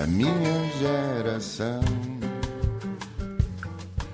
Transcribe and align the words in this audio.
a 0.00 0.06
minha 0.06 0.32
geração. 0.78 2.19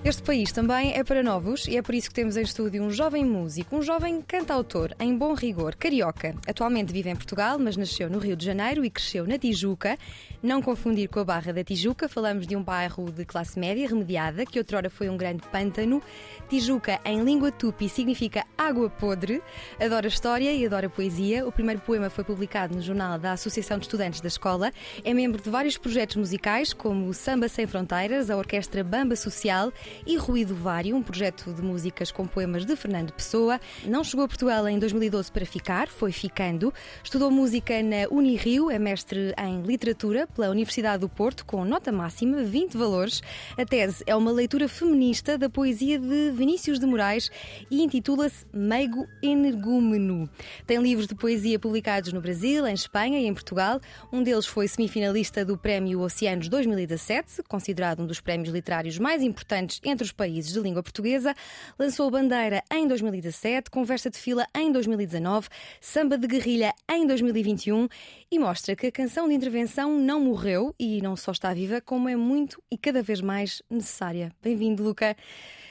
Este 0.07 0.23
país 0.23 0.53
também 0.53 0.93
é 0.93 1.03
para 1.03 1.21
novos 1.21 1.67
e 1.67 1.77
é 1.77 1.83
por 1.83 1.93
isso 1.93 2.09
que 2.09 2.15
temos 2.15 2.37
em 2.37 2.43
estúdio 2.43 2.81
um 2.81 2.93
jovem 2.93 3.25
músico, 3.25 3.75
um 3.75 3.83
jovem 3.83 4.23
cantautor, 4.23 4.95
em 5.01 5.19
bom 5.19 5.35
rigor, 5.35 5.75
carioca. 5.75 6.33
Atualmente 6.47 6.93
vive 6.93 7.11
em 7.11 7.17
Portugal, 7.17 7.59
mas 7.59 7.77
nasceu 7.77 8.09
no 8.09 8.21
Rio 8.21 8.37
de 8.37 8.47
Janeiro 8.47 8.85
e 8.85 8.89
cresceu 8.89 9.27
na 9.27 9.37
Tijuca. 9.37 9.99
Não 10.41 10.63
confundir 10.63 11.09
com 11.09 11.19
a 11.19 11.25
Barra 11.25 11.53
da 11.53 11.65
Tijuca, 11.65 12.09
falamos 12.09 12.47
de 12.47 12.55
um 12.55 12.63
bairro 12.63 13.11
de 13.11 13.25
classe 13.25 13.59
média 13.59 13.89
remediada, 13.89 14.47
que 14.47 14.61
outrora 14.61 14.89
foi 14.89 15.09
um 15.09 15.17
grande 15.17 15.43
pântano. 15.49 16.01
Tijuca, 16.49 17.01
em 17.05 17.25
língua 17.25 17.51
tupi, 17.51 17.89
significa 17.89 18.47
água 18.57 18.89
podre. 18.89 19.43
Adora 19.81 20.07
história 20.07 20.53
e 20.53 20.65
adora 20.65 20.89
poesia. 20.89 21.45
O 21.45 21.51
primeiro 21.51 21.81
poema 21.81 22.09
foi 22.09 22.23
publicado 22.23 22.77
no 22.77 22.81
jornal 22.81 23.19
da 23.19 23.33
Associação 23.33 23.77
de 23.77 23.87
Estudantes 23.87 24.21
da 24.21 24.29
Escola. 24.29 24.71
É 25.03 25.13
membro 25.13 25.43
de 25.43 25.51
vários 25.51 25.77
projetos 25.77 26.15
musicais, 26.15 26.73
como 26.73 27.09
o 27.09 27.13
Samba 27.13 27.49
Sem 27.49 27.67
Fronteiras, 27.67 28.31
a 28.31 28.37
Orquestra 28.37 28.85
Bamba 28.85 29.17
Social 29.17 29.73
e 30.07 30.17
Ruído 30.17 30.55
Vário, 30.55 30.97
um 30.97 31.03
projeto 31.03 31.53
de 31.53 31.63
músicas 31.63 32.11
com 32.11 32.27
poemas 32.27 32.65
de 32.65 32.75
Fernando 32.77 33.13
Pessoa. 33.13 33.61
Não 33.85 34.03
chegou 34.03 34.25
a 34.25 34.29
Portugal 34.29 34.69
em 34.69 34.79
2012 34.79 35.31
para 35.31 35.47
ficar, 35.47 35.89
foi 35.89 36.13
ficando. 36.13 36.73
Estudou 37.03 37.31
música 37.31 37.83
na 37.83 38.09
Unirio, 38.11 38.71
é 38.71 38.79
mestre 38.79 39.35
em 39.39 39.63
literatura 39.63 40.27
pela 40.27 40.51
Universidade 40.51 41.01
do 41.01 41.09
Porto, 41.09 41.45
com 41.45 41.65
nota 41.65 41.93
máxima, 41.93 42.43
20 42.43 42.77
valores. 42.77 43.23
A 43.57 43.65
tese 43.65 44.03
é 44.07 44.17
uma 44.17 44.31
leitura 44.31 44.69
feminista 44.69 45.39
da 45.39 45.49
poesia 45.49 45.99
de 45.99 46.31
Vinícius 46.33 46.79
de 46.79 46.87
Moraes 46.87 47.31
e 47.71 47.83
intitula-se 47.83 48.45
Meigo 48.53 49.07
Energúmeno. 49.23 50.29
Tem 50.67 50.79
livros 50.79 51.07
de 51.07 51.15
poesia 51.15 51.59
publicados 51.59 52.13
no 52.13 52.21
Brasil, 52.21 52.67
em 52.67 52.75
Espanha 52.75 53.19
e 53.19 53.27
em 53.27 53.35
Portugal. 53.35 53.81
Um 54.13 54.23
deles 54.23 54.47
foi 54.47 54.69
semifinalista 54.69 55.45
do 55.45 55.57
Prémio 55.57 56.01
Oceanos 56.01 56.49
2017, 56.49 57.43
considerado 57.49 58.03
um 58.03 58.07
dos 58.07 58.21
prémios 58.21 58.53
literários 58.53 58.99
mais 58.99 59.23
importantes 59.23 59.81
entre 59.87 60.05
os 60.05 60.13
países 60.13 60.53
de 60.53 60.61
língua 60.61 60.83
portuguesa. 60.83 61.35
Lançou 61.79 62.11
Bandeira 62.11 62.63
em 62.73 62.87
2017, 62.87 63.71
Conversa 63.71 64.11
de 64.11 64.19
Fila 64.19 64.47
em 64.55 64.71
2019, 64.73 65.49
Samba 65.81 66.19
de 66.19 66.27
Guerrilha 66.27 66.75
em 66.91 67.07
2021 67.07 67.89
e 68.31 68.39
mostra 68.39 68.75
que 68.75 68.87
a 68.87 68.93
canção 68.93 69.29
de 69.29 69.35
intervenção 69.35 69.99
não 69.99 70.21
morreu 70.21 70.75
e 70.79 71.01
não 71.01 71.17
só 71.17 71.33
está 71.33 71.55
viva, 71.55 71.81
como 71.81 72.09
é 72.09 72.17
muito 72.17 72.63
e 72.71 72.77
cada 72.77 73.03
vez 73.03 73.21
mais 73.21 73.63
necessária. 73.71 74.33
Bem-vindo, 74.43 74.83
Luca. 74.83 75.17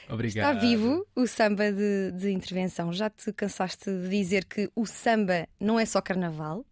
Obrigado. 0.08 0.54
Está 0.54 0.66
vivo 0.66 1.06
o 1.14 1.26
samba 1.26 1.72
de, 1.72 2.12
de 2.12 2.30
intervenção. 2.30 2.92
Já 2.92 3.10
te 3.10 3.32
cansaste 3.32 3.90
de 3.90 4.08
dizer 4.08 4.44
que 4.44 4.70
o 4.74 4.86
samba 4.86 5.48
não 5.60 5.78
é 5.78 5.84
só 5.84 6.00
carnaval? 6.00 6.64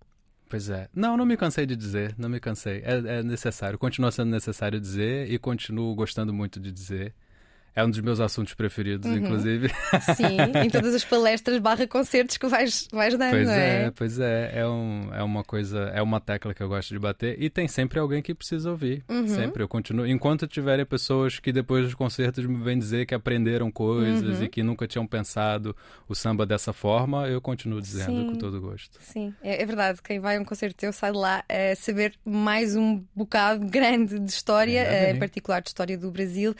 Pois 0.48 0.70
é. 0.70 0.89
Não, 0.95 1.17
não 1.17 1.27
me 1.27 1.37
cansei 1.37 1.67
de 1.67 1.75
dizer, 1.75 2.15
não 2.17 2.28
me 2.28 2.39
cansei. 2.39 2.83
É, 2.84 3.19
é 3.19 3.22
necessário, 3.22 3.78
continua 3.78 4.12
sendo 4.12 4.31
necessário 4.31 4.81
dizer 4.81 5.31
e 5.31 5.39
continuo 5.39 5.95
gostando 5.95 6.33
muito 6.33 6.61
de 6.61 6.70
dizer. 6.70 7.15
É 7.77 7.84
um 7.84 7.91
dos 7.91 8.00
meus 8.00 8.20
assuntos 8.20 8.55
preferidos, 8.55 9.11
Uhum. 9.11 9.17
inclusive. 9.19 9.69
Sim, 10.17 10.36
em 10.64 10.70
todas 10.70 10.94
as 10.94 11.05
palestras 11.05 11.58
barra 11.58 11.86
concertos 11.86 12.36
que 12.36 12.47
vais, 12.47 12.86
vais 12.92 13.16
dando, 13.19 13.31
Pois 13.33 13.47
não 13.47 13.53
é? 13.55 13.83
é, 13.86 13.91
pois 13.91 14.19
é. 14.20 14.50
É, 14.61 14.66
um, 14.66 15.08
é 15.12 15.22
uma 15.22 15.42
coisa, 15.42 15.91
é 15.94 16.00
uma 16.00 16.20
tecla 16.20 16.55
que 16.55 16.62
eu 16.62 16.69
gosto 16.69 16.91
de 16.94 16.98
bater. 16.98 17.41
E 17.42 17.50
tem 17.50 17.66
sempre 17.66 17.98
alguém 17.98 18.22
que 18.22 18.34
precisa 18.34 18.70
ouvir. 18.70 19.03
Uhum. 19.08 19.27
Sempre. 19.27 19.62
Eu 19.62 19.69
continuo. 19.69 20.06
Enquanto 20.06 20.47
tiverem 20.47 20.84
pessoas 20.86 21.39
que 21.41 21.53
depois 21.53 21.84
dos 21.84 21.94
concertos 21.94 22.47
me 22.47 22.56
vêm 22.62 22.78
dizer 22.78 23.06
que 23.06 23.14
aprenderam 23.14 23.70
coisas 23.70 24.38
Uhum. 24.38 24.44
e 24.44 24.48
que 24.48 24.62
nunca 24.62 24.86
tinham 24.86 25.06
pensado 25.06 25.75
o 26.09 26.14
samba 26.14 26.47
dessa 26.47 26.72
forma, 26.72 27.27
eu 27.28 27.41
continuo 27.41 27.81
dizendo 27.81 28.20
Sim. 28.20 28.27
com 28.33 28.36
todo 28.36 28.61
gosto. 28.61 28.98
Sim, 29.00 29.34
é, 29.42 29.62
é 29.62 29.66
verdade. 29.66 30.00
Quem 30.03 30.20
vai 30.20 30.36
a 30.36 30.41
um 30.41 30.44
concerto 30.44 30.77
teu 30.77 30.92
sai 30.92 31.11
de 31.11 31.19
lá 31.19 31.44
a 31.48 31.75
saber 31.77 32.14
mais 32.25 32.77
um 32.77 33.03
bocado 33.16 33.66
grande 33.66 34.19
de 34.19 34.31
história, 34.31 34.81
eh, 34.81 35.06
bem. 35.06 35.16
em 35.16 35.19
particular 35.19 35.61
de 35.61 35.69
história 35.70 35.98
do 35.98 36.11
Brasil. 36.11 36.55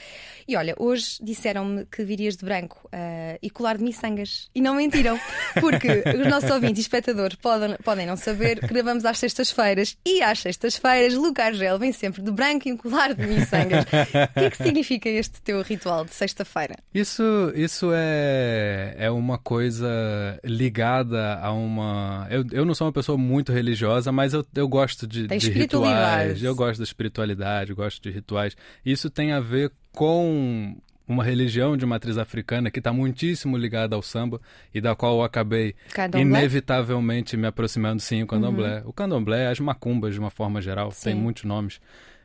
E 0.49 0.57
olha, 0.57 0.75
hoje 0.79 1.04
disseram-me 1.21 1.85
que 1.87 2.05
virias 2.05 2.37
de 2.37 2.45
branco 2.45 2.89
eh, 2.93 3.39
e 3.43 3.51
colar 3.51 3.77
de 3.79 3.85
miçangas. 3.85 4.49
E 4.55 4.61
não 4.61 4.75
mentiram, 4.75 5.19
porque 5.61 6.05
os 6.21 6.29
nossos 6.29 6.51
ouvintes 6.51 6.79
e 6.79 6.83
espectadores 6.83 7.37
podem, 7.37 7.77
podem 7.85 8.07
não 8.07 8.17
saber 8.17 8.61
que 8.61 8.67
gravamos 8.67 9.05
às 9.05 9.19
sextas-feiras 9.19 9.97
e 10.05 10.23
às 10.23 10.41
sextas-feiras 10.41 11.15
Luca 11.15 11.45
Argel 11.45 11.79
vem 11.79 11.93
sempre 11.93 12.23
de 12.23 12.31
branco 12.31 12.69
e 12.69 12.73
um 12.73 12.77
colar 12.77 13.15
de 13.15 13.27
miçangas. 13.27 13.85
o 13.85 14.35
que 14.35 14.41
é 14.41 14.51
que 14.51 14.57
significa 14.57 15.09
este 15.09 15.41
teu 15.43 15.63
ritual 15.63 16.05
de 16.05 16.15
sexta-feira? 16.15 16.77
Isso, 16.93 17.23
isso 17.55 17.91
é, 17.93 18.95
é 18.99 19.11
uma 19.11 19.39
coisa 19.39 20.39
ligada 20.45 21.39
a 21.41 21.53
uma. 21.53 22.27
Eu, 22.31 22.45
eu 22.53 22.65
não 22.65 22.75
sou 22.75 22.87
uma 22.87 22.93
pessoa 22.93 23.19
muito 23.19 23.53
religiosa, 23.53 24.11
mas 24.13 24.35
eu, 24.35 24.45
eu 24.55 24.69
gosto 24.69 25.07
de, 25.07 25.27
de 25.27 25.51
rituais. 25.51 26.43
Eu 26.43 26.55
gosto 26.55 26.79
da 26.79 26.85
espiritualidade, 26.85 27.71
eu 27.71 27.77
gosto 27.77 28.03
de 28.03 28.11
rituais. 28.11 28.57
Isso 28.85 29.11
tem 29.11 29.33
a 29.33 29.41
ver 29.41 29.73
com 29.93 30.77
uma 31.07 31.23
religião 31.23 31.77
de 31.77 31.85
matriz 31.85 32.17
africana 32.17 32.71
que 32.71 32.79
está 32.81 32.93
muitíssimo 32.93 33.57
ligada 33.59 33.95
ao 33.95 34.03
samba 34.03 34.41
e 34.75 34.81
da 34.81 34.95
qual 34.95 35.17
eu 35.19 35.23
acabei 35.23 35.75
Candomblé? 35.93 36.21
inevitavelmente 36.23 37.37
me 37.37 37.47
aproximando 37.47 38.01
sim 38.01 38.23
o 38.23 38.27
candomblé. 38.27 38.83
O 38.87 38.93
candomblé, 38.93 39.49
as 39.49 39.61
macumbas 39.61 40.15
de 40.15 40.21
uma 40.21 40.31
forma 40.31 40.61
geral, 40.63 40.89
tem 40.89 41.15
Sim. 41.15 41.21
muitos 41.21 41.45
nomes. 41.45 41.81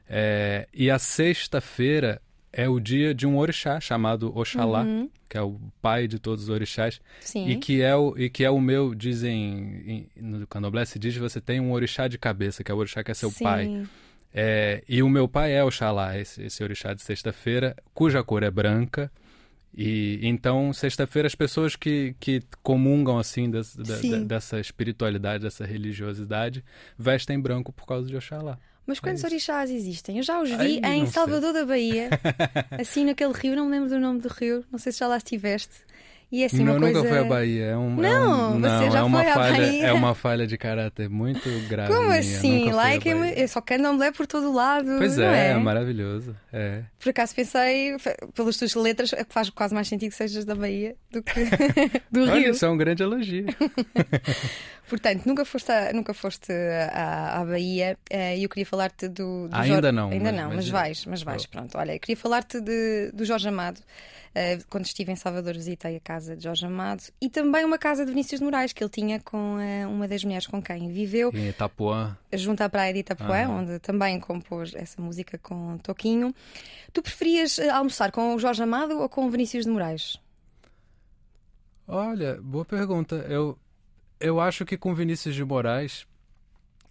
É, 0.08 0.68
e 0.74 0.90
a 0.90 0.98
sexta-feira 0.98 2.22
é 2.52 2.68
o 2.68 2.80
dia 2.80 3.14
de 3.14 3.28
um 3.28 3.38
orixá 3.38 3.80
chamado 3.80 4.36
Oxalá, 4.36 4.84
que 5.28 5.38
é 5.38 5.42
o 5.42 5.60
pai 5.82 6.08
de 6.08 6.18
todos 6.18 6.46
os 6.46 6.50
orixás, 6.50 7.00
Sim. 7.20 7.48
e 7.48 7.58
que 7.58 7.82
é 7.82 7.96
o 7.96 8.18
e 8.18 8.30
que 8.30 8.44
é 8.44 8.50
o 8.50 8.60
meu, 8.60 8.96
dizem 8.96 10.08
em- 10.16 10.22
no 10.22 10.48
candomblé 10.48 10.84
se 10.86 10.98
diz 10.98 11.14
que 11.14 11.20
você 11.20 11.40
tem 11.40 11.60
um 11.60 11.72
orixá 11.72 12.08
de 12.08 12.18
cabeça, 12.18 12.64
que 12.64 12.72
é 12.72 12.74
o 12.74 12.78
orixá 12.78 13.04
que 13.04 13.12
é 13.12 13.14
seu 13.14 13.30
Sim. 13.30 13.44
pai. 13.44 13.84
É, 14.34 14.84
e 14.88 15.02
o 15.02 15.10
meu 15.10 15.28
pai 15.28 15.54
é 15.54 15.64
Oxalá, 15.64 16.18
esse, 16.18 16.44
esse 16.44 16.64
orixá 16.64 16.94
de 16.94 17.02
sexta-feira, 17.02 17.76
cuja 17.94 18.24
cor 18.24 18.44
é 18.44 18.52
branca. 18.52 19.12
E 19.76 20.20
então, 20.24 20.74
sexta-feira, 20.74 21.28
as 21.28 21.36
pessoas 21.36 21.76
que, 21.76 22.16
que 22.20 22.42
comungam 22.64 23.18
assim 23.20 23.50
des- 23.50 23.76
da- 23.76 24.18
dessa 24.20 24.60
espiritualidade, 24.60 25.44
dessa 25.44 25.66
religiosidade, 25.66 26.64
vestem 26.98 27.40
branco 27.40 27.72
por 27.72 27.86
causa 27.86 28.08
de 28.08 28.16
Oxalá. 28.16 28.58
Mas 28.86 29.00
quantos 29.00 29.24
É 29.24 29.28
orixás 29.28 29.70
existem? 29.70 30.18
Eu 30.18 30.24
já 30.24 30.42
os 30.42 30.50
vi 30.50 30.56
Ai, 30.84 30.96
em 30.96 31.00
não 31.02 31.06
sei. 31.06 31.14
Salvador 31.14 31.54
da 31.54 31.64
Bahia, 31.66 32.10
assim 32.80 33.06
naquele 33.06 33.34
rio, 33.34 33.56
não 33.56 33.66
me 33.66 33.72
lembro 33.72 33.90
do 33.90 34.00
nome 34.00 34.20
do 34.20 34.28
rio, 34.30 34.66
não 34.72 34.80
sei 34.80 34.92
se 34.92 34.98
já 35.00 35.08
lá 35.08 35.18
estiveste. 35.18 35.76
E 36.32 36.44
é 36.44 36.46
assim 36.46 36.64
não, 36.64 36.74
uma 36.74 36.80
coisa. 36.80 36.98
nunca 37.00 37.10
foi 37.10 37.18
a 37.18 37.24
Bahia. 37.24 37.66
É 37.66 37.78
um, 37.78 37.94
é 37.94 38.10
Não, 38.10 38.52
um, 38.52 38.62
você 38.62 38.68
não, 38.68 38.92
já 38.92 39.00
é 39.00 39.04
uma 39.04 39.20
foi 39.20 39.32
à 39.32 39.34
falha, 39.34 39.58
Bahia. 39.58 39.86
É 39.88 39.94
uma 39.94 40.16
falha 40.16 40.48
de 40.48 40.58
caráter 40.58 41.10
muito 41.10 41.50
grave. 41.68 41.92
Como 41.92 42.08
minha. 42.10 42.20
assim? 42.20 42.72
Lá 42.72 42.92
é 42.92 42.98
à 42.98 43.00
que 43.00 43.10
é, 43.10 43.42
é 43.42 43.48
só 43.48 43.60
candomblé 43.62 44.12
por 44.12 44.28
todo 44.28 44.54
lado. 44.54 44.88
Pois 45.00 45.18
é, 45.18 45.48
é, 45.48 45.52
é 45.52 45.58
maravilhoso. 45.58 46.36
É. 46.54 46.84
Por 47.00 47.10
acaso 47.10 47.34
pensei, 47.34 47.96
pelas 48.36 48.58
tuas 48.58 48.76
letras, 48.76 49.12
é 49.14 49.26
faz 49.28 49.50
quase 49.50 49.74
mais 49.74 49.88
sentido 49.88 50.12
que 50.12 50.16
sejas 50.16 50.46
da 50.46 50.54
Bahia 50.54 50.96
do 51.12 51.24
que 51.24 51.46
do 52.12 52.22
Olha, 52.22 52.36
Rio. 52.36 52.52
isso 52.52 52.64
é 52.64 52.70
um 52.70 52.78
grande 52.78 53.02
elogio. 53.02 53.46
Portanto, 54.90 55.26
nunca 55.26 55.46
foste, 55.46 55.72
a- 55.72 55.94
nunca 55.94 56.14
foste 56.14 56.52
à, 56.92 57.40
à 57.40 57.46
Bahia 57.46 57.98
eh, 58.10 58.38
e 58.38 58.44
eu 58.44 58.50
queria 58.50 58.66
falar-te 58.66 59.08
do, 59.08 59.48
do 59.48 59.56
Ainda 59.56 59.68
Jorge- 59.68 59.92
não, 59.92 60.10
Ainda 60.10 60.32
mas- 60.32 60.36
não, 60.42 60.48
mas, 60.48 60.56
mas- 60.56 60.70
vais, 60.70 61.06
mas 61.06 61.22
vais, 61.24 61.44
Oh. 61.46 61.50
pronto. 61.50 61.78
Olha, 61.78 61.94
eu 61.96 62.00
queria 62.00 62.18
falar-te 62.18 62.60
de- 62.60 63.12
do 63.14 63.24
Jorge 63.24 63.48
Amado. 63.48 63.80
Eh, 64.36 64.60
quando 64.70 64.86
estive 64.86 65.12
em 65.12 65.16
Salvador, 65.16 65.54
visitei 65.56 65.96
a 65.96 66.00
casa 66.00 66.36
de 66.38 66.44
Jorge 66.44 66.64
Amado 66.66 67.02
e 67.20 67.30
também 67.30 67.66
uma 67.66 67.80
casa 67.80 68.06
de 68.06 68.12
Vinícius 68.12 68.40
de 68.40 68.46
Moraes 68.46 68.72
que 68.72 68.84
ele 68.84 68.90
tinha 68.92 69.20
com 69.20 69.60
eh, 69.60 69.88
uma 69.88 70.08
das 70.08 70.24
mulheres 70.24 70.46
com 70.46 70.62
quem 70.62 70.88
viveu, 70.92 71.32
Em 71.34 71.50
Itapuã. 71.50 72.16
junto 72.34 72.62
à 72.62 72.70
praia 72.70 72.94
de 72.94 73.00
Itapuã, 73.00 73.46
Aham. 73.46 73.62
onde 73.62 73.80
também 73.80 74.20
compôs 74.20 74.74
essa 74.76 75.02
música 75.02 75.38
com 75.40 75.78
Toquinho. 75.80 76.34
Tu 76.94 77.02
preferias 77.02 77.58
almoçar 77.60 78.12
com 78.12 78.36
o 78.36 78.40
Jorge 78.40 78.62
Amado 78.62 79.00
ou 79.00 79.10
com 79.10 79.26
o 79.26 79.30
Vinícius 79.32 79.66
de 79.66 79.72
Moraes? 79.72 80.20
Olha, 81.88 82.40
boa 82.42 82.64
pergunta. 82.66 83.16
Eu, 83.28 83.58
eu 84.20 84.40
acho 84.40 84.66
que 84.66 84.78
com 84.78 84.94
Vinícius 84.94 85.36
de 85.36 85.44
Moraes, 85.44 86.06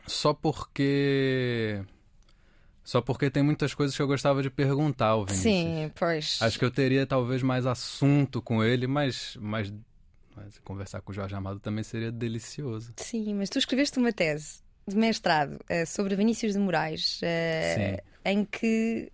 só 0.06 0.33
porque. 0.33 1.83
Só 2.82 3.03
porque 3.03 3.31
tem 3.31 3.43
muitas 3.43 3.75
coisas 3.75 3.94
que 3.94 4.00
eu 4.00 4.06
gostava 4.06 4.43
de 4.43 4.49
perguntar 4.49 5.08
ao 5.08 5.26
Vinícius. 5.26 5.43
Sim, 5.43 5.93
pois. 5.94 6.38
Acho 6.41 6.58
que 6.58 6.64
eu 6.64 6.70
teria 6.70 7.06
talvez 7.06 7.43
mais 7.43 7.67
assunto 7.67 8.41
com 8.41 8.64
ele, 8.64 8.87
mas, 8.87 9.37
mas, 9.38 9.70
mas 10.35 10.58
conversar 10.61 11.03
com 11.03 11.12
o 11.12 11.14
Jorge 11.14 11.35
Amado 11.35 11.61
também 11.61 11.85
seria 11.85 12.11
delicioso. 12.11 12.94
Sim, 12.97 13.35
mas 13.35 13.50
tu 13.50 13.58
escreveste 13.58 13.99
uma 13.99 14.11
tese 14.11 14.62
de 14.87 14.97
mestrado 14.97 15.58
eh, 15.69 15.85
sobre 15.85 16.17
Vinícius 16.17 16.55
de 16.55 16.58
Moraes, 16.58 17.20
eh, 17.23 18.03
em 18.25 18.43
que 18.47 19.12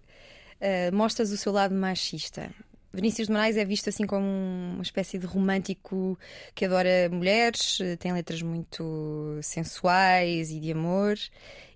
eh, 0.61 0.93
mostras 0.93 1.33
o 1.33 1.37
seu 1.37 1.53
lado 1.53 1.75
machista. 1.75 2.55
Vinícius 2.95 3.27
de 3.27 3.33
Moraes 3.33 3.57
é 3.57 3.65
visto 3.65 3.89
assim 3.89 4.07
como 4.07 4.25
uma 4.25 4.83
espécie 4.83 5.19
de 5.19 5.27
romântico 5.27 6.19
que 6.55 6.65
adora 6.65 7.09
mulheres, 7.11 7.79
eh, 7.81 7.97
tem 7.97 8.13
letras 8.13 8.41
muito 8.41 9.39
sensuais 9.43 10.51
e 10.51 10.61
de 10.61 10.73
amor. 10.73 11.17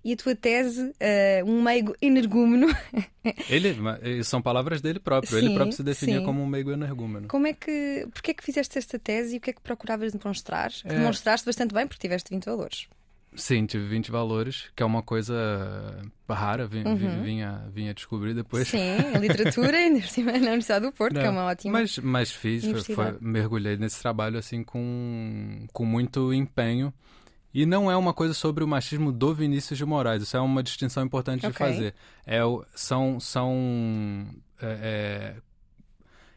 E 0.03 0.13
a 0.13 0.15
tua 0.15 0.33
tese, 0.33 0.93
eh, 0.99 1.43
um 1.45 1.61
meigo 1.61 1.93
energúmeno, 2.01 2.67
Ele, 3.49 3.75
eh, 4.01 4.23
são 4.23 4.41
palavras 4.41 4.81
dele 4.81 4.99
próprio. 4.99 5.37
ele 5.37 5.49
Sim, 5.49 5.53
próprio 5.55 5.75
se 5.75 5.83
definia 5.83 6.19
sim. 6.19 6.25
como 6.25 6.41
um 6.41 6.45
meigo 6.45 6.71
energúmeno. 6.71 7.27
como 7.27 7.47
é 7.47 7.53
que, 7.53 8.07
porquê 8.13 8.31
é 8.31 8.33
que 8.33 8.43
fizeste 8.43 8.77
esta 8.77 8.97
tese 8.97 9.35
e 9.35 9.37
o 9.37 9.41
que 9.41 9.49
é 9.49 9.53
que 9.53 9.61
procuravas 9.61 10.13
demonstrar? 10.13 10.71
É. 10.85 10.95
demonstraste 10.95 11.45
bastante 11.45 11.73
bem 11.73 11.85
porque 11.85 11.99
tiveste 11.99 12.29
20 12.29 12.45
valores. 12.45 12.87
Sim, 13.35 13.65
tive 13.67 13.85
20 13.87 14.09
valores, 14.09 14.71
que 14.75 14.81
é 14.81 14.85
uma 14.85 15.03
coisa 15.03 15.35
rara, 16.27 16.65
vim, 16.67 16.83
Uhum. 16.83 17.21
vinha, 17.23 17.63
vinha 17.71 17.93
descobrir 17.93 18.33
depois. 18.33 18.67
Sim, 18.67 18.97
literatura 19.19 19.77
ainda 19.77 19.99
na 20.23 20.31
Universidade 20.47 20.85
do 20.85 20.91
Porto, 20.91 21.13
que 21.13 21.19
é 21.19 21.25
Não, 21.25 21.33
uma 21.33 21.45
ótima. 21.45 21.79
Mas, 21.79 21.97
mas 21.99 22.31
fiz, 22.31 22.65
foi- 22.65 22.95
foi- 22.95 23.17
mergulhei 23.21 23.77
nesse 23.77 24.01
trabalho 24.01 24.37
assim 24.39 24.63
com, 24.63 25.65
com 25.71 25.85
muito 25.85 26.33
empenho. 26.33 26.91
E 27.53 27.65
não 27.65 27.89
é 27.89 27.95
uma 27.97 28.13
coisa 28.13 28.33
sobre 28.33 28.63
o 28.63 28.67
machismo 28.67 29.11
do 29.11 29.33
Vinícius 29.33 29.77
de 29.77 29.85
Moraes, 29.85 30.21
isso 30.23 30.37
é 30.37 30.39
uma 30.39 30.61
distinção 30.61 31.03
importante 31.05 31.41
de 31.41 31.47
Ok. 31.47 31.57
fazer. 31.67 31.95
É, 32.25 32.39
são 32.75 33.19
são 33.19 34.27
é, 34.61 35.35
é, 35.35 35.35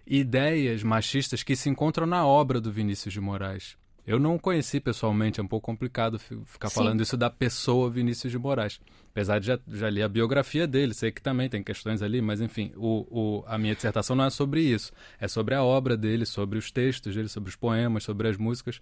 ideias 0.06 0.82
machistas 0.82 1.42
que 1.42 1.54
se 1.56 1.68
encontram 1.68 2.06
na 2.06 2.26
obra 2.26 2.60
do 2.60 2.72
Vinícius 2.72 3.12
de 3.12 3.20
Moraes. 3.20 3.76
Eu 4.06 4.18
não 4.18 4.36
conheci 4.38 4.80
pessoalmente, 4.80 5.38
é 5.38 5.42
um 5.42 5.46
pouco 5.46 5.66
complicado 5.66 6.18
fi- 6.18 6.36
ficar 6.44 6.68
Sim. 6.68 6.74
falando 6.74 7.00
isso 7.02 7.16
da 7.16 7.30
pessoa 7.30 7.88
Vinícius 7.88 8.32
de 8.32 8.38
Moraes. 8.38 8.80
Apesar 9.12 9.38
de 9.38 9.46
já, 9.46 9.58
já 9.68 9.88
li 9.88 10.02
a 10.02 10.08
biografia 10.08 10.66
dele, 10.66 10.92
sei 10.92 11.12
que 11.12 11.22
também 11.22 11.48
tem 11.48 11.62
questões 11.62 12.02
ali, 12.02 12.20
mas 12.20 12.40
enfim, 12.40 12.72
o, 12.76 13.06
o- 13.10 13.44
a 13.46 13.56
minha 13.58 13.74
dissertação 13.74 14.16
não 14.16 14.24
é 14.24 14.30
sobre 14.30 14.60
isso. 14.62 14.90
É 15.20 15.28
sobre 15.28 15.54
a 15.54 15.62
obra 15.62 15.96
dele, 15.96 16.26
sobre 16.26 16.58
os 16.58 16.70
textos 16.72 17.14
dele, 17.14 17.28
sobre 17.28 17.50
os 17.50 17.56
poemas, 17.56 18.02
sobre 18.02 18.26
as 18.28 18.36
músicas, 18.36 18.80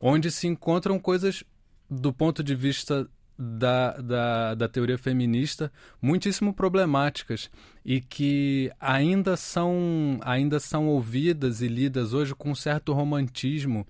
onde 0.00 0.30
se 0.30 0.46
encontram 0.46 0.98
coisas 0.98 1.44
do 1.90 2.12
ponto 2.12 2.42
de 2.42 2.54
vista 2.54 3.06
da, 3.38 3.92
da, 4.00 4.54
da 4.54 4.68
teoria 4.68 4.96
feminista 4.96 5.70
muitíssimo 6.00 6.54
problemáticas 6.54 7.50
e 7.84 8.00
que 8.00 8.70
ainda 8.80 9.36
são, 9.36 10.18
ainda 10.22 10.58
são 10.60 10.86
ouvidas 10.86 11.60
e 11.60 11.66
lidas 11.68 12.14
hoje 12.14 12.34
com 12.34 12.52
um 12.52 12.54
certo 12.54 12.92
romantismo 12.92 13.84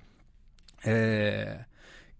é, 0.84 1.64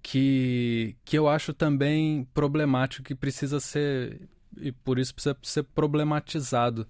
que, 0.02 0.96
que 1.04 1.16
eu 1.18 1.28
acho 1.28 1.52
também 1.52 2.26
problemático, 2.34 3.04
que 3.04 3.14
precisa 3.14 3.60
ser, 3.60 4.20
e 4.60 4.72
por 4.72 4.98
isso 4.98 5.14
precisa 5.14 5.36
ser 5.42 5.62
problematizado. 5.64 6.86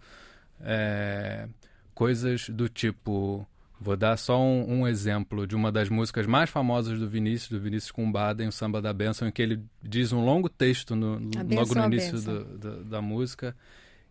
É, 0.60 1.48
coisas 1.94 2.48
do 2.48 2.68
tipo. 2.68 3.46
Vou 3.80 3.96
dar 3.96 4.16
só 4.16 4.40
um, 4.40 4.80
um 4.80 4.88
exemplo 4.88 5.46
de 5.46 5.54
uma 5.54 5.70
das 5.70 5.88
músicas 5.90 6.26
mais 6.26 6.48
famosas 6.48 6.98
do 6.98 7.08
Vinícius, 7.08 7.50
do 7.50 7.60
Vinícius 7.60 7.90
Cumbada, 7.90 8.42
em 8.42 8.48
O 8.48 8.52
Samba 8.52 8.80
da 8.80 8.92
Bênção, 8.92 9.28
em 9.28 9.30
que 9.32 9.42
ele 9.42 9.60
diz 9.82 10.10
um 10.12 10.24
longo 10.24 10.48
texto 10.48 10.94
no, 10.96 11.18
A 11.38 11.42
logo 11.42 11.74
no 11.74 11.84
início 11.94 12.12
do- 12.44 12.58
do- 12.58 12.84
da 12.84 13.02
música, 13.02 13.54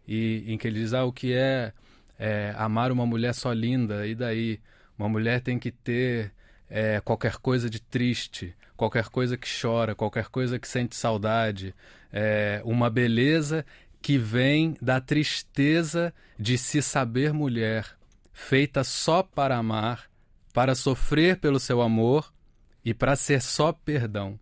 e 0.07 0.43
em 0.47 0.57
que 0.57 0.67
ele 0.67 0.79
diz: 0.81 0.93
Ah, 0.93 1.05
o 1.05 1.11
que 1.13 1.33
é, 1.33 1.73
é 2.19 2.53
amar 2.57 2.91
uma 2.91 3.05
mulher 3.05 3.33
só 3.33 3.51
linda? 3.51 4.05
E 4.05 4.13
daí? 4.13 4.59
Uma 4.99 5.09
mulher 5.09 5.41
tem 5.41 5.57
que 5.57 5.71
ter 5.71 6.31
é, 6.69 6.99
qualquer 7.01 7.37
coisa 7.37 7.69
de 7.69 7.81
triste, 7.81 8.55
qualquer 8.75 9.09
coisa 9.09 9.37
que 9.37 9.47
chora, 9.61 9.95
qualquer 9.95 10.27
coisa 10.27 10.59
que 10.59 10.67
sente 10.67 10.95
saudade, 10.95 11.73
é, 12.11 12.61
uma 12.65 12.89
beleza 12.89 13.65
que 14.01 14.17
vem 14.17 14.75
da 14.81 14.99
tristeza 14.99 16.13
de 16.37 16.57
se 16.57 16.81
saber 16.81 17.33
mulher, 17.33 17.97
feita 18.33 18.83
só 18.83 19.23
para 19.23 19.57
amar, 19.57 20.09
para 20.53 20.75
sofrer 20.75 21.37
pelo 21.37 21.59
seu 21.59 21.81
amor 21.81 22.33
e 22.83 22.93
para 22.93 23.15
ser 23.15 23.41
só 23.41 23.71
perdão. 23.71 24.39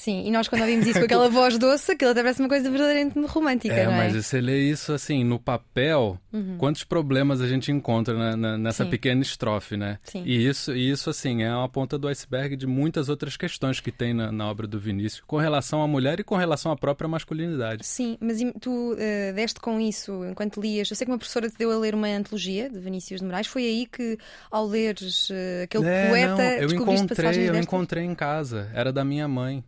Sim, 0.00 0.24
e 0.24 0.30
nós 0.30 0.46
quando 0.46 0.60
ouvimos 0.60 0.86
isso 0.86 0.96
com 1.00 1.04
aquela 1.06 1.28
voz 1.28 1.58
doce, 1.58 1.90
aquilo 1.90 2.12
até 2.12 2.22
parece 2.22 2.38
uma 2.38 2.48
coisa 2.48 2.70
verdadeiramente 2.70 3.18
romântica, 3.26 3.74
É, 3.74 3.84
não 3.84 3.94
é? 3.94 3.96
mas 3.96 4.14
você 4.24 4.40
lê 4.40 4.70
isso 4.70 4.92
assim, 4.92 5.24
no 5.24 5.40
papel, 5.40 6.16
quantos 6.56 6.84
problemas 6.84 7.40
a 7.40 7.48
gente 7.48 7.72
encontra 7.72 8.14
na- 8.14 8.36
na- 8.36 8.56
nessa 8.56 8.84
Sim. 8.84 8.90
pequena 8.90 9.22
estrofe, 9.22 9.76
né? 9.76 9.98
Sim. 10.04 10.22
E 10.24 10.46
isso, 10.46 10.72
e 10.72 10.88
isso, 10.88 11.10
assim, 11.10 11.42
é 11.42 11.52
uma 11.52 11.68
ponta 11.68 11.98
do 11.98 12.06
iceberg 12.06 12.54
de 12.54 12.64
muitas 12.64 13.08
outras 13.08 13.36
questões 13.36 13.80
que 13.80 13.90
tem 13.90 14.14
na, 14.14 14.30
na 14.30 14.48
obra 14.48 14.68
do 14.68 14.78
Vinícius, 14.78 15.20
com 15.26 15.36
relação 15.36 15.82
à 15.82 15.88
mulher 15.88 16.20
e 16.20 16.22
com 16.22 16.36
relação 16.36 16.70
à 16.70 16.76
própria 16.76 17.08
masculinidade. 17.08 17.84
Sim, 17.84 18.16
mas 18.20 18.38
tu 18.60 18.94
eh, 19.00 19.32
deste 19.32 19.58
com 19.58 19.80
isso 19.80 20.24
enquanto 20.26 20.60
lias. 20.60 20.88
Eu 20.88 20.94
sei 20.96 21.06
que 21.06 21.10
uma 21.10 21.18
professora 21.18 21.50
te 21.50 21.58
deu 21.58 21.72
a 21.72 21.76
ler 21.76 21.96
uma 21.96 22.06
antologia 22.06 22.70
de 22.70 22.78
Vinícius 22.78 23.18
de 23.18 23.26
Moraes. 23.26 23.48
Foi 23.48 23.64
aí 23.64 23.84
que, 23.84 24.16
ao 24.48 24.64
leres 24.64 25.28
eh, 25.32 25.62
aquele 25.64 25.86
É, 25.88 26.08
poeta, 26.08 26.34
não, 26.36 26.40
eu 26.52 26.70
encontrei, 26.70 27.48
eu 27.48 27.56
encontrei 27.56 28.04
em 28.04 28.14
casa, 28.14 28.70
era 28.72 28.92
da 28.92 29.04
minha 29.04 29.26
mãe. 29.26 29.64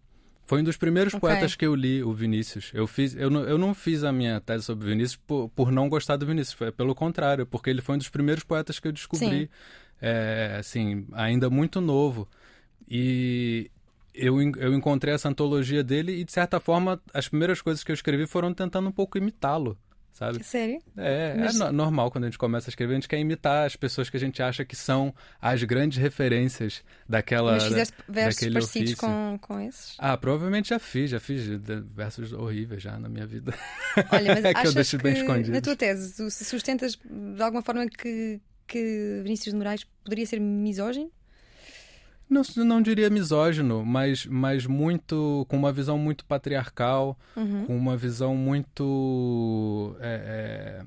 Foi 0.51 0.63
um 0.63 0.65
dos 0.65 0.77
primeiros 0.77 1.15
Ok. 1.15 1.21
poetas 1.21 1.55
que 1.55 1.65
eu 1.65 1.77
li, 1.77 2.03
o 2.03 2.13
Vinícius. 2.13 2.73
Eu, 2.75 2.85
fiz, 2.85 3.15
eu, 3.15 3.31
não, 3.31 3.45
eu 3.45 3.57
não 3.57 3.73
fiz 3.73 4.03
a 4.03 4.11
minha 4.11 4.41
tese 4.41 4.65
sobre 4.65 4.85
Vinícius 4.89 5.15
por, 5.25 5.49
por 5.51 5.71
não 5.71 5.89
gostar 5.89 6.17
do 6.17 6.27
Vinícius, 6.27 6.55
foi 6.55 6.73
pelo 6.73 6.93
contrário, 6.93 7.47
porque 7.47 7.71
ele 7.71 7.81
foi 7.81 7.95
um 7.95 7.99
dos 7.99 8.09
primeiros 8.09 8.43
poetas 8.43 8.81
que 8.81 8.89
eu 8.89 8.91
descobri, 8.91 9.49
é, 10.03 10.57
assim, 10.59 11.07
ainda 11.13 11.49
muito 11.49 11.81
novo. 11.81 12.29
E 12.89 13.71
eu, 14.13 14.43
eu 14.57 14.75
encontrei 14.75 15.15
essa 15.15 15.29
antologia 15.29 15.85
dele 15.85 16.19
e, 16.19 16.25
de 16.25 16.33
certa 16.33 16.59
forma, 16.59 17.01
as 17.15 17.29
primeiras 17.29 17.63
coisas 17.63 17.85
que 17.85 17.93
eu 17.93 17.95
escrevi 17.95 18.27
foram 18.27 18.53
tentando 18.53 18.89
um 18.89 18.93
pouco 18.93 19.17
imitá-lo, 19.17 19.79
sabe? 20.13 20.43
Sério? 20.45 20.83
É, 20.97 21.35
Mas- 21.39 21.55
é 21.61 21.65
no- 21.65 21.73
normal 21.73 22.11
quando 22.11 22.25
a 22.25 22.27
gente 22.29 22.39
começa 22.39 22.69
a 22.69 22.71
escrever, 22.71 22.93
a 22.93 22.95
gente 22.97 23.09
quer 23.09 23.19
imitar 23.19 23.67
as 23.67 23.77
pessoas 23.77 24.11
que 24.11 24.17
a 24.17 24.21
gente 24.21 24.43
acha 24.43 24.65
que 24.65 24.77
são 24.77 25.15
as 25.41 25.63
grandes 25.65 25.99
referências 25.99 26.83
daquela. 27.09 27.53
Mas 27.53 27.65
fizeste 27.65 27.97
versos 28.09 28.49
parecidos 28.53 28.95
com, 28.95 29.39
com 29.41 29.61
esses? 29.61 29.95
Ah, 29.99 30.17
provavelmente 30.17 30.69
já 30.71 30.79
fiz, 30.79 31.11
já 31.11 31.21
fiz 31.21 31.43
versos 31.95 32.33
horríveis 32.33 32.83
já 32.83 32.99
na 32.99 33.09
minha 33.09 33.27
vida. 33.27 33.55
Olha, 34.13 34.35
mas 34.35 34.45
É 34.51 34.55
que 34.55 34.67
eu 34.67 34.73
deixo 34.73 34.99
bem 34.99 35.15
escondidos. 35.15 35.51
na 35.51 35.61
tua 35.61 35.77
tese 35.77 36.17
tu 36.17 36.31
sustentas 36.31 36.97
de 37.05 37.43
alguma 37.43 37.63
forma 37.63 37.87
que, 37.89 38.41
que 38.67 39.21
Vinícius 39.23 39.53
de 39.53 39.57
Moraes 39.59 39.85
poderia 40.05 40.27
ser 40.27 40.41
misógino? 40.41 41.11
Não, 42.31 42.43
não 42.65 42.81
diria 42.81 43.11
misógino, 43.11 43.85
mas, 43.85 44.25
mas 44.25 44.65
muito. 44.65 45.45
com 45.49 45.57
uma 45.57 45.73
visão 45.73 45.99
muito 45.99 46.25
patriarcal, 46.25 47.19
Uhum. 47.37 47.65
com 47.67 47.77
uma 47.77 47.97
visão 47.97 48.37
muito. 48.37 49.97
é, 50.01 50.83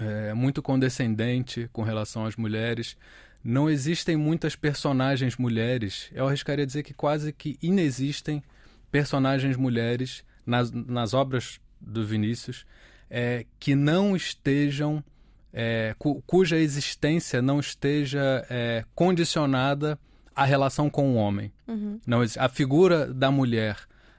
é, 0.00 0.30
é, 0.30 0.34
muito 0.34 0.60
condescendente 0.60 1.68
com 1.72 1.82
relação 1.82 2.26
às 2.26 2.34
mulheres. 2.36 2.96
Não 3.44 3.68
existem 3.70 4.16
muitas 4.16 4.56
personagens 4.56 5.36
mulheres. 5.36 6.10
Eu 6.12 6.26
arriscaria 6.26 6.66
dizer 6.66 6.82
que 6.82 6.94
quase 6.94 7.32
que 7.32 7.56
inexistem 7.62 8.42
personagens 8.90 9.56
mulheres 9.56 10.24
nas, 10.46 10.70
nas 10.70 11.14
obras 11.14 11.60
do 11.80 12.04
Vinícius 12.06 12.64
é, 13.10 13.44
que 13.60 13.74
não 13.74 14.16
estejam. 14.16 15.04
é, 15.52 15.94
cu- 15.98 16.20
cuja 16.26 16.56
existência 16.56 17.40
não 17.40 17.60
esteja 17.60 18.44
é, 18.50 18.84
condicionada 18.94 19.96
à 20.34 20.44
relação 20.44 20.88
com 20.90 21.12
o 21.12 21.14
homem. 21.16 21.52
Uhum. 21.68 22.00
Não, 22.06 22.20
a 22.38 22.48
figura 22.48 23.06
da 23.12 23.30
mulher 23.30 23.76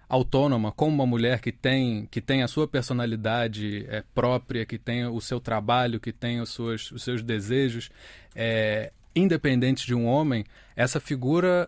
autônoma, 0.07 0.71
como 0.71 0.93
uma 0.93 1.05
mulher 1.05 1.39
que 1.41 1.51
tem, 1.51 2.07
que 2.11 2.21
tem 2.21 2.43
a 2.43 2.47
sua 2.47 2.67
personalidade 2.67 3.85
é, 3.89 4.03
própria, 4.13 4.65
que 4.65 4.77
tem 4.77 5.05
o 5.05 5.19
seu 5.19 5.39
trabalho, 5.39 5.99
que 5.99 6.13
tem 6.13 6.39
os 6.39 6.49
seus, 6.53 6.91
os 6.91 7.03
seus 7.03 7.23
desejos, 7.23 7.89
é, 8.35 8.91
independentes 9.15 9.83
de 9.85 9.95
um 9.95 10.05
homem, 10.05 10.45
essa 10.75 10.99
figura 10.99 11.67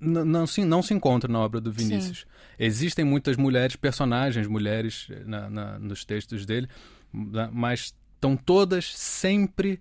não 0.00 0.46
se, 0.46 0.64
não 0.64 0.82
se 0.82 0.94
encontra 0.94 1.30
na 1.32 1.38
obra 1.40 1.60
do 1.60 1.72
Vinícius. 1.72 2.26
Existem 2.58 3.04
muitas 3.04 3.36
mulheres, 3.36 3.76
personagens 3.76 4.46
mulheres 4.46 5.08
eh, 5.10 5.22
na- 5.24 5.50
na- 5.50 5.78
nos 5.78 6.04
textos 6.04 6.46
dele, 6.46 6.68
mas 7.52 7.94
estão 8.14 8.36
todas 8.36 8.92
sempre 8.96 9.80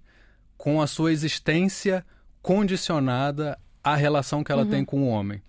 com 0.58 0.82
a 0.82 0.88
sua 0.88 1.12
existência 1.12 2.04
condicionada 2.48 3.60
à 3.84 3.94
relação 3.94 4.42
que 4.42 4.54
ela 4.54 4.66
tem 4.66 4.86
com 4.86 5.04
o 5.04 5.08
homem. 5.10 5.42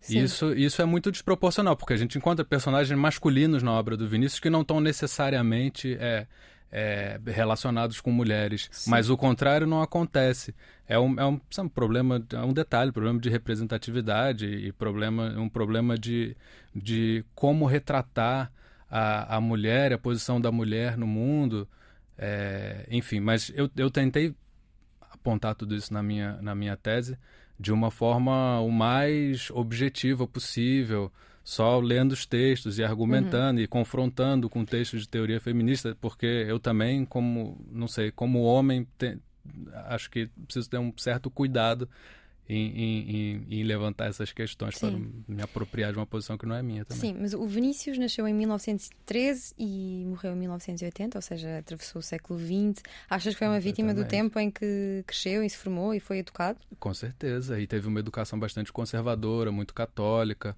Sim. 0.00 0.20
Isso, 0.20 0.54
isso 0.54 0.80
é 0.80 0.86
muito 0.86 1.12
desproporcional, 1.12 1.76
porque 1.76 1.92
a 1.92 1.96
gente 1.96 2.16
encontra 2.16 2.42
personagens 2.42 2.98
masculinos 2.98 3.62
na 3.62 3.70
obra 3.70 3.98
do 3.98 4.08
Vinícius 4.08 4.40
que 4.40 4.48
não 4.48 4.62
estão 4.62 4.80
necessariamente 4.80 5.94
é, 6.00 6.26
é, 6.72 7.20
relacionados 7.26 8.00
com 8.00 8.10
mulheres. 8.10 8.70
Mas 8.86 9.10
o 9.10 9.16
contrário 9.16 9.66
não 9.66 9.82
acontece. 9.82 10.54
É 10.88 10.98
um, 10.98 11.20
é 11.20 11.26
um, 11.26 11.38
sabe, 11.50 11.66
um 11.66 11.70
problema, 11.70 12.24
é 12.32 12.42
um 12.42 12.54
detalhe, 12.54 12.92
problema 12.92 13.20
de 13.20 13.28
representatividade 13.28 14.46
e 14.46 14.72
problema, 14.72 15.34
um 15.36 15.50
problema 15.50 15.98
de, 15.98 16.34
de 16.74 17.22
como 17.34 17.66
retratar 17.66 18.50
a, 18.90 19.36
a 19.36 19.38
mulher, 19.38 19.92
a 19.92 19.98
posição 19.98 20.40
da 20.40 20.50
mulher 20.50 20.96
no 20.96 21.06
mundo. 21.06 21.68
É, 22.16 22.86
enfim, 22.90 23.20
mas 23.20 23.52
eu, 23.54 23.68
eu 23.76 23.90
tentei 23.90 24.34
apontar 25.28 25.54
tudo 25.54 25.74
isso 25.74 25.92
na 25.92 26.02
minha, 26.02 26.40
na 26.40 26.54
minha 26.54 26.76
tese 26.76 27.18
de 27.60 27.72
uma 27.72 27.90
forma 27.90 28.60
o 28.60 28.70
mais 28.70 29.50
objetiva 29.50 30.26
possível, 30.26 31.12
só 31.44 31.78
lendo 31.80 32.12
os 32.12 32.24
textos 32.24 32.78
e 32.78 32.84
argumentando 32.84 33.60
e 33.60 33.66
confrontando 33.66 34.48
com 34.48 34.64
textos 34.64 35.02
de 35.02 35.08
teoria 35.08 35.40
feminista, 35.40 35.96
porque 36.00 36.26
eu 36.26 36.58
também, 36.60 37.04
como, 37.04 37.60
não 37.70 37.88
sei, 37.88 38.10
como 38.10 38.42
homem, 38.42 38.86
te- 38.96 39.18
acho 39.86 40.10
que 40.10 40.28
preciso 40.44 40.70
ter 40.70 40.78
um 40.78 40.92
certo 40.96 41.30
cuidado 41.30 41.88
em, 42.48 42.66
em- 42.66 43.46
em- 43.50 43.62
levantar 43.62 44.06
essas 44.06 44.32
questões 44.32 44.78
para 44.78 44.90
Sim. 44.90 45.12
me 45.28 45.42
apropriar 45.42 45.92
de 45.92 45.98
uma 45.98 46.06
posição 46.06 46.38
que 46.38 46.46
não 46.46 46.56
é 46.56 46.62
minha 46.62 46.84
também. 46.84 47.00
Sim, 47.12 47.18
mas 47.20 47.34
o 47.34 47.46
Vinícius 47.46 47.98
nasceu 47.98 48.26
em 48.26 48.32
1913 48.34 49.54
e 49.58 50.04
morreu 50.06 50.32
em 50.32 50.36
1980, 50.36 51.18
ou 51.18 51.22
seja, 51.22 51.58
atravessou 51.58 52.00
o 52.00 52.02
século 52.02 52.38
XX. 52.38 52.82
Achas 53.10 53.34
que 53.34 53.38
foi 53.38 53.48
uma 53.48 53.60
vítima 53.60 53.92
do 53.92 54.04
tempo 54.04 54.38
em 54.38 54.50
que 54.50 55.04
cresceu 55.06 55.42
e 55.44 55.50
se 55.50 55.56
formou 55.58 55.94
e 55.94 56.00
foi 56.00 56.18
educado? 56.18 56.58
Com 56.78 56.94
certeza. 56.94 57.60
E 57.60 57.66
teve 57.66 57.86
uma 57.86 58.00
educação 58.00 58.38
bastante 58.38 58.72
conservadora, 58.72 59.52
muito 59.52 59.74
católica. 59.74 60.56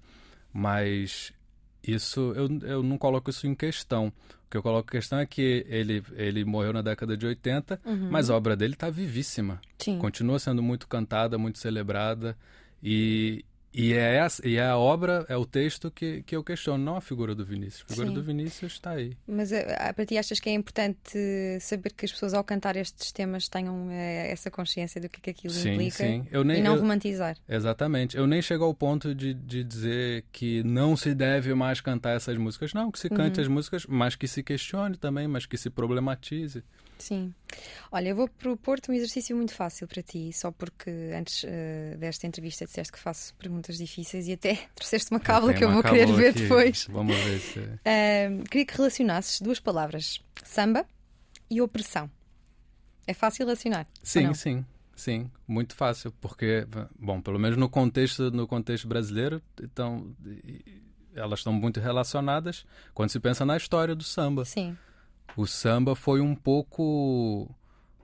Mas 0.53 1.33
isso 1.85 2.33
eu, 2.35 2.47
eu 2.67 2.83
não 2.83 2.97
coloco 2.97 3.29
isso 3.29 3.47
em 3.47 3.55
questão. 3.55 4.07
O 4.07 4.51
que 4.51 4.57
eu 4.57 4.63
coloco 4.63 4.89
em 4.89 4.91
questão 4.91 5.19
é 5.19 5.25
que 5.25 5.65
ele, 5.69 6.03
ele 6.13 6.43
morreu 6.43 6.73
na 6.73 6.81
década 6.81 7.15
de 7.15 7.25
80, 7.25 7.79
mas 8.09 8.29
a 8.29 8.35
obra 8.35 8.55
dele 8.55 8.73
está 8.73 8.89
vivíssima. 8.89 9.61
Sim. 9.77 9.97
Continua 9.97 10.39
sendo 10.39 10.61
muito 10.61 10.87
cantada, 10.87 11.37
muito 11.37 11.57
celebrada. 11.57 12.37
E, 12.83 13.45
e, 13.73 13.93
é, 13.93 14.17
essa, 14.17 14.47
e 14.47 14.57
é 14.57 14.65
a 14.67 14.77
obra, 14.77 15.25
é 15.29 15.35
o 15.37 15.45
texto 15.45 15.89
que, 15.89 16.23
que 16.23 16.35
eu 16.35 16.43
questiono, 16.43 16.83
não 16.83 16.95
a 16.97 17.01
figura 17.01 17.33
do 17.33 17.45
Vinícius. 17.45 17.83
A 17.85 17.87
figura 17.89 18.07
Sim. 18.09 18.13
do 18.13 18.21
Vinícius 18.23 18.73
está 18.73 18.91
aí. 18.91 19.15
Mas 19.27 19.51
eh, 19.51 19.75
ah, 19.79 19.93
para 19.93 20.05
ti 20.05 20.17
achas 20.17 20.39
que 20.39 20.49
é 20.49 20.53
importante 20.53 21.17
saber 21.61 21.91
que 21.93 22.05
as 22.05 22.11
pessoas 22.11 22.33
ao 22.33 22.43
cantar 22.43 22.75
estes 22.75 23.11
temas 23.11 23.47
tenham 23.47 23.89
eh, 23.89 24.31
essa 24.31 24.51
consciência 24.51 24.99
do 24.99 25.07
que, 25.09 25.19
é 25.19 25.21
que 25.21 25.29
aquilo 25.29 25.53
Sim, 25.53 25.71
implica 25.73 25.97
sim. 25.97 26.25
Eu 26.31 26.43
nem, 26.43 26.59
e 26.59 26.61
não 26.61 26.75
eu- 26.75 26.81
romantizar? 26.81 27.37
Exatamente. 27.47 28.17
Eu 28.17 28.27
nem 28.27 28.41
chego 28.41 28.63
ao 28.65 28.73
ponto 28.73 29.15
de, 29.15 29.33
de 29.33 29.63
dizer 29.63 30.25
que 30.31 30.63
não 30.63 30.97
se 30.97 31.13
deve 31.13 31.53
mais 31.53 31.79
cantar 31.81 32.15
essas 32.15 32.37
músicas. 32.37 32.73
Não, 32.73 32.91
que 32.91 32.99
se 32.99 33.09
cante 33.09 33.39
Uhum. 33.39 33.45
as 33.45 33.47
músicas, 33.47 33.85
mas 33.87 34.15
que 34.15 34.27
se 34.27 34.43
questione 34.43 34.97
também, 34.97 35.27
mas 35.27 35.45
que 35.45 35.57
se 35.57 35.69
problematize. 35.69 36.63
Sim. 37.01 37.33
Olha, 37.91 38.09
eu 38.09 38.15
vou 38.15 38.27
propor-te 38.27 38.91
um 38.91 38.93
exercício 38.93 39.35
muito 39.35 39.53
fácil 39.53 39.87
para 39.87 40.03
ti, 40.03 40.31
só 40.31 40.51
porque 40.51 40.89
antes 41.17 41.43
eh, 41.45 41.95
desta 41.97 42.27
entrevista 42.27 42.65
disseste 42.65 42.93
que 42.93 42.99
faço 42.99 43.33
perguntas 43.35 43.77
difíceis 43.77 44.27
e 44.27 44.33
até 44.33 44.55
trouxeste 44.75 45.09
uma 45.11 45.19
cábula 45.19 45.53
que 45.53 45.63
eu 45.63 45.71
vou 45.71 45.81
querer 45.81 46.07
ver 46.13 46.29
aqui. 46.29 46.43
depois. 46.43 46.87
Vamos 46.89 47.15
ver 47.17 47.39
se. 47.39 47.59
Ahm, 47.83 48.43
queria 48.43 48.65
que 48.65 48.77
relacionasses 48.77 49.41
duas 49.41 49.59
palavras: 49.59 50.21
samba 50.43 50.85
e 51.49 51.59
opressão. 51.59 52.09
É 53.07 53.13
fácil 53.13 53.45
relacionar? 53.45 53.87
Sim, 54.03 54.33
sim, 54.35 54.65
sim, 54.95 55.31
muito 55.47 55.75
fácil, 55.75 56.13
porque, 56.21 56.67
bom, 56.97 57.19
pelo 57.19 57.39
menos 57.39 57.57
no 57.57 57.67
contexto, 57.67 58.29
no 58.29 58.47
contexto 58.47 58.87
brasileiro, 58.87 59.41
então, 59.59 60.15
elas 61.15 61.39
estão 61.39 61.51
muito 61.51 61.79
relacionadas 61.79 62.63
quando 62.93 63.09
se 63.09 63.19
pensa 63.19 63.43
na 63.43 63.57
história 63.57 63.95
do 63.95 64.03
samba. 64.03 64.45
Sim. 64.45 64.77
O 65.37 65.45
samba 65.47 65.95
foi 65.95 66.19
um 66.21 66.35
pouco, 66.35 67.49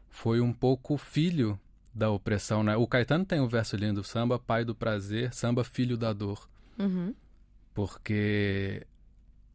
foi 0.10 0.40
um 0.42 0.54
pouco 0.54 0.98
filho 0.98 1.60
da 1.94 2.10
opressão, 2.10 2.64
né? 2.64 2.76
O 2.78 2.88
Caetano 2.88 3.26
tem 3.26 3.40
um 3.42 3.48
verso 3.48 3.76
lindo, 3.76 4.04
samba 4.04 4.38
pai 4.40 4.64
do 4.64 4.74
prazer, 4.76 5.34
samba 5.34 5.64
filho 5.64 5.98
da 5.98 6.14
dor, 6.14 6.48
Uhum. 6.80 7.14
porque 7.74 8.86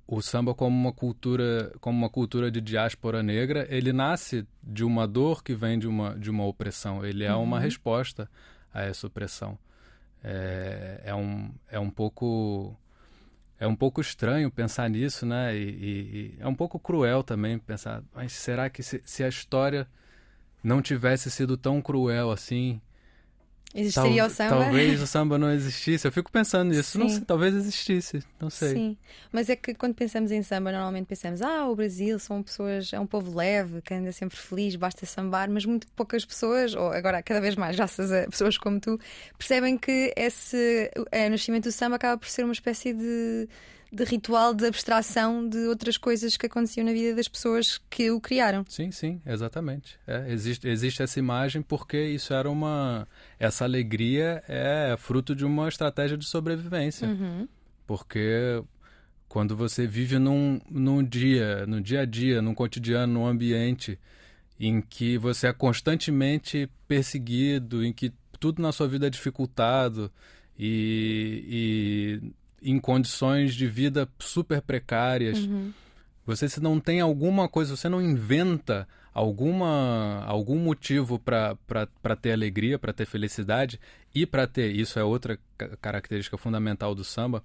o 0.07 0.21
samba 0.21 0.55
como 0.55 0.77
uma 0.77 0.93
cultura, 0.93 1.73
como 1.81 1.97
uma 1.97 2.11
cultura 2.11 2.51
de 2.51 2.61
diáspora 2.61 3.23
negra, 3.23 3.67
ele 3.71 3.93
nasce 3.93 4.47
de 4.63 4.85
uma 4.85 5.07
dor 5.07 5.43
que 5.43 5.55
vem 5.55 5.79
de 5.79 5.87
uma 5.89 6.19
de 6.19 6.31
uma 6.31 6.45
opressão. 6.45 7.05
Ele 7.05 7.25
é 7.25 7.35
uma 7.35 7.59
resposta 7.61 8.29
a 8.75 8.83
essa 8.83 9.07
opressão. 9.07 9.59
É, 10.23 11.01
é 11.05 11.15
um 11.15 11.51
é 11.71 11.79
um 11.81 11.91
pouco 11.91 12.77
é 13.63 13.67
um 13.69 13.77
pouco 13.77 14.01
estranho 14.01 14.51
pensar 14.51 14.91
nisso, 14.91 15.25
né? 15.25 15.57
E, 15.57 15.63
e- 15.63 16.37
e 16.37 16.37
é 16.41 16.49
um 16.49 16.55
pouco 16.55 16.79
cruel 16.81 17.23
também 17.23 17.59
pensar, 17.59 18.03
mas 18.15 18.33
será 18.33 18.69
que 18.69 18.83
se, 18.83 19.01
se 19.05 19.23
a 19.23 19.29
história 19.29 19.87
não 20.65 20.83
tivesse 20.83 21.31
sido 21.31 21.57
tão 21.57 21.81
cruel 21.81 22.31
assim, 22.33 22.81
Existiria 23.75 24.23
tal- 24.23 24.27
o 24.27 24.31
samba? 24.31 24.65
talvez 24.65 25.01
o 25.01 25.07
samba 25.09 25.39
não 25.39 25.51
existisse? 25.51 26.07
Eu 26.07 26.13
fico 26.13 26.31
pensando 26.31 26.71
nisso. 26.71 26.99
Não 26.99 27.09
sei, 27.09 27.21
talvez 27.21 27.55
existisse, 27.55 28.23
não 28.41 28.51
sei. 28.51 28.75
Sim, 28.75 28.97
mas 29.33 29.49
é 29.49 29.57
que 29.57 29.75
quando 29.75 29.95
pensamos 29.95 30.31
em 30.31 30.43
samba, 30.43 30.71
normalmente 30.73 31.07
pensamos: 31.07 31.41
ah, 31.41 31.67
o 31.69 31.75
Brasil 31.75 32.19
são 32.19 32.43
pessoas, 32.43 32.93
é 32.93 33.01
um 33.01 33.07
povo 33.07 33.35
leve, 33.35 33.81
que 33.83 33.95
anda 33.95 34.13
sempre 34.13 34.37
feliz, 34.37 34.77
basta 34.77 35.07
sambar, 35.07 35.51
mas 35.51 35.65
muito 35.65 35.87
poucas 35.97 36.25
pessoas, 36.25 36.75
ou 36.75 36.93
agora 36.93 37.23
cada 37.23 37.41
vez 37.41 37.57
mais, 37.57 37.77
graças 37.77 38.13
a 38.13 38.27
pessoas 38.29 38.59
como 38.59 38.79
tu, 38.79 38.99
percebem 39.39 39.79
que 39.79 40.13
esse 40.17 40.91
é, 41.11 41.27
o 41.27 41.31
nascimento 41.31 41.65
do 41.65 41.73
samba 41.73 41.97
acaba 41.97 42.19
por 42.19 42.29
ser 42.29 42.45
uma 42.45 42.53
espécie 42.53 42.93
de, 42.93 43.49
de 43.93 44.05
ritual 44.05 44.55
de 44.55 44.67
abstração 44.67 45.47
de 45.47 45.59
outras 45.67 45.99
coisas 45.99 46.37
que 46.39 46.47
aconteciam 46.47 46.87
na 46.87 46.93
vida 46.93 47.15
das 47.15 47.29
pessoas 47.29 47.79
que 47.91 48.11
o 48.11 48.19
criaram. 48.21 48.65
Sim, 48.67 48.91
sim, 48.91 49.21
exatamente. 49.27 49.99
É, 50.07 50.33
existe, 50.33 50.67
existe 50.67 51.03
essa 51.03 51.19
imagem 51.19 51.61
porque 51.61 52.03
isso 52.03 52.33
era 52.33 52.51
uma. 52.51 53.07
Essa 53.39 53.65
alegria 53.65 54.43
é 54.49 54.97
fruto 54.97 55.35
de 55.35 55.45
uma 55.45 55.69
estratégia 55.69 56.17
de 56.17 56.25
sobrevivência. 56.25 57.07
Uhum. 57.07 57.47
Porque 57.87 58.63
quando 59.29 59.55
você 59.55 59.87
vive 59.87 60.19
num, 60.19 60.59
num 60.71 61.05
dia, 61.05 61.67
no 61.67 61.79
dia 61.79 62.01
a 62.01 62.05
dia, 62.07 62.41
num 62.41 62.55
cotidiano, 62.55 63.13
num 63.13 63.27
ambiente 63.27 63.99
em 64.59 64.81
que 64.81 65.19
você 65.19 65.49
é 65.49 65.53
constantemente 65.53 66.71
perseguido, 66.89 67.85
em 67.85 67.93
que 67.93 68.13
tudo 68.41 68.63
na 68.63 68.73
sua 68.73 68.89
vida 68.89 69.07
é 69.07 69.11
dificultado 69.11 70.11
e, 70.59 72.21
e 72.23 72.33
em 72.63 72.79
condições 72.79 73.55
de 73.55 73.67
vida 73.67 74.09
super 74.19 74.61
precárias, 74.63 75.39
Uhum. 75.41 75.73
você 76.25 76.49
se 76.49 76.61
não 76.61 76.79
tem 76.81 77.01
alguma 77.01 77.49
coisa, 77.49 77.77
você 77.77 77.89
não 77.89 78.01
inventa 78.01 78.87
alguma 79.13 80.25
algum 80.27 80.59
motivo 80.59 81.19
para 81.19 81.57
ter 82.21 82.33
alegria, 82.33 82.79
para 82.79 82.93
ter 82.93 83.05
felicidade 83.07 83.79
e 84.15 84.25
para 84.27 84.47
ter, 84.47 84.75
isso 84.75 84.99
é 84.99 85.05
outra 85.05 85.39
ca- 85.59 85.77
característica 85.81 86.39
fundamental 86.39 86.95
do 86.95 87.05
samba, 87.05 87.43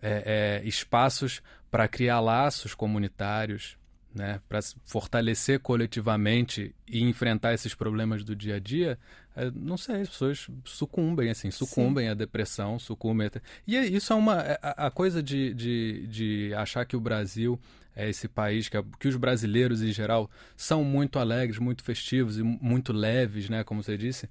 é, 0.00 0.60
é 0.62 0.68
espaços 0.68 1.42
para 1.70 1.88
criar 1.88 2.20
laços 2.20 2.74
comunitários, 2.74 3.76
né, 4.14 4.40
para 4.48 4.60
fortalecer 4.84 5.58
coletivamente 5.60 6.74
e 6.88 7.02
enfrentar 7.02 7.52
esses 7.54 7.74
problemas 7.74 8.22
do 8.24 8.34
dia 8.36 8.56
a 8.56 8.58
dia, 8.60 8.98
é, 9.36 9.50
não 9.50 9.76
sei, 9.76 10.02
as 10.02 10.08
pessoas 10.08 10.46
sucumbem, 10.64 11.30
assim, 11.30 11.50
sucumbem 11.50 12.08
à 12.08 12.14
depressão, 12.14 12.78
sucumbem. 12.78 13.26
a- 13.26 13.40
E 13.66 13.76
é- 13.76 13.86
isso 13.86 14.12
é 14.12 14.16
uma. 14.16 14.40
é- 14.40 14.58
A, 14.62 14.86
a 14.86 14.90
coisa 14.90 15.22
de, 15.22 15.52
de, 15.54 16.06
de 16.06 16.54
achar 16.54 16.84
que 16.84 16.96
o 16.96 17.00
Brasil 17.00 17.58
é 17.96 18.08
esse 18.08 18.28
país, 18.28 18.68
que, 18.68 18.76
é- 18.76 18.84
que 19.00 19.08
os 19.08 19.16
brasileiros 19.16 19.82
em 19.82 19.92
geral 19.92 20.30
são 20.56 20.84
muito 20.84 21.18
alegres, 21.18 21.58
muito 21.58 21.82
festivos 21.82 22.38
e 22.38 22.42
mu- 22.42 22.58
muito 22.62 22.92
leves, 22.92 23.48
né, 23.48 23.64
como 23.64 23.82
você 23.82 23.96
disse, 23.96 24.28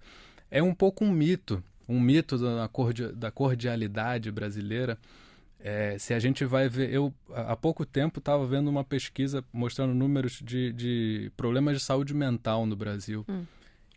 é 0.49 0.63
um 0.63 0.73
pouco 0.73 1.03
um 1.03 1.11
mito. 1.11 1.61
Um 1.89 1.99
mito 1.99 2.37
da, 2.37 2.69
da 3.13 3.29
cordialidade 3.31 4.31
brasileira. 4.31 4.97
É, 5.65 5.97
se 5.97 6.13
a 6.13 6.19
gente 6.19 6.43
vai 6.43 6.67
ver, 6.67 6.91
eu 6.91 7.13
há 7.33 7.55
pouco 7.55 7.85
tempo 7.85 8.19
estava 8.19 8.45
vendo 8.45 8.69
uma 8.69 8.83
pesquisa 8.83 9.41
mostrando 9.53 9.93
números 9.93 10.41
de, 10.43 10.73
de 10.73 11.31
problemas 11.37 11.77
de 11.77 11.81
saúde 11.81 12.13
mental 12.13 12.65
no 12.65 12.75
Brasil. 12.75 13.25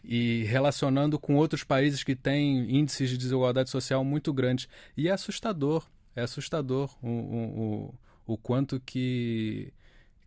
E 0.04 0.44
relacionando 0.44 1.18
com 1.18 1.34
outros 1.34 1.64
países 1.64 2.04
que 2.04 2.14
têm 2.14 2.72
índices 2.72 3.10
de 3.10 3.18
desigualdade 3.18 3.68
social 3.68 4.04
muito 4.04 4.32
grandes. 4.32 4.68
E 4.96 5.08
é 5.08 5.10
assustador, 5.10 5.84
é 6.14 6.22
assustador 6.22 6.96
o, 7.02 7.08
o, 7.08 7.90
o, 8.26 8.34
o 8.34 8.38
quanto 8.38 8.78
que, 8.78 9.72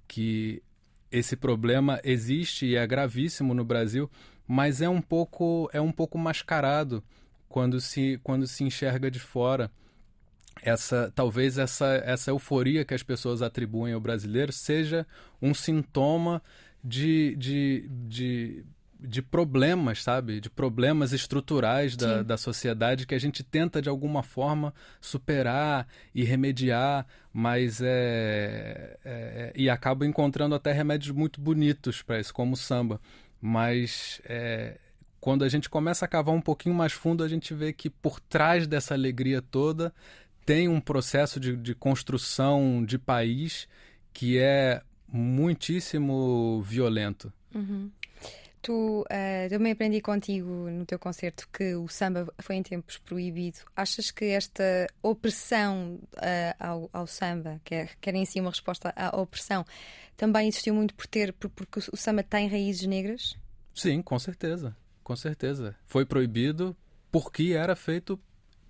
que 0.05 0.61
esse 1.09 1.37
problema 1.37 2.01
existe 2.03 2.65
e 2.65 2.75
é 2.75 2.85
gravíssimo 2.85 3.53
no 3.53 3.63
Brasil, 3.63 4.11
mas 4.45 4.81
é 4.81 4.89
um 4.89 5.01
pouco, 5.01 5.69
é 5.71 5.79
um 5.79 5.93
pouco 5.93 6.17
mascarado 6.17 7.01
quando 7.47 7.79
se, 7.79 8.19
quando 8.21 8.45
se 8.45 8.65
enxerga 8.65 9.09
de 9.09 9.19
fora 9.19 9.71
essa 10.61 11.11
talvez 11.15 11.57
essa, 11.57 12.01
essa 12.05 12.31
euforia 12.31 12.83
que 12.85 12.93
as 12.93 13.03
pessoas 13.03 13.41
atribuem 13.41 13.93
ao 13.93 13.99
brasileiro 13.99 14.51
seja 14.51 15.05
um 15.41 15.53
sintoma 15.53 16.41
de, 16.83 17.35
de, 17.37 17.89
de, 18.07 18.63
de 18.99 19.21
problemas, 19.21 20.03
sabe? 20.03 20.39
De 20.39 20.49
problemas 20.49 21.13
estruturais 21.13 21.95
da, 21.95 22.19
Sim. 22.19 22.23
da 22.23 22.37
sociedade 22.37 23.05
que 23.07 23.15
a 23.15 23.19
gente 23.19 23.43
tenta 23.43 23.81
de 23.81 23.89
alguma 23.89 24.23
forma 24.23 24.73
superar 25.01 25.87
e 26.13 26.23
remediar, 26.23 27.05
mas 27.33 27.81
é, 27.81 28.97
é- 29.03 29.09
é- 29.11 29.53
e 29.55 29.69
acaba 29.69 30.05
encontrando 30.05 30.55
até 30.55 30.71
remédios 30.71 31.15
muito 31.15 31.39
bonitos 31.41 32.01
para 32.01 32.19
isso, 32.19 32.33
como 32.33 32.53
o 32.53 32.57
samba. 32.57 32.99
Mas 33.41 34.21
é, 34.25 34.77
quando 35.19 35.43
a 35.43 35.49
gente 35.49 35.69
começa 35.69 36.05
a 36.05 36.07
cavar 36.07 36.33
um 36.33 36.41
pouquinho 36.41 36.75
mais 36.75 36.93
fundo, 36.93 37.23
a 37.23 37.27
gente 37.27 37.53
vê 37.53 37.73
que 37.73 37.89
por 37.89 38.19
trás 38.19 38.67
dessa 38.67 38.93
alegria 38.93 39.41
toda 39.41 39.93
tem 40.49 40.67
um 40.67 40.81
processo 40.81 41.39
de, 41.39 41.55
de 41.55 41.75
construção 41.75 42.83
de 42.83 42.97
país 42.97 43.67
que 44.11 44.39
é 44.39 44.81
muitíssimo 45.07 46.63
violento. 46.63 47.31
Tu 48.59 49.05
eh, 49.11 49.47
também 49.47 49.73
aprendi 49.73 50.01
contigo 50.01 50.49
no 50.71 50.87
teu 50.87 50.97
concerto 50.97 51.47
que 51.53 51.75
o 51.75 51.87
samba 51.87 52.33
foi 52.39 52.55
em 52.55 52.63
tempos 52.63 52.97
proibido. 52.97 53.59
Achas 53.75 54.09
que 54.09 54.25
esta 54.25 54.87
opressão 55.03 55.99
eh, 56.19 56.55
ao, 56.59 56.89
ao 56.91 57.05
samba, 57.05 57.61
que, 57.63 57.75
é, 57.75 57.89
que 58.01 58.09
era 58.09 58.17
em 58.17 58.25
si 58.25 58.39
uma 58.41 58.49
resposta 58.49 58.91
à 58.95 59.15
opressão, 59.21 59.63
também 60.17 60.47
existiu 60.47 60.73
muito 60.73 60.95
por 60.95 61.05
ter, 61.05 61.31
por- 61.31 61.51
porque 61.51 61.79
o 61.93 61.95
samba 61.95 62.23
tem 62.23 62.47
raízes 62.49 62.87
negras? 62.87 63.37
Sim, 63.75 64.01
com 64.01 64.17
certeza. 64.17 64.75
Com 65.03 65.15
certeza. 65.15 65.75
Foi 65.85 66.07
proibido 66.07 66.75
porque 67.11 67.53
era 67.53 67.75
feito 67.75 68.19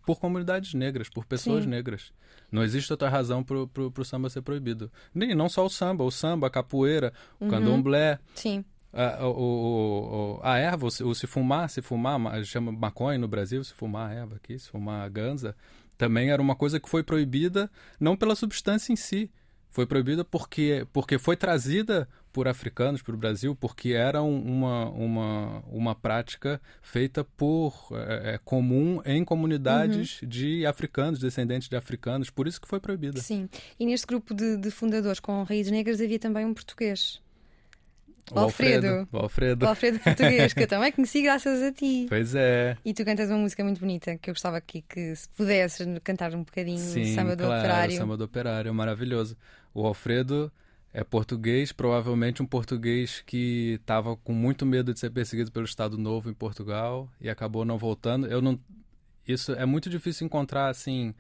por 0.10 0.20
comunidades 0.20 0.74
negras, 0.74 1.08
por 1.08 1.24
pessoas 1.24 1.66
Sim. 1.66 1.70
negras. 1.70 2.12
Não 2.51 2.63
existe 2.63 2.92
outra 2.92 3.08
razão 3.10 3.44
pro, 3.44 3.68
pro 3.68 4.04
samba 4.04 4.28
ser 4.28 4.42
proibido. 4.42 4.92
Nem 5.13 5.36
não 5.36 5.48
só 5.48 5.63
o 5.63 5.70
samba, 5.70 6.04
o 6.04 6.10
samba, 6.10 6.48
a 6.48 6.50
capoeira, 6.50 7.13
o 7.39 7.48
candomblé, 7.48 8.18
Sim. 8.34 8.66
a, 8.92 9.28
o, 9.28 9.30
o- 9.32 10.36
o- 10.38 10.39
a 10.42 10.58
erva, 10.58 10.88
o, 10.88 10.89
se- 10.89 11.04
o 11.04 11.13
se 11.13 11.28
fumar, 11.28 11.70
se 11.70 11.80
fumar, 11.84 12.18
ma- 12.18 12.44
chama 12.44 12.72
maconha 12.72 13.20
no 13.20 13.28
Brasil, 13.28 13.63
se 13.63 13.72
fumar 13.75 14.12
erva 14.12 14.38
aqui, 14.38 14.58
se 14.58 14.68
fumar 14.72 15.06
a 15.06 15.10
ganza. 15.10 15.56
também 15.96 16.32
era 16.32 16.42
uma 16.42 16.56
coisa 16.56 16.80
que 16.80 16.89
foi 16.89 17.04
proibida 17.04 17.70
não 18.00 18.18
pela 18.18 18.34
substância 18.36 18.92
em 18.92 18.96
si, 18.96 19.30
foi 19.70 19.86
proibida 19.86 20.24
porque, 20.26 20.86
porque 20.92 21.18
foi 21.18 21.38
trazida 21.38 22.08
por 22.32 22.48
africanos 22.48 23.02
para 23.02 23.14
o 23.14 23.18
Brasil, 23.18 23.56
porque 23.56 23.90
era 23.90 24.22
uma, 24.22 24.90
uma, 24.90 25.64
uma 25.68 25.96
prática 25.96 26.62
feita 26.82 27.24
por 27.24 27.90
é, 27.92 28.36
é, 28.36 28.38
comum 28.38 29.02
em 29.06 29.24
comunidades 29.24 30.22
uhum. 30.22 30.30
de 30.30 30.66
africanos, 30.66 31.20
descendentes 31.20 31.70
de 31.70 31.76
africanos, 31.76 32.30
por 32.30 32.48
isso 32.48 32.62
que 32.62 32.68
foi 32.68 32.80
proibida. 32.80 33.20
Sim, 33.20 33.50
e 33.80 33.86
neste 33.86 34.06
grupo 34.06 34.34
de, 34.34 34.58
de 34.58 34.72
fundadores 34.72 35.20
com 35.20 35.44
raízes 35.44 35.72
negras 35.72 36.02
havia 36.02 36.20
também 36.20 36.46
um 36.46 36.54
português. 36.54 37.22
O 38.32 38.40
Alfredo. 38.40 38.88
Alfredo. 38.88 39.08
O 39.12 39.18
Alfredo. 39.18 39.66
O 39.66 39.70
Alfredo 39.70 40.00
português, 40.00 40.54
que 40.54 40.64
eu 40.64 40.68
também 40.68 40.92
conheci 40.92 41.22
graças 41.22 41.62
a 41.64 41.72
ti. 41.72 42.06
Pois 42.08 42.36
é. 42.36 42.78
E 42.86 42.94
tu 42.94 43.04
cantas 43.04 43.30
uma 43.30 43.40
música 43.40 43.64
muito 43.64 43.80
bonita, 43.80 44.18
que 44.18 44.30
eu 44.30 44.34
gostava 44.34 44.58
aqui 44.58 44.84
que 44.88 45.16
se 45.16 45.28
pudesses 45.30 45.88
cantar 46.04 46.34
um 46.36 46.44
bocadinho 46.44 46.78
Sim, 46.78 47.16
samba 47.16 47.36
do 47.36 47.44
claro, 47.44 47.60
operário. 47.60 47.98
samba 47.98 48.18
do 48.18 48.24
operário, 48.24 48.74
maravilhoso. 48.74 49.36
O 49.74 49.86
Alfredo 49.86 50.52
é 50.94 51.04
português, 51.04 51.72
provavelmente 51.72 52.42
um 52.42 52.46
português 52.46 53.22
que 53.26 53.78
estava 53.80 54.16
com 54.18 54.34
muito 54.34 54.66
medo 54.66 54.94
de 54.94 55.00
ser 55.00 55.12
perseguido 55.12 55.52
pelo 55.52 55.66
Estado 55.66 55.98
Novo 55.98 56.30
em 56.30 56.34
Portugal 56.34 57.10
e 57.22 57.30
acabou 57.30 57.64
não 57.64 57.78
voltando. 57.78 58.28
Eu 58.28 58.42
não, 58.42 58.60
isso 59.28 59.54
é 59.54 59.66
muito 59.66 59.90
difícil 59.90 60.26
encontrar 60.26 60.70
assim 60.70 61.14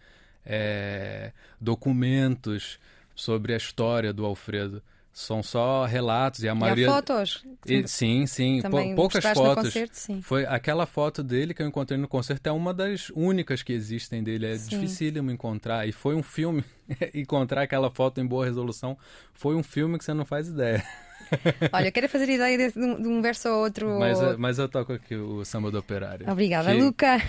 é, 0.45 1.31
documentos 1.61 2.79
sobre 3.15 3.53
a 3.53 3.57
história 3.57 4.11
do 4.11 4.25
Alfredo. 4.25 4.81
São 5.11 5.43
só 5.43 5.85
relatos 5.85 6.43
e 6.43 6.49
a 6.49 6.55
maioria. 6.55 6.85
E 6.85 6.89
fotos. 6.89 7.43
E, 7.65 7.87
sim, 7.87 8.25
sim. 8.25 8.61
Também 8.61 8.95
poucas 8.95 9.23
fotos. 9.25 9.65
Concerto, 9.65 9.97
sim. 9.97 10.21
Foi 10.21 10.45
aquela 10.45 10.85
foto 10.85 11.21
dele 11.21 11.53
que 11.53 11.61
eu 11.61 11.67
encontrei 11.67 11.99
no 11.99 12.07
concerto 12.07 12.47
é 12.47 12.51
uma 12.51 12.73
das 12.73 13.09
únicas 13.09 13.61
que 13.61 13.73
existem 13.73 14.23
dele. 14.23 14.45
É 14.45 14.57
sim. 14.57 14.69
dificílimo 14.69 15.29
encontrar. 15.29 15.87
E 15.87 15.91
foi 15.91 16.15
um 16.15 16.23
filme 16.23 16.63
encontrar 17.13 17.63
aquela 17.63 17.89
foto 17.89 18.21
em 18.21 18.25
boa 18.25 18.45
resolução. 18.45 18.97
Foi 19.33 19.55
um 19.55 19.63
filme 19.63 19.97
que 19.97 20.05
você 20.05 20.13
não 20.13 20.25
faz 20.25 20.47
ideia. 20.47 20.83
Olha, 21.73 21.87
eu 21.87 21.91
quero 21.91 22.07
fazer 22.07 22.29
ideia 22.29 22.57
de, 22.57 22.71
de 22.71 23.07
um 23.07 23.21
verso 23.21 23.49
ou 23.49 23.63
outro. 23.63 23.99
Mas, 23.99 24.21
eh, 24.21 24.35
mas 24.37 24.57
eu 24.57 24.69
toco 24.69 24.93
aqui 24.93 25.15
o 25.15 25.43
samba 25.43 25.69
do 25.69 25.79
operário. 25.79 26.31
Obrigada, 26.31 26.71
que... 26.71 26.81
Luca, 26.81 27.21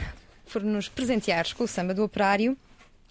por 0.52 0.62
nos 0.62 0.88
presenteares 0.88 1.52
com 1.52 1.64
o 1.64 1.68
samba 1.68 1.92
do 1.92 2.04
operário. 2.04 2.56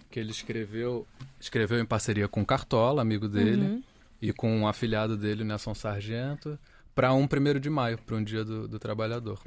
Que 0.10 0.20
ele 0.20 0.32
escreveu, 0.32 1.06
escreveu 1.40 1.80
em 1.80 1.86
parceria 1.86 2.28
com 2.28 2.42
o 2.42 2.46
Cartola, 2.46 3.02
amigo 3.02 3.28
dele. 3.28 3.62
Uhum 3.62 3.89
e 4.22 4.34
com 4.34 4.52
um 4.56 4.68
afilhado 4.68 5.18
dele, 5.18 5.44
Nelson 5.44 5.74
Sargento, 5.74 6.60
para 6.94 7.14
um 7.14 7.28
primeiro 7.28 7.60
de 7.60 7.70
maio, 7.70 7.98
para 7.98 8.16
um 8.16 8.24
dia 8.24 8.44
do, 8.44 8.68
do 8.68 8.80
trabalhador. 8.80 9.40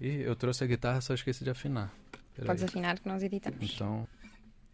E 0.00 0.08
eu 0.22 0.34
trouxe 0.36 0.64
a 0.64 0.66
guitarra, 0.66 1.00
só 1.00 1.14
esqueci 1.14 1.44
de 1.44 1.50
afinar. 1.50 1.92
Pera 2.34 2.46
Podes 2.46 2.62
aí. 2.62 2.68
afinar 2.68 2.98
que 2.98 3.08
nós 3.08 3.22
editamos. 3.22 3.58
Então, 3.62 4.06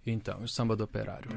então, 0.07 0.41
o 0.43 0.49
samba 0.49 0.77
do 0.77 0.85
operário. 0.85 1.31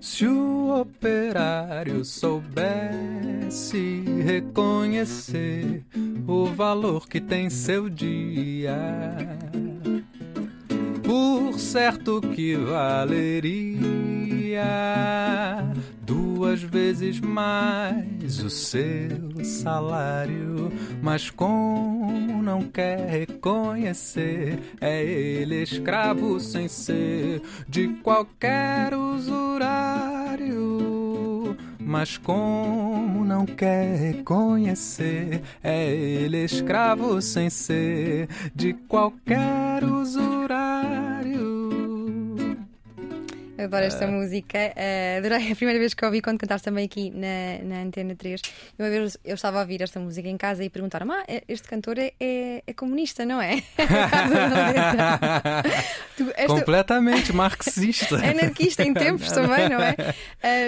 Se 0.00 0.26
o 0.26 0.80
operário 0.80 2.04
soubesse 2.04 4.02
reconhecer 4.24 5.84
o 6.26 6.46
valor 6.46 7.08
que 7.08 7.20
tem 7.20 7.48
seu 7.48 7.88
dia 7.88 8.76
por 11.12 11.60
certo 11.60 12.22
que 12.22 12.56
valeria 12.56 13.76
duas 16.00 16.62
vezes 16.62 17.20
mais 17.20 18.42
o 18.42 18.48
seu 18.48 19.44
salário. 19.44 20.72
Mas 21.02 21.28
como 21.28 22.42
não 22.42 22.62
quer 22.62 23.10
reconhecer, 23.10 24.58
é 24.80 25.04
ele 25.04 25.62
escravo 25.62 26.40
sem 26.40 26.66
ser 26.66 27.42
de 27.68 27.88
qualquer 28.02 28.94
usurário. 28.94 30.72
Mas 31.84 32.16
como 32.16 33.24
não 33.24 33.44
quer 33.44 33.96
reconhecer, 33.96 35.42
é 35.62 35.90
ele 35.90 36.44
escravo 36.44 37.20
sem 37.20 37.50
ser 37.50 38.28
de 38.54 38.72
qualquer 38.72 39.84
usurário. 39.84 41.11
Adoro 43.58 43.84
esta 43.84 44.06
música. 44.06 44.58
Uh, 44.58 45.18
adorei 45.18 45.48
a 45.52 45.56
primeira 45.56 45.78
vez 45.78 45.94
que 45.94 46.04
a 46.04 46.08
ouvi 46.08 46.22
quando 46.22 46.38
cantaste 46.38 46.64
também 46.64 46.86
aqui 46.86 47.10
na, 47.10 47.62
na 47.62 47.82
Antena 47.82 48.14
3. 48.14 48.40
Uma 48.78 48.88
vez 48.88 49.18
eu 49.24 49.34
estava 49.34 49.58
a 49.58 49.60
ouvir 49.60 49.82
esta 49.82 50.00
música 50.00 50.28
em 50.28 50.36
casa 50.36 50.64
e 50.64 50.70
perguntaram: 50.70 51.10
ah, 51.12 51.24
este 51.46 51.68
cantor 51.68 51.98
é, 51.98 52.12
é, 52.18 52.62
é 52.66 52.72
comunista, 52.72 53.26
não 53.26 53.40
é? 53.40 53.62
tu, 56.16 56.30
esta... 56.34 56.46
Completamente 56.46 57.32
marxista. 57.32 58.16
Anarquista 58.16 58.82
em 58.82 58.94
tempos 58.94 59.30
também, 59.30 59.68
não 59.68 59.80
é? 59.80 59.94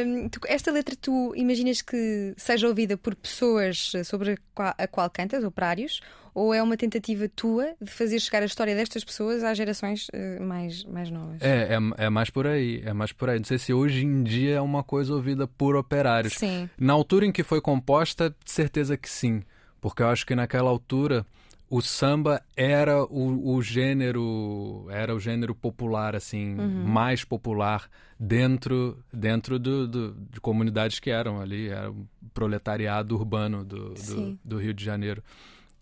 Um, 0.05 0.29
tu, 0.29 0.41
esta 0.47 0.71
letra 0.71 0.95
tu 1.01 1.33
imaginas 1.35 1.81
que 1.81 2.35
seja 2.37 2.69
ouvida 2.69 2.97
por 2.97 3.15
pessoas 3.15 3.93
sobre 4.05 4.33
a 4.33 4.37
qual, 4.55 4.75
a 4.77 4.87
qual 4.87 5.11
cantas, 5.11 5.43
operários? 5.43 6.01
Ou 6.35 6.53
é 6.53 6.63
uma 6.63 6.77
tentativa 6.77 7.29
tua 7.29 7.75
de 7.81 7.91
fazer 7.91 8.19
chegar 8.19 8.43
a 8.43 8.47
história 8.47 8.75
destas 8.75 9.05
pessoas 9.05 9.45
às 9.45 9.57
gerações 9.57 10.09
uh, 10.09 10.43
mais, 10.43 10.85
mais 10.85 11.11
novas? 11.11 11.41
É, 11.41 11.75
é, 11.75 12.05
é, 12.07 12.11
mais 12.11 12.29
por 12.29 12.47
aí, 12.47 12.83
é 12.85 12.93
mais 12.93 13.13
por 13.13 13.31
aí. 13.31 13.39
Não 13.39 13.45
sei 13.45 13.59
se 13.59 13.73
hoje 13.73 14.05
em 14.05 14.23
dia 14.25 14.57
é 14.57 14.61
uma 14.61 14.83
coisa 14.83 15.15
ouvida 15.15 15.47
por 15.47 15.77
operários. 15.77 16.35
Sim. 16.35 16.69
Na 16.77 16.93
altura 16.93 17.25
em 17.25 17.33
que 17.33 17.45
foi 17.45 17.61
composta, 17.61 18.35
certeza 18.45 18.97
que 18.97 19.09
sim. 19.09 19.43
Porque 19.81 20.03
eu 20.03 20.09
acho 20.09 20.27
que 20.27 20.35
naquela 20.35 20.69
altura 20.69 21.25
o 21.71 21.81
samba 21.81 22.43
era 22.57 23.05
o, 23.05 23.55
o 23.55 23.63
gênero 23.63 24.87
era 24.91 25.15
o 25.15 25.19
gênero 25.19 25.55
popular 25.55 26.15
assim 26.15 26.55
uhum. 26.55 26.85
mais 26.85 27.25
popular 27.25 27.89
dentro 28.21 28.99
dentro 29.13 29.59
do, 29.59 29.89
do, 29.89 30.13
de 30.31 30.41
comunidades 30.41 31.01
que 31.01 31.11
eram 31.11 31.41
ali 31.41 31.69
era 31.69 31.91
o 31.91 32.07
proletariado 32.33 33.17
urbano 33.17 33.65
do, 33.65 33.95
do, 33.95 34.39
do 34.45 34.59
Rio 34.59 34.75
de 34.75 34.85
Janeiro 34.85 35.23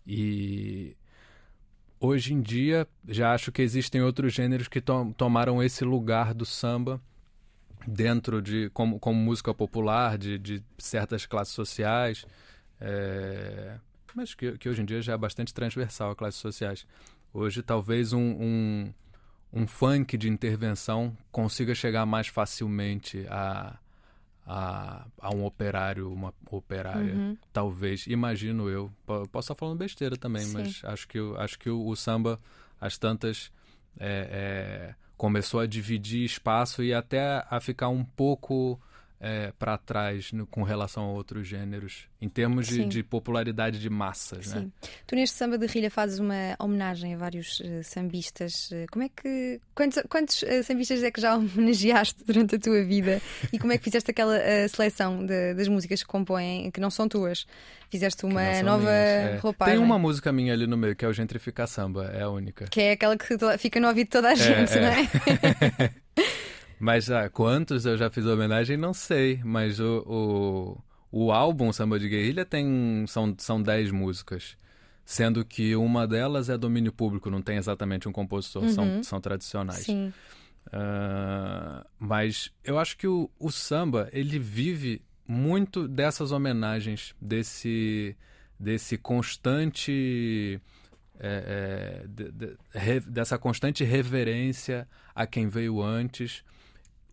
e 0.05 0.95
hoje 1.99 2.33
em 2.33 2.41
dia 2.41 2.87
já 3.07 3.33
acho 3.33 3.51
que 3.51 3.61
existem 3.61 4.01
outros 4.01 4.33
gêneros 4.33 4.67
que 4.67 4.81
to 4.81 5.13
tomaram 5.17 5.63
esse 5.63 5.83
lugar 5.85 6.33
do 6.33 6.45
samba 6.45 7.01
dentro 7.87 8.41
de 8.41 8.69
como, 8.71 8.99
como 8.99 9.19
música 9.19 9.53
popular 9.53 10.17
de, 10.17 10.37
de 10.37 10.63
certas 10.77 11.25
classes 11.25 11.53
sociais 11.53 12.25
é, 12.79 13.77
mas 14.15 14.33
que, 14.33 14.57
que, 14.57 14.69
hoje 14.69 14.81
em 14.81 14.85
dia 14.85 15.01
já 15.01 15.13
é 15.13 15.17
bastante 15.17 15.53
transversal 15.53 16.11
a 16.11 16.15
classes 16.15 16.39
sociais. 16.39 16.85
Hoje 17.33 17.63
talvez 17.63 18.13
um, 18.13 18.19
um, 18.19 18.93
um 19.53 19.67
funk 19.67 20.17
de 20.17 20.29
intervenção 20.29 21.17
consiga 21.31 21.73
chegar 21.73 22.05
mais 22.05 22.27
facilmente 22.27 23.25
a 23.29 23.79
a, 24.45 25.05
a 25.19 25.33
um 25.33 25.45
operário, 25.45 26.11
uma 26.11 26.33
operária, 26.51 27.13
uhum. 27.13 27.37
talvez, 27.51 28.05
imagino 28.07 28.69
eu. 28.69 28.91
Posso 29.05 29.39
estar 29.39 29.55
falando 29.55 29.77
besteira 29.77 30.17
também, 30.17 30.43
Sim. 30.43 30.53
mas 30.53 30.81
acho 30.83 31.07
que, 31.07 31.19
acho 31.37 31.57
que 31.59 31.69
o, 31.69 31.87
o 31.87 31.95
samba, 31.95 32.39
as 32.79 32.97
tantas, 32.97 33.51
é, 33.99 34.89
é, 34.89 34.95
começou 35.15 35.59
a 35.59 35.65
dividir 35.65 36.25
espaço 36.25 36.83
e 36.83 36.93
até 36.93 37.45
a 37.49 37.59
ficar 37.59 37.89
um 37.89 38.03
pouco 38.03 38.79
é, 39.23 39.53
para 39.57 39.77
trás 39.77 40.33
no, 40.33 40.45
com 40.45 40.63
relação 40.63 41.05
a 41.05 41.11
outros 41.13 41.47
gêneros, 41.47 42.09
em 42.21 42.27
termos 42.27 42.67
de, 42.67 42.83
de 42.83 43.01
popularidade 43.01 43.79
de 43.79 43.89
massas. 43.89 44.47
Né? 44.47 44.59
Sim. 44.59 44.65
Né? 44.65 44.89
Tu 45.07 45.15
neste 45.15 45.37
samba 45.37 45.57
de 45.57 45.65
Rilha 45.65 45.89
fazes 45.89 46.19
uma 46.19 46.55
homenagem 46.59 47.13
a 47.13 47.17
vários 47.17 47.61
uh, 47.61 47.81
sambistas. 47.83 48.69
Eh, 48.73 48.85
como 48.91 49.05
é 49.05 49.09
que. 49.09 49.61
Quantos, 49.73 50.03
quantos 50.09 50.41
uh, 50.41 50.61
sambistas 50.65 51.01
é 51.01 51.09
que 51.09 51.21
já 51.21 51.35
homenageaste 51.37 52.25
durante 52.25 52.55
a 52.55 52.59
tua 52.59 52.83
vida? 52.83 53.21
E 53.53 53.57
como 53.57 53.71
é 53.71 53.77
que 53.77 53.83
fizeste 53.85 54.11
aquela 54.11 54.35
uh, 54.35 54.67
seleção 54.67 55.25
de, 55.25 55.53
das 55.53 55.69
músicas 55.69 56.03
que 56.03 56.07
compõem, 56.07 56.69
que 56.69 56.81
não 56.81 56.89
são 56.89 57.07
tuas? 57.07 57.47
Fizeste 57.89 58.25
uma 58.25 58.61
nova 58.61 58.79
minhas, 58.79 58.95
é. 58.95 59.39
roupagem. 59.41 59.75
Tem 59.75 59.83
uma 59.83 59.97
música 59.97 60.33
minha 60.33 60.51
ali 60.51 60.67
no 60.67 60.75
meio, 60.75 60.95
que 60.97 61.05
é 61.05 61.07
o 61.07 61.13
Gentrificar 61.13 61.67
Samba, 61.67 62.11
é 62.13 62.23
a 62.23 62.29
única. 62.29 62.65
Que 62.65 62.81
é 62.81 62.91
aquela 62.91 63.15
que 63.15 63.25
fica 63.57 63.79
no 63.79 63.87
ouvido 63.87 64.07
de 64.07 64.11
toda 64.11 64.29
a 64.31 64.35
gente, 64.35 64.73
é, 64.77 64.81
não 64.81 64.87
é? 64.89 65.93
Mas 66.83 67.09
ah, 67.09 67.29
quantos 67.29 67.85
eu 67.85 67.95
já 67.95 68.09
fiz 68.09 68.25
homenagem, 68.25 68.75
não 68.75 68.93
sei. 68.93 69.39
Mas 69.41 69.79
o, 69.79 70.03
o, 70.05 71.23
o 71.25 71.31
álbum 71.31 71.71
Samba 71.71 71.97
de 71.97 72.09
Guerrilha 72.09 72.43
tem. 72.43 73.05
São, 73.07 73.33
são 73.37 73.63
dez 73.63 73.89
músicas. 73.89 74.57
Sendo 75.05 75.45
que 75.45 75.77
uma 75.77 76.05
delas 76.05 76.49
é 76.49 76.57
domínio 76.57 76.91
público, 76.91 77.29
não 77.29 77.41
tem 77.41 77.55
exatamente 77.55 78.09
um 78.09 78.11
compositor, 78.11 78.63
uhum. 78.63 78.69
são, 78.69 79.03
são 79.03 79.21
tradicionais. 79.21 79.85
Sim. 79.85 80.11
Uh, 80.67 81.87
mas 81.97 82.51
eu 82.65 82.77
acho 82.77 82.97
que 82.97 83.07
o, 83.07 83.29
o 83.39 83.49
samba, 83.49 84.09
ele 84.11 84.37
vive 84.37 85.01
muito 85.25 85.87
dessas 85.87 86.33
homenagens, 86.33 87.15
desse, 87.21 88.13
desse 88.59 88.97
constante. 88.97 90.59
É, 91.17 92.01
é, 92.03 92.07
de, 92.07 92.31
de, 92.31 92.57
re, 92.73 92.99
dessa 92.99 93.37
constante 93.37 93.85
reverência 93.85 94.85
a 95.15 95.25
quem 95.25 95.47
veio 95.47 95.81
antes 95.81 96.43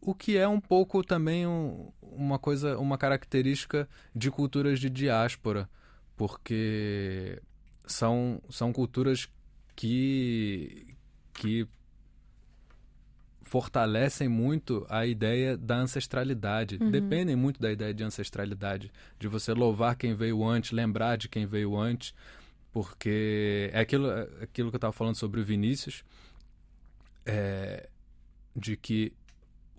o 0.00 0.14
que 0.14 0.36
é 0.36 0.48
um 0.48 0.60
pouco 0.60 1.04
também 1.04 1.46
um, 1.46 1.92
uma 2.00 2.38
coisa, 2.38 2.78
uma 2.78 2.96
característica 2.96 3.88
de 4.14 4.30
culturas 4.30 4.80
de 4.80 4.88
diáspora, 4.88 5.68
porque 6.16 7.40
são, 7.86 8.40
são 8.48 8.72
culturas 8.72 9.28
que, 9.76 10.94
que 11.32 11.68
fortalecem 13.42 14.28
muito 14.28 14.86
a 14.88 15.04
ideia 15.04 15.56
da 15.56 15.76
ancestralidade, 15.76 16.78
uhum. 16.80 16.90
dependem 16.90 17.36
muito 17.36 17.60
da 17.60 17.70
ideia 17.70 17.92
de 17.92 18.04
ancestralidade, 18.04 18.92
de 19.18 19.28
você 19.28 19.52
louvar 19.52 19.96
quem 19.96 20.14
veio 20.14 20.46
antes, 20.46 20.70
lembrar 20.70 21.16
de 21.16 21.28
quem 21.28 21.46
veio 21.46 21.76
antes, 21.76 22.14
porque 22.72 23.70
é 23.72 23.80
aquilo, 23.80 24.08
é 24.08 24.28
aquilo 24.42 24.70
que 24.70 24.76
eu 24.76 24.78
estava 24.78 24.92
falando 24.92 25.16
sobre 25.16 25.40
o 25.40 25.44
Vinícius, 25.44 26.04
é, 27.26 27.88
de 28.54 28.76
que 28.76 29.12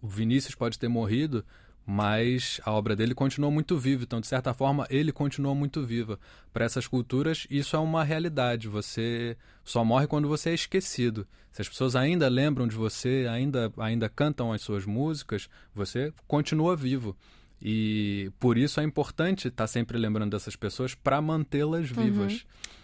o 0.02 0.08
Vinícius 0.08 0.56
pode 0.56 0.80
ter 0.80 0.88
morrido, 0.88 1.46
mas 1.86 2.62
a 2.64 2.72
obra 2.72 2.96
dele 2.96 3.14
continuou 3.14 3.52
muito 3.52 3.78
viva. 3.78 4.04
Então, 4.04 4.22
de 4.22 4.28
certa 4.28 4.54
forma, 4.54 4.86
ele 4.90 5.12
continuou 5.12 5.56
muito 5.56 5.84
viva. 5.84 6.20
Para 6.54 6.66
essas 6.66 6.88
culturas, 6.88 7.46
isso 7.50 7.76
é 7.76 7.80
uma 7.80 8.04
realidade. 8.04 8.68
Você 8.68 9.36
só 9.64 9.84
morre 9.84 10.08
quando 10.08 10.28
você 10.28 10.52
é 10.52 10.54
esquecido. 10.54 11.28
Se 11.52 11.62
as 11.62 11.70
pessoas 11.70 11.96
ainda 11.96 12.28
lembram 12.28 12.68
de 12.68 12.76
você, 12.76 13.28
ainda, 13.30 13.72
ainda 13.78 14.08
cantam 14.08 14.54
as 14.54 14.62
suas 14.62 14.86
músicas, 14.86 15.50
você 15.74 16.14
continua 16.28 16.76
vivo. 16.76 17.16
E 17.62 18.32
por 18.40 18.58
isso 18.58 18.80
é 18.80 18.84
importante 18.84 19.48
estar 19.48 19.68
sempre 19.68 19.98
lembrando 19.98 20.32
dessas 20.32 20.56
pessoas 20.56 20.96
para 20.96 21.22
mantê-las 21.22 21.92
uhum. 21.92 22.04
vivas. 22.04 22.34
Uhum. 22.34 22.81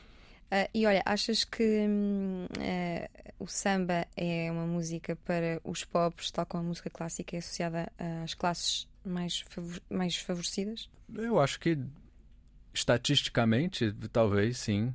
Uh, 0.51 0.69
e 0.73 0.85
olha, 0.85 1.01
achas 1.05 1.43
que 1.43 1.85
uh, 1.85 3.33
o 3.37 3.47
samba 3.47 4.07
é 4.15 4.49
uma 4.51 4.65
música 4.65 5.15
para 5.15 5.59
os 5.63 5.83
pobres, 5.83 6.31
tal 6.31 6.45
como 6.45 6.63
a 6.63 6.67
música 6.67 6.89
clássica 6.89 7.35
é 7.35 7.39
associada 7.39 7.91
às 8.23 8.33
classes 8.33 8.87
mais, 9.03 9.41
favor 9.41 9.81
mais 9.89 10.15
favorecidas? 10.15 10.89
Eu 11.13 11.39
acho 11.39 11.59
que 11.59 11.77
estatisticamente, 12.73 13.93
talvez 14.11 14.57
sim, 14.57 14.93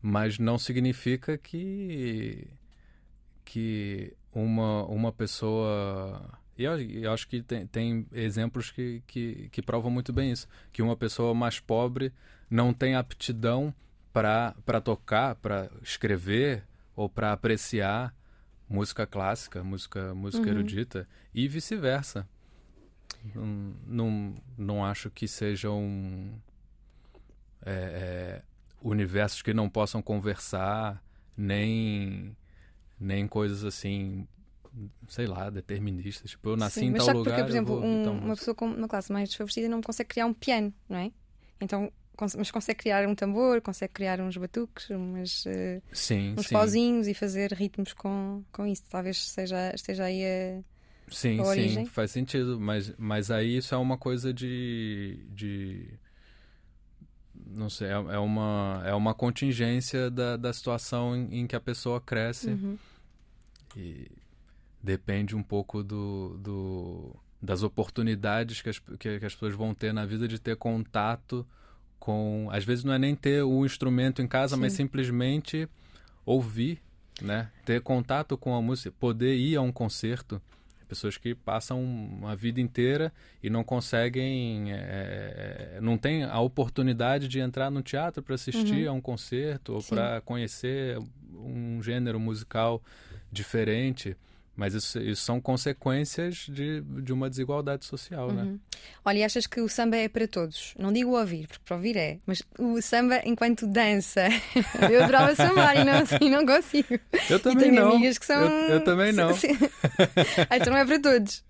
mas 0.00 0.38
não 0.38 0.58
significa 0.58 1.36
que 1.36 2.48
que 3.44 4.12
uma, 4.32 4.84
uma 4.86 5.12
pessoa 5.12 6.38
e 6.58 6.64
eu, 6.64 6.80
eu, 6.80 7.12
acho 7.12 7.28
que 7.28 7.42
tem, 7.42 7.66
tem 7.66 8.06
exemplos 8.12 8.70
que, 8.70 9.02
que, 9.06 9.48
que 9.50 9.60
provam 9.60 9.90
muito 9.90 10.12
bem 10.12 10.32
isso. 10.32 10.48
Que 10.72 10.80
uma 10.80 10.96
pessoa 10.96 11.34
mais 11.34 11.60
pobre 11.60 12.12
não 12.48 12.72
tem 12.72 12.94
aptidão 12.94 13.74
para 14.64 14.80
tocar, 14.80 15.34
para 15.34 15.70
escrever 15.82 16.64
ou 16.94 17.06
para 17.06 17.32
apreciar 17.32 18.14
música 18.66 19.06
clássica, 19.06 19.62
música, 19.62 20.14
música 20.14 20.48
uhum. 20.48 20.54
erudita 20.54 21.06
e 21.34 21.46
vice-versa. 21.46 22.26
Não, 23.34 23.74
não, 23.86 24.36
não 24.56 24.84
acho 24.84 25.10
que 25.10 25.28
sejam 25.28 26.32
é, 27.62 27.72
é, 27.72 28.42
universos 28.80 29.42
que 29.42 29.52
não 29.52 29.68
possam 29.68 30.00
conversar, 30.00 31.04
nem, 31.36 32.34
nem 32.98 33.28
coisas 33.28 33.64
assim 33.64 34.26
sei 35.08 35.26
lá, 35.26 35.50
deterministas. 35.50 36.30
Tipo, 36.30 36.50
eu 36.50 36.56
nasci 36.56 36.80
Sim, 36.80 36.86
em 36.86 36.92
tal 36.94 37.08
lugar. 37.08 37.24
Porque, 37.24 37.42
por 37.44 37.50
exemplo, 37.50 37.80
um, 37.82 38.10
uma 38.10 38.34
pessoa 38.34 38.54
com 38.54 38.66
uma 38.66 38.88
classe 38.88 39.12
mais 39.12 39.28
desfavorecida 39.28 39.68
não 39.68 39.82
consegue 39.82 40.08
criar 40.08 40.26
um 40.26 40.34
piano, 40.34 40.72
não 40.88 40.98
é? 40.98 41.12
Então 41.60 41.90
mas 42.36 42.50
consegue 42.50 42.78
criar 42.78 43.06
um 43.06 43.14
tambor, 43.14 43.60
consegue 43.60 43.92
criar 43.92 44.20
uns 44.20 44.36
batuques, 44.36 44.88
umas, 44.90 45.44
uh, 45.44 45.82
sim, 45.92 46.34
uns 46.36 46.46
sim. 46.46 46.54
pauzinhos 46.54 47.08
e 47.08 47.14
fazer 47.14 47.52
ritmos 47.52 47.92
com, 47.92 48.42
com 48.50 48.66
isso. 48.66 48.84
Talvez 48.88 49.28
seja, 49.28 49.72
esteja 49.74 50.04
aí 50.04 50.24
a. 50.24 50.62
Sim, 51.08 51.40
a 51.40 51.44
sim, 51.54 51.86
faz 51.86 52.10
sentido. 52.10 52.58
Mas, 52.58 52.92
mas 52.98 53.30
aí 53.30 53.58
isso 53.58 53.74
é 53.74 53.78
uma 53.78 53.98
coisa 53.98 54.32
de. 54.32 55.26
de 55.30 55.98
não 57.46 57.68
sei, 57.70 57.88
é, 57.88 57.92
é 57.92 58.18
uma, 58.18 58.82
é 58.84 58.94
uma 58.94 59.14
contingência 59.14 60.10
da, 60.10 60.36
da 60.36 60.52
situação 60.52 61.14
em, 61.14 61.40
em 61.40 61.46
que 61.46 61.54
a 61.54 61.60
pessoa 61.60 62.00
cresce. 62.00 62.50
Uhum. 62.50 62.78
E 63.76 64.10
depende 64.82 65.36
um 65.36 65.42
pouco 65.42 65.82
do, 65.82 66.38
do, 66.38 67.16
das 67.42 67.62
oportunidades 67.62 68.62
que 68.62 68.68
as, 68.70 68.78
que, 68.78 69.18
que 69.18 69.26
as 69.26 69.34
pessoas 69.34 69.54
vão 69.54 69.74
ter 69.74 69.92
na 69.92 70.06
vida 70.06 70.26
de 70.26 70.38
ter 70.38 70.56
contato 70.56 71.46
com. 72.06 72.48
Às 72.52 72.64
vezes 72.64 72.84
não 72.84 72.94
é 72.94 72.98
nem 73.00 73.16
ter 73.16 73.42
o 73.42 73.66
instrumento 73.66 74.22
em 74.22 74.28
casa, 74.28 74.54
Sim. 74.54 74.62
mas 74.62 74.74
simplesmente 74.74 75.68
ouvir, 76.24 76.80
né? 77.20 77.50
Ter 77.64 77.80
contato 77.80 78.38
com 78.38 78.54
a 78.54 78.62
música, 78.62 78.94
poder 79.00 79.34
ir 79.34 79.56
a 79.56 79.60
um 79.60 79.72
concerto. 79.72 80.40
Pessoas 80.88 81.16
que 81.16 81.34
passam 81.34 81.82
uma 81.82 82.36
vida 82.36 82.60
inteira 82.60 83.12
e 83.42 83.50
não 83.50 83.64
conseguem, 83.64 84.72
é, 84.72 85.80
não 85.82 85.98
tem 85.98 86.22
a 86.22 86.38
oportunidade 86.38 87.26
de 87.26 87.40
entrar 87.40 87.72
no 87.72 87.82
teatro 87.82 88.22
para 88.22 88.36
assistir 88.36 88.86
uhum. 88.86 88.90
a 88.90 88.92
um 88.92 89.00
concerto 89.00 89.74
ou 89.74 89.82
para 89.82 90.20
conhecer 90.20 90.96
um 91.34 91.82
gênero 91.82 92.20
musical 92.20 92.80
diferente. 93.32 94.16
Mas 94.56 94.72
isso, 94.72 94.98
isso, 94.98 95.22
são 95.22 95.38
consequências 95.38 96.46
de, 96.48 96.80
de 96.80 97.12
uma 97.12 97.28
desigualdade 97.28 97.84
social, 97.84 98.32
né? 98.32 98.42
uhum. 98.42 98.52
né? 98.52 98.58
Olha, 99.04 99.18
e 99.18 99.24
achas 99.24 99.46
que 99.46 99.60
o 99.60 99.68
samba 99.68 99.96
é 99.96 100.08
para 100.08 100.26
todos? 100.26 100.74
Não 100.78 100.92
digo 100.92 101.10
ouvir, 101.10 101.46
porque 101.46 101.62
para 101.64 101.76
ouvir 101.76 101.96
é, 101.96 102.18
mas 102.26 102.42
o 102.58 102.80
samba 102.80 103.20
enquanto 103.24 103.66
dança. 103.66 104.28
eu 104.90 105.02
adorava 105.02 105.34
sambar 105.34 105.76
e 105.76 105.84
não, 105.84 105.98
assim, 105.98 106.30
não 106.30 106.46
consigo. 106.46 106.98
Eu 107.28 107.38
também 107.38 107.68
e 107.68 107.70
tenho 107.70 107.84
não. 107.84 107.92
amigas 107.92 108.16
que 108.16 108.24
são. 108.24 108.42
Eu, 108.42 108.74
eu 108.76 108.84
também 108.84 109.12
não. 109.12 109.28
ah, 110.48 110.56
então 110.56 110.72
não 110.72 110.78
é 110.78 110.84
para 110.86 111.00
todos. 111.00 111.44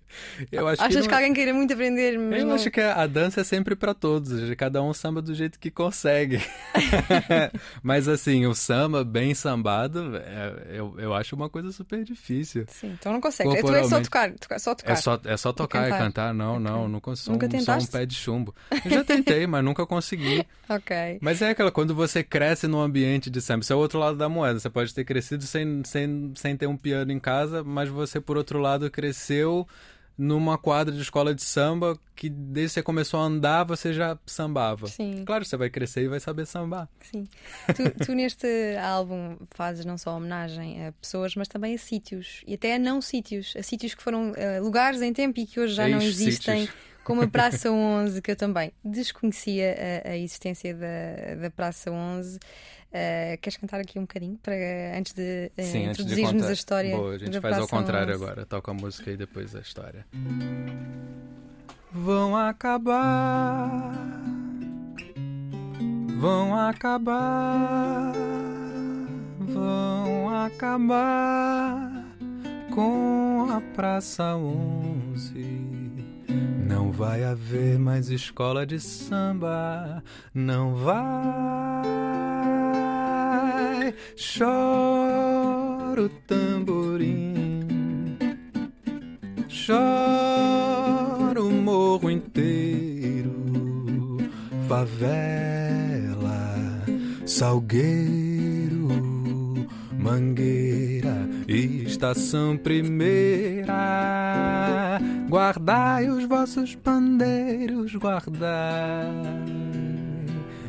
Eu 0.50 0.68
acho 0.68 0.82
Achas 0.82 0.94
que, 0.94 1.02
não... 1.02 1.08
que, 1.08 1.14
alguém 1.14 1.34
queira 1.34 1.52
muito 1.52 1.72
aprender? 1.72 2.18
Mas 2.18 2.40
eu 2.40 2.46
não... 2.46 2.54
acho 2.54 2.70
que 2.70 2.80
a 2.80 3.06
dança 3.06 3.40
é 3.40 3.44
sempre 3.44 3.74
para 3.74 3.94
todos. 3.94 4.54
Cada 4.56 4.82
um 4.82 4.92
samba 4.92 5.20
do 5.20 5.34
jeito 5.34 5.58
que 5.58 5.70
consegue. 5.70 6.40
mas 7.82 8.08
assim, 8.08 8.46
o 8.46 8.54
samba 8.54 9.04
bem 9.04 9.34
sambado, 9.34 10.16
é, 10.16 10.78
eu, 10.78 10.94
eu 10.98 11.14
acho 11.14 11.34
uma 11.34 11.48
coisa 11.48 11.72
super 11.72 12.04
difícil. 12.04 12.64
Sim, 12.68 12.96
então 12.98 13.12
não 13.12 13.20
consegue. 13.20 13.50
Tu 13.60 13.74
é 13.74 13.84
só 13.84 14.00
tocar, 14.00 14.32
só 14.58 14.74
tocar. 14.74 14.92
É 14.92 14.96
só, 14.96 15.20
é 15.24 15.36
só 15.36 15.52
tocar 15.52 15.88
e 15.88 15.90
cantar. 15.90 15.96
E 15.96 16.04
cantar. 16.04 16.34
Não, 16.34 16.58
não, 16.60 16.88
não 16.88 17.00
consigo. 17.00 17.32
Nunca 17.32 17.48
tentaste? 17.48 17.90
Só 17.90 17.96
um 17.96 18.00
pé 18.00 18.06
de 18.06 18.14
chumbo. 18.14 18.54
Eu 18.84 18.90
já 18.90 19.04
tentei, 19.04 19.46
mas 19.46 19.64
nunca 19.64 19.86
consegui. 19.86 20.46
ok. 20.68 21.18
Mas 21.20 21.42
é 21.42 21.50
aquela, 21.50 21.70
quando 21.70 21.94
você 21.94 22.22
cresce 22.22 22.66
num 22.66 22.80
ambiente 22.80 23.30
de 23.30 23.40
samba, 23.40 23.62
isso 23.62 23.72
é 23.72 23.76
o 23.76 23.78
outro 23.78 23.98
lado 23.98 24.16
da 24.16 24.28
moeda. 24.28 24.58
Você 24.58 24.70
pode 24.70 24.94
ter 24.94 25.04
crescido 25.04 25.44
sem, 25.44 25.82
sem, 25.84 26.32
sem 26.34 26.56
ter 26.56 26.66
um 26.66 26.76
piano 26.76 27.12
em 27.12 27.20
casa, 27.20 27.62
mas 27.64 27.88
você, 27.88 28.20
por 28.20 28.36
outro 28.36 28.58
lado, 28.58 28.90
cresceu 28.90 29.66
numa 30.18 30.56
quadra 30.56 30.94
de 30.94 31.00
escola 31.00 31.34
de 31.34 31.42
samba 31.42 31.98
que 32.14 32.30
desde 32.30 32.70
que 32.70 32.74
você 32.74 32.82
começou 32.82 33.20
a 33.20 33.24
andar 33.24 33.64
você 33.64 33.92
já 33.92 34.18
sambava. 34.24 34.86
Sim. 34.86 35.24
Claro, 35.26 35.44
você 35.44 35.56
vai 35.56 35.68
crescer 35.68 36.04
e 36.04 36.08
vai 36.08 36.20
saber 36.20 36.46
sambar. 36.46 36.88
Sim. 37.02 37.28
Tu, 37.74 38.06
tu 38.06 38.14
neste 38.14 38.76
álbum 38.78 39.36
fazes 39.50 39.84
não 39.84 39.98
só 39.98 40.16
homenagem 40.16 40.86
a 40.86 40.92
pessoas, 40.92 41.34
mas 41.34 41.48
também 41.48 41.74
a 41.74 41.78
sítios 41.78 42.42
e 42.46 42.54
até 42.54 42.76
a 42.76 42.78
não 42.78 43.00
sítios, 43.02 43.54
a 43.56 43.62
sítios 43.62 43.94
que 43.94 44.02
foram 44.02 44.30
uh, 44.30 44.62
lugares 44.62 45.02
em 45.02 45.12
tempo 45.12 45.38
e 45.38 45.46
que 45.46 45.60
hoje 45.60 45.74
já 45.74 45.86
não 45.86 46.00
existem. 46.00 46.66
Sítios. 46.66 46.86
Como 47.04 47.22
a 47.22 47.28
Praça 47.28 47.70
11, 47.70 48.20
que 48.20 48.32
eu 48.32 48.36
também 48.36 48.72
desconhecia 48.84 50.02
a, 50.04 50.10
a 50.10 50.16
existência 50.16 50.74
da, 50.74 51.42
da 51.42 51.50
Praça 51.50 51.90
11. 51.90 52.40
Uh, 52.86 53.36
queres 53.42 53.56
cantar 53.56 53.80
aqui 53.80 53.98
um 53.98 54.02
bocadinho 54.02 54.38
para, 54.42 54.54
antes 54.96 55.12
de 55.12 55.50
uh, 55.58 55.62
Sim, 55.62 55.90
introduzirmos 55.90 56.44
a 56.44 56.52
história? 56.52 56.96
Boa, 56.96 57.14
a 57.14 57.18
gente 57.18 57.40
faz 57.40 57.58
ao 57.58 57.68
contrário 57.68 58.14
11. 58.14 58.24
agora, 58.24 58.46
toca 58.46 58.70
a 58.70 58.74
música 58.74 59.10
e 59.10 59.16
depois 59.16 59.54
a 59.54 59.60
história. 59.60 60.06
Vão 61.92 62.36
acabar, 62.36 63.92
vão 66.18 66.54
acabar, 66.54 68.12
vão 69.40 70.28
acabar 70.44 72.04
com 72.74 73.48
a 73.50 73.60
Praça 73.74 74.36
11. 74.36 75.76
Não 76.66 76.92
vai 76.92 77.24
haver 77.24 77.78
mais 77.78 78.10
escola 78.10 78.66
de 78.66 78.78
samba, 78.80 80.02
não 80.34 80.74
vai. 80.74 82.55
Chora 84.16 86.02
o 86.02 86.08
tamborim, 86.26 88.16
chora 89.48 91.42
o 91.42 91.50
morro 91.50 92.10
inteiro, 92.10 93.32
favela, 94.68 96.56
salgueiro, 97.24 98.88
mangueira, 99.98 101.28
estação 101.48 102.56
primeira. 102.56 103.72
Guardai 105.28 106.08
os 106.08 106.24
vossos 106.24 106.74
pandeiros, 106.74 107.94
guardai. 107.94 109.66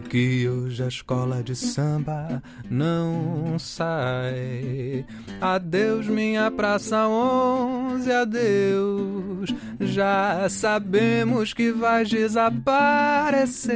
Que 0.10 0.48
hoje 0.48 0.84
a 0.84 0.88
escola 0.88 1.43
de 1.43 1.56
samba 1.56 2.41
não 2.70 3.60
sai. 3.60 5.06
Adeus, 5.41 6.08
minha 6.08 6.50
praça 6.50 7.08
onze, 7.08 8.12
adeus. 8.12 9.54
Já 9.80 10.48
sabemos 10.50 11.54
que 11.54 11.72
vais 11.72 12.10
desaparecer. 12.10 13.76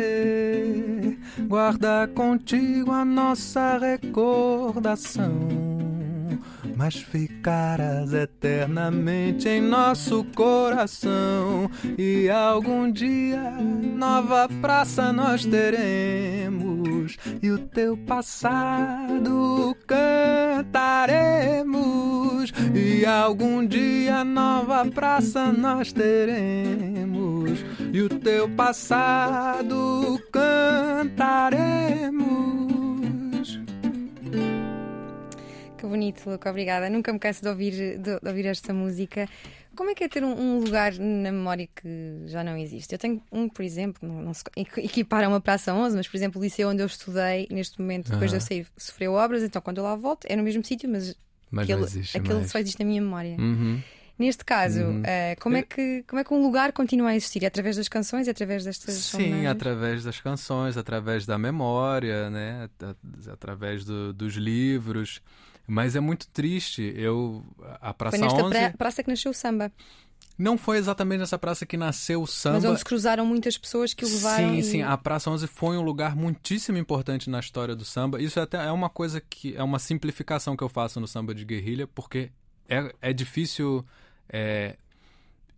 Guarda 1.47 2.09
contigo 2.13 2.91
a 2.91 3.03
nossa 3.03 3.77
recordação 3.77 5.70
mas 6.81 6.95
ficarás 6.95 8.11
eternamente 8.11 9.47
em 9.47 9.61
nosso 9.61 10.23
coração. 10.35 11.69
E 11.95 12.27
algum 12.27 12.91
dia 12.91 13.51
nova 13.95 14.49
praça 14.59 15.13
nós 15.13 15.45
teremos, 15.45 17.17
e 17.39 17.51
o 17.51 17.59
teu 17.59 17.95
passado 17.95 19.77
cantaremos. 19.85 20.81
E 22.73 23.05
algum 23.05 23.63
dia 23.63 24.23
nova 24.23 24.83
praça 24.83 25.51
nós 25.51 25.93
teremos, 25.93 27.63
e 27.93 28.01
o 28.01 28.09
teu 28.09 28.49
passado 28.49 30.19
cantaremos. 30.31 32.41
Que 35.81 35.87
bonito, 35.87 36.29
Luca, 36.29 36.47
obrigada. 36.47 36.91
Nunca 36.91 37.11
me 37.11 37.17
canso 37.17 37.41
de 37.41 37.49
ouvir, 37.49 37.71
de, 37.97 38.19
de 38.19 38.27
ouvir 38.27 38.45
esta 38.45 38.71
música. 38.71 39.27
Como 39.75 39.89
é 39.89 39.95
que 39.95 40.03
é 40.03 40.07
ter 40.07 40.23
um, 40.23 40.39
um, 40.39 40.59
lugar 40.59 40.93
na 40.93 41.31
memória 41.31 41.67
que 41.75 42.21
já 42.27 42.43
não 42.43 42.55
existe? 42.55 42.93
Eu 42.93 42.99
tenho 42.99 43.19
um, 43.31 43.49
por 43.49 43.65
exemplo, 43.65 44.07
não, 44.07 44.21
não 44.21 44.31
se 44.31 44.43
equipara 44.77 45.25
a 45.25 45.29
uma 45.29 45.41
Praça 45.41 45.73
11, 45.73 45.97
mas, 45.97 46.07
por 46.07 46.15
exemplo, 46.15 46.39
o 46.39 46.43
liceu 46.43 46.69
onde 46.69 46.83
eu 46.83 46.85
estudei, 46.85 47.47
neste 47.49 47.81
momento, 47.81 48.11
depois 48.11 48.29
de 48.29 48.37
eu 48.37 48.41
sair, 48.41 48.67
sofreu 48.77 49.13
obras, 49.13 49.41
então 49.41 49.59
quando 49.59 49.79
eu 49.79 49.83
lá 49.83 49.95
volto, 49.95 50.25
é 50.29 50.35
no 50.35 50.43
mesmo 50.43 50.63
sítio, 50.63 50.87
mas, 50.87 51.15
mas 51.49 51.67
aquele, 51.67 51.83
aquele 52.13 52.47
só 52.47 52.59
existe 52.59 52.79
na 52.79 52.85
minha 52.85 53.01
memória. 53.01 53.35
Uh 53.37 53.41
-huh. 53.41 53.83
Neste 54.19 54.45
caso, 54.45 54.81
uh, 54.83 55.39
como, 55.39 55.57
é 55.57 55.63
que, 55.63 56.03
como 56.07 56.19
é 56.19 56.23
que 56.23 56.31
um 56.31 56.43
lugar 56.43 56.71
continua 56.73 57.09
a 57.09 57.15
existir? 57.15 57.43
É 57.43 57.47
através 57.47 57.75
das 57.75 57.87
canções, 57.87 58.27
é 58.27 58.31
através 58.31 58.63
destas 58.63 58.93
Sim, 58.93 59.47
através 59.47 60.03
das 60.03 60.19
canções, 60.19 60.77
através 60.77 61.25
da 61.25 61.39
memória, 61.39 62.29
né? 62.29 62.69
através 63.31 63.83
do, 63.83 64.13
dos 64.13 64.35
livros. 64.35 65.23
Mas 65.73 65.95
é 65.95 66.01
muito 66.01 66.27
triste. 66.27 66.93
Eu 66.97 67.45
a 67.79 67.93
Praça 67.93 68.17
Foi 68.17 68.27
nesta 68.27 68.43
11 68.43 68.77
praça 68.77 69.01
que 69.01 69.09
nasceu 69.09 69.31
o 69.31 69.33
samba. 69.33 69.71
Não 70.37 70.57
foi 70.57 70.77
exatamente 70.77 71.21
nessa 71.21 71.39
praça 71.39 71.65
que 71.65 71.77
nasceu 71.77 72.21
o 72.21 72.27
samba. 72.27 72.57
Mas 72.57 72.65
onde 72.65 72.79
se 72.79 72.83
cruzaram 72.83 73.25
muitas 73.25 73.57
pessoas 73.57 73.93
que 73.93 74.03
o 74.03 74.09
levaram. 74.09 74.49
Sim, 74.49 74.57
e... 74.57 74.63
sim. 74.63 74.81
A 74.81 74.97
Praça 74.97 75.31
11 75.31 75.47
foi 75.47 75.77
um 75.77 75.81
lugar 75.81 76.13
muitíssimo 76.13 76.77
importante 76.77 77.29
na 77.29 77.39
história 77.39 77.73
do 77.73 77.85
samba. 77.85 78.21
Isso 78.21 78.37
até 78.37 78.57
é 78.57 78.69
uma 78.69 78.89
coisa 78.89 79.21
que 79.21 79.55
é 79.55 79.63
uma 79.63 79.79
simplificação 79.79 80.57
que 80.57 80.63
eu 80.63 80.67
faço 80.67 80.99
no 80.99 81.07
samba 81.07 81.33
de 81.33 81.45
guerrilha, 81.45 81.87
porque 81.87 82.31
é, 82.67 82.93
é 83.01 83.13
difícil 83.13 83.85
é, 84.27 84.75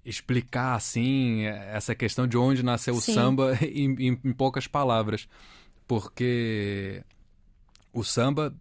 explicar 0.06 0.76
assim 0.76 1.46
essa 1.46 1.96
questão 1.96 2.28
de 2.28 2.38
onde 2.38 2.62
nasceu 2.62 2.94
sim. 3.02 3.14
o 3.14 3.16
samba 3.16 3.58
em, 3.66 3.96
em, 4.10 4.20
em 4.24 4.32
poucas 4.32 4.68
palavras, 4.68 5.28
porque 5.88 7.04
o 7.92 8.04
samba 8.04 8.54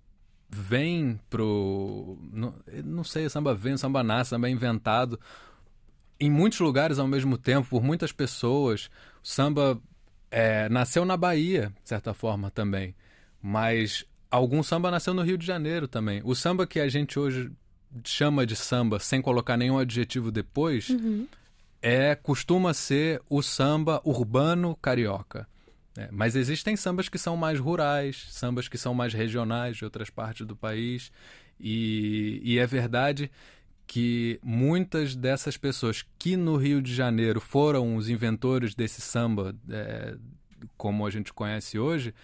vem 0.55 1.19
pro. 1.31 2.19
Não, 2.33 2.55
não 2.85 3.05
sei, 3.05 3.29
samba 3.29 3.55
vem, 3.55 3.77
samba 3.77 4.03
nasce, 4.03 4.31
samba 4.31 4.49
é 4.49 4.51
inventado 4.51 5.19
em 6.21 6.31
muitos 6.31 6.61
lugares 6.61 6.99
ao 7.01 7.09
mesmo 7.09 7.37
tempo, 7.37 7.69
por 7.69 7.83
muitas 7.83 8.13
pessoas. 8.13 8.91
O 9.23 9.27
samba 9.27 9.81
é, 10.31 10.69
nasceu 10.69 11.05
na 11.05 11.17
Bahia, 11.17 11.73
de 11.83 11.89
certa 11.89 12.15
forma 12.15 12.51
também. 12.51 12.95
Mas 13.43 14.05
algum 14.31 14.63
samba 14.63 14.91
nasceu 14.91 15.15
no 15.15 15.23
Rio 15.23 15.37
de 15.37 15.45
Janeiro 15.45 15.89
também. 15.89 16.21
O 16.25 16.35
samba 16.35 16.67
que 16.67 16.79
a 16.79 16.89
gente 16.89 17.19
hoje 17.19 17.51
chama 18.05 18.47
de 18.47 18.55
samba 18.55 19.01
sem 19.01 19.21
colocar 19.21 19.57
nenhum 19.57 19.79
adjetivo 19.79 20.31
depois 20.31 20.89
uhum. 20.91 21.27
é 21.83 22.15
costuma 22.15 22.73
ser 22.73 23.21
o 23.29 23.43
samba 23.43 24.01
urbano 24.05 24.77
carioca. 24.77 25.49
É, 25.97 26.09
mas 26.11 26.35
existem 26.35 26.75
sambas 26.75 27.09
que 27.09 27.19
são 27.19 27.37
mais 27.37 27.59
rurais, 27.59 28.27
sambas 28.31 28.67
que 28.67 28.79
são 28.79 28.95
mais 28.95 29.13
regionais 29.13 29.77
de 29.77 29.85
outras 29.85 30.09
partes 30.09 30.47
do 30.47 30.57
país. 30.57 31.13
E, 31.61 32.41
e 32.43 32.59
é 32.59 32.67
verdade 32.67 33.31
que 33.87 34.41
muitas 34.43 35.15
dessas 35.15 35.57
pessoas 35.57 36.05
que 36.19 36.37
no 36.37 36.57
Rio 36.57 36.81
de 36.81 36.95
Janeiro 36.95 37.41
foram 37.41 37.97
os 37.97 38.09
inventores 38.09 38.75
desse 38.75 39.03
samba, 39.03 39.55
é, 39.69 40.17
como 40.79 41.07
a 41.07 41.11
gente 41.11 41.33
conhece 41.33 41.79
hoje, 41.79 42.15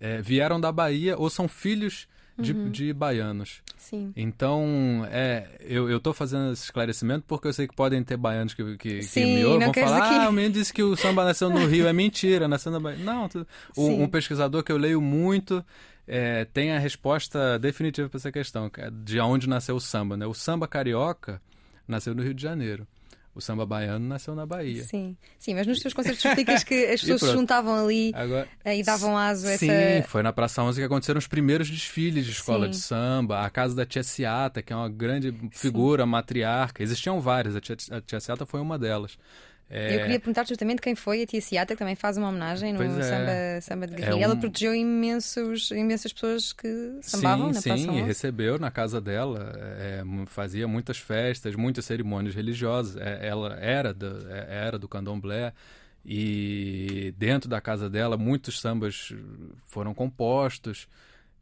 é, 0.00 0.20
vieram 0.20 0.60
da 0.60 0.72
Bahia 0.72 1.16
ou 1.16 1.30
são 1.30 1.46
filhos 1.46 2.08
de, 2.38 2.52
uhum. 2.52 2.70
de 2.70 2.92
baianos. 2.92 3.62
Sim. 3.76 4.12
Então, 4.16 5.06
é, 5.10 5.48
eu, 5.60 5.96
estou 5.96 6.14
fazendo 6.14 6.52
esse 6.52 6.64
esclarecimento 6.64 7.24
porque 7.26 7.48
eu 7.48 7.52
sei 7.52 7.66
que 7.66 7.74
podem 7.74 8.02
ter 8.02 8.16
baianos 8.16 8.54
que, 8.54 8.76
que, 8.76 9.02
Sim, 9.02 9.20
que 9.20 9.26
me 9.26 9.44
ouvem 9.44 9.70
vão 9.70 9.74
falar, 9.74 10.08
que... 10.08 10.14
ah, 10.14 10.28
o 10.28 10.32
menino 10.32 10.54
disse 10.54 10.72
que 10.72 10.82
o 10.82 10.96
samba 10.96 11.24
nasceu 11.24 11.50
no 11.50 11.66
Rio, 11.66 11.86
é 11.86 11.92
mentira, 11.92 12.48
nasceu 12.48 12.72
na 12.72 12.80
Bahia. 12.80 13.04
Não, 13.04 13.28
um, 13.76 14.04
um 14.04 14.08
pesquisador 14.08 14.62
que 14.62 14.72
eu 14.72 14.76
leio 14.76 15.00
muito 15.00 15.64
é, 16.06 16.44
tem 16.46 16.72
a 16.72 16.78
resposta 16.78 17.58
definitiva 17.58 18.08
para 18.08 18.18
essa 18.18 18.32
questão, 18.32 18.70
é 18.78 18.90
de 18.90 19.20
onde 19.20 19.48
nasceu 19.48 19.76
o 19.76 19.80
samba. 19.80 20.16
Né? 20.16 20.26
O 20.26 20.34
samba 20.34 20.66
carioca 20.66 21.40
nasceu 21.86 22.14
no 22.14 22.22
Rio 22.22 22.34
de 22.34 22.42
Janeiro. 22.42 22.86
O 23.34 23.40
samba 23.40 23.64
baiano 23.64 24.06
nasceu 24.06 24.34
na 24.34 24.44
Bahia. 24.44 24.84
Sim, 24.84 25.16
sim, 25.38 25.54
mas 25.54 25.66
nos 25.66 25.80
teus 25.80 25.94
concertos 25.94 26.22
explicas 26.22 26.62
que 26.62 26.86
as 26.86 27.00
pessoas 27.02 27.20
se 27.22 27.32
juntavam 27.32 27.82
ali 27.82 28.12
Agora, 28.14 28.46
e 28.66 28.82
davam 28.82 29.16
aso 29.16 29.46
a 29.46 29.52
essa. 29.52 29.64
Sim, 29.64 30.02
foi 30.06 30.22
na 30.22 30.34
Praça 30.34 30.62
11 30.62 30.78
que 30.78 30.84
aconteceram 30.84 31.18
os 31.18 31.26
primeiros 31.26 31.70
desfiles 31.70 32.26
de 32.26 32.32
escola 32.32 32.66
sim. 32.66 32.72
de 32.72 32.76
samba. 32.76 33.40
A 33.40 33.48
casa 33.48 33.74
da 33.74 33.86
Tia 33.86 34.02
Ciata, 34.02 34.60
que 34.60 34.70
é 34.72 34.76
uma 34.76 34.88
grande 34.88 35.34
figura, 35.50 36.04
sim. 36.04 36.10
matriarca. 36.10 36.82
Existiam 36.82 37.20
várias, 37.20 37.56
a 37.56 37.60
Tia, 37.60 37.76
a 37.90 38.00
Tia 38.02 38.20
Ciata 38.20 38.44
foi 38.44 38.60
uma 38.60 38.78
delas. 38.78 39.16
É... 39.72 39.96
Eu 39.96 40.00
queria 40.00 40.20
perguntar 40.20 40.46
justamente 40.46 40.82
quem 40.82 40.94
foi 40.94 41.22
a 41.22 41.26
Tia 41.26 41.40
Ciata, 41.40 41.74
que 41.74 41.78
também 41.78 41.96
faz 41.96 42.18
uma 42.18 42.28
homenagem 42.28 42.74
no 42.74 42.82
é. 42.82 43.02
samba, 43.02 43.60
samba 43.62 43.86
de 43.86 43.94
guerrilha. 43.94 44.12
É 44.12 44.18
um... 44.18 44.22
Ela 44.22 44.36
protegeu 44.36 44.74
imensos, 44.74 45.70
imensas 45.70 46.12
pessoas 46.12 46.52
que 46.52 46.98
sambavam 47.00 47.54
sim, 47.54 47.70
na 47.70 47.76
Sim, 47.78 47.84
sim, 47.84 47.98
e 47.98 48.02
recebeu 48.02 48.58
na 48.58 48.70
casa 48.70 49.00
dela, 49.00 49.50
é, 49.78 50.02
fazia 50.26 50.68
muitas 50.68 50.98
festas, 50.98 51.56
muitas 51.56 51.86
cerimônias 51.86 52.34
religiosas. 52.34 53.00
É, 53.00 53.26
ela 53.26 53.54
era 53.58 53.96
é, 54.28 54.66
era 54.66 54.78
do 54.78 54.86
candomblé 54.86 55.54
e 56.04 57.14
dentro 57.16 57.48
da 57.48 57.60
casa 57.60 57.88
dela 57.88 58.18
muitos 58.18 58.60
sambas 58.60 59.14
foram 59.68 59.94
compostos 59.94 60.86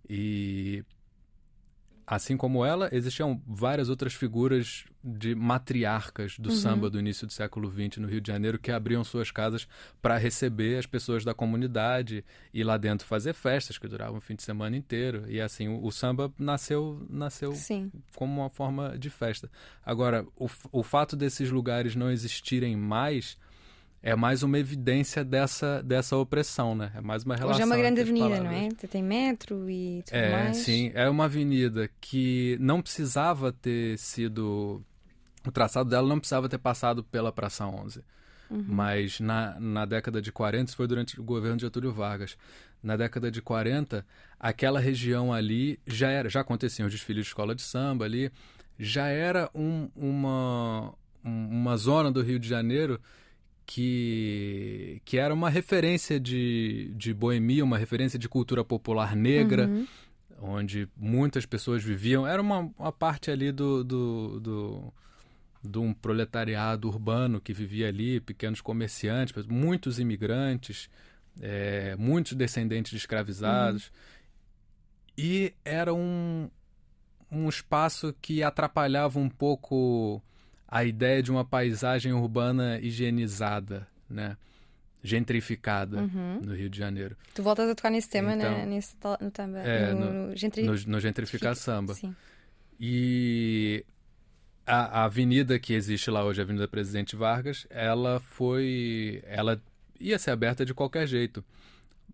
e 0.09 0.85
assim 2.11 2.37
como 2.37 2.65
ela, 2.65 2.89
existiam 2.91 3.41
várias 3.47 3.89
outras 3.89 4.13
figuras 4.13 4.85
de 5.03 5.33
matriarcas 5.33 6.37
do 6.41 6.51
uhum. 6.51 6.57
samba 6.57 6.91
do 6.91 6.99
início 6.99 7.25
do 7.25 7.33
século 7.33 7.71
XX 7.71 7.99
no 7.99 8.09
Rio 8.09 8.21
de 8.21 8.27
Janeiro 8.27 8.59
que 8.59 8.73
abriam 8.73 9.05
suas 9.05 9.31
casas 9.31 9.69
para 10.03 10.17
receber 10.17 10.77
as 10.77 10.87
pessoas 10.87 11.25
da 11.25 11.33
comunidade 11.33 12.25
e 12.53 12.65
lá 12.65 12.77
dentro 12.77 13.07
fazer 13.07 13.33
festas 13.33 13.79
que 13.79 13.87
duravam 13.87 14.19
o 14.19 14.21
fim 14.21 14.35
de 14.35 14.43
semana 14.43 14.77
inteiro. 14.77 15.25
E 15.29 15.41
assim, 15.41 15.69
o, 15.69 15.85
o 15.85 15.93
samba 15.93 16.35
nasceu, 16.37 17.07
nasceu 17.09 17.53
como 18.17 18.41
uma 18.41 18.51
forma 18.51 18.99
de 18.99 19.09
festa. 19.09 19.49
Agora, 19.87 20.27
o, 20.37 20.49
o 20.73 20.83
fato 20.83 21.15
desses 21.15 21.49
lugares 21.49 21.95
não 21.95 22.11
existirem 22.11 22.77
mais 22.77 23.39
é 24.03 24.17
mais 24.17 24.43
uma 24.43 24.59
evidência 24.59 25.23
dessa, 25.23 25.83
dessa 25.83 26.17
opressão, 26.17 26.75
né? 26.75 26.91
É 26.95 27.01
mais 27.01 27.23
uma 27.23 27.35
relação. 27.37 27.57
Hoje 27.57 27.63
é 27.63 27.67
uma 27.67 27.77
grande 27.77 28.01
avenida, 28.01 28.41
não 28.41 28.51
é? 28.51 28.69
Tem 28.91 29.03
metro 29.03 29.69
e 29.69 30.03
tudo 30.07 30.17
é, 30.17 30.33
mais. 30.33 30.57
Sim, 30.57 30.91
é 30.95 31.09
uma 31.09 31.25
avenida 31.25 31.91
que 32.01 32.57
não 32.61 32.81
precisava 32.81 33.53
ter 33.53 33.99
sido. 33.99 34.83
O 35.47 35.51
traçado 35.51 35.91
dela 35.91 36.09
não 36.09 36.19
precisava 36.19 36.49
ter 36.49 36.59
passado 36.59 37.05
pela 37.05 37.31
Praça 37.31 37.67
11. 37.67 38.03
Uhum. 38.51 38.65
Mas 38.67 39.21
na, 39.21 39.59
na 39.61 39.85
década 39.85 40.21
de 40.21 40.33
40, 40.33 40.71
isso 40.71 40.77
foi 40.77 40.87
durante 40.87 41.21
o 41.21 41.23
governo 41.23 41.57
de 41.57 41.63
Getúlio 41.63 41.93
Vargas. 41.93 42.37
Na 42.83 42.97
década 42.97 43.31
de 43.31 43.43
40, 43.43 44.05
aquela 44.39 44.81
região 44.81 45.33
ali 45.33 45.79
já 45.87 46.11
era, 46.11 46.29
já 46.29 46.41
aconteciam 46.41 46.87
os 46.87 46.93
desfiles 46.93 47.25
de 47.25 47.29
escola 47.29 47.55
de 47.55 47.63
samba 47.63 48.07
ali, 48.07 48.33
já 48.79 49.07
era 49.09 49.51
um, 49.55 49.91
uma, 49.95 50.95
uma 51.23 51.77
zona 51.77 52.11
do 52.11 52.23
Rio 52.23 52.39
de 52.39 52.49
Janeiro 52.49 52.99
que, 53.71 55.01
que 55.05 55.17
era 55.17 55.33
uma 55.33 55.49
referência 55.49 56.19
de, 56.19 56.93
de 56.97 57.15
boemia, 57.15 57.63
uma 57.63 57.79
referência 57.79 58.19
de 58.19 58.29
cultura 58.29 58.65
popular 58.65 59.15
negra, 59.15 59.69
uhum. 59.69 59.87
onde 60.41 60.89
muitas 60.97 61.47
pessoas 61.47 61.81
viviam. 61.81 62.27
Era 62.27 62.43
uma, 62.43 62.69
uma 62.77 62.91
parte 62.91 63.31
ali 63.31 63.53
do, 63.53 63.85
do, 63.85 64.41
do, 64.41 64.95
de 65.63 65.79
um 65.79 65.95
proletariado 65.95 66.89
urbano 66.89 67.41
que 67.41 67.53
vivia 67.53 67.87
ali, 67.87 68.19
pequenos 68.19 68.61
comerciantes, 68.61 69.47
muitos 69.47 70.01
imigrantes, 70.01 70.91
é, 71.41 71.95
muitos 71.95 72.33
descendentes 72.33 72.91
de 72.91 72.97
escravizados. 72.97 73.87
Uhum. 73.87 73.93
E 75.17 75.55
era 75.65 75.95
um, 75.95 76.51
um 77.31 77.49
espaço 77.49 78.13
que 78.21 78.43
atrapalhava 78.43 79.21
um 79.21 79.29
pouco 79.29 80.21
a 80.71 80.85
ideia 80.85 81.23
de 81.23 81.31
uma 81.31 81.45
paisagem 81.45 82.13
urbana 82.13 82.79
higienizada, 82.81 83.89
né? 84.09 84.37
gentrificada 85.03 86.03
uhum. 86.03 86.41
no 86.43 86.55
Rio 86.55 86.69
de 86.69 86.79
Janeiro. 86.79 87.17
Tu 87.35 87.43
voltas 87.43 87.69
a 87.69 87.75
tocar 87.75 87.91
nesse 87.91 88.09
tema 88.09 88.35
então, 88.35 88.51
né? 88.51 88.67
nesse, 88.67 88.95
no, 89.21 89.31
tamba, 89.31 89.59
é, 89.59 89.93
no, 89.93 90.13
no, 90.13 90.37
gentri... 90.37 90.63
no, 90.63 90.75
no 90.75 91.01
Gentrificar 91.01 91.57
Samba. 91.57 91.95
Sim. 91.95 92.15
E 92.79 93.85
a, 94.67 95.01
a, 95.01 95.05
avenida 95.05 95.59
que 95.59 95.73
existe 95.73 96.11
lá 96.11 96.23
hoje, 96.23 96.41
a 96.41 96.45
Avenida 96.45 96.69
Presidente 96.69 97.17
Vargas, 97.17 97.67
ela 97.71 98.21
foi... 98.21 99.23
Ela 99.27 99.61
ia 99.99 100.19
ser 100.19 100.31
aberta 100.31 100.65
de 100.65 100.75
qualquer 100.75 101.07
jeito. 101.07 101.43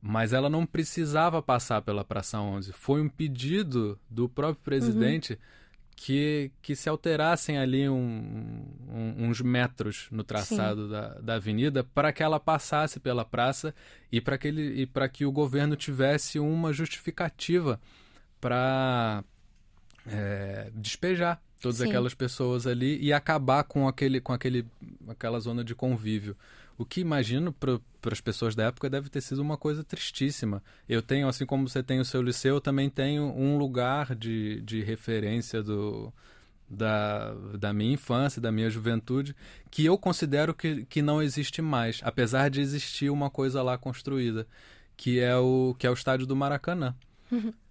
Mas 0.01 0.33
ela 0.33 0.49
não 0.49 0.65
precisava 0.65 1.43
passar 1.43 1.83
pela 1.83 2.05
Praça 2.05 2.39
11. 2.39 2.73
Foi 2.73 3.01
um 3.03 3.09
pedido 3.09 3.99
do 4.09 4.29
próprio 4.29 4.63
presidente... 4.63 5.33
Uhum 5.33 5.57
que, 5.97 6.53
que 6.61 6.77
se 6.77 6.91
alterassem 6.91 7.57
ali 7.57 7.89
um, 7.89 7.97
um, 8.87 9.27
uns 9.27 9.41
metros 9.41 10.07
no 10.11 10.23
traçado 10.23 10.91
da, 10.91 11.15
da 11.15 11.35
avenida 11.37 11.83
para 11.83 12.13
que 12.13 12.23
ela 12.23 12.39
passasse 12.39 13.01
pela 13.01 13.25
praça 13.25 13.75
e 14.13 14.21
para 14.21 14.37
que, 14.37 14.47
ele, 14.47 14.83
e 14.83 15.09
que 15.09 15.25
o 15.25 15.33
governo 15.33 15.75
tivesse 15.75 16.39
uma 16.39 16.71
justificativa 16.71 17.81
para 18.39 19.25
é, 20.07 20.71
despejar 20.75 21.43
todas 21.63 21.79
Sim. 21.79 21.89
aquelas 21.89 22.13
pessoas 22.13 22.67
ali 22.67 22.99
e 23.03 23.13
acabar 23.13 23.65
com 23.65 23.89
aquele 23.89 24.21
com 24.21 24.35
aquele 24.35 24.67
aquela 25.09 25.41
zona 25.41 25.65
de 25.65 25.75
convívio 25.75 26.37
o 26.79 26.85
que 26.85 27.01
imagino 27.01 27.53
para 27.53 27.81
as 28.13 28.21
pessoas 28.21 28.55
da 28.55 28.65
época 28.65 28.91
deve 28.91 29.09
ter 29.09 29.21
sido 29.21 29.41
uma 29.41 29.57
coisa 29.57 29.83
tristíssima. 29.83 30.63
Eu 30.89 31.03
tenho, 31.03 31.29
assim 31.29 31.47
como 31.47 31.69
você 31.69 31.83
tem 31.83 32.01
o 32.01 32.05
seu 32.05 32.23
liceu, 32.23 32.57
eu 32.57 32.61
também 32.61 32.91
tenho 32.91 33.25
um 33.25 33.57
lugar 33.57 34.15
de, 34.15 34.61
de 34.61 34.83
referência 34.83 35.63
do, 35.63 36.13
da, 36.69 37.35
da 37.59 37.73
minha 37.73 37.95
infância, 37.95 38.41
da 38.41 38.53
minha 38.53 38.69
juventude, 38.69 39.35
que 39.71 39.85
eu 39.85 39.97
considero 39.97 40.55
que, 40.55 40.85
que 40.87 41.01
não 41.01 41.23
existe 41.23 41.63
mais, 41.63 42.01
apesar 42.03 42.51
de 42.51 42.61
existir 42.61 43.11
uma 43.11 43.31
coisa 43.31 43.63
lá 43.63 43.79
construída, 43.79 44.47
que 44.97 45.19
é 45.19 45.37
o, 45.37 45.75
que 45.79 45.87
é 45.87 45.91
o 45.91 45.95
estádio 45.95 46.27
do 46.27 46.37
Maracanã. 46.37 46.95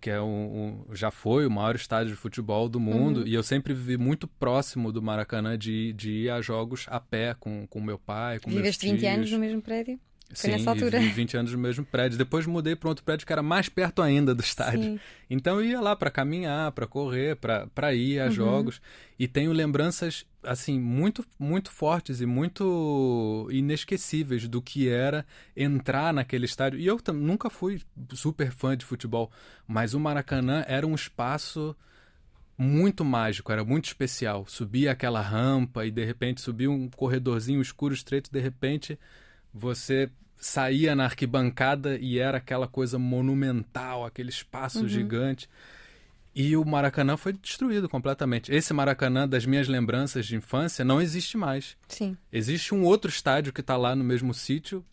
que 0.00 0.10
é 0.10 0.20
um, 0.20 0.84
um, 0.88 0.94
já 0.94 1.10
foi 1.10 1.46
o 1.46 1.50
maior 1.50 1.74
estádio 1.74 2.10
de 2.10 2.16
futebol 2.16 2.68
do 2.68 2.78
mundo, 2.78 3.20
uhum. 3.20 3.26
e 3.26 3.34
eu 3.34 3.42
sempre 3.42 3.74
vivi 3.74 3.96
muito 3.96 4.26
próximo 4.26 4.92
do 4.92 5.02
Maracanã 5.02 5.58
de, 5.58 5.92
de 5.92 6.10
ir 6.10 6.30
a 6.30 6.40
jogos 6.40 6.86
a 6.88 7.00
pé 7.00 7.34
com, 7.34 7.66
com 7.66 7.80
meu 7.80 7.98
pai, 7.98 8.38
com 8.38 8.50
Viveste 8.50 8.86
meus 8.86 9.00
20 9.00 9.06
anos 9.08 9.32
no 9.32 9.38
mesmo 9.38 9.60
prédio? 9.60 9.98
Foi 10.34 10.50
Sim, 10.50 10.56
nessa 10.56 10.70
altura. 10.70 10.98
Vivi 10.98 11.12
20 11.12 11.36
anos 11.36 11.52
no 11.52 11.58
mesmo 11.58 11.84
prédio. 11.84 12.18
Depois 12.18 12.46
mudei 12.46 12.76
para 12.76 12.88
outro 12.88 13.04
prédio 13.04 13.26
que 13.26 13.32
era 13.32 13.42
mais 13.42 13.68
perto 13.68 14.02
ainda 14.02 14.34
do 14.34 14.42
estádio. 14.42 14.82
Sim. 14.82 15.00
Então 15.30 15.60
eu 15.60 15.66
ia 15.66 15.80
lá 15.80 15.96
para 15.96 16.10
caminhar, 16.10 16.72
para 16.72 16.86
correr, 16.86 17.36
para 17.36 17.94
ir 17.94 18.20
a 18.20 18.26
uhum. 18.26 18.30
jogos. 18.30 18.80
E 19.18 19.28
tenho 19.28 19.52
lembranças 19.52 20.26
assim 20.42 20.78
muito 20.78 21.24
muito 21.38 21.70
fortes 21.70 22.20
e 22.20 22.26
muito 22.26 23.48
inesquecíveis 23.50 24.46
do 24.46 24.60
que 24.60 24.88
era 24.88 25.24
entrar 25.56 26.12
naquele 26.12 26.44
estádio. 26.44 26.78
E 26.78 26.86
eu 26.86 27.00
nunca 27.14 27.48
fui 27.48 27.80
super 28.12 28.50
fã 28.52 28.76
de 28.76 28.84
futebol, 28.84 29.30
mas 29.66 29.94
o 29.94 30.00
Maracanã 30.00 30.64
era 30.66 30.86
um 30.86 30.94
espaço 30.94 31.74
muito 32.56 33.04
mágico, 33.04 33.50
era 33.50 33.64
muito 33.64 33.86
especial. 33.86 34.46
Subia 34.46 34.92
aquela 34.92 35.20
rampa 35.20 35.84
e 35.84 35.90
de 35.90 36.04
repente 36.04 36.40
subia 36.40 36.70
um 36.70 36.88
corredorzinho 36.88 37.60
escuro, 37.60 37.94
estreito, 37.94 38.30
de 38.30 38.40
repente 38.40 38.98
você 39.52 40.10
saía 40.36 40.94
na 40.94 41.04
arquibancada 41.04 41.96
e 41.96 42.18
era 42.18 42.38
aquela 42.38 42.68
coisa 42.68 42.98
monumental, 42.98 44.04
aquele 44.04 44.30
espaço 44.30 44.80
uhum. 44.80 44.88
gigante. 44.88 45.48
E 46.34 46.56
o 46.56 46.64
Maracanã 46.64 47.16
foi 47.16 47.32
destruído 47.32 47.88
completamente. 47.88 48.52
Esse 48.52 48.74
Maracanã 48.74 49.28
das 49.28 49.46
minhas 49.46 49.68
lembranças 49.68 50.26
de 50.26 50.34
infância 50.34 50.84
não 50.84 51.00
existe 51.00 51.36
mais. 51.36 51.76
Sim. 51.88 52.16
Existe 52.32 52.74
um 52.74 52.82
outro 52.82 53.08
estádio 53.08 53.52
que 53.52 53.60
está 53.60 53.76
lá 53.76 53.94
no 53.94 54.02
mesmo 54.02 54.34
sítio, 54.34 54.84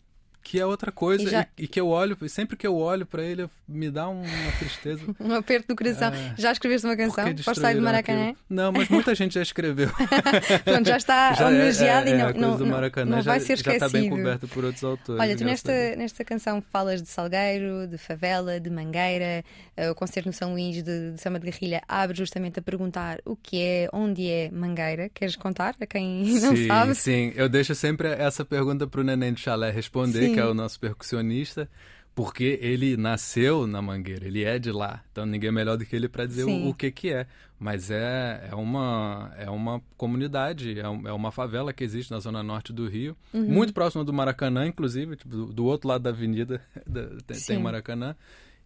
que 0.42 0.58
é 0.58 0.66
outra 0.66 0.90
coisa 0.90 1.22
e, 1.22 1.30
já... 1.30 1.46
e, 1.56 1.64
e, 1.64 1.68
que 1.68 1.80
eu 1.80 1.88
olho, 1.88 2.16
sempre 2.28 2.56
que 2.56 2.66
eu 2.66 2.76
olho 2.76 3.06
para 3.06 3.22
ele, 3.22 3.48
me 3.68 3.90
dá 3.90 4.08
uma 4.08 4.24
tristeza. 4.58 5.02
um 5.20 5.34
aperto 5.34 5.68
do 5.68 5.76
coração. 5.76 6.12
É... 6.12 6.34
Já 6.36 6.52
escreveste 6.52 6.86
uma 6.86 6.96
canção 6.96 7.34
para 7.44 7.54
sair 7.54 7.76
do 7.76 7.82
Maracanã? 7.82 8.30
Aquilo? 8.30 8.38
Não, 8.48 8.72
mas 8.72 8.88
muita 8.88 9.14
gente 9.14 9.34
já 9.34 9.42
escreveu. 9.42 9.90
Pronto, 10.64 10.86
já 10.86 10.96
está 10.96 11.32
já 11.34 11.48
homenageado 11.48 12.08
é, 12.08 12.12
é, 12.12 12.14
e 12.14 12.18
não, 12.34 12.58
não, 12.58 12.66
Maracanã 12.66 13.16
não 13.16 13.22
vai 13.22 13.40
ser 13.40 13.54
esquecido. 13.54 13.80
Já 13.80 13.86
está 13.86 13.98
bem 13.98 14.10
coberto 14.10 14.48
por 14.48 14.64
outros 14.64 14.84
autores. 14.84 15.20
Olha, 15.20 15.36
tu 15.36 15.44
nesta, 15.44 15.96
nesta 15.96 16.24
canção 16.24 16.60
falas 16.60 17.02
de 17.02 17.08
Salgueiro, 17.08 17.86
de 17.86 17.98
Favela, 17.98 18.58
de 18.58 18.70
Mangueira, 18.70 19.44
uh, 19.78 19.90
o 19.90 19.94
concerto 19.94 20.28
no 20.28 20.32
São 20.32 20.52
Luís 20.52 20.82
de, 20.82 21.12
de 21.12 21.20
Samba 21.20 21.38
de 21.38 21.50
Guerrilha 21.50 21.82
abre 21.88 22.16
justamente 22.16 22.58
a 22.58 22.62
perguntar 22.62 23.18
o 23.24 23.36
que 23.36 23.60
é, 23.60 23.88
onde 23.92 24.28
é 24.28 24.50
Mangueira. 24.50 25.08
Queres 25.08 25.36
contar 25.36 25.74
a 25.80 25.86
quem 25.86 26.24
não 26.40 26.56
sim, 26.56 26.66
sabe? 26.66 26.94
Sim, 26.94 27.32
eu 27.36 27.48
deixo 27.48 27.74
sempre 27.74 28.08
essa 28.08 28.44
pergunta 28.44 28.86
para 28.86 29.00
o 29.00 29.04
Neném 29.04 29.32
de 29.32 29.40
Chalé 29.40 29.70
responder, 29.70 30.28
sim. 30.28 30.31
Que 30.34 30.40
é 30.40 30.46
o 30.46 30.54
nosso 30.54 30.78
percussionista 30.78 31.68
porque 32.14 32.58
ele 32.60 32.96
nasceu 32.96 33.66
na 33.66 33.80
Mangueira, 33.80 34.26
ele 34.26 34.44
é 34.44 34.58
de 34.58 34.70
lá. 34.70 35.02
Então 35.10 35.24
ninguém 35.24 35.48
é 35.48 35.52
melhor 35.52 35.78
do 35.78 35.84
que 35.84 35.96
ele 35.96 36.08
para 36.08 36.26
dizer 36.26 36.44
o, 36.44 36.68
o, 36.68 36.74
que 36.74 36.90
que 36.90 37.10
é. 37.10 37.26
Mas 37.58 37.90
é, 37.90 38.48
é, 38.50 38.54
uma, 38.54 39.32
é 39.38 39.48
uma 39.48 39.80
comunidade, 39.96 40.78
é, 40.78 40.88
um, 40.88 41.08
é 41.08 41.12
uma 41.12 41.30
favela 41.30 41.72
que 41.72 41.82
existe 41.82 42.10
na 42.10 42.18
zona 42.18 42.42
norte 42.42 42.72
do 42.72 42.86
Rio, 42.86 43.16
uhum. 43.32 43.44
muito 43.44 43.72
próximo 43.72 44.04
do 44.04 44.12
Maracanã, 44.12 44.66
inclusive, 44.66 45.16
tipo, 45.16 45.30
do, 45.30 45.46
do, 45.46 45.64
outro 45.64 45.88
lado 45.88 46.02
da 46.02 46.10
avenida 46.10 46.60
tem, 47.26 47.38
tem 47.38 47.58
Maracanã. 47.58 48.14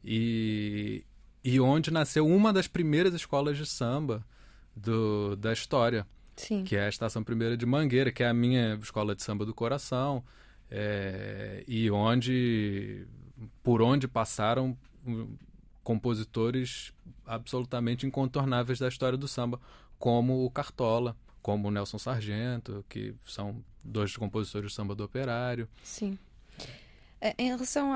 E, 0.05 1.05
e 1.45 1.61
onde 1.61 1.93
nasceu 1.93 2.27
uma 2.27 2.53
das 2.53 2.67
primeiras 2.67 3.15
escolas 3.15 3.57
de 3.57 3.67
samba 3.67 4.25
do, 4.75 5.37
da 5.37 5.53
história. 5.53 6.07
Sim. 6.35 6.65
Que 6.65 6.77
é 6.77 6.85
a 6.85 6.89
Estação 6.89 7.23
Primeira 7.23 7.57
de 7.57 7.65
Mangueira, 7.65 8.11
que 8.11 8.23
é 8.23 8.29
a 8.29 8.35
minha 8.35 8.75
escola 8.83 9.15
de 9.15 9.23
samba 9.23 9.47
do 9.47 9.55
coração 9.55 10.23
é, 10.71 11.65
e 11.67 11.91
onde 11.91 13.07
por 13.63 13.83
onde 13.83 14.09
passaram 14.09 14.77
hum, 15.07 15.37
compositores 15.83 16.93
absolutamente 17.25 18.07
incontornáveis 18.07 18.79
da 18.79 18.89
história 18.89 19.17
do 19.17 19.29
samba, 19.29 19.61
como 19.99 20.45
o 20.45 20.51
Cartola, 20.51 21.17
como 21.43 21.69
o 21.69 21.71
Nelson 21.71 21.99
Sargento, 21.99 22.85
que 22.89 23.15
são 23.27 23.63
dois 23.85 24.17
compositores 24.17 24.73
do 24.73 24.75
samba 24.75 24.95
do 24.95 25.05
operário. 25.05 25.69
Sim. 25.83 26.19
Eh, 27.21 27.35
em 27.39 27.47
relação 27.49 27.93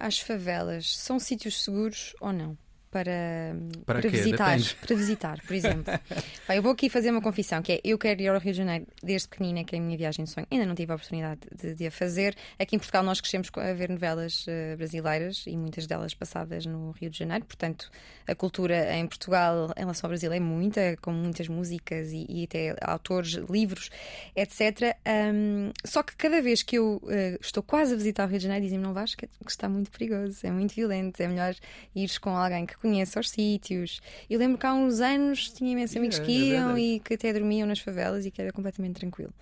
às 0.00 0.18
favelas, 0.18 0.96
são 0.96 1.18
sítios 1.18 1.62
seguros 1.62 2.14
ou 2.20 2.32
não? 2.32 2.56
Para, 2.94 3.56
para, 3.84 4.00
para 4.00 4.08
visitar, 4.08 4.56
para 4.80 4.96
visitar, 4.96 5.40
por 5.44 5.52
exemplo. 5.52 5.92
Bem, 6.46 6.56
eu 6.58 6.62
vou 6.62 6.70
aqui 6.70 6.88
fazer 6.88 7.10
uma 7.10 7.20
confissão, 7.20 7.60
que 7.60 7.72
é 7.72 7.80
eu 7.82 7.98
quero 7.98 8.22
ir 8.22 8.28
ao 8.28 8.38
Rio 8.38 8.52
de 8.52 8.58
Janeiro 8.58 8.86
desde 9.02 9.26
pequenina, 9.26 9.64
que 9.64 9.74
é 9.74 9.80
a 9.80 9.82
minha 9.82 9.98
viagem 9.98 10.24
de 10.24 10.30
sonho. 10.30 10.46
Ainda 10.48 10.64
não 10.64 10.76
tive 10.76 10.92
a 10.92 10.94
oportunidade 10.94 11.40
de, 11.60 11.74
de 11.74 11.88
a 11.88 11.90
fazer. 11.90 12.36
Aqui 12.56 12.76
em 12.76 12.78
Portugal 12.78 13.02
nós 13.02 13.20
crescemos 13.20 13.50
a 13.56 13.72
ver 13.72 13.90
novelas 13.90 14.46
uh, 14.46 14.76
brasileiras 14.76 15.42
e 15.48 15.56
muitas 15.56 15.88
delas 15.88 16.14
passadas 16.14 16.66
no 16.66 16.92
Rio 16.92 17.10
de 17.10 17.18
Janeiro, 17.18 17.44
portanto 17.44 17.90
a 18.28 18.34
cultura 18.34 18.94
em 18.94 19.06
Portugal 19.08 19.72
em 19.76 19.80
relação 19.80 20.06
ao 20.06 20.10
Brasil 20.10 20.32
é 20.32 20.38
muita, 20.38 20.96
com 21.02 21.10
muitas 21.10 21.48
músicas 21.48 22.12
e, 22.12 22.26
e 22.28 22.44
até 22.44 22.76
autores, 22.80 23.32
livros, 23.50 23.90
etc. 24.36 24.96
Um, 25.34 25.72
só 25.84 26.04
que 26.04 26.14
cada 26.14 26.40
vez 26.40 26.62
que 26.62 26.78
eu 26.78 27.00
uh, 27.02 27.38
estou 27.40 27.62
quase 27.62 27.92
a 27.92 27.96
visitar 27.96 28.24
o 28.24 28.28
Rio 28.28 28.38
de 28.38 28.44
Janeiro 28.44 28.64
dizem-me 28.64 28.84
não 28.84 28.94
vais 28.94 29.16
que 29.16 29.28
está 29.48 29.68
muito 29.68 29.90
perigoso, 29.90 30.46
é 30.46 30.50
muito 30.52 30.74
violento, 30.74 31.20
é 31.20 31.26
melhor 31.26 31.56
ires 31.92 32.18
com 32.18 32.30
alguém 32.30 32.64
que 32.66 32.76
conheça 32.84 33.18
os 33.18 33.30
sítios. 33.30 34.00
Eu 34.28 34.38
lembro 34.38 34.58
que 34.58 34.66
há 34.66 34.74
uns 34.74 35.00
anos 35.00 35.50
tinha 35.50 35.72
imensos 35.72 35.96
amigos 35.96 36.18
que 36.18 36.52
é 36.52 36.56
iam 36.56 36.76
é 36.76 36.80
e 36.80 37.00
que 37.00 37.14
até 37.14 37.32
dormiam 37.32 37.66
nas 37.66 37.78
favelas 37.78 38.26
e 38.26 38.30
que 38.30 38.42
era 38.42 38.52
completamente 38.52 38.96
tranquilo. 38.96 39.32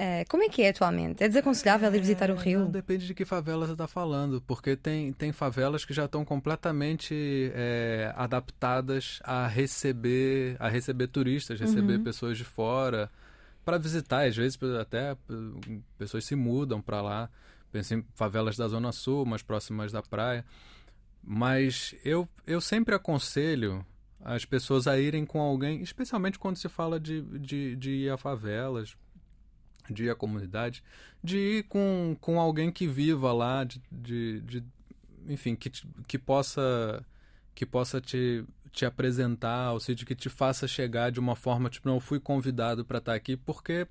Uh, 0.00 0.24
como 0.30 0.44
é 0.44 0.48
que 0.48 0.62
é 0.62 0.70
atualmente? 0.70 1.22
É 1.22 1.28
desaconselhável 1.28 1.94
ir 1.94 2.00
visitar 2.00 2.30
o 2.30 2.34
Rio? 2.34 2.60
Não, 2.60 2.70
depende 2.70 3.06
de 3.06 3.12
que 3.12 3.26
favela 3.26 3.66
você 3.66 3.72
está 3.72 3.86
falando, 3.86 4.40
porque 4.46 4.74
tem, 4.74 5.12
tem 5.12 5.30
favelas 5.30 5.84
que 5.84 5.92
já 5.92 6.06
estão 6.06 6.24
completamente 6.24 7.52
é, 7.54 8.10
adaptadas 8.16 9.20
a 9.24 9.46
receber, 9.46 10.56
a 10.58 10.68
receber 10.68 11.08
turistas, 11.08 11.60
receber 11.60 11.98
uhum. 11.98 12.04
pessoas 12.04 12.38
de 12.38 12.44
fora 12.44 13.10
para 13.62 13.76
visitar. 13.76 14.26
Às 14.26 14.36
vezes 14.36 14.58
até 14.80 15.14
pessoas 15.98 16.24
se 16.24 16.34
mudam 16.34 16.80
para 16.80 17.02
lá. 17.02 17.28
Penso 17.70 17.94
em 17.94 18.04
favelas 18.14 18.56
da 18.56 18.66
Zona 18.68 18.92
Sul, 18.92 19.26
mais 19.26 19.42
próximas 19.42 19.92
da 19.92 20.02
praia. 20.02 20.46
Mas 21.22 21.94
eu, 22.04 22.28
eu 22.46 22.60
sempre 22.60 22.94
aconselho 22.94 23.84
as 24.22 24.44
pessoas 24.44 24.86
a 24.86 24.98
irem 24.98 25.24
com 25.24 25.40
alguém, 25.40 25.82
especialmente 25.82 26.38
quando 26.38 26.56
se 26.56 26.68
fala 26.68 27.00
de, 27.00 27.22
de, 27.38 27.76
de 27.76 27.90
ir 27.90 28.10
a 28.10 28.16
favelas, 28.16 28.96
de 29.88 30.04
ir 30.04 30.10
à 30.10 30.14
comunidade, 30.14 30.82
de 31.22 31.38
ir 31.38 31.62
com, 31.64 32.16
com 32.20 32.40
alguém 32.40 32.70
que 32.70 32.86
viva 32.86 33.32
lá, 33.32 33.64
de, 33.64 33.80
de, 33.90 34.40
de 34.40 34.64
enfim, 35.28 35.54
que, 35.54 35.70
que 36.06 36.18
possa 36.18 37.04
que 37.54 37.66
possa 37.66 38.00
te, 38.00 38.44
te 38.72 38.86
apresentar, 38.86 39.72
ou 39.72 39.80
seja, 39.80 40.04
que 40.04 40.14
te 40.14 40.28
faça 40.28 40.66
chegar 40.66 41.10
de 41.10 41.20
uma 41.20 41.36
forma, 41.36 41.68
tipo, 41.68 41.88
não, 41.88 41.96
eu 41.96 42.00
fui 42.00 42.18
convidado 42.18 42.84
para 42.84 42.98
estar 42.98 43.14
aqui 43.14 43.36
porque 43.36 43.86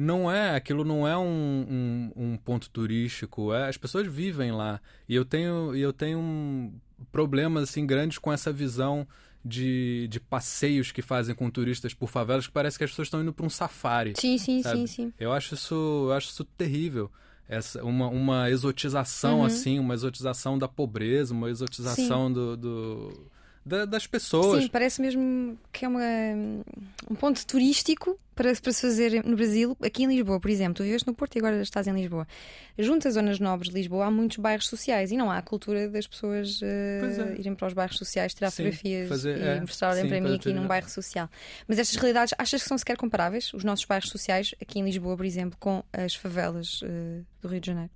não 0.00 0.30
é, 0.30 0.54
aquilo 0.54 0.84
não 0.84 1.08
é 1.08 1.18
um, 1.18 1.26
um, 1.26 2.12
um, 2.14 2.36
ponto 2.36 2.70
turístico, 2.70 3.52
é, 3.52 3.68
as 3.68 3.76
pessoas 3.76 4.06
vivem 4.06 4.52
lá. 4.52 4.80
E 5.08 5.14
eu 5.16 5.24
tenho, 5.24 5.74
eu 5.74 5.92
tenho 5.92 6.20
um, 6.20 6.72
problemas 7.10 7.64
assim, 7.64 7.84
grandes 7.84 8.16
com 8.16 8.32
essa 8.32 8.52
visão 8.52 9.04
de, 9.44 10.06
de 10.08 10.20
passeios 10.20 10.92
que 10.92 11.02
fazem 11.02 11.34
com 11.34 11.50
turistas 11.50 11.94
por 11.94 12.08
favelas 12.08 12.46
que 12.46 12.52
parece 12.52 12.78
que 12.78 12.84
as 12.84 12.90
pessoas 12.90 13.08
estão 13.08 13.20
indo 13.22 13.32
para 13.32 13.44
um 13.44 13.50
safari. 13.50 14.12
Sim, 14.16 14.38
sim, 14.38 14.62
sabe? 14.62 14.78
sim, 14.78 14.86
sim. 14.86 15.12
Eu 15.18 15.32
acho 15.32 15.54
isso, 15.54 15.74
eu 15.74 16.12
acho 16.12 16.28
isso 16.28 16.44
terrível. 16.44 17.10
Essa, 17.48 17.82
uma, 17.82 18.06
uma 18.06 18.48
exotização, 18.48 19.40
uhum. 19.40 19.46
assim, 19.46 19.80
uma 19.80 19.94
exotização 19.94 20.56
da 20.56 20.68
pobreza, 20.68 21.34
uma 21.34 21.50
exotização 21.50 22.32
do, 22.32 22.56
do 22.56 23.30
da, 23.68 23.84
das 23.84 24.06
pessoas. 24.06 24.62
Sim, 24.62 24.68
parece 24.68 25.00
mesmo 25.00 25.58
que 25.72 25.84
é 25.84 25.88
uma, 25.88 26.00
um 27.10 27.14
ponto 27.14 27.46
turístico 27.46 28.18
para, 28.34 28.54
para 28.54 28.72
se 28.72 28.80
fazer 28.80 29.24
no 29.24 29.36
Brasil. 29.36 29.76
Aqui 29.82 30.04
em 30.04 30.06
Lisboa, 30.06 30.40
por 30.40 30.50
exemplo, 30.50 30.74
tu 30.74 30.82
vives 30.84 31.04
no 31.04 31.12
Porto 31.12 31.36
e 31.36 31.38
agora 31.38 31.60
estás 31.60 31.86
em 31.86 31.92
Lisboa. 31.92 32.26
Junto 32.78 33.06
às 33.06 33.14
zonas 33.14 33.38
nobres 33.38 33.70
de 33.70 33.76
Lisboa 33.76 34.06
há 34.06 34.10
muitos 34.10 34.38
bairros 34.38 34.68
sociais 34.68 35.12
e 35.12 35.16
não 35.16 35.30
há 35.30 35.38
a 35.38 35.42
cultura 35.42 35.88
das 35.88 36.06
pessoas 36.06 36.60
uh, 36.62 36.64
é. 36.64 37.36
irem 37.38 37.54
para 37.54 37.66
os 37.66 37.74
bairros 37.74 37.98
sociais, 37.98 38.32
tirar 38.32 38.50
sim, 38.50 38.62
fotografias 38.62 39.08
fazer, 39.08 39.38
e 39.38 39.42
é, 39.42 39.60
mostrarem 39.60 40.08
para 40.08 40.20
mim 40.20 40.36
aqui 40.36 40.52
num 40.52 40.66
bairro 40.66 40.88
social. 40.88 41.28
Mas 41.66 41.78
estas 41.78 41.96
realidades 41.96 42.32
achas 42.38 42.62
que 42.62 42.68
são 42.68 42.78
sequer 42.78 42.96
comparáveis, 42.96 43.52
os 43.52 43.64
nossos 43.64 43.84
bairros 43.84 44.08
sociais, 44.08 44.54
aqui 44.62 44.78
em 44.78 44.84
Lisboa, 44.84 45.16
por 45.16 45.26
exemplo, 45.26 45.58
com 45.60 45.84
as 45.92 46.14
favelas 46.14 46.80
uh, 46.82 47.26
do 47.42 47.48
Rio 47.48 47.60
de 47.60 47.66
Janeiro? 47.66 47.90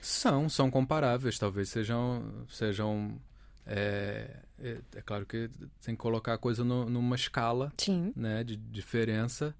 São, 0.00 0.50
são 0.50 0.70
comparáveis, 0.70 1.38
talvez 1.38 1.70
sejam, 1.70 2.44
sejam 2.50 3.18
é, 3.66 4.36
é, 4.58 4.80
é, 4.94 5.02
claro 5.02 5.24
que 5.24 5.50
tem 5.80 5.94
que 5.94 6.00
colocar 6.00 6.34
a 6.34 6.38
coisa 6.38 6.64
no, 6.64 6.88
numa 6.88 7.16
escala 7.16 7.72
né, 8.14 8.44
de 8.44 8.56
diferença, 8.56 9.54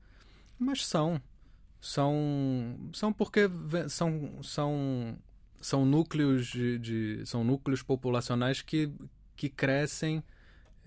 mas 0.58 0.86
são. 0.86 1.20
São, 1.80 2.78
são 2.94 3.12
porque 3.12 3.42
são, 3.90 4.42
são, 4.42 5.18
são 5.60 5.84
núcleos 5.84 6.46
de, 6.46 6.78
de 6.78 7.26
são 7.26 7.44
núcleos 7.44 7.82
populacionais 7.82 8.62
que, 8.62 8.90
que 9.36 9.50
crescem 9.50 10.24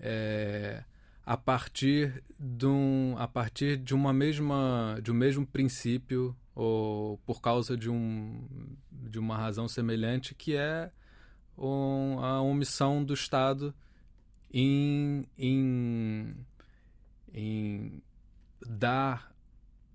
é, 0.00 0.82
a 1.24 1.36
partir 1.36 2.24
de 2.36 2.66
um, 2.66 3.14
a 3.16 3.28
partir 3.28 3.76
de 3.76 3.94
uma 3.94 4.12
mesma 4.12 4.98
de 5.00 5.12
um 5.12 5.14
mesmo 5.14 5.46
princípio 5.46 6.36
ou 6.52 7.18
por 7.18 7.40
causa 7.40 7.76
de 7.76 7.88
um 7.88 8.44
de 8.90 9.20
uma 9.20 9.36
razão 9.36 9.68
semelhante 9.68 10.34
que 10.34 10.56
é 10.56 10.90
um, 11.58 12.18
a 12.20 12.37
omissão 12.58 13.04
do 13.04 13.14
Estado 13.14 13.72
em, 14.52 15.24
em, 15.38 16.34
em 17.32 18.02
dar 18.66 19.32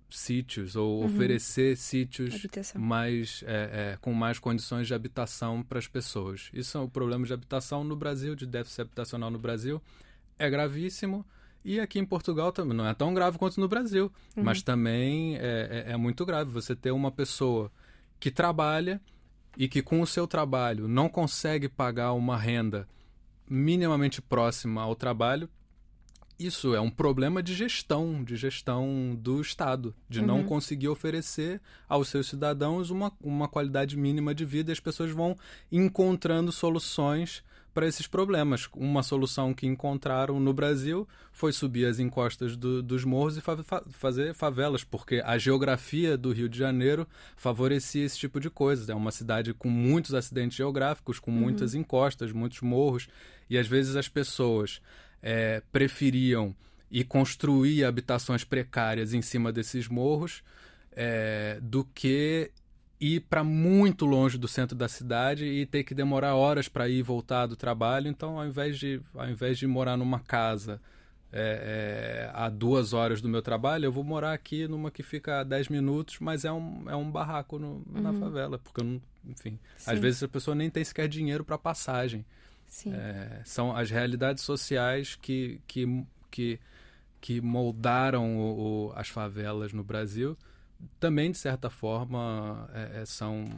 sítios 0.09 0.76
ou 0.76 0.99
uhum. 0.99 1.05
oferecer 1.05 1.76
sítios 1.76 2.45
mais 2.76 3.43
é, 3.47 3.93
é, 3.93 3.97
com 3.99 4.14
mais 4.14 4.39
condições 4.39 4.88
de 4.88 4.93
habitação 4.93 5.64
para 5.64 5.80
as 5.80 5.88
pessoas. 5.88 6.49
Isso 6.53 6.78
é 6.78 6.82
o 6.82 6.88
problema 6.88 7.26
de 7.26 7.34
habitação 7.34 7.84
no 7.84 7.95
Brasil, 7.95 8.36
de 8.36 8.45
déficit 8.45 8.82
habitacional 8.82 9.32
no 9.32 9.39
Brasil, 9.39 9.82
é 10.38 10.49
gravíssimo. 10.49 11.26
E 11.66 11.80
aqui 11.80 11.97
em 11.97 12.05
Portugal 12.05 12.51
também 12.51 12.76
não 12.76 12.86
é 12.86 12.93
tão 12.93 13.14
grave 13.14 13.38
quanto 13.38 13.59
no 13.59 13.68
Brasil, 13.68 14.11
uhum. 14.36 14.43
mas 14.43 14.61
também 14.61 15.38
é, 15.38 15.86
é, 15.88 15.91
é 15.93 15.97
muito 15.97 16.26
grave 16.26 16.51
você 16.51 16.76
ter 16.76 16.91
uma 16.91 17.11
pessoa 17.11 17.72
que 18.20 18.30
trabalha 18.30 19.01
e 19.58 19.68
que 19.68 19.82
com 19.82 20.01
o 20.01 20.08
seu 20.08 20.28
trabalho 20.28 20.88
não 20.88 21.08
consegue 21.08 21.70
pagar 21.70 22.14
uma 22.14 22.38
renda 22.38 22.88
minimamente 23.47 24.22
próxima 24.22 24.82
ao 24.82 24.95
trabalho, 24.95 25.49
isso 26.39 26.74
é 26.74 26.82
um 26.82 26.89
problema 26.89 27.43
de 27.43 27.54
gestão, 27.54 28.24
de 28.24 28.36
gestão 28.36 29.16
do 29.16 29.39
Estado, 29.39 29.95
de 30.10 30.20
uhum. 30.20 30.26
não 30.26 30.43
conseguir 30.43 30.88
oferecer 30.88 31.62
aos 31.88 32.08
seus 32.08 32.28
cidadãos 32.28 32.89
uma, 32.89 33.12
uma 33.22 33.47
qualidade 33.47 33.95
mínima 33.95 34.34
de 34.34 34.43
vida 34.43 34.72
e 34.72 34.74
as 34.74 34.80
pessoas 34.80 35.12
vão 35.12 35.38
encontrando 35.72 36.51
soluções 36.51 37.43
para 37.74 37.88
esses 37.88 38.08
problemas. 38.08 38.70
Uma 38.76 39.02
solução 39.02 39.54
que 39.54 39.66
encontraram 39.66 40.40
no 40.40 40.54
Brasil 40.54 41.08
foi 41.32 41.52
subir 41.52 41.86
as 41.86 42.00
encostas 42.00 42.56
do, 42.56 42.84
dos 42.84 43.04
morros 43.04 43.38
e 43.38 43.42
fa 43.42 43.58
fazer 43.92 44.34
favelas, 44.34 44.84
porque 44.84 45.22
a 45.26 45.38
geografia 45.38 46.18
do 46.18 46.32
Rio 46.32 46.48
de 46.48 46.58
Janeiro 46.58 47.08
favorecia 47.36 48.06
esse 48.06 48.18
tipo 48.18 48.40
de 48.40 48.50
coisa. 48.50 48.92
É 48.92 48.96
uma 48.96 49.12
cidade 49.12 49.54
com 49.54 49.70
muitos 49.70 50.14
acidentes 50.14 50.58
geográficos, 50.58 51.20
com 51.20 51.32
uhum. 51.32 51.38
muitas 51.38 51.74
encostas, 51.74 52.32
muitos 52.32 52.62
morros, 52.62 53.08
e 53.50 53.58
às 53.58 53.68
vezes 53.68 53.96
as 53.96 54.08
pessoas 54.08 54.82
é, 55.22 55.62
preferiam 55.72 56.56
ir 56.92 57.06
construir 57.06 57.84
habitações 57.84 58.44
precárias 58.44 59.14
em 59.14 59.22
cima 59.22 59.52
desses 59.52 59.88
morros 59.88 60.44
é, 60.92 61.60
do 61.62 61.84
que 61.84 62.52
ir 63.04 63.20
para 63.20 63.43
muito 63.43 64.06
longe 64.06 64.38
do 64.38 64.47
centro 64.47 64.78
da 64.78 64.88
cidade 64.88 65.45
e 65.45 65.66
ter 65.66 65.84
que 65.84 65.93
demorar 65.93 66.36
horas 66.36 66.70
para 66.70 66.88
ir 66.88 66.99
e 66.99 67.01
voltar 67.01 67.47
do 67.47 67.56
trabalho. 67.56 68.08
Então, 68.08 68.39
ao 68.39 68.47
invés 68.47 68.80
de, 68.80 69.01
ao 69.14 69.30
invés 69.30 69.58
de 69.58 69.68
morar 69.68 69.97
numa 69.97 70.20
casa 70.20 70.80
é, 71.30 72.30
é, 72.30 72.32
a 72.34 72.47
duas 72.47 72.93
horas 72.93 73.22
do 73.22 73.28
meu 73.28 73.41
trabalho, 73.41 73.86
eu 73.86 73.91
vou 73.91 74.06
morar 74.06 74.32
aqui 74.32 74.70
numa 74.70 74.89
que 74.89 75.04
fica 75.04 75.41
a 75.41 75.43
dez 75.43 75.68
minutos, 75.68 76.20
mas 76.22 76.45
é 76.45 76.51
um, 76.51 76.89
é 76.89 76.95
um 76.95 77.12
barraco 77.12 77.60
no, 77.60 77.84
uhum. 77.93 78.01
na 78.01 78.14
favela, 78.14 78.58
porque 78.58 78.80
eu 78.80 78.86
não, 78.86 79.01
enfim, 79.26 79.60
Sim. 79.76 79.91
às 79.91 79.99
vezes 79.99 80.24
a 80.24 80.28
pessoa 80.30 80.56
nem 80.56 80.70
tem 80.70 80.84
sequer 80.84 81.10
dinheiro 81.10 81.43
para 81.43 81.58
passagem. 81.58 82.26
É, 82.88 83.41
são 83.43 83.76
as 83.76 83.91
realidades 83.91 84.43
sociais 84.43 85.16
que, 85.16 85.62
que, 85.68 86.06
que, 86.32 86.60
que 87.20 87.41
moldaram 87.41 88.38
o, 88.38 88.88
o, 88.88 88.93
as 88.95 89.10
favelas 89.10 89.74
no 89.74 89.84
Brasil 89.84 90.38
também, 91.00 91.32
de 91.32 91.38
certa 91.38 91.70
forma, 91.70 92.70
é, 92.74 93.02
é, 93.02 93.06
são. 93.06 93.50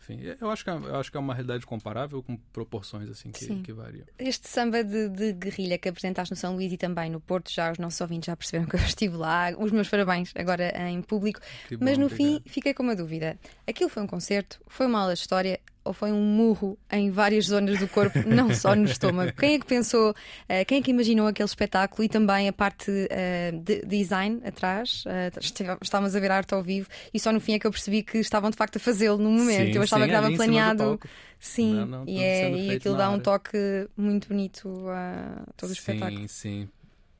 Enfim, 0.00 0.20
eu 0.40 0.50
acho, 0.50 0.62
que 0.62 0.70
é, 0.70 0.72
eu 0.72 0.94
acho 0.96 1.10
que 1.10 1.16
é 1.16 1.20
uma 1.20 1.34
realidade 1.34 1.66
comparável 1.66 2.22
com 2.22 2.36
proporções 2.52 3.10
assim 3.10 3.32
que, 3.32 3.62
que 3.62 3.72
variam. 3.72 4.06
Este 4.16 4.48
samba 4.48 4.84
de, 4.84 5.08
de, 5.08 5.32
guerrilha 5.32 5.76
que 5.78 5.88
apresentaste 5.88 6.32
no 6.32 6.36
São 6.36 6.54
Luís 6.54 6.72
e 6.72 6.76
também 6.76 7.10
no 7.10 7.20
Porto, 7.20 7.50
já 7.50 7.72
os 7.72 7.78
nossos 7.78 8.00
ouvintes 8.00 8.28
já 8.28 8.36
perceberam 8.36 8.66
que 8.70 8.76
eu 8.76 8.80
estive 8.80 9.16
lá. 9.16 9.50
Os 9.58 9.72
meus 9.72 9.88
parabéns 9.88 10.32
agora 10.36 10.72
em 10.88 11.02
público. 11.02 11.40
Bom, 11.72 11.78
Mas 11.80 11.98
no 11.98 12.06
obrigado. 12.06 12.40
fim 12.40 12.42
fiquei 12.46 12.72
com 12.72 12.84
uma 12.84 12.94
dúvida. 12.94 13.36
Aquilo 13.66 13.90
foi 13.90 14.02
um 14.02 14.06
concerto, 14.06 14.60
foi 14.68 14.86
uma 14.86 15.00
aula 15.00 15.14
de 15.14 15.20
história 15.20 15.58
ou 15.86 15.92
foi 15.92 16.12
um 16.12 16.22
murro 16.22 16.78
em 16.90 17.10
várias 17.10 17.46
zonas 17.46 17.78
do 17.78 17.88
corpo, 17.88 18.18
não 18.26 18.52
só 18.54 18.74
no 18.74 18.84
estômago? 18.84 19.32
Quem 19.32 19.54
é 19.54 19.58
que 19.58 19.66
pensou, 19.66 20.10
uh, 20.10 20.64
quem 20.66 20.78
é 20.78 20.82
que 20.82 20.90
imaginou 20.90 21.26
aquele 21.26 21.46
espetáculo 21.48 22.04
e 22.04 22.08
também 22.08 22.48
a 22.48 22.52
parte 22.52 22.90
uh, 22.90 23.58
de 23.62 23.84
design 23.86 24.40
atrás? 24.44 25.04
Uh, 25.06 25.76
estávamos 25.80 26.16
a 26.16 26.20
ver 26.20 26.30
arte 26.30 26.54
ao 26.54 26.62
vivo 26.62 26.88
e 27.14 27.20
só 27.20 27.32
no 27.32 27.40
fim 27.40 27.54
é 27.54 27.58
que 27.58 27.66
eu 27.66 27.70
percebi 27.70 28.02
que 28.02 28.18
estavam 28.18 28.50
de 28.50 28.56
facto 28.56 28.76
a 28.76 28.80
fazê-lo 28.80 29.18
no 29.18 29.30
momento. 29.30 29.72
Sim, 29.72 29.76
eu 29.76 29.82
achava 29.82 30.04
sim, 30.04 30.10
que 30.10 30.16
estava 30.16 30.34
planeado. 30.34 31.00
Sim, 31.38 31.74
não, 31.74 31.86
não, 31.86 32.04
e, 32.06 32.18
é, 32.22 32.50
e 32.50 32.70
aquilo 32.72 32.96
dá 32.96 33.10
um 33.10 33.20
toque 33.20 33.58
muito 33.96 34.28
bonito 34.28 34.88
a 34.88 35.44
todo 35.56 35.70
o 35.70 35.74
sim, 35.74 35.80
espetáculo. 35.80 36.20
Sim, 36.20 36.28
sim. 36.28 36.68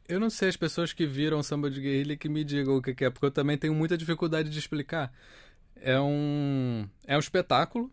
Eu 0.09 0.21
não 0.21 0.31
sei 0.31 0.49
as 0.49 0.57
pessoas 0.57 0.93
que 0.93 1.07
viram 1.07 1.43
samba 1.43 1.69
de 1.69 1.81
guerrilha 1.81 2.17
que 2.17 2.29
me 2.29 2.45
digam 2.45 2.77
o 2.77 2.83
que 2.83 3.05
é, 3.05 3.11
porque 3.11 3.27
eu 3.27 3.31
também 3.31 3.59
tenho 3.59 3.75
muita 3.75 3.97
dificuldade 3.99 4.49
de 4.49 4.59
explicar. 4.59 5.12
É 5.81 6.01
um, 6.01 6.89
é 7.07 7.17
um 7.17 7.21
espetáculo 7.21 7.91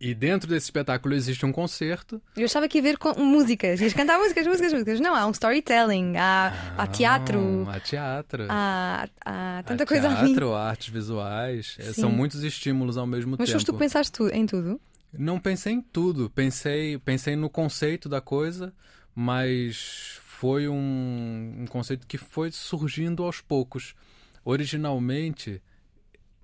e 0.00 0.14
dentro 0.14 0.48
desse 0.48 0.64
espetáculo 0.64 1.14
existe 1.14 1.44
um 1.44 1.52
concerto. 1.52 2.22
Eu 2.34 2.46
achava 2.46 2.66
que 2.66 2.78
ia 2.78 2.82
ver 2.82 2.96
com 2.96 3.12
músicas, 3.22 3.80
ias 3.82 3.92
cantar 3.92 4.18
músicas, 4.18 4.46
músicas, 4.46 4.72
músicas. 4.72 5.00
Não, 5.00 5.14
há 5.14 5.26
um 5.26 5.30
storytelling, 5.30 6.16
há, 6.16 6.74
há 6.78 6.86
teatro. 6.86 7.68
Há 7.68 7.78
teatro. 7.80 8.46
Há, 8.48 9.08
há 9.22 9.62
tanta 9.64 9.84
há 9.84 9.86
coisa 9.86 10.08
teatro, 10.08 10.24
ali. 10.24 10.28
Teatro, 10.32 10.54
artes 10.54 10.88
visuais. 10.88 11.76
É, 11.78 11.82
Sim. 11.92 12.00
São 12.00 12.10
muitos 12.10 12.42
estímulos 12.42 12.96
ao 12.96 13.06
mesmo 13.06 13.36
Mas 13.38 13.50
tempo. 13.50 13.56
Mas 13.56 13.64
tu 13.64 13.74
pensaste 13.74 14.22
em 14.32 14.46
tudo? 14.46 14.80
Não 15.12 15.38
pensei 15.38 15.74
em 15.74 15.82
tudo. 15.82 16.30
Pensei, 16.30 16.98
pensei 16.98 17.36
no 17.36 17.50
conceito 17.50 18.08
da 18.08 18.22
coisa, 18.22 18.72
mas 19.14 20.18
foi 20.22 20.66
um, 20.66 21.56
um 21.58 21.66
conceito 21.66 22.06
que 22.06 22.16
foi 22.16 22.50
surgindo 22.50 23.22
aos 23.22 23.42
poucos. 23.42 23.94
Originalmente, 24.42 25.60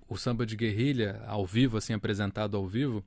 o 0.07 0.15
samba 0.15 0.45
de 0.45 0.55
guerrilha, 0.55 1.23
ao 1.25 1.43
vivo, 1.43 1.77
assim, 1.77 1.93
apresentado 1.93 2.55
ao 2.55 2.67
vivo 2.67 3.03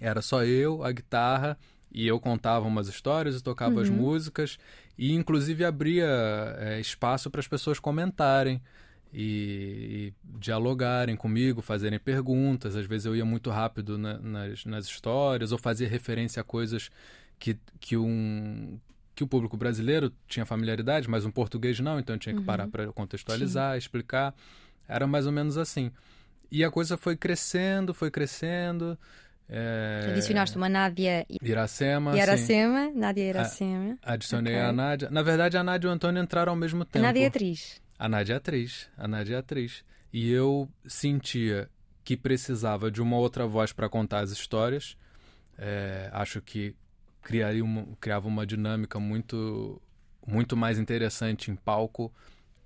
era 0.00 0.22
só 0.22 0.44
eu, 0.44 0.82
a 0.82 0.90
guitarra, 0.90 1.58
e 1.92 2.06
eu 2.06 2.18
contava 2.18 2.66
umas 2.66 2.88
histórias 2.88 3.36
e 3.36 3.42
tocava 3.42 3.76
uhum. 3.76 3.80
as 3.80 3.90
músicas, 3.90 4.58
e 4.96 5.12
inclusive 5.12 5.64
abria 5.64 6.06
é, 6.58 6.80
espaço 6.80 7.30
para 7.30 7.40
as 7.40 7.48
pessoas 7.48 7.78
comentarem 7.78 8.62
e, 9.12 10.12
e, 10.24 10.38
dialogarem 10.38 11.16
comigo, 11.16 11.60
fazerem 11.60 11.98
perguntas. 11.98 12.76
Às 12.76 12.86
vezes 12.86 13.06
eu 13.06 13.16
ia 13.16 13.24
muito 13.24 13.50
rápido 13.50 13.98
na, 13.98 14.18
nas, 14.18 14.64
nas 14.64 14.86
histórias 14.86 15.52
ou 15.52 15.58
fazia 15.58 15.88
referência 15.88 16.40
a 16.40 16.44
coisas 16.44 16.90
que, 17.38 17.58
que 17.80 17.96
um 17.96 18.78
que 19.12 19.24
o 19.24 19.26
público 19.26 19.54
brasileiro 19.54 20.10
tinha 20.26 20.46
familiaridade, 20.46 21.10
mas 21.10 21.26
um 21.26 21.30
português 21.30 21.78
não, 21.78 21.98
então 21.98 22.14
eu 22.14 22.18
tinha 22.18 22.34
que 22.34 22.40
parar 22.40 22.64
uhum. 22.64 22.70
para 22.70 22.92
contextualizar, 22.92 23.72
Sim. 23.72 23.78
explicar. 23.78 24.34
Era 24.88 25.06
mais 25.06 25.26
ou 25.26 25.32
menos 25.32 25.58
assim. 25.58 25.90
E 26.50 26.64
a 26.64 26.70
coisa 26.70 26.96
foi 26.96 27.16
crescendo, 27.16 27.92
foi 27.92 28.10
crescendo. 28.10 28.98
É... 29.52 30.06
Adicionaste 30.12 30.56
uma 30.56 30.68
Nádia 30.68 31.26
Iracema. 31.42 32.16
Iracema, 32.16 32.86
sim. 32.86 32.98
Nádia 32.98 33.28
Iracema. 33.28 33.98
A, 34.00 34.12
adicionei 34.12 34.54
okay. 34.54 34.64
a 34.64 34.72
Nádia. 34.72 35.10
Na 35.10 35.22
verdade, 35.22 35.56
a 35.56 35.64
Nádia 35.64 35.88
e 35.88 35.90
o 35.90 35.92
Antônio 35.92 36.22
entraram 36.22 36.52
ao 36.52 36.56
mesmo 36.56 36.84
tempo. 36.84 37.04
A 37.04 37.08
Nádia 37.08 37.24
é 37.24 37.26
atriz. 37.26 37.82
A 37.98 38.08
Nádia 38.08 38.34
é 38.34 38.36
atriz. 38.36 38.88
A 38.96 39.08
Nádia 39.08 39.34
é 39.34 39.38
atriz. 39.40 39.84
E 40.12 40.30
eu 40.30 40.68
sentia 40.86 41.68
que 42.04 42.16
precisava 42.16 42.92
de 42.92 43.02
uma 43.02 43.16
outra 43.16 43.44
voz 43.44 43.72
para 43.72 43.88
contar 43.88 44.20
as 44.20 44.30
histórias. 44.30 44.96
É, 45.58 46.08
acho 46.12 46.40
que 46.40 46.76
criaria 47.20 47.64
uma, 47.64 47.86
criava 48.00 48.28
uma 48.28 48.46
dinâmica 48.46 49.00
muito, 49.00 49.82
muito 50.24 50.56
mais 50.56 50.78
interessante 50.78 51.50
em 51.50 51.56
palco. 51.56 52.12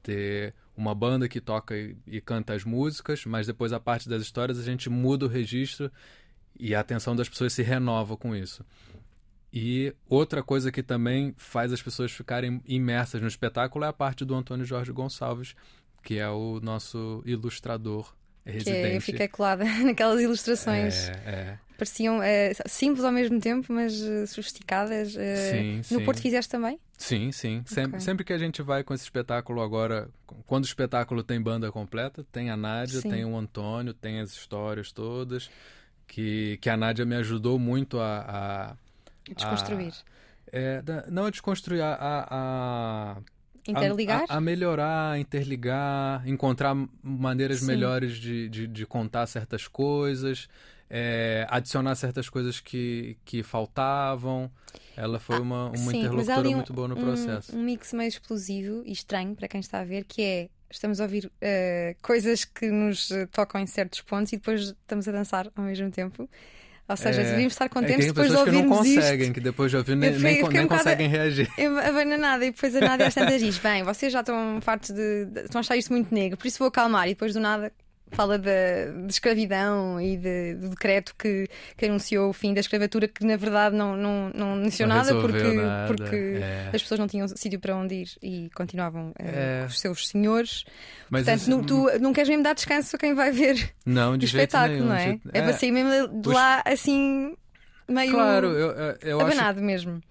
Ter 0.03 0.55
uma 0.77 0.95
banda 0.95 1.27
que 1.31 1.41
toca 1.41 1.75
e, 1.75 1.97
e 2.07 2.21
canta 2.21 2.53
as 2.53 2.63
músicas, 2.63 3.25
mas 3.25 3.47
depois 3.47 3.73
a 3.73 3.81
parte 3.81 4.07
das 4.07 4.21
histórias 4.21 4.59
a 4.59 4.63
gente 4.63 4.91
muda 4.91 5.25
o 5.25 5.29
registro 5.29 5.91
e 6.59 6.75
a 6.75 6.81
atenção 6.81 7.15
das 7.15 7.29
pessoas 7.29 7.53
se 7.53 7.63
renova 7.63 8.17
com 8.17 8.35
isso. 8.35 8.65
E 9.53 9.95
outra 10.09 10.43
coisa 10.43 10.73
que 10.73 10.83
também 10.83 11.33
faz 11.37 11.73
as 11.73 11.81
pessoas 11.81 12.11
ficarem 12.11 12.61
imersas 12.67 13.21
no 13.21 13.29
espetáculo 13.29 13.85
é 13.85 13.89
a 13.89 13.93
parte 13.93 14.25
do 14.25 14.35
Antônio 14.35 14.65
Jorge 14.65 14.91
Gonçalves, 14.91 15.55
que 16.03 16.19
é 16.19 16.29
o 16.29 16.59
nosso 16.61 17.23
ilustrador 17.25 18.13
residente. 18.45 18.91
Que 18.91 18.97
eu 18.97 19.01
fiquei 19.01 19.29
colada 19.29 19.65
naquelas 19.85 20.21
ilustrações. 20.21 21.09
É, 21.09 21.13
é. 21.25 21.59
Pareciam 21.79 22.23
é, 22.23 22.53
simples 22.67 23.05
ao 23.05 23.11
mesmo 23.11 23.41
tempo, 23.41 23.73
mas 23.73 24.01
uh, 24.01 24.27
sofisticadas. 24.27 25.15
Uh, 25.15 25.51
sim, 25.51 25.77
no 25.77 25.85
sim. 25.85 26.05
Porto 26.05 26.21
fizeste 26.21 26.51
também? 26.51 26.79
Sim, 26.97 27.33
sim. 27.33 27.63
Sempre, 27.67 27.89
okay. 27.89 28.01
sempre 28.01 28.25
que 28.25 28.33
a 28.33 28.39
gente 28.39 28.63
vai 28.63 28.85
com 28.85 28.95
esse 28.95 29.05
espetáculo 29.05 29.61
agora, 29.61 30.09
quando 30.47 30.65
o 30.65 30.67
espetáculo 30.67 31.23
tem 31.25 31.41
banda 31.41 31.71
completa, 31.73 32.25
tem 32.31 32.51
a 32.51 32.57
Nádia, 32.57 33.01
sim. 33.01 33.11
tem 33.11 33.25
o 33.25 33.37
Antônio, 33.37 33.93
tem 33.93 34.21
as 34.21 34.33
histórias 34.33 34.93
todas, 34.93 35.51
que, 36.07 36.59
que 36.61 36.71
a 36.71 36.77
Nádia 36.77 37.05
me 37.05 37.17
ajudou 37.17 37.59
muito 37.59 37.99
a, 37.99 38.77
a 39.29 39.33
Desconstruir. 39.33 39.93
A, 39.93 40.57
é, 40.57 40.83
não 41.11 41.27
a 41.27 41.31
desconstruir, 41.31 41.83
a, 41.83 41.97
a 42.31 43.17
Interligar? 43.67 44.27
A, 44.29 44.37
a, 44.37 44.41
melhorar, 44.41 45.19
interligar, 45.19 46.29
encontrar 46.29 46.77
maneiras 47.03 47.61
Sim. 47.61 47.67
melhores 47.67 48.17
de, 48.19 48.49
de, 48.51 48.67
de, 48.67 48.87
contar 48.87 49.27
certas 49.27 49.67
coisas, 49.67 50.49
é, 50.91 51.47
adicionar 51.49 51.95
certas 51.95 52.29
coisas 52.29 52.61
que, 52.61 53.17
que 53.25 53.43
faltavam. 53.43 54.51
Ela 54.95 55.19
foi 55.19 55.37
ah, 55.37 55.41
uma, 55.41 55.67
uma 55.69 55.77
sim, 55.77 56.01
interlocutora 56.01 56.49
um, 56.49 56.55
muito 56.57 56.73
boa 56.75 56.89
no 56.89 56.97
processo. 56.97 57.57
Um, 57.57 57.61
um 57.61 57.65
mix 57.65 57.95
meio 57.95 58.09
explosivo 58.09 58.83
e 58.85 58.93
estranho 58.93 59.35
para 59.35 59.49
quem 59.49 59.61
está 59.61 59.81
a 59.81 59.85
ver, 59.85 60.05
que 60.05 60.21
é 60.21 60.49
estamos 60.77 61.01
a 61.01 61.05
ouvir 61.05 61.27
uh, 61.27 62.03
coisas 62.03 62.45
que 62.45 62.71
nos 62.71 63.11
tocam 63.31 63.61
em 63.61 63.67
certos 63.67 64.01
pontos 64.01 64.33
e 64.33 64.37
depois 64.37 64.61
estamos 64.61 65.09
a 65.09 65.13
dançar 65.13 65.51
ao 65.57 65.65
mesmo 65.65 65.91
tempo. 65.91 66.29
Ou 66.87 66.97
seja, 66.99 67.23
é, 67.23 67.25
devíamos 67.25 67.55
estar 67.55 67.69
contentes 67.71 68.05
é 68.05 68.09
depois 68.09 68.31
de 68.31 68.37
ouvirmos 68.37 68.61
que 68.61 68.69
não 68.69 68.77
conseguem, 68.77 69.23
isto. 69.23 69.35
que 69.35 69.41
depois 69.41 69.71
de 69.71 69.77
ouvir 69.79 69.97
nem, 69.97 70.11
nem, 70.19 70.43
nem 70.43 70.65
um 70.65 70.69
conseguem 70.69 71.09
reagir. 71.09 71.49
A 71.59 72.19
nada 72.19 72.45
e 72.45 72.51
depois 72.51 72.77
a 72.77 72.81
Nádia 72.81 73.07
às 73.07 73.15
tantas 73.15 73.41
diz: 73.41 73.57
Bem, 73.59 73.83
vocês 73.83 74.13
já 74.13 74.21
estão 74.21 74.61
fartos 74.61 74.91
de, 74.91 75.25
de. 75.25 75.41
estão 75.41 75.59
a 75.59 75.61
achar 75.61 75.79
isto 75.79 75.91
muito 75.91 76.15
negro, 76.15 76.37
por 76.37 76.47
isso 76.47 76.59
vou 76.59 76.69
acalmar. 76.69 77.07
E 77.07 77.15
depois 77.15 77.33
do 77.33 77.41
nada 77.41 77.73
fala 78.15 78.39
de, 78.39 79.07
de 79.07 79.13
escravidão 79.13 80.01
e 80.01 80.17
de, 80.17 80.55
do 80.55 80.71
decreto 80.71 81.15
que, 81.19 81.49
que 81.77 81.87
anunciou 81.87 82.31
o 82.31 82.33
fim 82.33 82.55
da 82.55 82.61
escravatura, 82.61 83.09
que 83.09 83.25
na 83.25 83.37
verdade 83.37 83.77
não, 83.77 83.97
não, 83.97 84.31
não 84.35 84.53
anunciou 84.55 84.89
não 84.89 84.97
nada 84.97 85.15
porque, 85.21 85.53
nada. 85.53 85.87
porque 85.87 86.17
é. 86.41 86.71
as 86.73 86.83
pessoas 86.83 87.01
não 87.01 87.07
tinham 87.07 87.29
sítio 87.29 87.59
para 87.61 87.77
onde 87.77 87.95
ir 87.95 88.09
e 88.23 88.51
continuavam 88.55 89.11
uh, 89.11 89.15
é. 89.19 89.67
os 89.67 89.81
seus 89.81 90.09
senhores. 90.09 90.65
Mas 91.11 91.25
Portanto, 91.25 91.49
não, 91.49 91.63
tu 91.63 91.87
não 92.01 92.13
queres 92.13 92.29
mesmo 92.29 92.43
dar 92.43 92.55
descanso 92.55 92.97
a 92.97 92.99
quem 92.99 93.15
vai 93.15 93.31
ver 93.31 93.73
não, 93.85 94.17
de 94.17 94.25
o 94.25 94.27
espetáculo, 94.27 94.75
nenhum, 94.75 94.89
não 94.89 94.97
é? 94.97 95.19
É, 95.33 95.43
para 95.43 95.53
sair 95.53 95.73
mesmo 95.73 96.21
de 96.21 96.29
lá 96.29 96.63
assim 96.65 97.35
meio 97.89 98.13
claro, 98.13 98.49
eu, 98.49 98.97
eu 99.03 99.21
abanado 99.21 99.59
acho... 99.59 99.67
mesmo. 99.67 100.03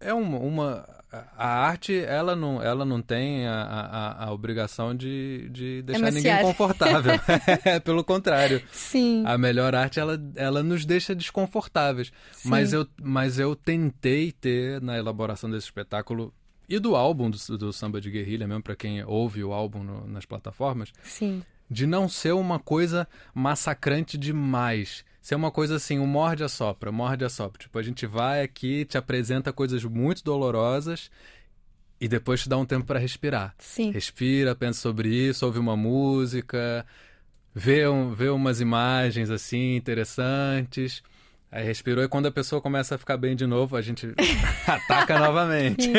É 0.00 0.14
uma, 0.14 0.38
uma. 0.38 0.99
A 1.12 1.66
arte, 1.66 1.98
ela 1.98 2.36
não, 2.36 2.62
ela 2.62 2.84
não 2.84 3.02
tem 3.02 3.44
a, 3.46 3.62
a, 3.62 4.24
a 4.26 4.32
obrigação 4.32 4.94
de, 4.94 5.48
de 5.50 5.82
deixar 5.82 6.12
ninguém 6.12 6.40
confortável. 6.40 7.12
é, 7.64 7.80
pelo 7.80 8.04
contrário. 8.04 8.62
Sim. 8.70 9.24
A 9.26 9.36
melhor 9.36 9.74
arte, 9.74 9.98
ela, 9.98 10.20
ela 10.36 10.62
nos 10.62 10.86
deixa 10.86 11.12
desconfortáveis. 11.12 12.12
Mas 12.44 12.72
eu, 12.72 12.86
mas 13.02 13.40
eu 13.40 13.56
tentei 13.56 14.30
ter, 14.30 14.80
na 14.80 14.96
elaboração 14.96 15.50
desse 15.50 15.66
espetáculo, 15.66 16.32
e 16.68 16.78
do 16.78 16.94
álbum 16.94 17.28
do, 17.28 17.58
do 17.58 17.72
Samba 17.72 18.00
de 18.00 18.08
Guerrilha, 18.08 18.46
mesmo 18.46 18.62
para 18.62 18.76
quem 18.76 19.04
ouve 19.04 19.42
o 19.42 19.52
álbum 19.52 19.82
no, 19.82 20.06
nas 20.06 20.24
plataformas, 20.24 20.92
Sim. 21.02 21.42
de 21.68 21.88
não 21.88 22.08
ser 22.08 22.32
uma 22.32 22.60
coisa 22.60 23.08
massacrante 23.34 24.16
demais 24.16 25.04
ser 25.20 25.34
uma 25.34 25.50
coisa 25.50 25.76
assim, 25.76 25.98
um 25.98 26.06
morde 26.06 26.42
a 26.42 26.48
sopra, 26.48 26.90
morde 26.90 27.24
a 27.24 27.28
sopra. 27.28 27.60
Tipo, 27.60 27.78
a 27.78 27.82
gente 27.82 28.06
vai 28.06 28.42
aqui, 28.42 28.84
te 28.84 28.96
apresenta 28.96 29.52
coisas 29.52 29.84
muito 29.84 30.24
dolorosas 30.24 31.10
e 32.00 32.08
depois 32.08 32.42
te 32.42 32.48
dá 32.48 32.56
um 32.56 32.64
tempo 32.64 32.86
para 32.86 32.98
respirar. 32.98 33.54
Sim. 33.58 33.90
Respira, 33.90 34.54
pensa 34.54 34.80
sobre 34.80 35.08
isso, 35.08 35.44
ouve 35.44 35.58
uma 35.58 35.76
música, 35.76 36.86
vê, 37.54 37.86
um, 37.86 38.14
vê 38.14 38.30
umas 38.30 38.60
imagens 38.60 39.28
assim 39.30 39.76
interessantes. 39.76 41.02
Aí 41.52 41.64
respirou 41.64 42.02
e 42.04 42.08
quando 42.08 42.26
a 42.26 42.30
pessoa 42.30 42.62
começa 42.62 42.94
a 42.94 42.98
ficar 42.98 43.16
bem 43.16 43.34
de 43.34 43.44
novo, 43.44 43.76
a 43.76 43.82
gente 43.82 44.14
ataca 44.66 45.18
novamente. 45.18 45.90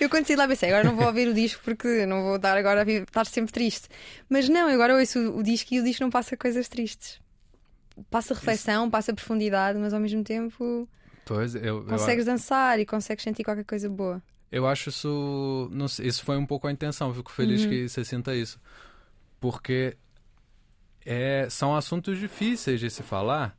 eu 0.00 0.08
quando 0.08 0.26
saí 0.26 0.36
lá 0.36 0.46
pensei, 0.46 0.70
agora 0.70 0.84
não 0.84 0.96
vou 0.96 1.06
ouvir 1.06 1.26
o 1.26 1.34
disco 1.34 1.60
porque 1.64 2.06
não 2.06 2.22
vou 2.22 2.38
dar 2.38 2.56
agora 2.56 2.82
a 2.82 2.90
estar 2.90 3.26
sempre 3.26 3.52
triste. 3.52 3.88
Mas 4.30 4.48
não, 4.48 4.68
agora 4.68 4.96
ouço 4.96 5.18
o, 5.18 5.38
o 5.38 5.42
disco 5.42 5.74
e 5.74 5.80
o 5.80 5.84
disco 5.84 6.04
não 6.04 6.10
passa 6.10 6.36
coisas 6.36 6.68
tristes 6.68 7.21
passa 8.10 8.34
reflexão, 8.34 8.84
Isso... 8.84 8.90
passa 8.90 9.14
profundidade, 9.14 9.78
mas 9.78 9.92
ao 9.92 10.00
mesmo 10.00 10.22
tempo 10.22 10.88
pois, 11.24 11.54
eu, 11.54 11.84
consegues 11.84 12.26
eu... 12.26 12.32
dançar 12.32 12.78
e 12.78 12.86
consegues 12.86 13.24
sentir 13.24 13.44
qualquer 13.44 13.64
coisa 13.64 13.88
boa. 13.88 14.22
Eu 14.50 14.66
acho 14.66 14.90
isso. 14.90 15.68
Não 15.72 15.88
sei, 15.88 16.06
isso 16.06 16.22
foi 16.24 16.36
um 16.36 16.44
pouco 16.44 16.66
a 16.68 16.72
intenção, 16.72 17.14
fico 17.14 17.32
feliz 17.32 17.62
uhum. 17.62 17.70
que 17.70 17.88
você 17.88 18.04
sinta 18.04 18.34
isso. 18.34 18.60
Porque 19.40 19.96
é, 21.04 21.48
são 21.48 21.74
assuntos 21.74 22.18
difíceis 22.18 22.78
de 22.78 22.90
se 22.90 23.02
falar. 23.02 23.56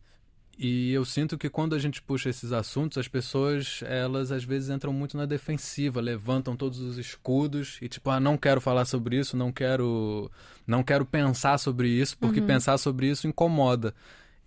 E 0.55 0.93
eu 0.93 1.03
sinto 1.03 1.35
que 1.35 1.49
quando 1.49 1.73
a 1.73 1.79
gente 1.79 1.99
puxa 1.99 2.29
esses 2.29 2.51
assuntos, 2.51 2.99
as 2.99 3.07
pessoas, 3.07 3.81
elas 3.87 4.31
às 4.31 4.43
vezes 4.43 4.69
entram 4.69 4.93
muito 4.93 5.17
na 5.17 5.25
defensiva, 5.25 5.99
levantam 5.99 6.55
todos 6.55 6.79
os 6.79 6.99
escudos 6.99 7.79
e 7.81 7.89
tipo, 7.89 8.11
ah, 8.11 8.19
não 8.19 8.37
quero 8.37 8.61
falar 8.61 8.85
sobre 8.85 9.17
isso, 9.17 9.35
não 9.35 9.51
quero, 9.51 10.31
não 10.67 10.83
quero 10.83 11.07
pensar 11.07 11.57
sobre 11.57 11.89
isso, 11.89 12.15
porque 12.19 12.39
uhum. 12.39 12.45
pensar 12.45 12.77
sobre 12.77 13.09
isso 13.09 13.27
incomoda. 13.27 13.95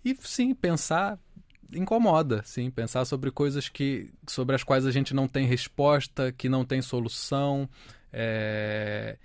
E 0.07 0.17
sim, 0.21 0.53
pensar 0.53 1.19
incomoda, 1.73 2.41
sim, 2.45 2.69
pensar 2.71 3.03
sobre 3.03 3.29
coisas 3.29 3.67
que 3.67 4.09
sobre 4.25 4.55
as 4.55 4.63
quais 4.63 4.85
a 4.85 4.91
gente 4.91 5.13
não 5.13 5.27
tem 5.27 5.45
resposta, 5.45 6.31
que 6.31 6.47
não 6.47 6.63
tem 6.63 6.81
solução, 6.81 7.67
é... 8.13 9.17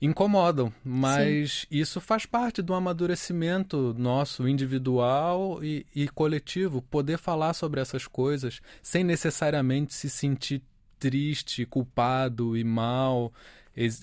incomodam, 0.00 0.72
mas 0.82 1.60
sim. 1.60 1.66
isso 1.70 2.00
faz 2.00 2.24
parte 2.24 2.62
do 2.62 2.72
amadurecimento 2.72 3.94
nosso 3.98 4.48
individual 4.48 5.62
e, 5.62 5.84
e 5.94 6.08
coletivo, 6.08 6.80
poder 6.80 7.18
falar 7.18 7.52
sobre 7.52 7.82
essas 7.82 8.06
coisas 8.06 8.62
sem 8.82 9.04
necessariamente 9.04 9.92
se 9.92 10.08
sentir 10.08 10.62
triste, 10.98 11.66
culpado 11.66 12.56
e 12.56 12.64
mal 12.64 13.30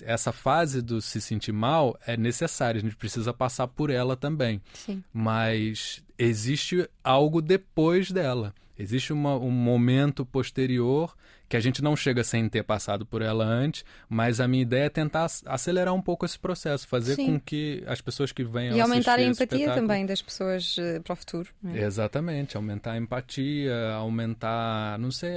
essa 0.04 0.32
fase 0.32 0.82
do 0.82 1.00
se 1.00 1.20
sentir 1.20 1.52
mal 1.52 1.98
é 2.06 2.16
necessária, 2.16 2.78
a 2.78 2.82
gente 2.82 2.96
precisa 2.96 3.32
passar 3.32 3.66
por 3.68 3.90
ela 3.90 4.16
também. 4.16 4.60
Sim. 4.74 5.02
Mas 5.12 6.02
existe 6.18 6.88
algo 7.02 7.40
depois 7.40 8.10
dela. 8.10 8.54
Existe 8.78 9.12
uma, 9.12 9.36
um 9.36 9.50
momento 9.50 10.24
posterior 10.24 11.14
que 11.52 11.56
a 11.56 11.60
gente 11.60 11.82
não 11.82 11.94
chega 11.94 12.24
sem 12.24 12.48
ter 12.48 12.62
passado 12.62 13.04
por 13.04 13.20
ela 13.20 13.44
antes, 13.44 13.84
mas 14.08 14.40
a 14.40 14.48
minha 14.48 14.62
ideia 14.62 14.84
é 14.84 14.88
tentar 14.88 15.26
acelerar 15.44 15.92
um 15.92 16.00
pouco 16.00 16.24
esse 16.24 16.38
processo, 16.38 16.88
fazer 16.88 17.14
Sim. 17.14 17.26
com 17.26 17.40
que 17.40 17.84
as 17.86 18.00
pessoas 18.00 18.32
que 18.32 18.42
venham 18.42 18.74
e 18.74 18.80
aumentar 18.80 19.18
a 19.18 19.22
empatia 19.22 19.74
também 19.74 20.06
das 20.06 20.22
pessoas 20.22 20.78
uh, 20.78 21.02
para 21.02 21.12
o 21.12 21.16
futuro. 21.16 21.50
É? 21.66 21.82
Exatamente, 21.82 22.56
aumentar 22.56 22.92
a 22.92 22.96
empatia, 22.96 23.92
aumentar, 23.92 24.98
não 24.98 25.10
sei, 25.10 25.34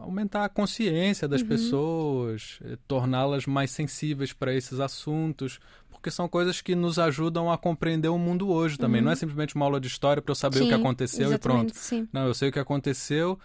aumentar 0.00 0.44
a 0.44 0.48
consciência 0.48 1.26
das 1.26 1.40
uhum. 1.40 1.48
pessoas, 1.48 2.60
eh, 2.64 2.78
torná-las 2.86 3.44
mais 3.44 3.72
sensíveis 3.72 4.32
para 4.32 4.54
esses 4.54 4.78
assuntos, 4.78 5.58
porque 6.02 6.10
são 6.10 6.28
coisas 6.28 6.60
que 6.60 6.74
nos 6.74 6.98
ajudam 6.98 7.48
a 7.48 7.56
compreender 7.56 8.08
o 8.08 8.18
mundo 8.18 8.50
hoje 8.50 8.76
também. 8.76 9.00
Uhum. 9.00 9.04
Não 9.04 9.12
é 9.12 9.14
simplesmente 9.14 9.54
uma 9.54 9.64
aula 9.64 9.80
de 9.80 9.86
história 9.86 10.20
para 10.20 10.32
eu 10.32 10.34
saber 10.34 10.58
sim, 10.58 10.64
o 10.64 10.68
que 10.68 10.74
aconteceu 10.74 11.32
e 11.32 11.38
pronto. 11.38 11.72
Sim. 11.76 12.08
Não, 12.12 12.26
eu 12.26 12.34
sei 12.34 12.48
o 12.48 12.52
que 12.52 12.58
aconteceu 12.58 13.38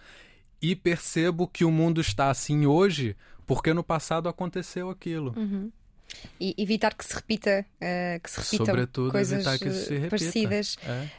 e 0.60 0.74
percebo 0.74 1.46
que 1.46 1.64
o 1.64 1.70
mundo 1.70 2.00
está 2.00 2.30
assim 2.30 2.66
hoje 2.66 3.16
porque 3.46 3.72
no 3.72 3.84
passado 3.84 4.28
aconteceu 4.28 4.90
aquilo. 4.90 5.32
Uhum. 5.36 5.70
E 6.40 6.52
evitar 6.58 6.94
que 6.94 7.04
se 7.04 7.14
repita, 7.14 7.64
uh, 7.76 8.20
que 8.20 8.28
se 8.28 8.40
repitam 8.40 8.66
Sobretudo, 8.66 9.12
coisas 9.12 9.58
que 9.58 9.70
se 9.70 9.94
eh, 9.94 10.08
parecidas. 10.08 10.76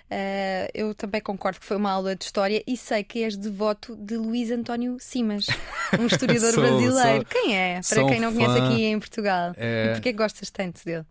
É. 0.09 0.67
Uh, 0.67 0.71
eu 0.73 0.93
também 0.93 1.21
concordo 1.21 1.57
que 1.57 1.65
foi 1.65 1.77
uma 1.77 1.91
aula 1.91 2.17
de 2.17 2.25
história 2.25 2.61
e 2.67 2.75
sei 2.75 3.01
que 3.01 3.23
és 3.23 3.37
devoto 3.37 3.95
de 3.95 4.17
Luís 4.17 4.51
António 4.51 4.97
Simas, 4.99 5.45
um 5.97 6.03
historiador 6.07 6.51
sou, 6.51 6.63
brasileiro. 6.63 7.25
Sou, 7.25 7.25
Quem 7.25 7.55
é? 7.55 7.79
Para 7.87 8.05
quem 8.07 8.19
não 8.19 8.33
conhece 8.33 8.59
aqui 8.59 8.83
em 8.83 8.99
Portugal. 8.99 9.53
É... 9.55 9.85
E 9.85 9.93
porquê 9.93 10.11
gostas 10.11 10.49
tanto 10.49 10.83
dele? 10.83 11.05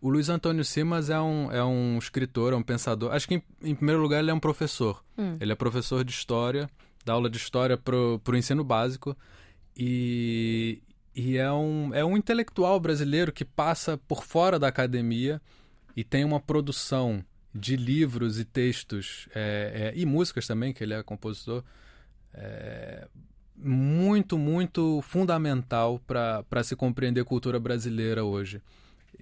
O 0.00 0.08
Luiz 0.08 0.28
Antônio 0.28 0.64
Simas 0.64 1.10
é 1.10 1.20
um, 1.20 1.50
é 1.50 1.64
um 1.64 1.98
escritor, 1.98 2.52
é 2.52 2.56
um 2.56 2.62
pensador. 2.62 3.12
Acho 3.12 3.26
que, 3.26 3.34
em, 3.34 3.42
em 3.62 3.74
primeiro 3.74 4.00
lugar, 4.00 4.20
ele 4.20 4.30
é 4.30 4.34
um 4.34 4.40
professor. 4.40 5.02
Hum. 5.16 5.36
Ele 5.40 5.52
é 5.52 5.54
professor 5.54 6.04
de 6.04 6.12
história 6.12 6.70
dá 7.08 7.14
aula 7.14 7.30
de 7.30 7.38
história 7.38 7.76
para 7.76 7.96
o 7.96 8.36
ensino 8.36 8.62
básico 8.62 9.16
e, 9.74 10.82
e 11.14 11.38
é, 11.38 11.50
um, 11.50 11.94
é 11.94 12.04
um 12.04 12.16
intelectual 12.16 12.78
brasileiro 12.78 13.32
que 13.32 13.44
passa 13.44 13.96
por 13.96 14.24
fora 14.24 14.58
da 14.58 14.68
academia 14.68 15.40
e 15.96 16.04
tem 16.04 16.24
uma 16.24 16.38
produção 16.38 17.24
de 17.54 17.76
livros 17.76 18.38
e 18.38 18.44
textos 18.44 19.26
é, 19.34 19.92
é, 19.94 19.98
e 19.98 20.04
músicas 20.04 20.46
também, 20.46 20.72
que 20.72 20.84
ele 20.84 20.92
é 20.92 21.02
compositor, 21.02 21.64
é, 22.34 23.08
muito, 23.56 24.36
muito 24.36 25.00
fundamental 25.02 25.98
para 26.06 26.62
se 26.62 26.76
compreender 26.76 27.24
cultura 27.24 27.58
brasileira 27.58 28.22
hoje. 28.22 28.62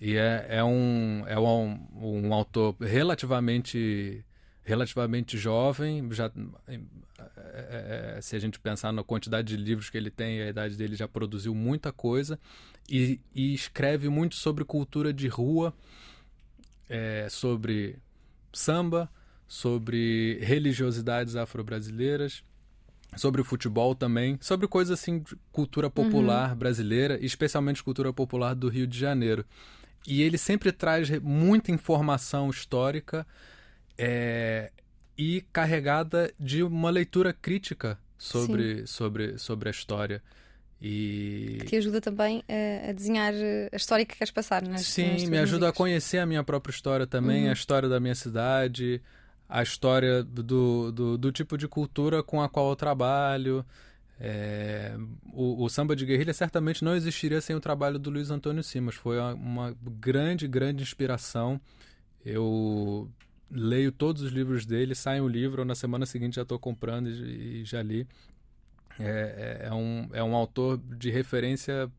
E 0.01 0.16
é, 0.16 0.47
é, 0.49 0.64
um, 0.64 1.24
é 1.26 1.38
um, 1.38 1.86
um 1.94 2.34
autor 2.34 2.76
relativamente 2.80 4.24
relativamente 4.66 5.38
jovem, 5.38 6.11
já 6.11 6.30
é, 6.66 8.16
é, 8.16 8.20
se 8.20 8.34
a 8.34 8.38
gente 8.38 8.59
pensar 8.59 8.92
na 8.92 9.05
quantidade 9.05 9.57
de 9.57 9.62
livros 9.62 9.88
que 9.88 9.97
ele 9.97 10.11
tem, 10.11 10.42
a 10.42 10.49
idade 10.49 10.76
dele 10.76 10.97
já 10.97 11.07
produziu 11.07 11.55
muita 11.55 11.92
coisa 11.92 12.38
e, 12.90 13.20
e 13.32 13.55
escreve 13.55 14.09
muito 14.09 14.34
sobre 14.34 14.64
cultura 14.64 15.12
de 15.12 15.28
rua, 15.28 15.72
é, 16.88 17.28
sobre 17.30 17.97
samba, 18.53 19.09
sobre 19.47 20.40
religiosidades 20.42 21.36
afro-brasileiras, 21.36 22.42
sobre 23.16 23.44
futebol 23.44 23.94
também, 23.94 24.36
sobre 24.40 24.66
coisas 24.66 24.99
assim 24.99 25.20
de 25.20 25.36
cultura 25.53 25.88
popular 25.88 26.51
uhum. 26.51 26.57
brasileira, 26.57 27.24
especialmente 27.24 27.84
cultura 27.84 28.12
popular 28.12 28.55
do 28.55 28.68
Rio 28.68 28.86
de 28.86 28.99
Janeiro. 28.99 29.44
E 30.07 30.22
ele 30.22 30.38
sempre 30.38 30.70
traz 30.72 31.11
muita 31.20 31.72
informação 31.72 32.48
histórica 32.50 33.26
é, 33.98 34.70
e 35.16 35.42
carregada 35.52 36.32
de 36.38 36.62
uma 36.62 36.90
leitura 36.90 37.32
crítica 37.32 37.98
sobre, 38.18 38.86
sobre, 38.86 39.38
sobre 39.38 39.68
a 39.68 39.72
história. 39.72 40.22
E... 40.80 41.57
Que 41.61 41.66
te 41.66 41.76
ajuda 41.76 42.00
também 42.00 42.44
a, 42.48 42.90
a, 42.90 42.92
desenhar 42.92 43.32
a 43.72 43.76
história 43.76 44.04
que 44.04 44.16
queres 44.16 44.30
passar, 44.30 44.62
né? 44.62 44.76
Sim, 44.78 45.26
me 45.26 45.38
ajuda 45.38 45.70
a 45.70 45.72
conhecer 45.72 46.18
a 46.18 46.26
minha 46.26 46.44
própria 46.44 46.70
história 46.70 47.07
também, 47.07 47.44
uhum. 47.44 47.50
a 47.50 47.52
história 47.52 47.88
da 47.88 47.98
minha 47.98 48.14
cidade, 48.14 49.00
a 49.48 49.62
história 49.62 50.22
do, 50.22 50.92
do, 50.92 51.18
do, 51.18 51.32
tipo 51.32 51.57
de 51.57 51.66
cultura 51.66 52.22
com 52.22 52.42
a 52.42 52.48
qual 52.48 52.68
eu 52.68 52.76
trabalho. 52.76 53.64
É, 54.19 54.97
o, 55.33 55.64
o, 55.64 55.69
samba 55.69 55.95
de 55.95 56.07
guerrilha 56.07 56.33
certamente 56.33 56.83
não 56.83 56.97
existiria 56.97 57.41
sem 57.41 57.55
o 57.55 57.61
trabalho 57.61 57.99
do 57.99 58.11
Luiz 58.11 58.31
Antônio 58.31 58.62
Simas. 58.62 58.95
Foi 58.95 59.19
uma, 59.19 59.35
uma 59.35 59.77
grande, 60.01 60.49
grande 60.49 60.83
inspiração. 60.83 61.61
Eu 62.25 63.11
leio 63.51 63.93
todos 63.93 64.23
os 64.23 64.33
livros 64.33 64.64
dele, 64.64 64.95
sai 64.95 65.21
um 65.21 65.29
livro, 65.29 65.64
na 65.64 65.75
semana 65.75 66.07
seguinte 66.07 66.37
já 66.37 66.43
estou 66.43 66.59
comprando 66.59 67.09
e, 67.09 67.61
e, 67.61 67.64
já 67.64 67.83
li. 67.83 68.07
É, 68.99 69.61
é, 69.62 69.67
é, 69.67 69.75
um, 69.75 70.09
é 70.12 70.23
um 70.23 70.35
autor 70.35 70.79
de 70.79 71.11
referência 71.11 71.91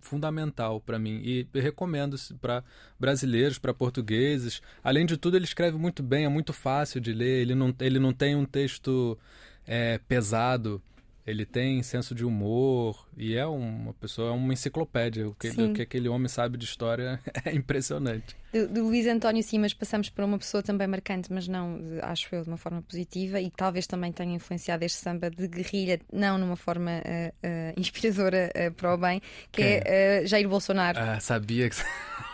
fundamental 0.00 0.80
para 0.80 0.98
mim 0.98 1.20
e 1.22 1.46
recomendo 1.54 2.16
para 2.40 2.62
brasileiros, 2.98 3.58
para 3.58 3.74
portugueses. 3.74 4.62
Além 4.82 5.04
de 5.04 5.16
tudo, 5.16 5.36
ele 5.36 5.44
escreve 5.44 5.76
muito 5.76 6.02
bem, 6.02 6.24
é 6.24 6.28
muito 6.28 6.52
fácil 6.52 7.00
de 7.00 7.12
ler. 7.12 7.42
Ele 7.42 7.54
não, 7.54 7.74
ele 7.80 7.98
não 7.98 8.12
tem 8.12 8.36
um 8.36 8.44
texto 8.44 9.18
é, 9.66 9.98
pesado. 10.08 10.80
Ele 11.24 11.46
tem 11.46 11.82
senso 11.82 12.14
de 12.14 12.24
humor 12.24 13.06
e 13.16 13.36
é 13.36 13.46
uma 13.46 13.94
pessoa, 13.94 14.30
é 14.30 14.32
uma 14.32 14.52
enciclopédia. 14.52 15.28
O 15.28 15.34
que, 15.34 15.48
o 15.48 15.72
que 15.72 15.82
aquele 15.82 16.08
homem 16.08 16.26
sabe 16.26 16.58
de 16.58 16.64
história 16.64 17.20
é 17.44 17.54
impressionante. 17.54 18.36
Do, 18.52 18.68
do, 18.68 18.84
Luís 18.84 19.06
António 19.06 19.42
Simas 19.42 19.72
passamos 19.72 20.10
por 20.10 20.24
uma 20.24 20.36
pessoa 20.36 20.62
também 20.62 20.86
marcante, 20.86 21.32
mas 21.32 21.46
não, 21.46 21.78
acho 22.02 22.34
eu, 22.34 22.42
de 22.42 22.48
uma 22.48 22.56
forma 22.56 22.82
positiva 22.82 23.40
e 23.40 23.50
talvez 23.50 23.86
também 23.86 24.10
tenha 24.10 24.34
influenciado 24.34 24.84
este 24.84 24.98
samba 24.98 25.30
de 25.30 25.46
guerrilha, 25.46 26.00
não 26.12 26.36
numa 26.36 26.56
forma 26.56 26.90
uh, 26.90 27.28
uh, 27.46 27.80
inspiradora 27.80 28.50
uh, 28.54 28.72
para 28.74 28.92
o 28.92 28.98
bem, 28.98 29.22
que 29.50 29.62
é 29.62 30.26
Jair 30.26 30.48
Bolsonaro. 30.48 30.98
Ah, 30.98 31.20
sabia 31.20 31.70
que. 31.70 31.76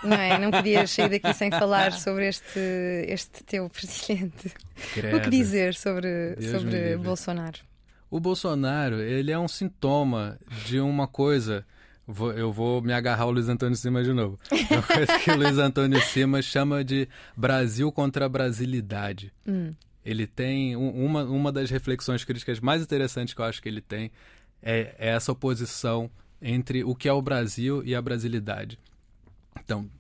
Não 0.02 0.16
é? 0.16 0.38
Não 0.38 0.50
podias 0.50 0.90
sair 0.90 1.10
daqui 1.10 1.32
sem 1.34 1.50
falar 1.50 1.92
sobre 1.98 2.26
este, 2.28 2.58
este 3.06 3.44
teu 3.44 3.68
presidente. 3.68 4.50
Credo. 4.94 5.16
O 5.16 5.20
que 5.20 5.30
dizer 5.30 5.74
sobre, 5.74 6.36
sobre 6.40 6.96
Bolsonaro? 6.96 7.67
O 8.10 8.18
Bolsonaro, 8.18 9.00
ele 9.00 9.30
é 9.30 9.38
um 9.38 9.48
sintoma 9.48 10.38
de 10.66 10.80
uma 10.80 11.06
coisa. 11.06 11.64
eu 12.36 12.50
vou 12.50 12.80
me 12.80 12.92
agarrar 12.92 13.24
ao 13.24 13.30
Luiz 13.30 13.48
Antônio 13.48 13.76
Simas 13.76 14.06
de 14.06 14.14
novo. 14.14 14.38
Uma 14.70 14.82
coisa 14.82 15.18
que 15.18 15.30
o 15.30 15.36
Luiz 15.36 15.58
Antônio 15.58 16.00
Simas 16.00 16.46
chama 16.46 16.82
de 16.82 17.06
Brasil 17.36 17.92
contra 17.92 18.24
a 18.24 18.28
brasilidade. 18.28 19.30
Hum. 19.46 19.72
Ele 20.02 20.26
tem 20.26 20.74
uma, 20.74 21.24
uma 21.24 21.52
das 21.52 21.68
reflexões 21.68 22.24
críticas 22.24 22.60
mais 22.60 22.80
interessantes 22.80 23.34
que 23.34 23.40
eu 23.42 23.44
acho 23.44 23.60
que 23.60 23.68
ele 23.68 23.82
tem 23.82 24.10
é, 24.62 24.94
é 24.98 25.08
essa 25.08 25.32
oposição 25.32 26.10
entre 26.40 26.82
o 26.82 26.94
que 26.94 27.08
é 27.08 27.12
o 27.12 27.20
Brasil 27.20 27.82
e 27.84 27.94
a 27.94 28.00
brasilidade. 28.00 28.78
Então, 29.62 29.90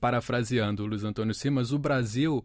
parafraseando 0.00 0.82
o 0.82 0.86
Luiz 0.86 1.04
Antônio 1.04 1.34
Simas, 1.34 1.70
o 1.70 1.78
Brasil 1.78 2.44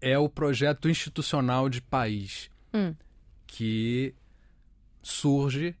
é 0.00 0.18
o 0.18 0.28
projeto 0.28 0.88
institucional 0.88 1.68
de 1.68 1.80
país 1.80 2.50
hum. 2.74 2.92
que 3.46 4.14
surge 5.02 5.76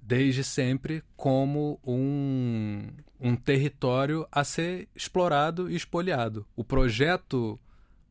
desde 0.00 0.42
sempre 0.42 1.02
como 1.16 1.78
um, 1.86 2.88
um 3.20 3.36
território 3.36 4.26
a 4.32 4.42
ser 4.42 4.88
explorado 4.94 5.70
e 5.70 5.76
espoliado. 5.76 6.44
O 6.56 6.64
projeto 6.64 7.58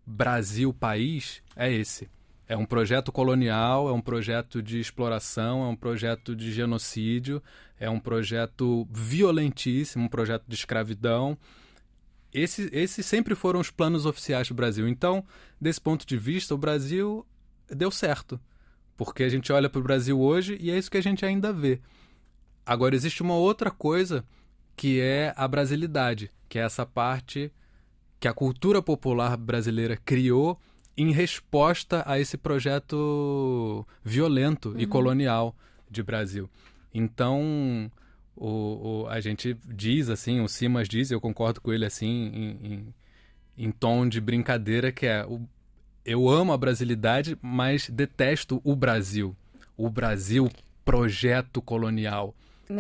Brasil 0.06 0.74
País 0.74 1.44
é 1.56 1.72
esse. 1.72 2.10
É 2.48 2.58
um 2.58 2.66
projeto 2.66 3.12
colonial, 3.12 3.88
é 3.88 3.94
um 3.94 4.02
projeto 4.02 4.62
de 4.62 4.80
exploração, 4.80 5.64
é 5.64 5.68
um 5.68 5.76
projeto 5.76 6.36
de 6.36 6.52
genocídio, 6.52 7.42
é 7.80 7.90
um 7.90 8.00
projeto 8.00 8.88
violentíssimo, 8.92 10.06
um 10.06 10.10
projeto 10.10 10.44
de 10.48 10.56
escravidão. 10.56 11.38
Esses 12.34 12.70
esse 12.72 13.04
sempre 13.04 13.36
foram 13.36 13.60
os 13.60 13.70
planos 13.70 14.06
oficiais 14.06 14.48
do 14.48 14.54
Brasil. 14.54 14.88
Então, 14.88 15.26
desse 15.60 15.80
ponto 15.80 16.06
de 16.06 16.18
vista, 16.18 16.54
o 16.54 16.58
Brasil 16.58 17.26
deu 17.70 17.92
certo. 17.92 18.40
Porque 18.98 19.24
a 19.24 19.30
gente 19.30 19.52
olha 19.52 19.70
para 19.70 19.80
o 19.80 19.84
Brasil 19.84 20.20
hoje 20.20 20.58
e 20.60 20.70
é 20.70 20.78
isso 20.78 20.92
que 20.92 20.98
a 20.98 21.04
gente 21.04 21.26
ainda 21.26 21.52
vê. 21.52 21.80
Agora, 22.66 22.96
existe 22.96 23.22
uma 23.22 23.36
outra 23.36 23.72
coisa 23.72 24.24
que 24.76 25.00
é 25.00 25.34
a 25.36 25.48
brasilidade, 25.48 26.32
que 26.48 26.60
é 26.60 26.64
essa 26.64 26.86
parte 26.86 27.52
que 28.20 28.28
a 28.28 28.34
cultura 28.34 28.82
popular 28.82 29.36
brasileira 29.36 29.98
criou 29.98 30.60
em 30.96 31.12
resposta 31.12 32.04
a 32.06 32.20
esse 32.20 32.38
projeto 32.38 33.86
violento 34.04 34.70
uhum. 34.70 34.80
e 34.80 34.86
colonial 34.86 35.56
de 35.90 36.04
Brasil. 36.04 36.50
Então, 36.94 37.92
o, 38.36 39.04
o, 39.04 39.08
a 39.08 39.20
gente 39.20 39.58
diz 39.66 40.10
assim, 40.10 40.42
o 40.42 40.48
Simas 40.48 40.88
diz, 40.88 41.10
eu 41.10 41.20
concordo 41.20 41.62
com 41.62 41.74
ele 41.74 41.86
assim, 41.86 42.08
em, 42.08 42.74
em, 42.74 42.94
em 43.58 43.72
tom 43.72 44.08
de 44.08 44.22
brincadeira, 44.22 44.92
que 44.92 45.06
é 45.08 45.26
o 45.26 45.42
eu 46.06 46.30
amo 46.30 46.54
a 46.54 46.58
brasilidade, 46.58 47.38
mas 47.42 47.90
detesto 47.90 48.62
o 48.64 48.76
Brasil. 48.76 49.36
O 49.78 49.90
Brasil 49.90 50.50
projeto 50.84 51.62
colonial. 51.62 52.36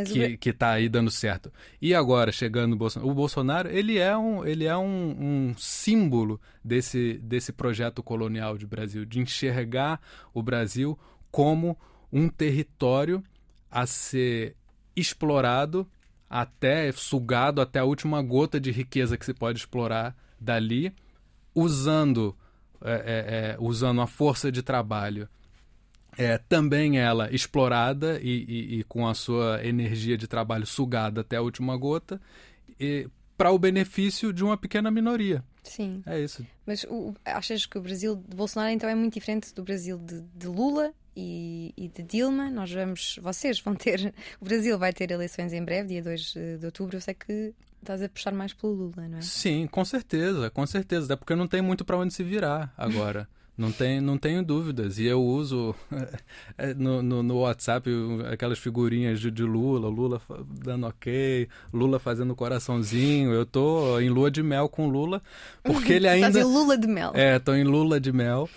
que, 0.06 0.26
o... 0.26 0.38
que 0.38 0.54
tá 0.54 0.72
aí 0.72 0.90
dando 0.90 1.12
certo. 1.12 1.52
E 1.82 1.94
agora, 1.94 2.32
chegando 2.32 2.74
o 2.74 2.76
Bolsonaro, 2.76 3.12
o 3.12 3.16
Bolsonaro, 3.16 3.70
ele 3.70 3.98
é 3.98 4.18
um, 4.18 4.46
ele 4.46 4.66
é 4.66 4.76
um, 4.76 5.50
um 5.52 5.56
símbolo 5.58 6.40
desse, 6.64 7.20
desse 7.24 7.52
projeto 7.52 8.02
colonial 8.02 8.58
de 8.58 8.66
Brasil, 8.66 9.06
de 9.06 9.20
enxergar 9.20 10.02
o 10.34 10.42
Brasil 10.42 10.98
como 11.32 11.78
um 12.12 12.28
território 12.28 13.24
a 13.70 13.86
ser 13.86 14.56
explorado 14.96 15.88
até 16.30 16.92
sugado 16.92 17.60
até 17.60 17.80
a 17.80 17.84
última 17.86 18.22
gota 18.22 18.60
de 18.60 18.72
riqueza 18.72 19.18
que 19.18 19.26
se 19.26 19.34
pode 19.34 19.60
explorar 19.60 20.16
dali, 20.40 20.94
usando 21.54 22.36
é, 22.84 23.56
é, 23.56 23.58
usando 23.60 24.02
a 24.02 24.08
força 24.08 24.52
de 24.52 24.62
trabalho, 24.62 25.28
é, 26.18 26.38
também 26.38 27.00
ela 27.00 27.34
explorada 27.34 28.20
e, 28.22 28.44
e, 28.48 28.80
e, 28.80 28.84
com 28.84 29.08
a 29.08 29.14
sua 29.14 29.66
energia 29.66 30.18
de 30.18 30.28
trabalho 30.28 30.66
sugada 30.66 31.22
até 31.22 31.38
a 31.38 31.42
última 31.42 31.78
gota, 31.78 32.20
para 33.38 33.52
o 33.52 33.60
benefício 33.60 34.34
de 34.34 34.44
uma 34.44 34.58
pequena 34.58 34.92
minoria. 34.92 35.44
Sim. 35.64 36.04
É 36.06 36.20
isso. 36.20 36.46
Mas 36.66 36.84
o, 36.84 37.14
achas 37.24 37.66
que 37.66 37.78
o 37.78 37.82
Brasil 37.82 38.16
de 38.16 38.36
Bolsonaro 38.36 38.72
então 38.72 38.90
é 38.90 38.96
muito 38.96 39.14
diferente 39.14 39.54
do 39.54 39.64
Brasil 39.64 39.98
de, 39.98 40.22
de 40.22 40.48
Lula 40.48 40.94
e, 41.16 41.74
e, 41.78 41.88
de 41.88 42.04
Dilma? 42.04 42.50
Nós 42.50 42.72
vamos, 42.72 43.20
vocês 43.22 43.60
vão 43.60 43.76
ter, 43.76 44.14
o 44.42 44.46
Brasil 44.46 44.78
vai 44.78 44.92
ter 44.92 45.12
eleições 45.12 45.54
em 45.54 45.64
breve, 45.64 45.90
dia 45.90 46.04
2 46.04 46.34
de 46.60 46.66
outubro. 46.66 46.98
Eu 46.98 47.02
sei 47.02 47.14
que 47.14 47.54
estás 47.82 48.02
a 48.02 48.10
puxar 48.10 48.34
mais 48.34 48.54
pelo 48.54 48.74
Lula, 48.74 49.08
não 49.08 49.18
é? 49.18 49.22
Sim, 49.22 49.68
com 49.68 49.84
certeza, 49.84 50.50
com 50.50 50.66
certeza. 50.66 51.06
Até 51.06 51.16
porque 51.16 51.36
não 51.36 51.48
tem 51.48 51.62
muito 51.62 51.84
para 51.84 51.98
onde 51.98 52.14
se 52.14 52.24
virar 52.24 52.74
agora. 52.78 53.28
Não, 53.58 53.72
tem, 53.72 54.02
não 54.02 54.18
tenho 54.18 54.42
dúvidas. 54.42 54.98
E 54.98 55.06
eu 55.06 55.22
uso 55.22 55.76
é, 56.58 56.74
no, 56.74 57.04
no, 57.04 57.22
no 57.22 57.40
WhatsApp 57.42 57.90
aquelas 58.32 58.58
figurinhas 58.58 59.20
de, 59.20 59.30
de, 59.30 59.44
Lula, 59.44 59.88
Lula 59.88 60.22
dando 60.64 60.88
ok, 60.88 61.48
Lula 61.72 62.00
fazendo 62.00 62.36
coraçãozinho. 62.36 63.32
Eu 63.32 63.46
tô 63.46 64.00
em 64.00 64.10
lua 64.10 64.32
de 64.32 64.42
mel 64.42 64.68
com 64.68 64.88
Lula, 64.88 65.22
porque 65.64 65.94
ele 65.94 66.08
ainda. 66.10 66.40
Tá 66.40 66.46
Lula 66.46 66.78
de 66.78 66.88
mel. 66.88 67.12
É, 67.14 67.38
tô 67.38 67.54
em 67.54 67.64
Lula 67.64 68.00
de 68.00 68.12
mel 68.12 68.50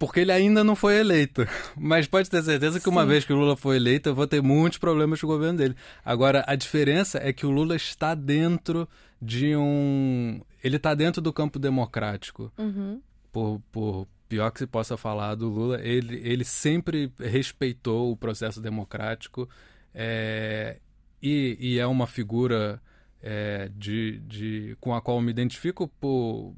porque 0.00 0.20
ele 0.20 0.32
ainda 0.32 0.64
não 0.64 0.74
foi 0.74 0.98
eleito. 0.98 1.46
Mas 1.76 2.08
pode 2.08 2.30
ter 2.30 2.42
certeza 2.42 2.80
que 2.80 2.88
uma 2.88 3.04
vez 3.04 3.22
que 3.22 3.34
o 3.34 3.36
Lula 3.36 3.54
for 3.54 3.74
eleito, 3.74 4.08
eu 4.08 4.14
vou 4.14 4.26
ter 4.26 4.42
muitos 4.42 4.78
problemas 4.78 5.20
com 5.20 5.26
o 5.26 5.30
governo 5.30 5.58
dele. 5.58 5.76
Agora, 6.02 6.42
a 6.46 6.56
diferença 6.56 7.20
é 7.22 7.34
que 7.34 7.44
o 7.44 7.50
Lula 7.50 7.76
está 7.76 8.14
dentro 8.14 8.88
de 9.20 9.54
um. 9.54 10.40
Ele 10.64 10.76
está 10.76 10.94
dentro 10.94 11.20
do 11.20 11.34
campo 11.34 11.58
democrático. 11.58 12.50
Uhum. 12.56 13.02
Por, 13.30 13.60
por 13.70 14.08
pior 14.26 14.50
que 14.50 14.60
se 14.60 14.66
possa 14.66 14.96
falar 14.96 15.34
do 15.34 15.50
Lula, 15.50 15.78
ele, 15.82 16.16
ele 16.24 16.44
sempre 16.44 17.12
respeitou 17.18 18.10
o 18.10 18.16
processo 18.16 18.58
democrático 18.58 19.46
é, 19.94 20.78
e, 21.22 21.58
e, 21.60 21.78
é 21.78 21.86
uma 21.86 22.06
figura 22.06 22.80
é, 23.22 23.70
de, 23.76 24.18
de, 24.20 24.76
com 24.80 24.94
a 24.94 25.00
qual 25.02 25.18
eu 25.18 25.22
me 25.22 25.30
identifico 25.30 25.86
por 26.00 26.54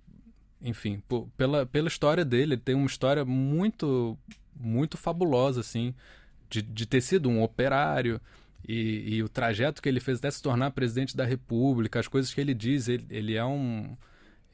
enfim, 0.63 1.03
pela, 1.37 1.67
pela 1.67 1.89
história 1.89 2.25
dele, 2.25 2.55
ele 2.55 2.61
tem 2.61 2.75
uma 2.75 2.87
história 2.87 3.25
muito, 3.25 4.17
muito 4.55 4.97
fabulosa, 4.97 5.61
assim, 5.61 5.95
de, 6.49 6.63
de 6.63 6.87
ter 6.87 7.01
sido 7.01 7.29
um 7.29 7.43
operário 7.43 8.21
e, 8.67 9.17
e, 9.17 9.23
o 9.23 9.29
trajeto 9.29 9.83
que 9.83 9.89
ele 9.89 9.99
fez 9.99 10.19
até 10.19 10.31
se 10.31 10.41
tornar 10.41 10.71
presidente 10.71 11.17
da 11.17 11.25
República, 11.25 11.99
as 11.99 12.07
coisas 12.07 12.33
que 12.33 12.41
ele 12.41 12.55
diz, 12.55 12.89
ele, 12.89 13.07
ele 13.11 13.35
é 13.35 13.45
um 13.45 13.97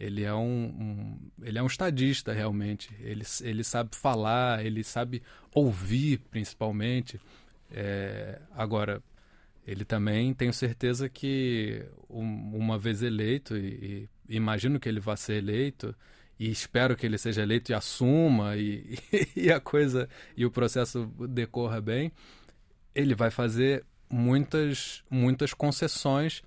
ele 0.01 0.23
é 0.23 0.33
um, 0.33 0.39
um, 0.39 1.19
ele 1.43 1.59
é 1.59 1.63
um 1.63 1.67
estadista 1.67 2.33
realmente. 2.33 2.89
Ele, 3.01 3.25
ele 3.43 3.65
sabe 3.65 3.97
falar 3.97 4.65
ele 4.65 4.83
sabe 4.85 5.23
ouvir 5.53 6.19
principalmente. 6.31 7.21
É, 7.71 8.41
agora 8.53 9.03
ele 9.67 9.85
também 9.85 10.33
tenho 10.33 10.53
certeza 10.53 11.09
que 11.09 11.85
um, 12.09 12.57
uma 12.57 12.79
vez 12.79 13.03
eleito 13.03 13.57
e, 13.57 13.67
e, 13.67 14.09
imagino 14.29 14.79
que 14.79 14.89
ele 14.89 15.01
vá 15.01 15.17
ser 15.17 15.35
eleito 15.35 15.95
e 16.39 16.51
espero 16.51 16.97
que 16.97 17.05
ele 17.05 17.19
seja 17.19 17.43
eleito 17.43 17.73
e 17.73 17.75
assuma 17.75 18.57
e, 18.57 18.99
e 19.35 19.51
a 19.51 19.61
coisa 19.61 20.09
e 20.37 20.45
o 20.45 20.51
processo 20.51 21.07
decorra 21.29 21.81
bem 21.81 22.13
ele 22.95 23.15
vai 23.15 23.31
fazer 23.31 23.85
muitas 24.11 25.03
muitas 25.11 25.53
concessões 25.53 26.43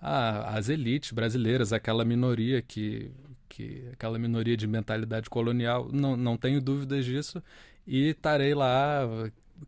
às 0.00 0.68
elites 0.68 1.12
brasileiras 1.12 1.72
aquela 1.72 2.04
minoria 2.04 2.62
que 2.62 3.10
que 3.48 3.84
aquela 3.92 4.16
minoria 4.18 4.56
de 4.56 4.66
mentalidade 4.66 5.28
colonial. 5.28 5.90
Não, 5.92 6.16
não 6.16 6.36
tenho 6.36 6.60
dúvidas 6.60 7.04
disso 7.04 7.42
e 7.86 8.10
estarei 8.10 8.54
lá 8.54 9.02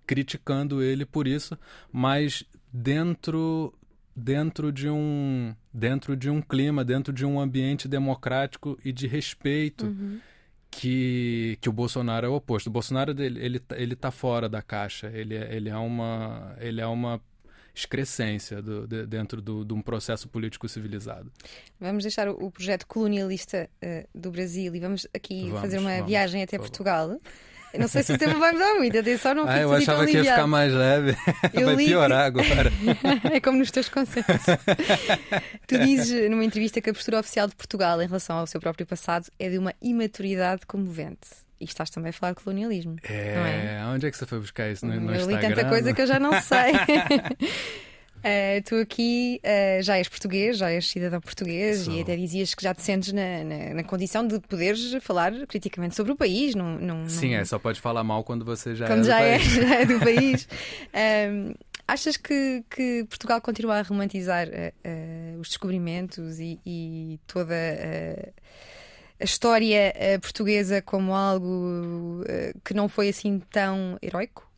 criticando 0.07 0.83
ele 0.83 1.05
por 1.05 1.27
isso 1.27 1.59
mas 1.93 2.45
dentro 2.73 3.75
dentro 4.15 4.73
de 4.73 4.89
um 4.89 5.55
dentro 5.73 6.17
de 6.17 6.31
um 6.31 6.41
clima, 6.41 6.85
dentro 6.85 7.13
de 7.13 7.25
um 7.25 7.41
ambiente 7.41 7.89
democrático 7.89 8.79
e 8.85 8.93
de 8.93 9.07
respeito 9.07 9.87
uhum. 9.87 10.21
que, 10.71 11.59
que 11.61 11.69
o 11.69 11.73
Bolsonaro 11.73 12.27
é 12.27 12.29
o 12.29 12.35
oposto. 12.35 12.67
O 12.67 12.71
Bolsonaro 12.71 13.11
ele 13.11 13.45
ele, 13.45 13.63
ele 13.73 13.97
tá 13.97 14.11
fora 14.11 14.49
da 14.49 14.63
caixa. 14.63 15.11
Ele 15.15 15.35
é, 15.35 15.55
ele 15.55 15.69
é 15.69 15.77
uma 15.77 16.55
ele 16.61 16.81
é 16.81 16.87
uma 16.87 17.21
excrescência 17.75 18.61
do, 18.61 18.87
de, 18.87 19.07
dentro 19.07 19.41
do, 19.41 19.65
de 19.65 19.73
um 19.73 19.81
processo 19.81 20.29
político 20.29 20.69
civilizado. 20.69 21.33
Vamos 21.81 22.05
deixar 22.05 22.29
o, 22.29 22.33
o 22.33 22.51
projeto 22.51 22.87
colonialista 22.87 23.69
uh, 23.83 24.09
do 24.15 24.31
Brasil 24.31 24.75
e 24.75 24.81
vamos 24.81 25.07
aqui 25.15 25.45
vamos, 25.47 25.61
fazer 25.61 25.79
uma 25.79 25.91
vamos, 25.93 26.07
viagem 26.07 26.43
até 26.43 26.59
Portugal. 26.59 27.19
Eu 27.73 27.81
não 27.81 27.89
sei 27.89 28.03
se 28.03 28.13
o 28.13 28.19
tema 28.19 28.35
vai 28.39 28.53
mudar 28.53 28.75
muito, 28.75 28.99
atenção 28.99 29.35
não 29.35 29.49
Ah, 29.49 29.61
eu 29.61 29.73
achava 29.73 30.07
que 30.07 30.17
ia 30.17 30.25
ficar 30.25 30.47
mais 30.47 30.73
leve. 30.73 31.17
Eu 31.55 31.67
vai 31.67 31.77
piorar 31.77 32.27
agora. 32.27 32.71
é 33.33 33.41
como 33.41 33.59
nos 33.59 33.71
teus 33.71 33.89
concertos. 33.89 34.45
tu 35.67 35.79
dizes 35.79 36.31
numa 36.31 36.45
entrevista 36.45 36.81
que 36.81 36.91
a 36.91 36.93
postura 36.93 37.21
oficial 37.21 37.49
de 37.49 37.55
Portugal 37.55 38.01
em 38.03 38.07
relação 38.07 38.37
ao 38.37 38.47
seu 38.47 38.61
próprio 38.61 38.87
passado 38.87 39.27
é 39.39 39.49
de 39.49 39.59
uma 39.59 39.73
imaturidade 39.81 40.67
comovente. 40.67 41.29
E 41.61 41.65
estás 41.65 41.91
também 41.91 42.11
a 42.11 42.13
falar 42.13 42.33
de 42.33 42.43
colonialismo. 42.43 42.97
É, 43.05 43.79
é? 43.79 43.85
onde 43.87 44.07
é 44.07 44.11
que 44.11 44.17
você 44.17 44.27
foi 44.27 44.41
buscar 44.41 44.69
isso? 44.71 44.85
No, 44.85 45.01
no 45.01 45.15
eu 45.15 45.31
li 45.31 45.41
tanta 45.41 45.65
coisa 45.65 45.93
que 45.93 46.03
eu 46.03 46.07
já 46.07 46.19
não 46.19 46.41
sei. 46.41 46.73
Uh, 48.23 48.63
tu 48.65 48.77
aqui 48.77 49.41
uh, 49.43 49.83
já 49.83 49.99
és 49.99 50.09
português, 50.09 50.57
já 50.57 50.71
és 50.71 50.89
cidadão 50.89 51.21
português 51.21 51.81
Sou. 51.81 51.95
e 51.95 52.03
até 52.03 52.15
dizias 52.15 52.55
que 52.55 52.63
já 52.63 52.73
te 52.73 52.81
sentes 52.81 53.13
na, 53.13 53.43
na, 53.43 53.75
na, 53.75 53.83
condição 53.83 54.25
de 54.25 54.39
poderes 54.39 54.95
falar 55.03 55.33
criticamente 55.49 55.97
sobre 55.97 56.13
o 56.13 56.17
país. 56.17 56.55
Sim, 57.09 57.35
é, 57.35 57.45
só 57.45 57.59
pode 57.59 57.81
falar 57.81 58.05
mal 58.05 58.23
quando 58.23 58.45
você 58.45 58.77
já 58.77 58.87
quando 58.87 59.01
é 59.01 59.05
já 59.05 59.19
do 59.19 59.25
é, 59.25 59.39
país. 59.39 59.51
já 59.59 59.75
é 59.75 59.87
do 59.87 59.99
país. 60.07 60.49
um, 61.33 61.55
achas 61.89 62.17
que, 62.17 62.65
que, 62.71 63.05
Portugal 63.09 63.41
continua 63.41 63.81
a 63.81 63.83
romantizar 63.83 64.47
uh, 64.47 65.41
os 65.41 65.49
descobrimentos 65.49 66.39
e, 66.39 66.61
e 66.65 67.19
toda 67.27 67.57
a 69.19 69.25
história 69.25 69.93
portuguesa 70.21 70.81
como 70.81 71.13
algo 71.13 72.25
que 72.65 72.73
não 72.73 72.89
foi 72.89 73.09
assim 73.09 73.41
tão 73.51 73.99
heróico? 74.01 74.49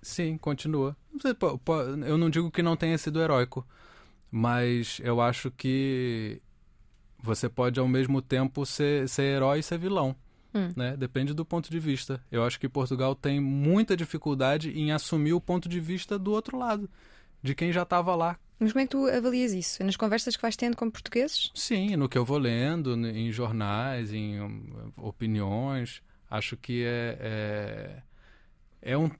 Sim, 0.00 0.38
continua. 0.38 0.96
Eu 2.06 2.16
não 2.16 2.30
digo 2.30 2.50
que 2.50 2.62
não 2.62 2.76
tenha 2.76 2.96
sido 2.96 3.20
heróico, 3.20 3.66
mas 4.30 5.00
eu 5.02 5.20
acho 5.20 5.50
que 5.50 6.40
você 7.22 7.48
pode 7.48 7.78
ao 7.78 7.88
mesmo 7.88 8.22
tempo 8.22 8.64
ser, 8.64 9.08
ser 9.08 9.22
herói 9.22 9.58
e 9.58 9.62
ser 9.62 9.78
vilão. 9.78 10.16
Hum. 10.54 10.72
Né? 10.76 10.96
Depende 10.96 11.32
do 11.32 11.44
ponto 11.44 11.70
de 11.70 11.78
vista. 11.78 12.22
Eu 12.30 12.44
acho 12.44 12.58
que 12.58 12.68
Portugal 12.68 13.14
tem 13.14 13.40
muita 13.40 13.96
dificuldade 13.96 14.70
em 14.70 14.92
assumir 14.92 15.32
o 15.32 15.40
ponto 15.40 15.68
de 15.68 15.78
vista 15.78 16.18
do 16.18 16.32
outro 16.32 16.58
lado, 16.58 16.90
de 17.42 17.54
quem 17.54 17.72
já 17.72 17.82
estava 17.82 18.14
lá. 18.14 18.38
Mas 18.58 18.72
como 18.72 18.82
é 18.82 18.84
que 18.84 18.90
tu 18.90 19.06
avalias 19.06 19.52
isso? 19.52 19.82
Nas 19.82 19.96
conversas 19.96 20.36
que 20.36 20.42
vais 20.42 20.56
tendo 20.56 20.76
com 20.76 20.90
portugueses? 20.90 21.50
Sim, 21.54 21.96
no 21.96 22.08
que 22.08 22.18
eu 22.18 22.24
vou 22.24 22.36
lendo, 22.36 22.94
em 23.06 23.32
jornais, 23.32 24.12
em 24.12 24.40
hum, 24.40 24.92
opiniões. 24.96 26.02
Acho 26.30 26.56
que 26.56 26.84
é, 26.84 27.16
é, 27.20 28.02
é 28.92 28.98
um 28.98 29.10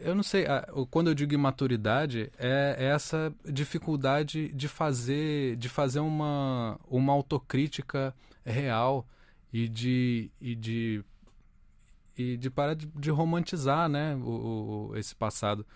eu 0.00 0.14
não 0.14 0.22
sei, 0.22 0.46
quando 0.90 1.08
eu 1.08 1.14
digo 1.14 1.34
imaturidade, 1.34 2.32
é, 2.38 2.76
é 2.78 2.84
essa 2.86 3.32
dificuldade 3.44 4.48
de 4.52 4.68
fazer, 4.68 5.56
de 5.56 5.68
fazer 5.68 6.00
uma, 6.00 6.78
uma 6.88 7.12
autocrítica 7.12 8.14
real 8.44 9.06
e 9.52 9.68
de, 9.68 10.30
e 10.40 10.54
de, 10.54 11.04
e 12.16 12.36
de 12.36 12.50
parar 12.50 12.74
de, 12.74 12.86
de 12.86 13.10
romantizar 13.10 13.88
né, 13.88 14.16
o, 14.16 14.90
o, 14.90 14.96
esse 14.96 15.14
passado. 15.14 15.66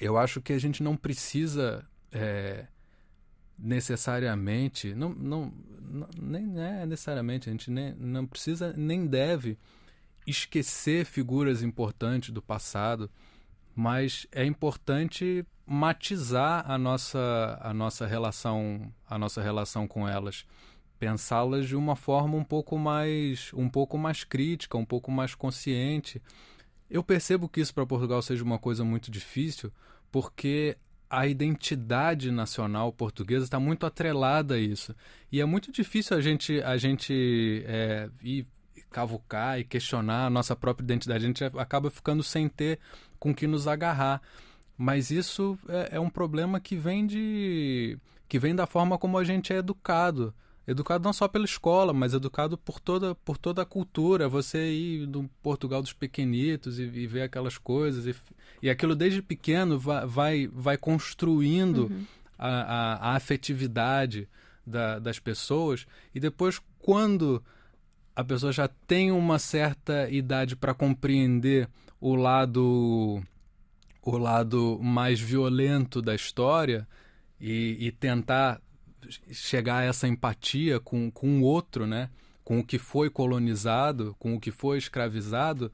Eu 0.00 0.16
acho 0.16 0.40
que 0.40 0.52
a 0.52 0.58
gente 0.58 0.82
não 0.82 0.96
precisa 0.96 1.86
é, 2.10 2.66
necessariamente, 3.58 4.94
não, 4.94 5.10
não, 5.10 5.52
nem 6.18 6.58
é 6.58 6.86
necessariamente, 6.86 7.48
a 7.48 7.52
gente 7.52 7.70
nem, 7.70 7.94
não 7.94 8.26
precisa 8.26 8.72
nem 8.76 9.06
deve 9.06 9.58
esquecer 10.30 11.04
figuras 11.04 11.62
importantes 11.62 12.30
do 12.30 12.40
passado, 12.40 13.10
mas 13.74 14.26
é 14.32 14.44
importante 14.44 15.44
matizar 15.66 16.68
a 16.70 16.76
nossa, 16.76 17.58
a 17.60 17.72
nossa 17.72 18.06
relação 18.06 18.92
a 19.08 19.18
nossa 19.18 19.40
relação 19.40 19.86
com 19.86 20.08
elas. 20.08 20.44
Pensá-las 20.98 21.66
de 21.66 21.76
uma 21.76 21.96
forma 21.96 22.36
um 22.36 22.44
pouco 22.44 22.76
mais 22.76 23.50
um 23.54 23.68
pouco 23.68 23.96
mais 23.96 24.24
crítica 24.24 24.76
um 24.76 24.84
pouco 24.84 25.10
mais 25.10 25.34
consciente. 25.34 26.20
Eu 26.90 27.04
percebo 27.04 27.48
que 27.48 27.60
isso 27.60 27.72
para 27.72 27.86
Portugal 27.86 28.20
seja 28.20 28.42
uma 28.42 28.58
coisa 28.58 28.84
muito 28.84 29.10
difícil 29.10 29.72
porque 30.10 30.76
a 31.08 31.26
identidade 31.26 32.30
nacional 32.30 32.92
portuguesa 32.92 33.44
está 33.44 33.58
muito 33.58 33.84
atrelada 33.84 34.54
a 34.54 34.58
isso. 34.58 34.94
E 35.30 35.40
é 35.40 35.44
muito 35.44 35.72
difícil 35.72 36.16
a 36.16 36.20
gente 36.20 36.60
a 36.62 36.76
gente 36.76 37.64
é, 37.66 38.08
cavucar 38.90 39.58
e 39.58 39.64
questionar 39.64 40.26
a 40.26 40.30
nossa 40.30 40.54
própria 40.56 40.84
identidade. 40.84 41.24
A 41.24 41.26
gente 41.26 41.44
acaba 41.44 41.90
ficando 41.90 42.22
sem 42.22 42.48
ter 42.48 42.78
com 43.18 43.34
que 43.34 43.46
nos 43.46 43.66
agarrar. 43.66 44.20
Mas 44.76 45.10
isso 45.10 45.58
é, 45.68 45.96
é 45.96 46.00
um 46.00 46.10
problema 46.10 46.58
que 46.58 46.76
vem 46.76 47.06
de 47.06 47.98
que 48.28 48.38
vem 48.38 48.54
da 48.54 48.66
forma 48.66 48.96
como 48.96 49.18
a 49.18 49.24
gente 49.24 49.52
é 49.52 49.56
educado 49.56 50.32
educado 50.70 51.02
não 51.02 51.12
só 51.12 51.26
pela 51.26 51.44
escola, 51.44 51.92
mas 51.92 52.14
educado 52.14 52.56
por 52.56 52.78
toda, 52.78 53.14
por 53.14 53.36
toda 53.36 53.62
a 53.62 53.66
cultura. 53.66 54.28
Você 54.28 54.70
ir 54.70 55.06
no 55.06 55.28
Portugal 55.42 55.82
dos 55.82 55.92
pequenitos 55.92 56.78
e, 56.78 56.82
e 56.82 57.06
ver 57.06 57.22
aquelas 57.22 57.58
coisas. 57.58 58.06
E, 58.06 58.14
e 58.62 58.70
aquilo 58.70 58.94
desde 58.94 59.20
pequeno 59.20 59.78
vai, 59.78 60.06
vai, 60.06 60.46
vai 60.52 60.76
construindo 60.76 61.86
uhum. 61.90 62.06
a, 62.38 62.48
a, 62.48 62.94
a, 62.94 63.16
afetividade 63.16 64.28
da, 64.64 64.98
das 64.98 65.18
pessoas. 65.18 65.86
E 66.14 66.20
depois, 66.20 66.60
quando 66.78 67.42
a 68.14 68.24
pessoa 68.24 68.52
já 68.52 68.68
tem 68.68 69.10
uma 69.10 69.38
certa 69.38 70.08
idade 70.10 70.56
para 70.56 70.74
compreender 70.74 71.68
o 72.00 72.14
lado 72.14 73.22
o 74.02 74.16
lado 74.16 74.78
mais 74.82 75.20
violento 75.20 76.00
da 76.00 76.14
história 76.14 76.88
e, 77.38 77.76
e, 77.78 77.92
tentar 77.92 78.60
chegar 79.30 79.78
a 79.78 79.84
essa 79.84 80.08
empatia 80.08 80.80
com, 80.80 81.10
com 81.10 81.40
o 81.40 81.42
outro, 81.42 81.86
né? 81.86 82.08
com 82.42 82.58
o 82.58 82.64
que 82.64 82.78
foi 82.78 83.08
colonizado, 83.08 84.16
com 84.18 84.34
o 84.34 84.40
que 84.40 84.50
foi 84.50 84.78
escravizado, 84.78 85.70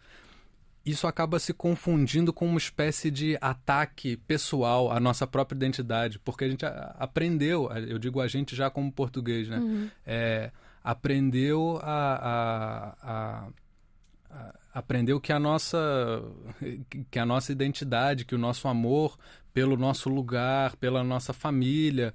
isso 0.84 1.06
acaba 1.06 1.38
se 1.38 1.54
confundindo 1.54 2.32
com 2.32 2.46
uma 2.46 2.58
espécie 2.58 3.10
de 3.10 3.38
ataque 3.40 4.16
pessoal 4.18 4.92
à 4.92 5.00
nossa 5.00 5.26
própria 5.26 5.56
identidade, 5.56 6.18
porque 6.18 6.44
a 6.44 6.48
gente 6.48 6.66
aprendeu, 6.98 7.70
eu 7.88 7.98
digo 7.98 8.20
a 8.20 8.28
gente 8.28 8.54
já 8.54 8.68
como 8.68 8.92
português, 8.92 9.48
né? 9.48 9.58
Uhum. 9.58 9.90
É, 10.04 10.50
aprendeu 10.86 11.80
a, 11.82 12.14
a, 12.14 12.94
a, 13.02 13.48
a, 14.30 14.54
aprendeu 14.72 15.20
que 15.20 15.32
a 15.32 15.40
nossa 15.40 16.22
que 17.10 17.18
a 17.18 17.26
nossa 17.26 17.50
identidade, 17.50 18.24
que 18.24 18.36
o 18.36 18.38
nosso 18.38 18.68
amor 18.68 19.18
pelo 19.52 19.76
nosso 19.76 20.08
lugar, 20.08 20.76
pela 20.76 21.02
nossa 21.02 21.32
família, 21.32 22.14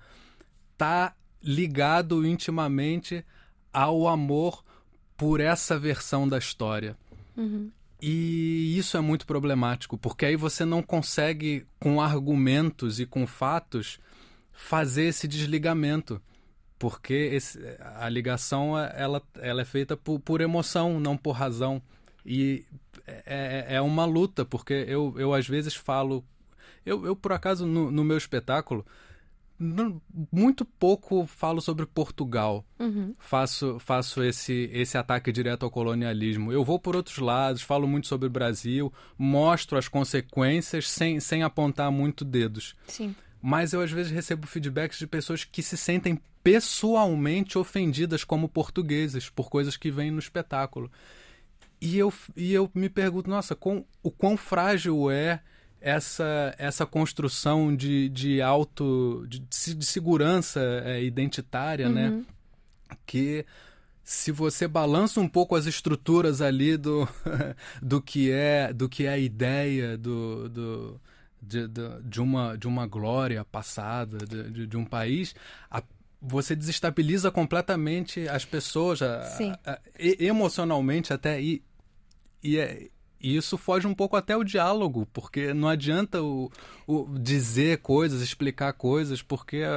está 0.72 1.14
ligado 1.44 2.26
intimamente 2.26 3.26
ao 3.74 4.08
amor 4.08 4.64
por 5.18 5.42
essa 5.42 5.78
versão 5.78 6.26
da 6.26 6.38
história. 6.38 6.96
Uhum. 7.36 7.70
E 8.02 8.78
isso 8.78 8.96
é 8.96 9.02
muito 9.02 9.26
problemático, 9.28 9.98
porque 9.98 10.26
aí 10.26 10.38
você 10.38 10.64
não 10.64 10.82
consegue, 10.82 11.66
com 11.78 12.00
argumentos 12.00 13.02
e 13.02 13.06
com 13.06 13.28
fatos, 13.28 14.00
fazer 14.54 15.06
esse 15.06 15.28
desligamento 15.28 16.22
porque 16.82 17.14
esse, 17.14 17.60
a 17.96 18.10
ligação 18.10 18.76
ela, 18.76 19.22
ela 19.36 19.62
é 19.62 19.66
feita 19.66 19.96
por, 19.96 20.20
por 20.20 20.42
emoção, 20.42 21.00
não 21.00 21.16
por 21.16 21.34
razão. 21.34 21.80
E 22.26 22.66
é, 23.06 23.68
é, 23.70 23.76
é 23.76 23.82
uma 23.82 24.04
luta, 24.04 24.44
porque 24.44 24.74
eu, 24.88 25.14
eu 25.16 25.32
às 25.32 25.48
vezes 25.48 25.76
falo. 25.76 26.26
Eu, 26.84 27.06
eu 27.06 27.16
por 27.16 27.34
acaso, 27.34 27.68
no, 27.68 27.92
no 27.92 28.04
meu 28.04 28.18
espetáculo, 28.18 28.84
muito 30.32 30.66
pouco 30.66 31.28
falo 31.28 31.62
sobre 31.62 31.86
Portugal. 31.86 32.66
Uhum. 32.80 33.14
Faço, 33.20 33.78
faço 33.78 34.24
esse, 34.24 34.68
esse 34.74 34.98
ataque 34.98 35.32
direto 35.32 35.62
ao 35.62 35.70
colonialismo. 35.70 36.52
Eu 36.52 36.64
vou 36.64 36.80
por 36.80 36.96
outros 36.96 37.20
lados, 37.20 37.62
falo 37.62 37.88
muito 37.88 38.08
sobre 38.08 38.26
o 38.26 38.32
Brasil, 38.32 38.92
mostro 39.20 39.78
as 39.78 39.88
consequências 39.88 40.90
sem, 40.90 41.20
sem 41.20 41.44
apontar 41.44 41.92
muito 41.92 42.26
dedos. 42.26 42.76
Sim. 42.88 43.16
Mas 43.40 43.72
eu 43.72 43.82
às 43.82 43.92
vezes 43.92 44.12
recebo 44.12 44.48
feedbacks 44.48 44.98
de 44.98 45.06
pessoas 45.06 45.44
que 45.44 45.62
se 45.62 45.78
sentem 45.78 46.20
pessoalmente 46.44 47.58
ofendidas 47.58 48.24
como 48.24 48.50
portugueses 48.50 49.30
por 49.30 49.50
coisas 49.50 49.78
que 49.78 49.92
vêm 49.92 50.12
no 50.12 50.20
espetáculo. 50.20 50.92
E 51.80 51.98
eu, 51.98 52.14
e 52.36 52.54
eu 52.54 52.70
me 52.76 52.90
pergunto, 52.90 53.30
nossa, 53.30 53.56
com, 53.56 53.84
o 54.04 54.12
quão 54.12 54.38
frágil 54.38 55.10
é 55.10 55.42
essa, 55.80 56.54
essa 56.58 56.86
construção 56.86 57.76
de, 57.76 58.08
de 58.10 58.42
auto. 58.42 59.26
de, 59.28 59.40
de 59.40 59.86
segurança 59.86 60.62
é, 60.86 61.04
identitária, 61.04 61.90
né? 61.90 62.10
uhum. 62.10 62.18
né? 62.20 62.26
Que 63.06 63.46
se 64.04 64.32
você 64.32 64.68
balança 64.68 65.20
um 65.20 65.28
pouco 65.28 65.56
as 65.56 65.66
estruturas 65.66 66.42
ali 66.42 66.78
do, 66.78 67.08
do 67.82 68.02
que 68.02 68.32
é 68.32 68.74
do 68.74 68.90
que 68.90 69.06
é 69.06 69.10
a 69.10 69.18
ideia 69.18 69.98
do, 69.98 70.50
do 70.50 71.02
de, 71.42 71.68
de, 71.68 72.02
de 72.04 72.22
uma 72.22 72.58
de 72.58 72.68
uma 72.68 72.86
glória 72.86 73.46
passada 73.46 74.18
de, 74.26 74.68
de 74.68 74.78
um 74.78 74.86
país 74.86 75.34
a, 75.70 75.82
você 76.22 76.56
desestabiliza 76.56 77.32
completamente 77.32 78.28
as 78.30 78.46
pessoas 78.46 79.02
a, 79.02 79.24
a, 79.66 79.80
emocionalmente 79.98 81.12
até 81.12 81.42
e, 81.42 81.64
e 82.44 82.58
é, 82.60 82.90
e 83.22 83.36
isso 83.36 83.58
foge 83.58 83.86
um 83.86 83.94
pouco 83.94 84.16
até 84.16 84.36
o 84.36 84.44
diálogo, 84.44 85.08
porque 85.14 85.54
não 85.54 85.68
adianta 85.68 86.22
o, 86.24 86.52
o 86.88 87.06
dizer 87.20 87.78
coisas, 87.78 88.22
explicar 88.22 88.74
coisas, 88.74 89.22
porque 89.22 89.58
é, 89.58 89.68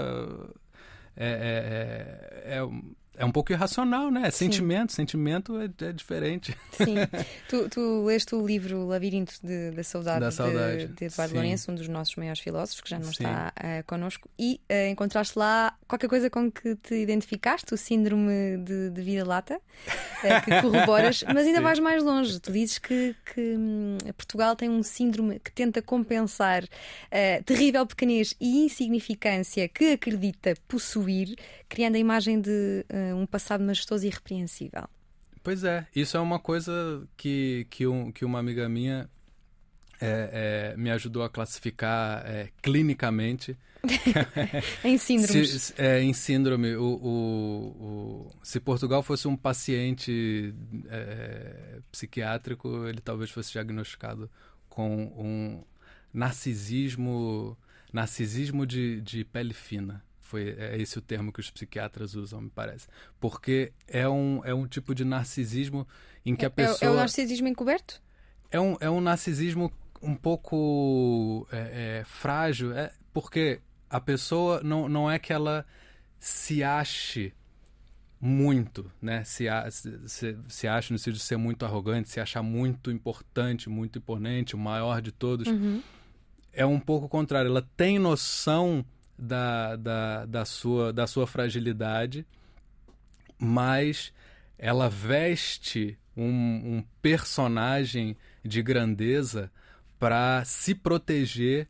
é, 1.16 2.59
é, 2.59 2.62
é 3.16 3.24
um 3.24 3.30
pouco 3.30 3.52
irracional, 3.52 4.10
né? 4.10 4.22
É 4.26 4.30
sentimento, 4.30 4.92
sentimento 4.92 5.58
é, 5.58 5.64
é, 5.64 5.92
diferente. 5.92 6.56
Sim. 6.72 6.94
Tu, 7.48 7.68
tu 7.68 8.04
leste 8.04 8.34
o 8.34 8.44
livro 8.44 8.86
Labirinto 8.86 9.34
de, 9.42 9.70
da 9.70 9.84
Saudade, 9.84 10.20
da 10.20 10.30
saudade. 10.30 10.86
de, 10.86 10.94
de 10.94 11.04
Eduardo 11.04 11.34
Lourenço, 11.34 11.70
um 11.70 11.74
dos 11.74 11.88
nossos 11.88 12.16
maiores 12.16 12.40
filósofos, 12.40 12.80
que 12.80 12.90
já 12.90 12.98
não 12.98 13.12
Sim. 13.12 13.24
está 13.24 13.52
uh, 13.56 13.84
connosco, 13.86 14.28
e 14.38 14.60
uh, 14.70 14.90
encontraste 14.90 15.38
lá 15.38 15.76
qualquer 15.86 16.08
coisa 16.08 16.30
com 16.30 16.50
que 16.50 16.74
te 16.76 16.94
identificaste, 16.94 17.72
o 17.72 17.76
síndrome 17.76 18.56
de, 18.58 18.90
de 18.90 19.02
vira-lata, 19.02 19.56
uh, 19.56 20.44
que 20.44 20.50
corroboras, 20.62 21.22
mas 21.28 21.46
ainda 21.46 21.58
Sim. 21.58 21.64
vais 21.64 21.78
mais 21.78 22.02
longe. 22.02 22.40
Tu 22.40 22.52
dizes 22.52 22.78
que, 22.78 23.14
que 23.34 23.56
hum, 23.56 23.98
Portugal 24.16 24.56
tem 24.56 24.70
um 24.70 24.82
síndrome 24.82 25.38
que 25.38 25.52
tenta 25.52 25.82
compensar 25.82 26.64
terrível 27.44 27.86
pequenez 27.86 28.34
e 28.40 28.64
insignificância 28.64 29.68
que 29.68 29.92
acredita 29.92 30.54
possuir, 30.66 31.36
criando 31.75 31.97
a 31.97 31.99
imagem 31.99 32.41
de 32.41 32.85
um 33.16 33.27
passado 33.27 33.62
majestoso 33.62 34.05
e 34.05 34.09
irrepreensível. 34.09 34.89
Pois 35.43 35.62
é, 35.62 35.87
isso 35.95 36.16
é 36.16 36.20
uma 36.20 36.39
coisa 36.39 37.07
que, 37.18 37.66
que, 37.68 37.87
um, 37.87 38.11
que 38.11 38.25
uma 38.25 38.39
amiga 38.39 38.66
minha 38.66 39.11
é, 40.01 40.72
é, 40.72 40.77
me 40.77 40.91
ajudou 40.91 41.22
a 41.22 41.29
classificar 41.29 42.25
é, 42.27 42.49
clinicamente. 42.62 43.57
em 44.83 44.97
síndrome. 44.97 45.47
Se, 45.47 45.75
em 46.01 46.12
síndrome. 46.14 46.75
O, 46.77 46.83
o, 46.83 47.11
o, 47.11 48.31
se 48.43 48.59
Portugal 48.59 49.03
fosse 49.03 49.29
um 49.29 49.37
paciente 49.37 50.55
psiquiátrico, 51.93 52.87
ele 52.87 53.01
talvez 53.03 53.31
fosse 53.31 53.53
diagnosticado 53.53 54.31
com 54.68 55.12
um 55.16 55.62
narcisismo, 56.12 57.55
narcisismo 57.93 58.66
de, 58.66 59.03
de 59.03 59.25
pele 59.25 59.53
fina. 59.53 60.03
Foi, 60.25 60.57
é 60.59 60.81
esse 60.81 60.99
o 60.99 61.03
termo 61.03 61.31
que 61.31 61.39
os 61.39 61.51
psiquiatras 61.51 62.14
usam, 62.14 62.41
me 62.41 62.51
parece. 62.51 62.89
Porque 63.20 63.72
é 63.87 64.09
um, 64.09 64.41
é 64.43 64.55
um 64.55 64.66
tipo 64.66 64.95
de 64.95 65.05
narcisismo 65.05 65.87
em 66.25 66.35
que 66.35 66.47
a 66.47 66.51
pessoa. 66.51 66.79
É, 66.81 66.87
é 66.87 66.91
o 66.91 66.97
narcisismo 66.97 67.47
encoberto? 67.47 68.03
É 68.51 68.59
um, 68.59 68.77
é 68.81 68.89
um 68.89 69.03
narcisismo 69.03 69.70
um 70.01 70.14
pouco 70.14 71.47
é, 71.53 72.01
é, 72.01 72.05
frágil, 72.05 72.72
é, 72.72 72.91
porque 73.12 73.61
a 73.91 74.01
pessoa 74.01 74.62
não, 74.64 74.89
não 74.89 75.11
é 75.11 75.18
que 75.18 75.33
ela 75.33 75.66
se 76.18 76.64
ache 76.64 77.35
muito, 78.18 78.91
né? 79.03 79.22
Se, 79.25 79.45
se, 80.07 80.39
se 80.49 80.66
acha 80.66 80.91
no 80.91 80.99
sentido 80.99 81.18
de 81.18 81.22
ser 81.22 81.37
muito 81.37 81.66
arrogante, 81.66 82.09
se 82.09 82.18
achar 82.18 82.43
muito 82.43 82.91
importante, 82.91 83.68
muito 83.68 83.99
imponente, 83.99 84.55
o 84.55 84.59
maior 84.59 85.03
de 85.03 85.12
todos. 85.12 85.47
Uhum. 85.47 85.83
É 86.51 86.64
um 86.64 86.81
pouco 86.81 87.05
o 87.05 87.09
contrário. 87.11 87.51
Ela 87.51 87.68
tem 87.77 87.99
noção 87.99 88.83
da, 89.18 89.76
da, 89.76 90.26
da, 90.26 90.44
sua, 90.44 90.92
da 90.92 91.06
sua 91.06 91.26
fragilidade, 91.26 92.26
mas 93.38 94.12
ela 94.58 94.88
veste 94.88 95.98
um, 96.16 96.24
um 96.76 96.84
personagem 97.02 98.16
de 98.44 98.62
grandeza 98.62 99.50
para 99.98 100.44
se 100.44 100.74
proteger 100.74 101.68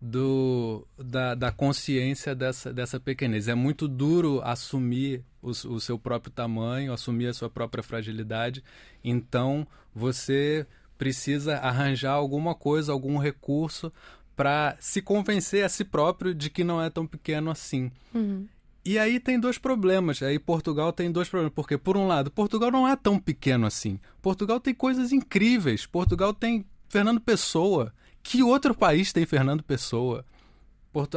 do, 0.00 0.86
da, 0.98 1.34
da 1.34 1.50
consciência 1.50 2.34
dessa, 2.34 2.72
dessa 2.72 3.00
pequenez. 3.00 3.48
É 3.48 3.54
muito 3.54 3.88
duro 3.88 4.40
assumir 4.42 5.24
o, 5.40 5.50
o 5.50 5.80
seu 5.80 5.98
próprio 5.98 6.32
tamanho, 6.32 6.92
assumir 6.92 7.28
a 7.28 7.34
sua 7.34 7.48
própria 7.48 7.82
fragilidade. 7.82 8.62
Então, 9.02 9.66
você 9.94 10.66
precisa 10.98 11.56
arranjar 11.56 12.12
alguma 12.12 12.54
coisa, 12.54 12.92
algum 12.92 13.18
recurso 13.18 13.92
para 14.36 14.76
se 14.80 15.00
convencer 15.00 15.64
a 15.64 15.68
si 15.68 15.84
próprio 15.84 16.34
de 16.34 16.50
que 16.50 16.64
não 16.64 16.82
é 16.82 16.90
tão 16.90 17.06
pequeno 17.06 17.50
assim. 17.50 17.90
Uhum. 18.14 18.46
E 18.84 18.98
aí 18.98 19.18
tem 19.18 19.40
dois 19.40 19.56
problemas. 19.56 20.22
Aí 20.22 20.38
Portugal 20.38 20.92
tem 20.92 21.10
dois 21.10 21.28
problemas. 21.28 21.54
Porque, 21.54 21.78
por 21.78 21.96
um 21.96 22.06
lado, 22.06 22.30
Portugal 22.30 22.70
não 22.70 22.86
é 22.86 22.94
tão 22.94 23.18
pequeno 23.18 23.66
assim. 23.66 23.98
Portugal 24.20 24.60
tem 24.60 24.74
coisas 24.74 25.10
incríveis. 25.10 25.86
Portugal 25.86 26.34
tem 26.34 26.66
Fernando 26.88 27.20
Pessoa. 27.20 27.92
Que 28.22 28.42
outro 28.42 28.74
país 28.74 29.12
tem 29.12 29.24
Fernando 29.24 29.62
Pessoa? 29.62 30.24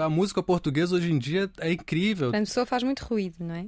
A 0.01 0.09
música 0.09 0.41
portuguesa 0.41 0.95
hoje 0.95 1.11
em 1.11 1.20
dia 1.20 1.51
é 1.59 1.72
incrível. 1.72 2.32
Fernando 2.32 2.47
Pessoa 2.47 2.65
faz 2.65 2.84
muito 2.84 3.05
ruído, 3.05 3.36
não 3.39 3.55
é? 3.55 3.68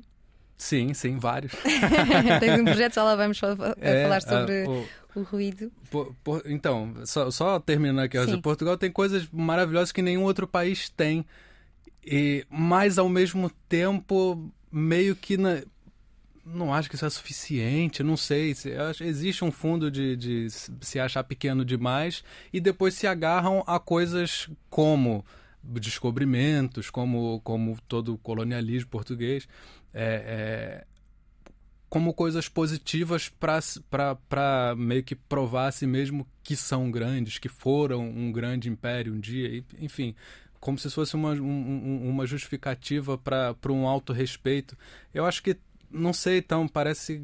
Sim, 0.59 0.93
sim, 0.93 1.17
vários. 1.17 1.53
Tens 2.41 2.59
um 2.59 2.65
projeto, 2.65 2.93
já 2.93 3.03
lá 3.03 3.15
vamos 3.15 3.39
é, 3.79 4.03
falar 4.03 4.21
sobre 4.21 4.65
o, 4.67 4.85
o 5.15 5.23
ruído. 5.23 5.71
Por, 5.89 6.13
por, 6.21 6.43
então, 6.45 6.93
só, 7.05 7.31
só 7.31 7.59
terminando 7.61 7.99
aqui, 7.99 8.17
Portugal 8.41 8.77
tem 8.77 8.91
coisas 8.91 9.25
maravilhosas 9.31 9.93
que 9.93 10.01
nenhum 10.01 10.23
outro 10.23 10.45
país 10.45 10.89
tem. 10.89 11.25
E, 12.05 12.45
mas, 12.49 12.97
ao 12.97 13.07
mesmo 13.07 13.49
tempo, 13.69 14.51
meio 14.69 15.15
que. 15.15 15.37
Na, 15.37 15.61
não 16.45 16.73
acho 16.73 16.89
que 16.89 16.95
isso 16.95 17.05
é 17.05 17.09
suficiente, 17.09 18.03
não 18.03 18.17
sei. 18.17 18.53
Acho, 18.89 19.05
existe 19.05 19.45
um 19.45 19.51
fundo 19.51 19.89
de, 19.89 20.17
de 20.17 20.47
se 20.81 20.99
achar 20.99 21.23
pequeno 21.23 21.63
demais 21.63 22.21
e 22.51 22.59
depois 22.59 22.95
se 22.95 23.07
agarram 23.07 23.63
a 23.65 23.79
coisas 23.79 24.49
como 24.69 25.23
descobrimentos, 25.63 26.89
como, 26.89 27.39
como 27.43 27.77
todo 27.87 28.13
o 28.13 28.17
colonialismo 28.17 28.89
português. 28.89 29.47
É, 29.93 30.83
é, 30.83 30.85
como 31.89 32.13
coisas 32.13 32.47
positivas 32.47 33.29
para 33.29 34.75
meio 34.77 35.03
que 35.03 35.15
provar 35.15 35.67
a 35.67 35.71
si 35.71 35.87
mesmo 35.87 36.27
que 36.43 36.55
são 36.55 36.91
grandes, 36.91 37.39
que 37.39 37.49
foram 37.49 38.07
um 38.07 38.31
grande 38.31 38.69
império 38.69 39.13
um 39.13 39.19
dia, 39.19 39.63
enfim, 39.79 40.15
como 40.59 40.77
se 40.77 40.89
fosse 40.89 41.15
uma, 41.15 41.31
um, 41.31 42.09
uma 42.09 42.25
justificativa 42.25 43.17
para 43.17 43.55
um 43.71 43.87
alto 43.87 44.13
respeito. 44.13 44.77
Eu 45.13 45.25
acho 45.25 45.41
que, 45.41 45.57
não 45.89 46.13
sei, 46.13 46.37
então, 46.37 46.67
parece 46.67 47.23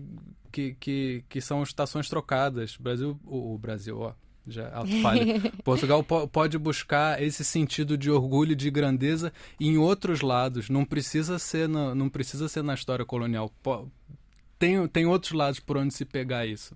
que, 0.51 0.75
que, 0.79 1.23
que 1.29 1.41
são 1.41 1.61
estações 1.61 2.09
trocadas. 2.09 2.77
Brasil, 2.77 3.19
o, 3.23 3.53
o 3.53 3.57
Brasil, 3.57 3.99
ó, 3.99 4.13
já 4.47 4.71
alto 4.73 4.91
Portugal 5.63 6.03
pode 6.03 6.57
buscar 6.57 7.21
esse 7.21 7.43
sentido 7.43 7.97
de 7.97 8.11
orgulho 8.11 8.51
e 8.51 8.55
de 8.55 8.69
grandeza 8.69 9.33
em 9.59 9.77
outros 9.77 10.21
lados. 10.21 10.69
Não 10.69 10.85
precisa 10.85 11.39
ser 11.39 11.67
na, 11.67 11.95
não 11.95 12.09
precisa 12.09 12.47
ser 12.47 12.63
na 12.63 12.73
história 12.73 13.05
colonial 13.05 13.51
tem, 14.57 14.87
tem 14.87 15.05
outros 15.05 15.33
lados 15.33 15.59
por 15.59 15.77
onde 15.77 15.93
se 15.93 16.05
pegar 16.05 16.45
isso. 16.45 16.75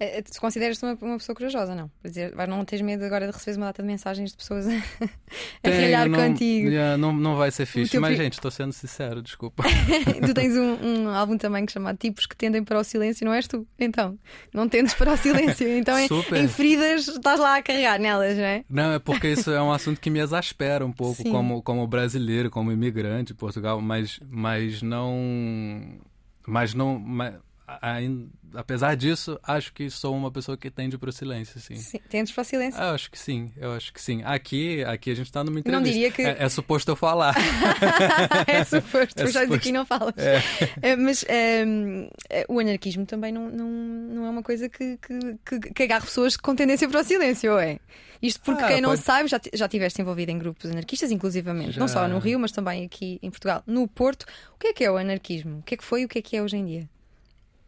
Eh, 0.00 0.22
Tu 0.22 0.40
consideras-te 0.40 0.84
uma, 0.84 0.98
uma 1.00 1.18
pessoa 1.18 1.34
corajosa, 1.36 1.74
não? 1.74 1.90
Quer 2.02 2.08
dizer, 2.08 2.34
vai- 2.34 2.46
não 2.46 2.64
tens 2.64 2.80
medo 2.80 3.04
agora 3.04 3.26
de 3.26 3.32
receber 3.32 3.56
uma 3.56 3.66
data 3.66 3.82
de 3.82 3.86
mensagens 3.88 4.30
de 4.30 4.36
pessoas 4.36 4.66
a, 5.62 5.68
a 5.68 5.70
ralhar 5.70 6.10
contigo? 6.10 6.68
yeah, 6.68 6.96
não, 6.96 7.12
não 7.12 7.36
vai 7.36 7.50
ser 7.50 7.66
fixe. 7.66 7.98
Mas, 7.98 8.16
gente, 8.16 8.34
estou 8.34 8.50
sendo 8.50 8.72
sincero, 8.72 9.22
desculpa. 9.22 9.62
tu 10.26 10.34
tens 10.34 10.56
um, 10.56 10.74
um 11.04 11.08
álbum 11.08 11.36
também 11.38 11.64
que 11.66 11.72
chama 11.72 11.94
Tipos 11.94 12.26
que 12.26 12.36
tendem 12.36 12.62
para 12.64 12.78
o 12.78 12.84
silêncio, 12.84 13.24
não 13.24 13.32
és 13.32 13.46
tu? 13.46 13.66
Então, 13.78 14.18
não 14.52 14.68
tendes 14.68 14.94
para 14.94 15.12
o 15.12 15.16
silêncio. 15.16 15.66
Então, 15.82 15.98
em, 15.98 16.08
Super. 16.08 16.42
em 16.42 16.48
feridas, 16.48 17.08
estás 17.08 17.38
lá 17.40 17.56
a 17.56 17.62
carregar 17.62 17.98
nelas, 17.98 18.36
não 18.36 18.44
é? 18.44 18.64
Não, 18.68 18.92
é 18.92 18.98
porque 18.98 19.28
isso 19.28 19.50
é 19.50 19.62
um 19.62 19.72
assunto 19.72 20.00
que 20.00 20.10
me 20.10 20.18
exaspera 20.20 20.84
um 20.84 20.92
pouco 20.92 21.22
Sim. 21.22 21.30
como, 21.30 21.62
como 21.62 21.86
brasileiro, 21.86 22.50
como 22.50 22.70
imigrante 22.72 23.32
em 23.32 23.36
Portugal, 23.36 23.80
mas, 23.80 24.18
mas 24.28 24.82
não. 24.82 25.98
Mas 26.46 26.74
não. 26.74 26.98
Mas, 26.98 27.34
apesar 28.54 28.94
disso, 28.96 29.38
acho 29.42 29.72
que 29.72 29.88
sou 29.90 30.14
uma 30.14 30.30
pessoa 30.30 30.56
que 30.56 30.70
tende 30.70 30.96
para 30.98 31.08
o 31.10 31.12
silêncio, 31.12 31.58
sim. 31.60 31.76
Sim, 31.76 31.98
tendes 32.08 32.32
para 32.32 32.42
o 32.42 32.44
silêncio. 32.44 32.80
Ah, 32.80 32.88
Eu 32.88 32.94
acho 32.94 33.10
que 33.10 33.18
sim, 33.18 33.50
eu 33.56 33.72
acho 33.72 33.92
que 33.92 34.00
sim. 34.00 34.22
Aqui, 34.24 34.82
aqui 34.84 35.10
a 35.10 35.14
gente 35.14 35.26
está 35.26 35.42
numa 35.42 35.54
Não 35.54 35.60
entrevista. 35.60 35.92
diria 35.92 36.10
que- 36.10 36.22
é, 36.22 36.36
é 36.44 36.48
suposto 36.48 36.90
eu 36.90 36.96
falar. 36.96 37.34
é 38.46 38.64
suposto, 38.64 39.14
É 39.20 39.24
mas 39.24 39.32
já 39.32 39.40
suposto. 39.42 39.54
aqui 39.54 39.72
não 39.72 39.86
falas. 39.86 40.14
É, 40.80 40.96
mas 40.96 41.24
ehm, 41.28 42.08
eh, 42.30 42.44
o 42.48 42.58
anarquismo 42.58 43.06
também 43.06 43.32
não, 43.32 43.48
não, 43.50 43.68
não 43.68 44.26
é 44.26 44.30
uma 44.30 44.42
coisa 44.42 44.68
que, 44.68 44.98
que, 44.98 45.36
que, 45.60 45.70
que 45.72 45.82
agarre 45.82 46.04
pessoas 46.04 46.36
com 46.36 46.54
tendência 46.54 46.88
para 46.88 47.00
o 47.00 47.04
silêncio, 47.04 47.58
é? 47.58 47.78
Isto 48.20 48.40
porque 48.44 48.62
Ah, 48.62 48.68
quem 48.68 48.80
não 48.80 48.90
pode- 48.90 49.02
sabe, 49.02 49.28
já, 49.28 49.40
já 49.52 49.64
estiveste 49.66 50.00
envolvido 50.00 50.30
em 50.30 50.38
grupos 50.38 50.70
anarquistas, 50.70 51.10
inclusivamente, 51.10 51.76
não 51.78 51.88
Já. 51.88 51.94
só 51.94 52.08
no 52.08 52.18
Rio, 52.20 52.38
mas 52.38 52.52
também 52.52 52.84
aqui 52.84 53.18
em 53.20 53.30
Portugal. 53.30 53.62
No 53.66 53.88
Porto, 53.88 54.26
o 54.54 54.58
que 54.58 54.68
é 54.68 54.72
que 54.72 54.84
é 54.84 54.90
o 54.90 54.96
anarquismo? 54.96 55.58
O 55.58 55.62
que 55.62 55.74
é 55.74 55.76
que 55.76 55.82
foi 55.84 56.02
e 56.02 56.04
o 56.04 56.08
que 56.08 56.18
é 56.20 56.22
que 56.22 56.36
é 56.36 56.42
hoje 56.42 56.56
em 56.56 56.64
dia? 56.64 56.88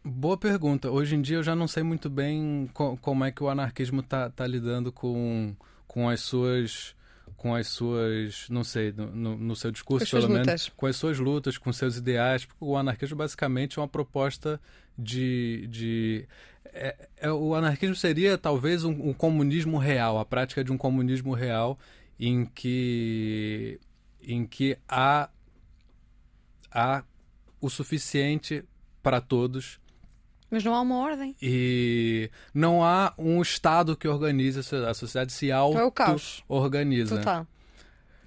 Boa 0.07 0.37
pergunta. 0.37 0.91
Hoje 0.91 1.15
em 1.15 1.21
dia 1.21 1.37
eu 1.37 1.43
já 1.43 1.55
não 1.55 1.67
sei 1.67 1.81
muito 1.81 2.11
bem 2.11 2.69
co- 2.75 2.95
como 3.01 3.23
é 3.25 3.31
que 3.31 3.43
o 3.43 3.49
anarquismo 3.49 4.03
tá, 4.03 4.29
tá 4.29 4.45
lidando 4.45 4.91
com, 4.91 5.55
com 5.87 6.07
as 6.07 6.19
suas 6.21 6.95
com 7.37 7.53
as 7.55 7.67
suas, 7.67 8.47
não 8.49 8.63
sei, 8.63 8.91
no, 8.91 9.35
no- 9.37 9.55
seu 9.55 9.69
discurso, 9.71 10.09
pelo 10.09 10.29
menos, 10.29 10.47
lutas. 10.47 10.69
com 10.77 10.85
as 10.85 10.95
suas 10.95 11.19
lutas, 11.19 11.57
com 11.57 11.73
seus 11.73 11.97
ideais. 11.97 12.45
Porque 12.45 12.63
o 12.63 12.77
anarquismo 12.77 13.17
basicamente 13.17 13.77
é 13.79 13.81
uma 13.81 13.87
proposta 13.87 14.61
de. 14.97 15.67
de 15.67 16.27
é- 16.65 17.07
é- 17.17 17.31
o 17.31 17.55
anarquismo 17.55 17.95
seria 17.95 18.37
talvez 18.37 18.83
um, 18.83 19.09
um 19.09 19.13
comunismo 19.13 19.77
real, 19.79 20.19
a 20.19 20.25
prática 20.25 20.63
de 20.63 20.71
um 20.71 20.77
comunismo 20.77 21.33
real 21.33 21.79
em 22.19 22.45
que, 22.45 23.79
em 24.21 24.45
que 24.45 24.77
há, 24.87 25.29
há 26.71 27.03
o 27.59 27.69
suficiente 27.71 28.63
para 29.03 29.19
todos 29.19 29.79
Mas 30.49 30.63
não 30.63 30.73
há 30.75 30.81
uma 30.81 30.97
ordem. 30.97 31.35
e 31.41 32.29
não 32.53 32.83
há 32.83 33.13
um 33.17 33.41
Estado 33.41 33.95
que 33.97 34.07
organize 34.07 34.59
a 34.59 34.63
sociedade. 34.63 34.91
A 34.91 34.93
sociedade 34.93 35.33
se 35.33 35.49
é 35.49 35.53
auto-organiza. 35.53 37.17
Total. 37.17 37.47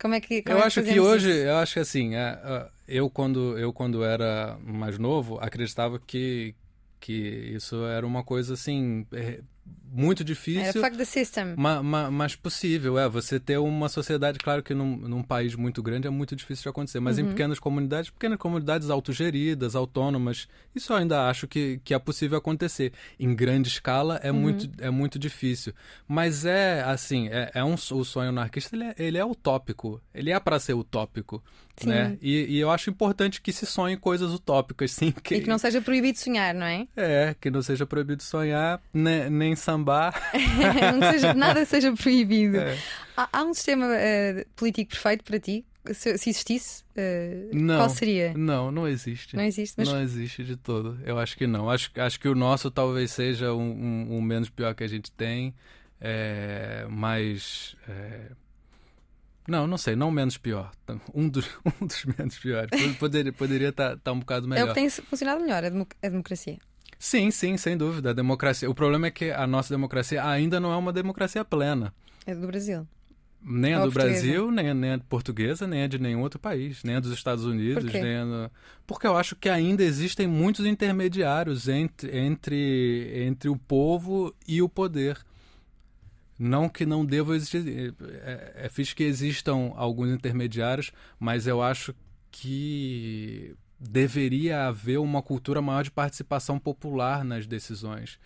Como 0.01 0.15
é 0.15 0.21
que. 0.21 0.43
como 0.43 0.57
Eu 0.59 0.63
é 0.63 0.67
acho 0.67 0.83
que 0.83 1.01
hoje, 1.01 1.31
isso? 1.31 1.39
eu 1.39 1.57
acho 1.57 1.75
que 1.75 1.81
assim, 1.81 2.15
é, 2.15 2.39
é, 2.45 2.69
eu 2.87 3.11
quando 3.11 3.59
eu 3.59 3.73
quando 3.73 4.05
era 4.05 4.57
mais 4.65 4.99
novo 4.99 5.39
acreditava 5.41 5.99
que 5.99 6.55
que 7.01 7.13
isso 7.13 7.85
era 7.85 8.07
uma 8.07 8.25
coisa 8.25 8.55
assim 8.55 9.07
muito 9.91 10.21
Era 10.21 10.27
difícil, 10.27 10.81
fuck 10.83 10.97
the 10.97 11.05
system. 11.05 11.55
ma- 11.57 11.83
ma- 11.83 12.11
mas 12.11 12.37
possível. 12.37 12.99
É 12.99 13.09
você 13.09 13.41
ter 13.41 13.59
uma 13.59 13.89
sociedade, 13.89 14.39
claro 14.39 14.63
que 14.63 14.75
num, 14.75 14.97
num 14.97 15.23
país 15.23 15.55
muito 15.55 15.83
grande 15.83 16.07
é 16.07 16.11
muito 16.11 16.37
difícil 16.37 16.65
de 16.65 16.69
acontecer, 16.69 17.01
mas 17.01 17.19
Uhum. 17.19 17.25
em 17.25 17.29
pequenas 17.29 17.59
comunidades, 17.59 18.11
pequenas 18.11 18.39
comunidades 18.39 18.91
autogeridas, 18.91 19.75
autônomas, 19.75 20.47
isso 20.75 20.93
eu 20.93 20.97
ainda 20.99 21.29
acho 21.29 21.49
que, 21.49 21.81
que 21.83 21.95
é 21.95 21.99
possível 21.99 22.37
acontecer. 22.39 22.93
Em 23.19 23.35
grande 23.35 23.69
escala 23.69 24.15
Uhum. 24.23 24.29
é 24.29 24.33
muito 24.33 24.71
é 24.79 24.91
muito 24.91 25.19
difícil, 25.19 25.73
mas 26.07 26.45
é 26.45 26.83
assim, 26.83 27.29
é, 27.29 27.51
é 27.55 27.65
um 27.65 27.75
o 27.75 28.05
sonho 28.05 28.29
anarquista, 28.29 28.77
ele 28.77 28.85
é, 28.85 28.95
ele 28.99 29.19
é 29.19 29.25
utópico, 29.25 30.01
ele 30.15 30.31
é 30.31 30.39
para 30.39 30.61
ser 30.61 30.75
utópico, 30.75 31.43
Sim. 31.83 31.89
né? 31.91 32.19
E, 32.21 32.57
e 32.57 32.59
eu 32.59 32.71
acho 32.71 32.91
importante 32.91 33.41
que 33.41 33.53
se 33.53 33.65
sonhe 33.67 33.97
coisas 33.97 34.33
utópicas, 34.33 34.91
sim, 34.91 35.11
que, 35.13 35.37
E 35.37 35.41
que 35.43 35.49
não 35.49 35.59
seja 35.59 35.81
proibido 35.81 36.19
sonhar, 36.19 36.55
não 36.55 36.67
é? 36.67 36.87
é, 36.97 37.35
que 37.41 37.51
não 37.51 37.63
seja 37.63 37.87
proibido 37.87 38.23
sonhar, 38.23 38.81
nem, 38.93 39.29
nem 39.31 39.57
sambar. 39.57 40.15
Seja- 41.13 41.35
nada 41.35 41.65
seja 41.65 41.93
proibido. 41.95 42.59
É. 42.59 42.77
Há, 43.17 43.29
há 43.33 43.45
um 43.45 43.53
sistema 43.55 43.87
eh, 43.95 44.47
político 44.57 44.91
perfeito 44.91 45.25
para 45.25 45.39
ti? 45.39 45.65
Se, 45.93 46.19
se 46.19 46.31
existisse, 46.31 46.85
eh, 46.95 47.49
Não. 47.53 47.77
qual 47.79 47.89
seria? 47.89 48.35
Não, 48.37 48.71
não 48.71 48.87
existe. 48.87 49.35
Não 49.35 49.43
existe, 49.43 49.75
mas 49.79 49.89
Não 49.89 50.01
existe 50.03 50.45
de 50.45 50.55
todo. 50.57 50.99
Eu 51.05 51.19
acho 51.19 51.37
que 51.37 51.47
não. 51.47 51.71
Acho, 51.71 51.91
acho 51.97 52.21
que 52.21 52.29
o 52.29 52.35
nosso 52.35 52.71
talvez 52.71 53.11
seja 53.13 53.55
um, 53.55 53.71
um- 53.71 54.17
um 54.19 54.21
menos 54.23 54.51
pior 54.51 54.75
que 54.75 54.85
a 54.85 54.89
gente 54.89 55.11
tem. 55.13 55.55
É, 56.01 56.87
mas. 56.91 57.75
é, 57.89 58.21
Não, 59.49 59.67
não 59.67 59.79
sei, 59.79 59.97
não 59.97 60.11
menos 60.11 60.37
pior. 60.37 60.71
Um 61.15 61.29
dos, 61.29 61.49
um 61.81 61.87
dos 61.87 62.05
menos 62.05 62.39
piores. 62.39 62.71
Poderia 62.99 63.33
poderia 63.33 63.69
estar 63.71 63.99
um 64.13 64.21
bocado 64.21 64.45
é 64.45 64.47
o 64.47 64.51
melhor. 64.51 64.69
que 64.69 64.75
tem 64.75 64.89
funcionado 64.91 65.41
melhor, 65.41 65.65
a, 65.65 65.69
demo- 65.71 65.87
a 66.03 66.09
democracia. 66.09 66.59
Sim, 66.99 67.31
sim, 67.31 67.57
sem 67.57 67.77
dúvida. 67.77 68.11
A 68.11 68.13
democracia. 68.13 68.69
O 68.69 68.75
problema 68.75 69.07
é 69.07 69.11
que 69.11 69.31
a 69.31 69.47
nossa 69.47 69.73
democracia 69.73 70.25
ainda 70.27 70.59
não 70.61 70.73
é 70.73 70.77
uma 70.77 70.93
democracia 70.93 71.45
plena. 71.45 71.95
É 72.27 72.35
do 72.35 72.47
Brasil. 72.47 72.87
Nem 73.41 73.73
a 73.75 73.79
a 73.83 73.87
do 73.87 73.93
portuguesa. 73.93 74.21
Brasil, 74.21 74.51
nem 74.51 74.69
a, 74.71 74.75
nem 74.75 74.93
a 74.95 74.99
portuguesa, 74.99 75.67
nem 75.67 75.85
a 75.85 75.87
de 75.87 75.97
nenhum 75.99 76.21
outro 76.23 76.41
país, 76.41 76.83
nem 76.83 76.97
a 76.97 77.01
dos 77.01 77.13
Estados 77.13 77.45
Unidos, 77.45 77.85
Por 77.85 77.93
nem 78.01 78.17
a 78.17 78.51
Porque 78.85 79.07
eu 79.07 79.17
acho 79.17 79.37
que 79.37 79.49
ainda 79.49 79.85
existem 79.85 80.27
muitos 80.27 80.67
intermediários 80.67 81.69
entre, 81.69 82.19
entre, 82.19 83.13
entre 83.27 83.49
o 83.49 83.57
povo 83.57 84.35
e 84.47 84.61
o 84.61 84.69
poder. 84.69 85.17
Não 86.39 86.69
que 86.69 86.87
não 86.87 87.05
devam 87.05 87.35
existir. 87.35 87.95
É, 88.23 88.67
é 88.67 88.69
fixe 88.69 88.95
que 88.95 89.03
existam 89.03 89.73
alguns 89.75 90.11
intermediários, 90.11 90.93
mas 91.19 91.47
eu 91.47 91.61
acho 91.61 91.95
que 92.31 93.57
deveria 93.79 94.67
haver 94.67 94.99
uma 94.99 95.23
cultura 95.23 95.63
maior 95.63 95.83
de 95.83 95.91
participação 95.91 96.59
popular 96.59 97.25
nas 97.25 97.47
decisões. 97.47 98.19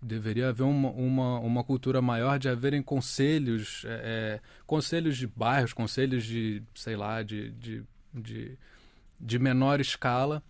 Deveria 0.00 0.50
haver 0.50 0.62
uma, 0.62 0.90
uma, 0.90 1.40
uma 1.40 1.64
cultura 1.64 2.00
maior 2.00 2.38
de 2.38 2.48
haverem 2.48 2.82
conselhos, 2.82 3.82
é, 3.84 3.90
é, 3.90 4.40
conselhos 4.66 5.16
de 5.16 5.26
bairros, 5.26 5.72
conselhos 5.72 6.24
de, 6.24 6.62
sei 6.74 6.96
lá, 6.96 7.22
de, 7.22 7.50
de, 7.50 7.82
de, 8.14 8.58
de 9.18 9.38
menor 9.38 9.80
escala, 9.80 10.42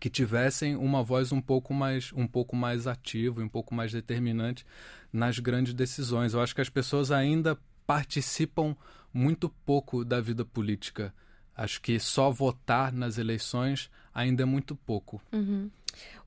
que 0.00 0.10
tivessem 0.10 0.76
uma 0.76 1.02
voz 1.02 1.32
um 1.32 1.40
pouco 1.40 1.72
mais 1.74 2.12
um 2.14 2.26
pouco 2.26 2.54
mais 2.56 2.86
ativa, 2.86 3.40
um 3.42 3.48
pouco 3.48 3.74
mais 3.74 3.92
determinante 3.92 4.64
nas 5.12 5.38
grandes 5.38 5.74
decisões. 5.74 6.34
Eu 6.34 6.40
acho 6.40 6.54
que 6.54 6.60
as 6.60 6.68
pessoas 6.68 7.10
ainda 7.10 7.58
participam 7.86 8.76
muito 9.12 9.48
pouco 9.48 10.04
da 10.04 10.20
vida 10.20 10.44
política. 10.44 11.14
Acho 11.54 11.80
que 11.82 12.00
só 12.00 12.30
votar 12.30 12.92
nas 12.92 13.18
eleições 13.18 13.90
ainda 14.14 14.42
é 14.42 14.46
muito 14.46 14.74
pouco. 14.74 15.20
Uhum. 15.32 15.70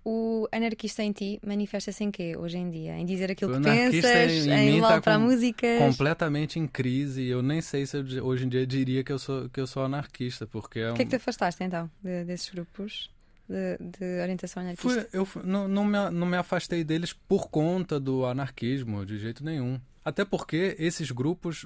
O 0.03 0.47
anarquista 0.51 1.01
em 1.01 1.11
ti 1.11 1.39
manifesta-se 1.43 2.03
em 2.03 2.11
quê 2.11 2.37
hoje 2.37 2.57
em 2.59 2.69
dia? 2.69 2.95
Em 2.95 3.03
dizer 3.03 3.31
aquilo 3.31 3.57
O 3.57 3.59
que 3.59 3.67
anarquista 3.67 4.07
pensas, 4.07 4.45
em 4.45 4.77
em 4.77 4.81
tá 4.81 5.01
para 5.01 5.15
com- 5.17 5.23
músicas. 5.23 5.79
Completamente 5.79 6.59
em 6.59 6.67
crise. 6.67 7.25
Eu 7.25 7.41
nem 7.41 7.59
sei 7.59 7.87
se 7.87 7.97
eu, 7.97 8.23
hoje 8.23 8.45
em 8.45 8.49
dia 8.49 8.67
diria 8.67 9.03
que 9.03 9.11
eu 9.11 9.17
sou 9.17 9.49
que 9.49 9.59
eu 9.59 9.65
sou 9.65 9.83
anarquista, 9.83 10.45
porque 10.45 10.79
é 10.79 10.89
Por 10.89 10.93
que 10.95 11.01
é 11.01 11.05
um- 11.05 11.05
que 11.05 11.09
te 11.09 11.15
afastaste 11.15 11.63
então 11.63 11.89
de- 12.03 12.23
desses 12.23 12.47
grupos 12.51 13.09
de, 13.47 13.77
de 13.99 14.21
orientação 14.21 14.61
anarquista? 14.63 15.07
Fui- 15.11 15.41
eu 15.41 15.43
não, 15.43 15.67
não, 15.67 15.85
me, 15.85 16.09
não 16.11 16.27
me 16.27 16.37
afastei 16.37 16.83
deles 16.83 17.13
por 17.13 17.49
conta 17.49 17.99
do 17.99 18.25
anarquismo, 18.25 19.05
de 19.05 19.17
jeito 19.17 19.43
nenhum. 19.43 19.79
Até 20.03 20.23
porque 20.25 20.75
esses 20.79 21.11
grupos, 21.11 21.65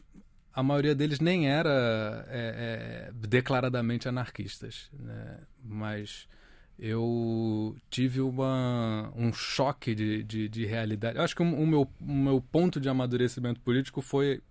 a 0.53 0.61
maioria 0.63 0.95
deles 0.95 1.19
nem 1.19 1.49
era 1.49 2.25
é, 2.29 3.09
é, 3.09 3.11
declaradamente 3.27 4.07
anarquistas. 4.07 4.89
né? 4.97 5.39
Mas 5.63 6.27
eu 6.77 7.75
tive 7.89 8.21
uma, 8.21 9.11
um 9.15 9.33
choque 9.33 9.93
de, 9.93 10.23
de, 10.23 10.47
de 10.47 10.65
realidade. 10.65 11.17
Eu 11.17 11.23
acho 11.23 11.35
que 11.35 11.41
o, 11.43 11.45
o 11.45 11.67
meu, 11.67 11.81
o 11.99 12.13
meu 12.13 12.41
ponto 12.41 12.79
de 12.79 12.87
amadurecimento 12.87 13.59
político 13.59 14.01
foi 14.01 14.41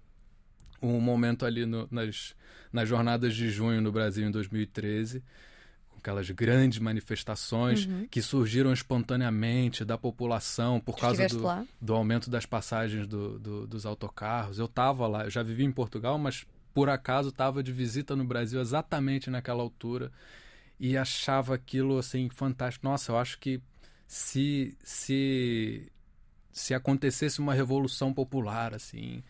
um 0.83 1.01
momento 1.01 1.45
ali 1.47 1.64
no- 1.66 1.89
nas, 1.91 2.35
nas 2.72 2.89
jornadas 2.89 3.35
de 3.35 3.51
junho 3.51 3.81
no 3.81 3.91
Brasil 3.91 4.26
em 4.26 4.31
2013 4.31 5.20
com 5.20 5.26
aquelas 6.09 6.31
grandes 6.31 6.79
manifestações 6.79 7.85
Uhum. 7.87 8.07
que 8.11 8.23
surgiram 8.23 8.73
espontaneamente 8.73 9.85
da 9.85 9.99
população 9.99 10.81
por 10.81 10.97
causa 10.99 11.27
do, 11.27 11.43
do 11.81 11.95
aumento 11.95 12.31
das 12.31 12.47
passagens 12.47 13.07
do- 13.07 13.39
do- 13.39 13.67
dos 13.67 13.85
autocarros. 13.85 14.59
Eu 14.59 14.65
estava 14.65 15.07
lá, 15.07 15.25
eu 15.25 15.31
já 15.31 15.43
vivi 15.43 15.65
em 15.65 15.71
Portugal, 15.73 16.19
mas 16.19 16.47
por 16.73 16.89
acaso 16.89 17.29
estava 17.29 17.63
de 17.63 17.73
visita 17.73 18.17
no 18.17 18.25
Brasil 18.25 18.59
exatamente 18.61 19.29
naquela 19.29 19.63
altura 19.63 20.11
e 20.81 20.97
achava 20.97 21.55
aquilo 21.55 21.99
assim 21.99 22.29
fantástico. 22.31 22.87
Nossa, 22.87 23.13
eu 23.13 23.19
acho 23.19 23.39
que 23.39 23.61
se 24.07 24.75
se 24.83 25.93
se 26.51 26.73
acontecesse 26.75 27.39
uma 27.41 27.53
revolução 27.55 28.13
popular 28.15 28.75
assim, 28.75 29.23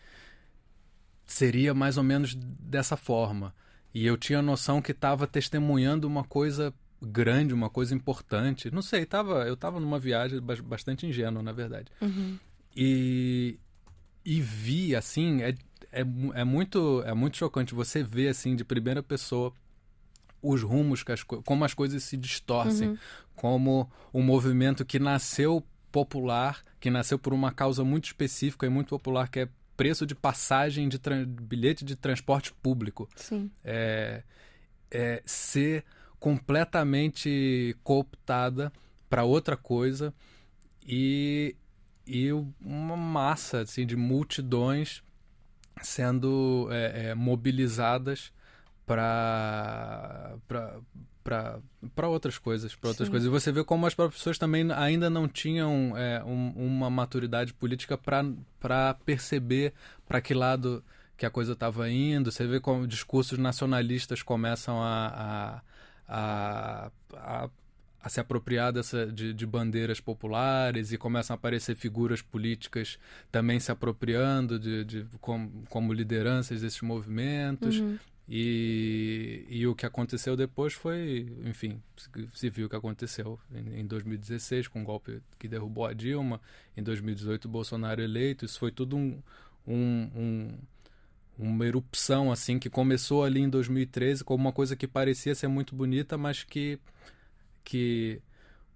seria 1.25 1.73
mais 1.73 1.97
ou 1.97 2.03
menos 2.03 2.33
dessa 2.35 2.95
forma. 2.95 3.53
E 3.93 4.05
eu 4.05 4.17
tinha 4.17 4.39
a 4.39 4.41
noção 4.43 4.81
que 4.81 4.91
estava 4.91 5.25
testemunhando 5.25 6.07
uma 6.07 6.23
coisa 6.23 6.73
grande, 7.01 7.53
uma 7.53 7.69
coisa 7.69 7.95
importante. 7.95 8.69
Não 8.71 8.81
sei, 8.81 9.05
tava, 9.05 9.47
eu 9.47 9.53
estava 9.53 9.79
numa 9.79 9.99
viagem 9.99 10.39
bastante 10.63 11.05
ingênua, 11.07 11.41
na 11.41 11.51
verdade. 11.51 11.91
Uhum. 12.01 12.37
E, 12.75 13.57
e 14.23 14.41
vi, 14.41 14.95
assim, 14.95 15.41
é, 15.41 15.55
é, 15.91 16.01
é, 16.01 16.43
muito, 16.43 17.01
é 17.05 17.13
muito 17.13 17.37
chocante 17.37 17.73
você 17.73 18.03
ver, 18.03 18.27
assim, 18.29 18.55
de 18.55 18.63
primeira 18.63 19.01
pessoa 19.01 19.53
os 20.41 20.61
rumos, 20.61 21.03
as, 21.07 21.23
como 21.23 21.65
as 21.65 21.73
coisas 21.73 22.03
se 22.03 22.15
distorcem, 22.15 22.89
Uhum. 22.89 22.97
como 23.35 23.91
um 24.13 24.21
movimento 24.21 24.85
que 24.85 24.97
nasceu 24.99 25.63
popular, 25.91 26.61
que 26.79 26.89
nasceu 26.89 27.19
por 27.19 27.33
uma 27.33 27.51
causa 27.51 27.83
muito 27.83 28.05
específica 28.05 28.65
e 28.65 28.69
muito 28.69 28.89
popular, 28.89 29.27
que 29.27 29.41
é 29.41 29.49
preço 29.79 30.05
de 30.05 30.13
passagem 30.13 30.89
de 30.89 30.99
bilhete 31.25 31.85
de 31.85 31.95
transporte 31.95 32.51
público. 32.51 33.07
Sim. 33.15 33.49
É, 33.63 34.23
é 34.91 35.23
ser 35.25 35.85
completamente 36.19 37.77
cooptada 37.81 38.73
para 39.09 39.23
outra 39.23 39.55
coisa 39.55 40.13
e, 40.85 41.55
e 42.05 42.29
uma 42.59 42.97
massa 42.97 43.61
assim, 43.61 43.85
de 43.85 43.95
multidões 43.95 45.01
sendo 45.81 46.67
é, 46.71 47.11
é, 47.11 47.15
mobilizadas 47.15 48.33
para 48.85 50.35
para 51.95 52.07
outras 52.07 52.37
coisas, 52.37 52.75
para 52.75 52.89
outras 52.89 53.07
Sim. 53.07 53.11
coisas. 53.11 53.27
E 53.27 53.29
você 53.29 53.51
vê 53.51 53.63
como 53.63 53.85
as 53.85 53.93
próprias 53.93 54.19
pessoas 54.19 54.37
também 54.37 54.71
ainda 54.71 55.09
não 55.09 55.27
tinham 55.27 55.93
é, 55.97 56.23
um- 56.23 56.51
uma 56.55 56.89
maturidade 56.89 57.53
política 57.53 57.97
para 57.97 58.93
perceber 59.05 59.73
para 60.07 60.19
que 60.21 60.33
lado 60.33 60.83
que 61.17 61.25
a 61.25 61.29
coisa 61.29 61.53
estava 61.53 61.89
indo. 61.89 62.31
Você 62.31 62.47
vê 62.47 62.59
como 62.59 62.87
discursos 62.87 63.37
nacionalistas 63.37 64.21
começam 64.23 64.81
a, 64.81 65.61
a, 66.07 66.15
a, 66.15 66.91
a, 67.13 67.49
a 68.01 68.09
se 68.09 68.19
apropriar 68.19 68.71
dessa, 68.71 69.05
de, 69.07 69.33
de 69.33 69.45
bandeiras 69.45 69.99
populares 69.99 70.91
e 70.93 70.97
começam 70.97 71.33
a 71.33 71.37
aparecer 71.37 71.75
figuras 71.75 72.21
políticas 72.21 72.97
também 73.31 73.59
se 73.59 73.71
apropriando 73.71 74.57
de, 74.57 74.85
de 74.85 75.05
como, 75.19 75.63
como 75.69 75.91
lideranças 75.93 76.61
desses 76.61 76.81
movimentos. 76.81 77.79
Uhum. 77.79 77.97
E, 78.31 79.43
e 79.49 79.65
o 79.65 79.73
que 79.73 79.85
aconteceu 79.87 80.35
depois 80.37 80.73
foi, 80.73 81.33
enfim, 81.45 81.81
se- 82.33 82.49
viu 82.49 82.67
o 82.67 82.69
que 82.69 82.75
aconteceu 82.75 83.39
em, 83.51 83.79
em 83.79 83.87
2016 83.87 84.67
com 84.67 84.81
o 84.81 84.85
golpe 84.85 85.19
que 85.39 85.47
derrubou 85.47 85.85
a 85.85 85.93
Dilma, 85.93 86.39
em 86.77 86.83
2018 86.83 87.45
o 87.45 87.49
Bolsonaro 87.49 88.01
eleito, 88.01 88.45
isso 88.45 88.59
foi 88.59 88.71
tudo 88.71 88.95
um, 88.95 89.19
um, 89.67 90.09
um- 90.15 90.57
uma 91.39 91.65
erupção 91.65 92.31
assim 92.31 92.59
que 92.59 92.69
começou 92.69 93.23
ali 93.23 93.39
em 93.39 93.49
2013 93.49 94.23
como 94.23 94.43
uma 94.43 94.53
coisa 94.53 94.75
que 94.75 94.87
parecia 94.87 95.33
ser 95.33 95.47
muito 95.47 95.73
bonita, 95.75 96.17
mas 96.17 96.43
que, 96.43 96.77
que 97.63 98.21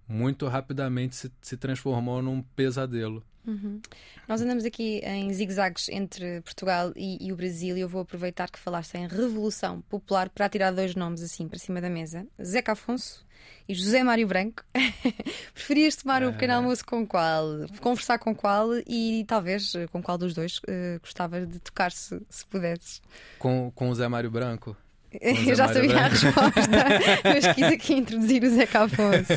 muito 0.08 0.46
rapidamente 0.48 1.16
se, 1.16 1.32
se 1.42 1.56
transformou 1.56 2.22
num 2.22 2.42
pesadelo. 2.42 3.22
Uhum. 3.46 3.80
Nós 4.26 4.40
andamos 4.40 4.64
aqui 4.64 5.00
em 5.04 5.32
zigzags 5.32 5.88
entre 5.88 6.40
Portugal 6.42 6.92
e, 6.96 7.26
e 7.26 7.32
o 7.32 7.36
Brasil 7.36 7.76
e 7.76 7.80
eu 7.80 7.88
vou 7.88 8.00
aproveitar 8.00 8.50
que 8.50 8.58
falaste 8.58 8.94
em 8.94 9.06
Revolução 9.06 9.80
Popular 9.82 10.28
para 10.30 10.48
tirar 10.48 10.70
dois 10.70 10.94
nomes 10.94 11.22
assim 11.22 11.46
para 11.48 11.58
cima 11.58 11.80
da 11.80 11.90
mesa: 11.90 12.26
Zeca 12.42 12.72
Afonso 12.72 13.24
e 13.68 13.74
José 13.74 14.02
Mário 14.02 14.26
Branco. 14.26 14.62
Preferias 15.52 15.96
tomar 15.96 16.22
o 16.22 16.32
pequeno 16.32 16.52
É. 16.54 16.56
almoço 16.56 16.84
com 16.84 17.06
qual? 17.06 17.46
Conversar 17.80 18.18
com 18.18 18.34
qual 18.34 18.68
e 18.86 19.24
talvez 19.28 19.74
eh, 19.74 19.86
com 19.88 20.02
qual 20.02 20.16
dos 20.18 20.34
dois 20.34 20.60
eh, 20.66 20.98
gostavas 21.00 21.46
de 21.46 21.58
tocar 21.60 21.92
se, 21.92 22.20
se 22.30 22.46
pudesses? 22.46 23.02
Com, 23.38 23.70
com 23.74 23.90
o 23.90 23.94
Zé 23.94 24.08
Mário 24.08 24.30
Branco. 24.30 24.76
Eu 25.20 25.54
já 25.54 25.68
sabia 25.68 25.90
a 25.90 26.08
Branco. 26.08 26.14
resposta, 26.14 26.70
mas 27.24 27.54
quis 27.54 27.64
aqui 27.64 27.94
introduzir 27.94 28.42
o 28.44 28.50
Zeca 28.50 28.82
Afonso. 28.84 29.32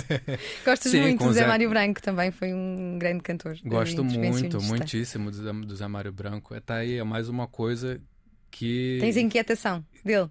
Gostas 0.65 0.91
Sim, 0.91 1.01
muito 1.01 1.23
do 1.23 1.33
Zé 1.33 1.41
Zé- 1.41 1.47
Mário 1.47 1.69
Branco, 1.69 2.01
também 2.01 2.31
foi 2.31 2.53
um 2.53 2.97
grande 2.99 3.21
cantor. 3.23 3.57
Gosto 3.63 4.03
muito, 4.03 4.61
muitíssimo 4.61 5.29
do 5.31 5.75
Zé, 5.75 5.87
Mário 5.87 6.11
Branco. 6.11 6.55
É, 6.55 6.59
tá 6.59 6.75
aí, 6.75 6.97
é 6.97 7.03
mais 7.03 7.29
uma 7.29 7.47
coisa 7.47 7.99
que. 8.49 8.97
Tens 8.99 9.17
a 9.17 9.21
inquietação 9.21 9.83
dele. 10.03 10.29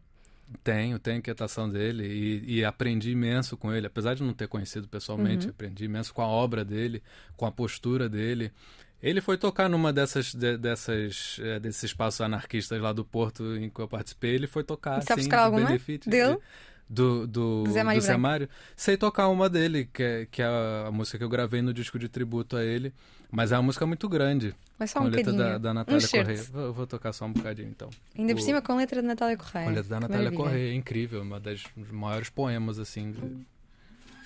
Tenho, 0.62 0.97
tenho 1.01 1.18
inquietação 1.18 1.68
dele 1.68 2.07
e, 2.07 2.59
e 2.59 2.64
aprendi 2.64 3.11
imenso 3.11 3.57
com 3.57 3.72
ele, 3.72 3.88
apesar 3.88 4.14
de 4.14 4.22
não 4.22 4.32
ter 4.32 4.47
conhecido 4.47 4.86
pessoalmente, 4.86 5.47
Uhum. 5.47 5.51
aprendi 5.51 5.84
imenso 5.86 6.14
com 6.14 6.22
a 6.22 6.26
obra 6.28 6.64
dele, 6.64 7.03
com 7.36 7.47
a 7.47 7.51
postura 7.53 8.09
dele. 8.09 8.53
Ele 9.03 9.20
foi 9.20 9.36
tocar 9.36 9.68
numa 9.68 9.92
dessas, 9.92 10.34
de- 10.34 10.57
dessas 10.57 11.38
eh, 11.42 11.61
desses 11.61 11.82
espaços 11.84 12.20
anarquistas 12.20 12.80
lá 12.80 12.92
do 12.92 13.05
Porto 13.05 13.57
em 13.57 13.68
que 13.68 13.78
eu 13.80 13.86
participei. 13.88 14.34
Ele 14.34 14.47
foi 14.47 14.64
tocar, 14.64 14.99
E 15.01 15.03
sabes 15.03 15.26
assim, 15.26 15.34
alguma 15.36 15.66
benefício. 15.66 16.11
dele? 16.11 16.38
Do, 16.88 17.26
do, 17.26 17.64
Do 17.64 17.72
Zé 17.72 17.82
Mário 17.82 18.01
do 18.01 18.05
Zé. 18.05 18.16
Mário. 18.16 18.49
Sei 18.76 18.97
tocar 18.97 19.28
uma 19.28 19.49
dele, 19.51 19.88
que 19.92 20.03
é, 20.03 20.26
que 20.30 20.40
é 20.40 20.47
a, 20.47 20.90
música 20.92 21.18
que 21.18 21.24
eu 21.24 21.28
gravei 21.28 21.61
no 21.61 21.74
disco 21.74 21.99
de 21.99 22.09
tributo 22.09 22.57
a 22.57 22.64
ele. 22.64 22.92
Mas 23.30 23.51
é 23.51 23.57
uma 23.57 23.64
música 23.64 23.84
muito 23.84 24.09
grande, 24.09 24.55
Mas 24.78 24.92
só 24.92 25.01
com 25.01 25.05
um 25.07 25.09
a 25.09 25.11
letra 25.11 25.32
da, 25.32 25.59
da 25.59 25.70
um 25.72 25.74
Natália 25.74 25.99
excerto. 25.99 26.26
Correia. 26.30 26.42
Vou, 26.53 26.72
vou 26.72 26.86
tocar 26.86 27.12
só 27.12 27.24
um 27.26 27.32
bocadinho 27.32 27.68
então. 27.68 27.90
Ainda 28.16 28.34
por 28.34 28.40
O- 28.40 28.44
cima 28.44 28.62
com 28.62 28.76
letra 28.76 29.03
de 29.03 29.07
Natália 29.09 29.36
Correia. 29.36 29.64
com 29.66 29.72
a 29.72 29.74
letra 29.74 29.88
da 29.90 29.97
Que 29.97 30.03
Natália 30.03 30.30
maravilha. 30.30 30.42
Correia, 30.44 30.70
é 30.70 30.74
incrível, 30.74 31.22
uma 31.22 31.40
das 31.40 31.64
maiores 31.90 32.28
poemas 32.30 32.78
assim 32.78 33.11
de- 33.11 33.47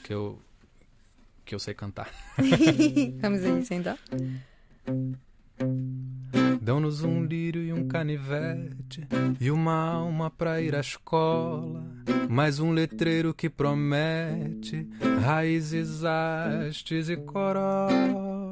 que 0.05 0.13
eu 0.13 0.39
que 1.47 1.55
eu 1.55 1.59
sei 1.59 1.73
cantar. 1.75 2.11
Vamos 3.23 3.43
a 3.43 3.59
isso 3.59 3.73
então. 3.75 3.97
Dão-nos 6.61 7.03
um 7.03 7.25
lírio 7.25 7.63
e 7.63 7.73
um 7.73 7.89
canivete 7.89 9.07
e 9.41 9.51
uma 9.51 9.75
alma 9.75 10.31
pra 10.31 10.61
ir 10.61 10.75
à 10.75 10.81
escola, 10.81 11.83
mais 12.29 12.61
um 12.61 12.71
letreiro 12.71 13.35
que 13.35 13.49
promete 13.49 14.89
raízes, 15.25 16.05
hastes 16.05 17.09
e 17.09 17.17
corola. 17.17 18.50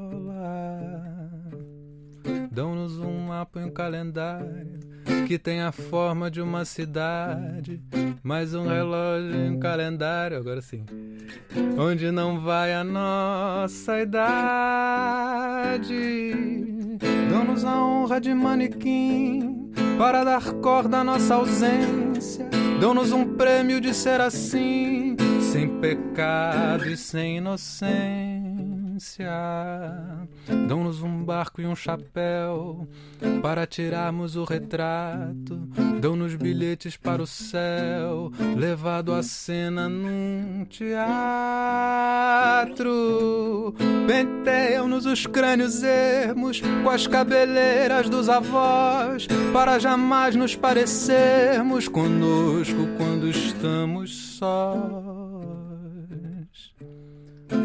Dão-nos 2.51 2.99
um 2.99 3.27
mapa 3.27 3.61
e 3.61 3.65
um 3.65 3.71
calendário 3.71 4.79
que 5.27 5.39
tem 5.39 5.61
a 5.61 5.71
forma 5.71 6.31
de 6.31 6.41
uma 6.41 6.65
cidade, 6.65 7.81
mais 8.23 8.55
um 8.55 8.67
relógio 8.67 9.35
e 9.35 9.51
um 9.51 9.59
calendário, 9.59 10.39
agora 10.39 10.63
sim. 10.63 10.85
Onde 11.79 12.11
não 12.11 12.41
vai 12.41 12.73
a 12.75 12.83
nossa 12.83 14.01
idade. 14.01 15.31
Dão-nos 17.31 17.65
a 17.65 17.83
honra 17.83 18.21
de 18.21 18.33
manequim 18.33 19.71
para 19.99 20.25
dar 20.25 20.53
corda 20.55 20.99
à 20.99 21.05
nossa 21.05 21.35
ausência. 21.35 22.49
Dão-nos 22.81 23.13
um 23.13 23.35
prêmio 23.35 23.81
de 23.81 23.93
ser 23.93 24.21
assim, 24.21 25.17
sem 25.53 25.69
pecado 25.81 26.89
e 26.89 26.97
sem 26.97 27.37
inocência. 27.39 28.28
Dão-nos 30.67 31.03
um 31.03 31.25
barco 31.25 31.61
e 31.61 31.67
um 31.67 31.77
chapéu 31.77 32.87
para 33.43 33.67
tirarmos 33.67 34.37
o 34.37 34.45
retrato. 34.45 35.57
Dão-nos 36.01 36.35
bilhetes 36.35 36.97
para 36.97 37.23
o 37.23 37.27
céu, 37.27 38.31
levado 38.57 39.13
à 39.13 39.23
cena 39.23 39.89
num 39.89 40.65
teatro. 40.69 40.99
Penteiam-nos 44.07 45.07
os 45.07 45.27
crânios 45.27 45.83
ermos 45.83 46.61
com 46.61 46.91
as 46.91 47.07
cabeleiras 47.07 48.09
dos 48.09 48.29
avós, 48.29 49.27
para 49.53 49.79
jamais 49.79 50.35
nos 50.37 50.55
parecermos 50.55 51.89
conosco 51.89 52.89
quando 52.97 53.29
estamos 53.29 54.37
sós. 54.39 55.18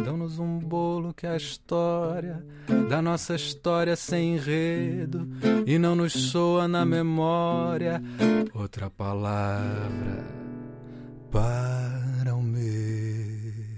Dão-nos 0.03 0.37
um 0.37 0.59
bolo 0.59 1.13
que 1.13 1.25
é 1.25 1.29
a 1.29 1.37
história 1.37 2.43
da 2.89 3.01
nossa 3.01 3.35
história 3.35 3.95
sem 3.95 4.35
enredo 4.35 5.27
e 5.65 5.79
não 5.79 5.95
nos 5.95 6.11
soa 6.13 6.67
na 6.67 6.85
memória 6.85 8.01
outra 8.53 8.89
palavra 8.89 10.25
para 11.31 12.35
o 12.35 12.41
medo. 12.41 13.73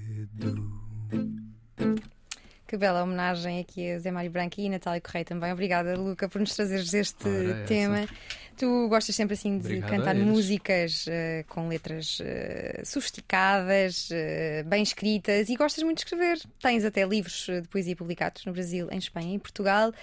Que 2.68 2.78
bela 2.78 3.04
homenagem 3.04 3.60
aqui 3.60 3.92
a 3.92 4.00
Zé 4.00 4.12
Mário 4.12 4.32
Branco 4.32 4.60
e 4.60 4.68
a 4.68 4.72
Natália 4.72 5.00
Correia 5.00 5.24
também. 5.24 5.54
Obrigada, 5.54 5.96
Luca, 5.96 6.28
por 6.28 6.42
nos 6.42 6.56
trazeres 6.56 6.94
este 6.94 7.30
tema. 7.68 8.08
Tu 8.58 8.88
gostas 8.88 9.16
sempre 9.16 9.34
assim 9.34 9.58
de 9.58 9.66
Obrigado 9.66 9.90
cantar 9.90 10.16
músicas 10.16 11.06
eh, 11.08 11.44
com 11.50 11.68
letras 11.68 12.20
eh, 12.22 12.82
sofisticadas, 12.86 14.10
eh, 14.12 14.64
bem 14.64 14.82
escritas 14.82 15.50
e 15.50 15.56
gostas 15.56 15.84
muito 15.84 15.98
de 15.98 16.04
escrever. 16.06 16.40
Tens 16.62 16.86
até 16.86 17.06
livros 17.06 17.48
de 17.48 17.68
poesia 17.68 17.96
publicados 17.96 18.46
no 18.46 18.54
Brasil, 18.54 18.88
em 18.92 18.98
Espanha 18.98 19.32
e 19.32 19.34
em 19.36 19.40
Portugal. 19.40 19.94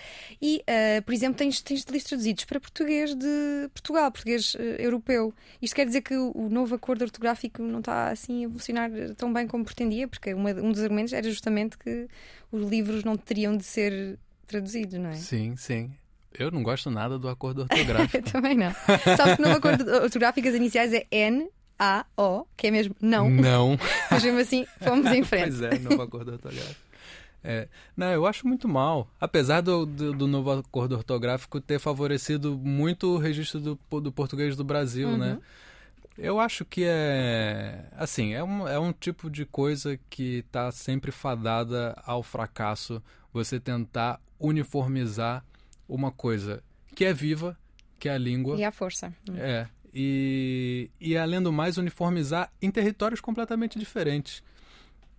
E, 0.40 0.62
por 1.04 1.14
exemplo, 1.14 1.36
tens, 1.38 1.60
tens 1.62 1.84
livros 1.84 2.04
traduzidos 2.04 2.44
para 2.44 2.60
português 2.60 3.14
de 3.14 3.68
Portugal, 3.72 4.10
português 4.10 4.54
europeu. 4.78 5.32
Isto 5.60 5.74
quer 5.76 5.86
dizer 5.86 6.02
que 6.02 6.14
o, 6.16 6.48
novo 6.50 6.74
acordo 6.74 7.02
ortográfico 7.02 7.62
não 7.62 7.78
está 7.78 8.10
assim 8.10 8.44
a 8.44 8.50
funcionar 8.50 8.90
tão 9.16 9.32
bem 9.32 9.46
como 9.46 9.64
pretendia, 9.64 10.06
porque 10.06 10.34
uma- 10.34 10.50
um 10.52 10.72
dos 10.72 10.82
argumentos 10.82 11.12
era 11.12 11.28
justamente 11.28 11.78
que 11.78 12.06
os 12.50 12.68
livros 12.68 13.02
não 13.04 13.16
teriam 13.16 13.56
de 13.56 13.64
ser 13.64 14.18
traduzidos, 14.46 14.98
não 14.98 15.10
é? 15.10 15.14
Sim, 15.14 15.56
sim. 15.56 15.90
Eu 16.38 16.50
não 16.50 16.62
gosto 16.62 16.90
nada 16.90 17.18
do 17.18 17.28
acordo 17.28 17.62
ortográfico. 17.70 18.16
Eu 18.16 18.22
também 18.32 18.56
não. 18.56 18.72
Sabes 19.16 19.36
que 19.36 19.42
no 19.42 19.50
acordo 19.50 19.90
ortográfico 20.02 20.48
as 20.48 20.54
iniciais 20.54 20.92
é 20.92 21.06
N, 21.10 21.48
A-O, 21.78 22.46
que 22.56 22.66
é 22.68 22.70
mesmo 22.70 22.94
não. 23.00 23.28
Não. 23.30 23.78
Mas 24.10 24.22
mesmo 24.24 24.38
assim, 24.40 24.66
fomos 24.80 25.06
em 25.12 25.22
frente. 25.24 25.56
Pois 25.58 25.62
é, 25.62 25.78
novo 25.78 26.02
acordo 26.02 26.32
ortográfico. 26.32 26.80
É, 27.44 27.66
não, 27.96 28.06
eu 28.12 28.24
acho 28.24 28.46
muito 28.46 28.68
mal. 28.68 29.08
Apesar 29.20 29.60
do, 29.62 29.84
do, 29.84 30.12
do 30.12 30.26
novo 30.28 30.52
acordo 30.52 30.94
ortográfico 30.94 31.60
ter 31.60 31.80
favorecido 31.80 32.56
muito 32.56 33.08
o 33.08 33.18
registro 33.18 33.58
do, 33.58 34.00
do 34.00 34.12
português 34.12 34.54
do 34.56 34.62
Brasil, 34.62 35.08
Uhum. 35.08 35.16
né? 35.16 35.38
Eu 36.18 36.38
acho 36.38 36.64
que 36.64 36.84
é. 36.86 37.86
Assim, 37.96 38.34
é 38.34 38.44
um, 38.44 38.68
é 38.68 38.78
um 38.78 38.92
tipo 38.92 39.30
de 39.30 39.46
coisa 39.46 39.98
que 40.10 40.44
está 40.46 40.70
sempre 40.70 41.10
fadada 41.10 41.96
ao 42.04 42.22
fracasso 42.22 43.02
você 43.32 43.58
tentar 43.58 44.20
uniformizar 44.38 45.42
uma 45.94 46.10
coisa 46.10 46.62
que 46.94 47.04
é 47.04 47.12
viva, 47.12 47.56
que 47.98 48.08
é 48.08 48.12
a 48.14 48.18
língua. 48.18 48.56
E 48.56 48.64
à 48.64 48.72
força. 48.72 49.12
É. 49.36 49.66
E, 49.94 50.90
e 51.00 51.16
além 51.16 51.42
do 51.42 51.52
mais, 51.52 51.76
uniformizar 51.76 52.50
em 52.60 52.70
territórios 52.70 53.20
completamente 53.20 53.78
diferentes. 53.78 54.42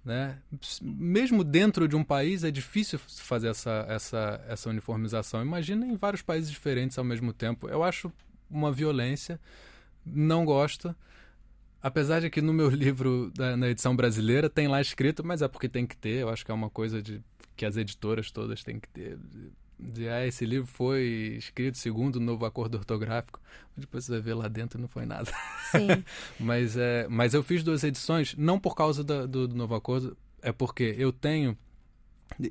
Né? 0.04 0.38
Mesmo 0.82 1.44
dentro 1.44 1.88
de 1.88 1.95
um 1.95 2.04
país 2.04 2.44
é 2.44 2.52
difícil 2.52 3.00
fazer 3.00 3.48
essa, 3.50 3.86
essa, 3.88 4.44
essa 4.48 4.70
uniformização. 4.70 5.41
Imagina 5.41 5.86
em 5.86 5.95
vários 5.95 6.22
países 6.22 6.50
diferentes 6.50 6.98
ao 6.98 7.06
mesmo 7.06 7.32
tempo. 7.32 7.70
Eu 7.70 7.84
acho 7.84 8.12
uma 8.50 8.72
violência, 8.72 9.40
não 10.06 10.44
gosto. 10.44 10.94
Apesar 11.82 12.20
de 12.22 12.30
que 12.30 12.41
no 12.41 12.52
meu 12.54 12.70
livro, 12.72 13.32
da- 13.36 13.56
na 13.56 13.70
edição 13.70 13.95
brasileira, 13.95 14.50
tem 14.50 14.68
lá 14.68 14.82
escrito, 14.82 15.24
mas 15.26 15.41
é 15.41 15.48
porque 15.48 15.70
tem 15.70 15.86
que 15.86 15.95
ter. 15.95 16.22
Eu 16.22 16.30
acho 16.30 16.44
que 16.44 16.52
é 16.52 16.54
uma 16.54 16.70
coisa 16.70 17.02
de, 17.02 17.22
que 17.56 17.66
as 17.66 17.78
editoras 17.78 18.32
todas 18.32 18.64
têm 18.64 18.80
que 18.80 18.90
ter. 18.90 19.18
De, 19.85 20.07
ah, 20.07 20.26
esse 20.26 20.45
livro 20.45 20.65
foi 20.68 21.35
escrito 21.38 21.77
segundo 21.77 22.15
o 22.15 22.19
novo 22.19 22.45
acordo 22.45 22.77
ortográfico. 22.77 23.39
Depois 23.76 24.05
você 24.05 24.11
vai 24.14 24.22
ver 24.22 24.34
lá 24.35 24.47
dentro 24.47 24.80
não 24.80 24.88
foi 24.88 25.05
nada. 25.05 25.31
Sim. 25.72 25.88
Mas, 26.39 26.77
é, 26.77 27.07
mas 27.10 27.34
eu 27.34 27.41
fiz 27.43 27.64
duas 27.64 27.84
edições, 27.84 28.35
não 28.38 28.60
por 28.60 28.76
causa 28.76 29.03
da- 29.03 29.26
do, 29.26 29.47
do 29.47 29.55
novo 29.55 29.73
acordo, 29.76 30.15
é 30.41 30.51
porque 30.51 30.95
eu 30.97 31.11
tenho. 31.11 31.57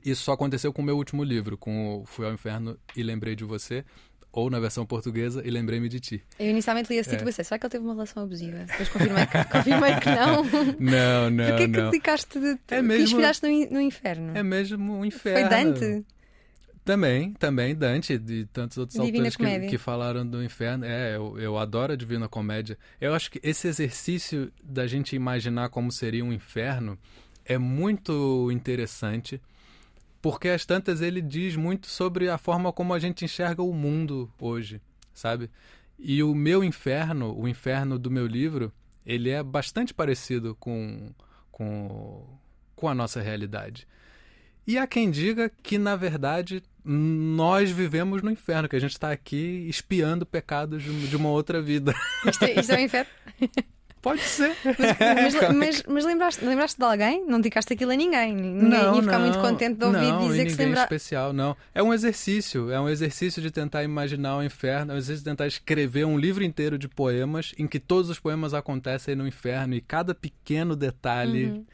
Isso 0.04 0.22
só 0.24 0.32
aconteceu 0.32 0.72
com 0.72 0.82
o 0.82 0.84
meu 0.84 0.96
último 0.96 1.22
livro, 1.24 1.56
com 1.56 1.98
o 2.02 2.06
Fui 2.06 2.24
ao 2.26 2.32
Inferno 2.32 2.78
e 2.96 3.02
Lembrei 3.02 3.34
de 3.34 3.44
Você, 3.44 3.84
ou 4.30 4.48
na 4.50 4.58
versão 4.60 4.84
portuguesa, 4.86 5.42
e 5.44 5.50
Lembrei-me 5.50 5.88
de 5.88 6.00
Ti. 6.00 6.22
Eu 6.38 6.50
inicialmente 6.50 6.92
li 6.92 6.98
esse 6.98 7.14
É. 7.14 7.18
e 7.20 7.24
pensei, 7.24 7.44
será 7.44 7.58
que 7.58 7.66
ele 7.66 7.70
teve 7.70 7.84
uma 7.84 7.92
relação 7.94 8.22
abusiva? 8.22 8.58
Depois 8.64 8.88
confirmei 8.88 9.26
que, 9.26 9.44
confirmei 9.50 9.94
que 10.00 10.08
não. 10.10 10.44
Não, 10.78 11.30
não, 11.30 11.46
Porquê 11.48 11.66
que 11.66 11.72
dedicaste 11.72 12.38
de, 12.40 12.46
É 12.52 12.56
que 12.76 12.82
mesmo- 12.82 13.04
inspiraste 13.04 13.46
no, 13.46 13.70
no 13.70 13.80
inferno? 13.80 14.36
É 14.36 14.42
mesmo 14.42 14.92
um 14.94 14.98
Foi 14.98 15.06
inferno. 15.08 15.50
Dante? 15.50 16.06
Também, 16.84 17.32
também, 17.34 17.76
Dante 17.76 18.14
e 18.14 18.44
tantos 18.46 18.76
outros 18.76 19.00
Divina 19.00 19.28
autores 19.28 19.60
que, 19.60 19.68
que 19.68 19.78
falaram 19.78 20.26
do 20.26 20.42
inferno. 20.42 20.84
É, 20.84 21.14
eu, 21.14 21.38
eu 21.38 21.56
adoro 21.56 21.92
a 21.92 21.96
Divina 21.96 22.28
Comédia. 22.28 22.76
Eu 23.00 23.14
acho 23.14 23.30
que 23.30 23.40
esse 23.42 23.68
exercício 23.68 24.52
da 24.62 24.86
gente 24.86 25.14
imaginar 25.14 25.68
como 25.68 25.92
seria 25.92 26.24
um 26.24 26.32
inferno 26.32 26.98
é 27.44 27.56
muito 27.56 28.50
interessante, 28.50 29.40
porque 30.20 30.48
às 30.48 30.64
tantas 30.64 31.00
ele 31.00 31.20
diz 31.20 31.54
muito 31.54 31.86
sobre 31.86 32.28
a 32.28 32.36
forma 32.36 32.72
como 32.72 32.92
a 32.92 32.98
gente 32.98 33.24
enxerga 33.24 33.62
o 33.62 33.72
mundo 33.72 34.28
hoje, 34.40 34.80
sabe? 35.14 35.48
E 35.96 36.20
o 36.20 36.34
meu 36.34 36.64
inferno, 36.64 37.32
o 37.38 37.46
inferno 37.46 37.96
do 37.96 38.10
meu 38.10 38.26
livro, 38.26 38.72
ele 39.06 39.30
é 39.30 39.40
bastante 39.40 39.94
parecido 39.94 40.56
com, 40.58 41.12
com, 41.52 42.24
com 42.74 42.88
a 42.88 42.94
nossa 42.94 43.20
realidade. 43.20 43.86
E 44.66 44.78
há 44.78 44.86
quem 44.86 45.10
diga 45.10 45.50
que, 45.62 45.78
na 45.78 45.96
verdade, 45.96 46.62
nós 46.84 47.70
vivemos 47.70 48.22
no 48.22 48.30
inferno, 48.30 48.68
que 48.68 48.76
a 48.76 48.80
gente 48.80 48.92
está 48.92 49.10
aqui 49.10 49.66
espiando 49.68 50.26
pecados 50.26 50.82
de 50.82 51.16
uma 51.16 51.28
outra 51.30 51.60
vida. 51.60 51.94
Isto, 52.26 52.44
é, 52.44 52.60
isto 52.60 52.72
é 52.72 52.76
um 52.76 52.80
inferno? 52.80 53.10
Pode 54.02 54.20
ser. 54.20 54.56
Mas, 54.64 55.34
mas, 55.54 55.82
mas 55.84 56.04
lembraste, 56.04 56.44
lembraste 56.44 56.76
de 56.76 56.84
alguém? 56.84 57.24
Não 57.24 57.38
dedicaste 57.38 57.72
aquilo 57.72 57.92
a 57.92 57.94
ninguém? 57.94 58.34
Ninguém 58.34 58.68
Não, 58.68 58.96
ia 58.96 59.02
ficar 59.02 59.20
muito 59.20 59.38
não, 59.38 59.44
contente 59.44 59.78
de 59.78 59.84
ouvir 59.84 60.00
não, 60.00 60.26
dizer 60.26 60.44
que 60.44 60.50
se 60.50 60.58
lembra... 60.58 60.82
especial, 60.82 61.32
não. 61.32 61.56
É 61.72 61.80
um 61.80 61.94
exercício, 61.94 62.68
é 62.72 62.80
um 62.80 62.88
exercício 62.88 63.40
de 63.40 63.52
tentar 63.52 63.84
imaginar 63.84 64.38
o 64.38 64.42
inferno, 64.42 64.90
é 64.90 64.94
um 64.96 64.98
exercício 64.98 65.24
de 65.24 65.30
tentar 65.30 65.46
escrever 65.46 66.04
um 66.04 66.18
livro 66.18 66.42
inteiro 66.42 66.76
de 66.76 66.88
poemas 66.88 67.54
em 67.56 67.68
que 67.68 67.78
todos 67.78 68.10
os 68.10 68.18
poemas 68.18 68.52
acontecem 68.54 69.14
no 69.14 69.26
inferno 69.26 69.74
e 69.74 69.80
cada 69.80 70.12
pequeno 70.14 70.74
detalhe 70.74 71.44
Uhum. 71.44 71.64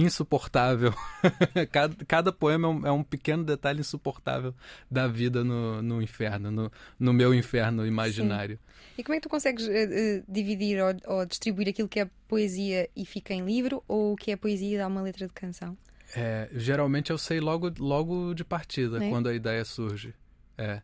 Insuportável, 0.00 0.92
cada, 1.72 2.04
cada 2.06 2.32
poema 2.32 2.68
é 2.68 2.70
um, 2.70 2.86
é 2.86 2.92
um 2.92 3.02
pequeno 3.02 3.44
detalhe 3.44 3.80
insuportável 3.80 4.54
da 4.90 5.06
vida 5.06 5.42
no, 5.44 5.82
no 5.82 6.02
inferno, 6.02 6.50
no, 6.50 6.72
no 6.98 7.12
meu 7.12 7.34
inferno 7.34 7.86
imaginário. 7.86 8.58
E 8.96 9.02
como 9.04 9.14
é 9.14 9.18
que 9.18 9.22
tu 9.22 9.28
consegues 9.28 9.68
eh, 9.68 10.22
dividir 10.28 10.82
ou, 10.82 11.18
ou 11.18 11.26
distribuir 11.26 11.68
aquilo 11.68 11.88
que 11.88 12.00
é 12.00 12.10
poesia 12.26 12.88
e 12.96 13.06
fica 13.06 13.32
em 13.32 13.44
livro 13.44 13.82
ou 13.86 14.12
o 14.12 14.16
que 14.16 14.30
é 14.32 14.36
poesia 14.36 14.74
e 14.74 14.78
dá 14.78 14.86
uma 14.86 15.02
letra 15.02 15.26
de 15.26 15.32
canção? 15.32 15.76
É, 16.16 16.48
geralmente 16.52 17.10
eu 17.10 17.18
sei 17.18 17.38
logo, 17.38 17.72
logo 17.78 18.34
de 18.34 18.42
partida, 18.44 19.04
É? 19.04 19.08
quando 19.08 19.28
a 19.28 19.34
ideia 19.34 19.64
surge. 19.64 20.14
É. 20.56 20.80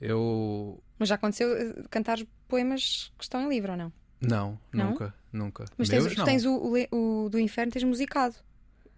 Eu. 0.00 0.82
Mas 0.98 1.08
já 1.08 1.14
aconteceu 1.16 1.52
eh, 1.56 1.82
cantar 1.90 2.18
poemas 2.48 3.12
que 3.16 3.24
estão 3.24 3.40
em 3.42 3.48
livro 3.48 3.72
ou 3.72 3.76
não? 3.78 3.92
Não, 4.20 4.58
Não? 4.72 4.90
nunca, 4.90 5.14
nunca. 5.32 5.64
Mas 5.76 5.88
Meus, 5.88 6.04
tens, 6.14 6.24
tens 6.24 6.44
o, 6.44 6.54
o 6.90 7.24
o 7.24 7.28
do 7.28 7.38
inferno, 7.38 7.72
tens 7.72 7.84
musicado. 7.84 8.34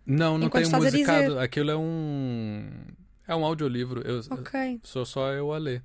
Não, 0.07 0.37
não 0.37 0.47
enquanto 0.49 0.65
tenho 0.71 0.83
musicado. 0.83 1.23
dizer. 1.29 1.39
Aquilo 1.39 1.71
é 1.71 1.77
um. 1.77 2.69
É 3.27 3.35
um 3.35 3.45
audiolivro. 3.45 4.03
Eu, 4.03 4.21
Ok. 4.31 4.81
Sou 4.83 5.07
só 5.07 5.33
eu 5.33 5.53
a 5.53 5.59
ler 5.59 5.83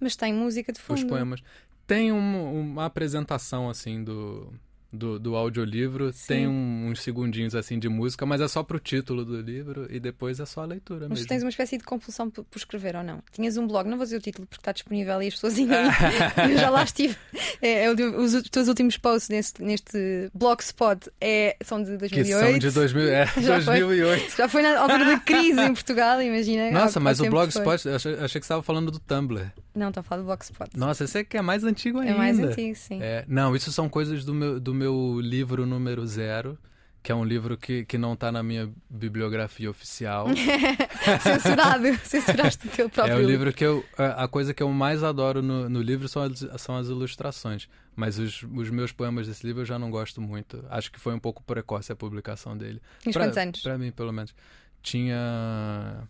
Mas 0.00 0.16
tem 0.16 0.34
música 0.34 0.72
de 0.72 0.78
os 0.80 0.84
fundo. 0.84 1.06
poemas. 1.06 1.40
Tem 1.86 2.10
um- 2.12 2.60
uma 2.60 2.84
apresentação, 2.86 3.68
assim, 3.70 4.02
do, 4.02 4.52
do, 4.92 5.18
do 5.18 5.36
audiolivro. 5.36 6.12
Sim. 6.12 6.26
Tem 6.26 6.48
um- 6.48 6.88
uns 6.88 7.00
segundinhos, 7.02 7.54
assim, 7.54 7.78
de 7.78 7.88
música, 7.88 8.24
mas 8.26 8.40
é 8.40 8.48
só 8.48 8.62
pro 8.62 8.78
título 8.78 9.24
do 9.24 9.40
livro 9.40 9.86
e 9.90 10.00
depois 10.00 10.40
é 10.40 10.46
só 10.46 10.62
a 10.62 10.66
leitura 10.66 11.00
Mas 11.08 11.18
tu 11.18 11.22
mesmo. 11.22 11.28
tens 11.28 11.42
uma 11.42 11.48
espécie 11.50 11.78
de 11.78 11.84
compulsão 11.84 12.28
por, 12.30 12.44
por 12.44 12.58
escrever 12.58 12.96
ou 12.96 13.02
não? 13.02 13.22
Tinhas 13.32 13.56
um 13.56 13.66
blog, 13.66 13.88
não 13.88 13.96
vou 13.96 14.04
dizer 14.04 14.16
o 14.16 14.20
título 14.20 14.46
porque 14.46 14.60
está 14.60 14.72
disponível 14.72 15.22
e 15.22 15.28
as 15.28 15.34
pessoas 15.34 15.56
ainda. 15.58 15.76
eu 16.50 16.58
já 16.58 16.70
lá 16.70 16.82
estive. 16.84 17.16
É, 17.62 17.84
é 17.84 17.90
o 17.90 17.94
os, 18.20 18.34
os 18.34 18.42
teus 18.50 18.68
últimos 18.68 18.96
posts 18.96 19.28
neste, 19.28 19.62
neste 19.62 20.30
blogspot 20.34 21.10
é, 21.20 21.56
são 21.62 21.82
de 21.82 21.92
Que 21.92 21.96
2008. 21.98 22.50
são 22.50 22.58
de 22.58 22.70
2000, 22.70 23.08
é, 23.08 23.26
Já 23.40 23.60
foi. 23.60 23.80
2008. 23.80 24.36
Já 24.36 24.48
foi 24.48 24.62
na 24.62 24.78
altura 24.80 25.04
da 25.04 25.18
crise 25.20 25.60
em 25.60 25.72
Portugal, 25.74 26.20
imagina. 26.22 26.70
Nossa, 26.70 26.98
mas 27.00 27.20
o 27.20 27.24
que 27.24 27.30
foi. 27.30 27.38
Blogspot, 27.38 27.88
achei, 27.88 28.14
achei 28.14 28.40
que 28.40 28.44
estava 28.44 28.62
falando 28.62 28.90
do 28.90 28.98
Tumblr. 28.98 29.52
Não, 29.74 29.88
estou 29.88 30.00
a 30.00 30.04
falar 30.04 30.22
do 30.22 30.26
blogspot. 30.26 30.76
Nossa, 30.76 31.04
esse 31.04 31.18
é 31.18 31.24
que 31.24 31.36
é 31.36 31.42
mais 31.42 31.62
antigo 31.64 31.98
ainda. 32.00 32.12
é 32.12 32.16
mais 32.16 32.38
antigo, 32.38 32.74
sim. 32.76 33.00
É, 33.02 33.24
não, 33.28 33.54
isso 33.54 33.70
são 33.72 33.88
coisas 33.88 34.24
do 34.24 34.34
meu, 34.34 34.58
do 34.60 34.74
meu 34.74 35.20
livro 35.20 35.64
número 35.64 36.04
zero, 36.06 36.58
que 37.02 37.10
é 37.10 37.14
um 37.14 37.24
livro 37.24 37.56
que, 37.56 37.84
que 37.84 37.96
não 37.96 38.12
está 38.14 38.30
na 38.32 38.42
minha 38.42 38.70
bibliografia 38.90 39.70
oficial. 39.70 40.26
Censurado, 41.22 41.84
censuraste 42.04 42.66
o 42.66 42.70
teu 42.70 42.90
próprio 42.90 43.14
é 43.14 43.16
o 43.16 43.26
livro 43.26 43.52
que 43.52 43.64
eu. 43.64 43.84
A 43.96 44.28
coisa 44.28 44.52
que 44.52 44.62
eu 44.62 44.68
mais 44.70 45.02
adoro 45.02 45.40
no, 45.40 45.68
no 45.68 45.80
livro 45.80 46.08
são 46.08 46.22
as, 46.22 46.46
são 46.60 46.76
as 46.76 46.88
ilustrações. 46.88 47.68
Mas 47.96 48.18
os, 48.18 48.42
os 48.54 48.70
meus 48.70 48.92
poemas 48.92 49.26
desse 49.28 49.46
livro 49.46 49.62
eu 49.62 49.66
já 49.66 49.78
não 49.78 49.90
gosto 49.90 50.20
muito. 50.20 50.64
Acho 50.68 50.90
que 50.90 50.98
foi 51.00 51.14
um 51.14 51.18
pouco 51.18 51.42
precoce 51.42 51.90
a 51.92 51.96
publicação 51.96 52.56
dele. 52.56 52.80
Tinhas 53.00 53.14
Pra- 53.14 53.24
quantos 53.26 53.38
anos? 53.38 53.60
Pra 53.62 53.78
mim, 53.78 53.90
pelo 53.90 54.12
menos. 54.12 54.34
Tinha. 54.82 56.08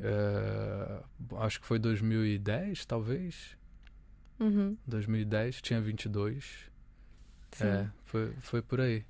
É, 0.00 1.02
acho 1.38 1.60
que 1.60 1.66
foi 1.66 1.78
2010, 1.78 2.84
talvez. 2.84 3.56
Uhum, 4.40 4.76
2010, 4.86 5.60
tinha 5.62 5.80
22. 5.80 6.44
sim. 7.52 7.64
É, 7.64 7.88
foi, 8.02 8.32
foi 8.40 8.62
por 8.62 8.80
aí. 8.80 9.04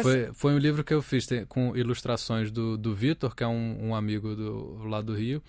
Foi, 0.00 0.30
foi 0.32 0.54
um 0.54 0.58
livro 0.58 0.84
que 0.84 0.94
eu 0.94 1.02
fiz 1.02 1.26
tem- 1.26 1.44
com 1.44 1.76
ilustrações 1.76 2.50
do, 2.52 2.78
do 2.78 2.94
Vitor, 2.94 3.34
que 3.34 3.42
é 3.42 3.46
um, 3.48 3.88
um 3.88 3.94
amigo 3.94 4.34
do, 4.36 4.84
lá 4.84 5.02
do 5.02 5.12
Rio. 5.14 5.42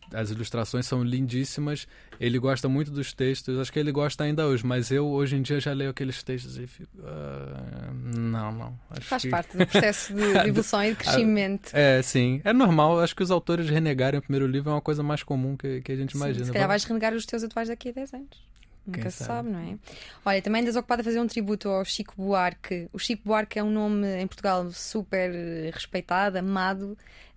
Que 0.00 0.16
as 0.16 0.30
ilustrações 0.30 0.86
são 0.86 1.02
lindíssimas. 1.02 1.86
Ele 2.20 2.38
gosta 2.38 2.68
muito 2.68 2.90
dos 2.90 3.12
textos. 3.12 3.58
Acho 3.58 3.72
que 3.72 3.78
ele 3.78 3.90
gosta 3.92 4.24
ainda 4.24 4.46
hoje, 4.46 4.64
mas 4.64 4.90
eu 4.90 5.06
hoje 5.06 5.36
em 5.36 5.42
dia 5.42 5.58
já 5.60 5.72
leio 5.72 5.90
aqueles 5.90 6.22
textos 6.22 6.56
e 6.58 6.66
fico. 6.66 6.90
"Ah, 7.04 7.90
não, 8.14 8.52
não. 8.52 8.78
Faz 9.00 9.22
que- 9.22 9.28
parte 9.30 9.56
do 9.56 9.66
processo 9.66 10.14
de, 10.14 10.22
evolução 10.48 10.82
e 10.84 10.90
de 10.90 10.96
crescimento. 10.96 11.70
É, 11.74 12.00
sim. 12.02 12.40
É 12.44 12.52
normal. 12.52 13.00
Acho 13.00 13.14
que 13.16 13.22
os 13.22 13.30
autores 13.30 13.68
renegarem 13.68 14.18
o 14.18 14.22
primeiro 14.22 14.46
livro 14.46 14.70
é 14.70 14.74
uma 14.74 14.80
coisa 14.80 15.02
mais 15.02 15.22
comum 15.22 15.56
que, 15.56 15.80
que 15.82 15.92
a 15.92 15.96
gente 15.96 16.12
Sim, 16.12 16.18
imagina. 16.18 16.44
se 16.46 16.52
calhar 16.52 16.68
vais 16.68 16.84
renegar 16.84 17.12
os 17.14 17.26
teus 17.26 17.42
atuais 17.42 17.68
daqui 17.68 17.88
a 17.88 17.92
10 17.92 18.14
anos. 18.14 18.54
Nunca 18.86 19.00
Quem 19.00 19.10
se 19.10 19.24
sabe? 19.24 19.48
sabe, 19.48 19.48
não 19.50 19.58
é? 19.60 19.78
Olha, 20.26 20.42
também 20.42 20.60
andas 20.60 20.76
ocupada 20.76 21.00
a 21.00 21.04
fazer 21.04 21.18
um 21.18 21.26
tributo 21.26 21.70
ao 21.70 21.84
Chico 21.86 22.14
Buarque. 22.18 22.86
O 22.92 22.98
Chico 22.98 23.22
Buarque 23.24 23.58
é 23.58 23.64
um 23.64 23.70
nome 23.70 24.06
em 24.20 24.26
Portugal 24.26 24.70
super 24.72 25.30
respeitado, 25.72 26.36
amado. 26.38 26.96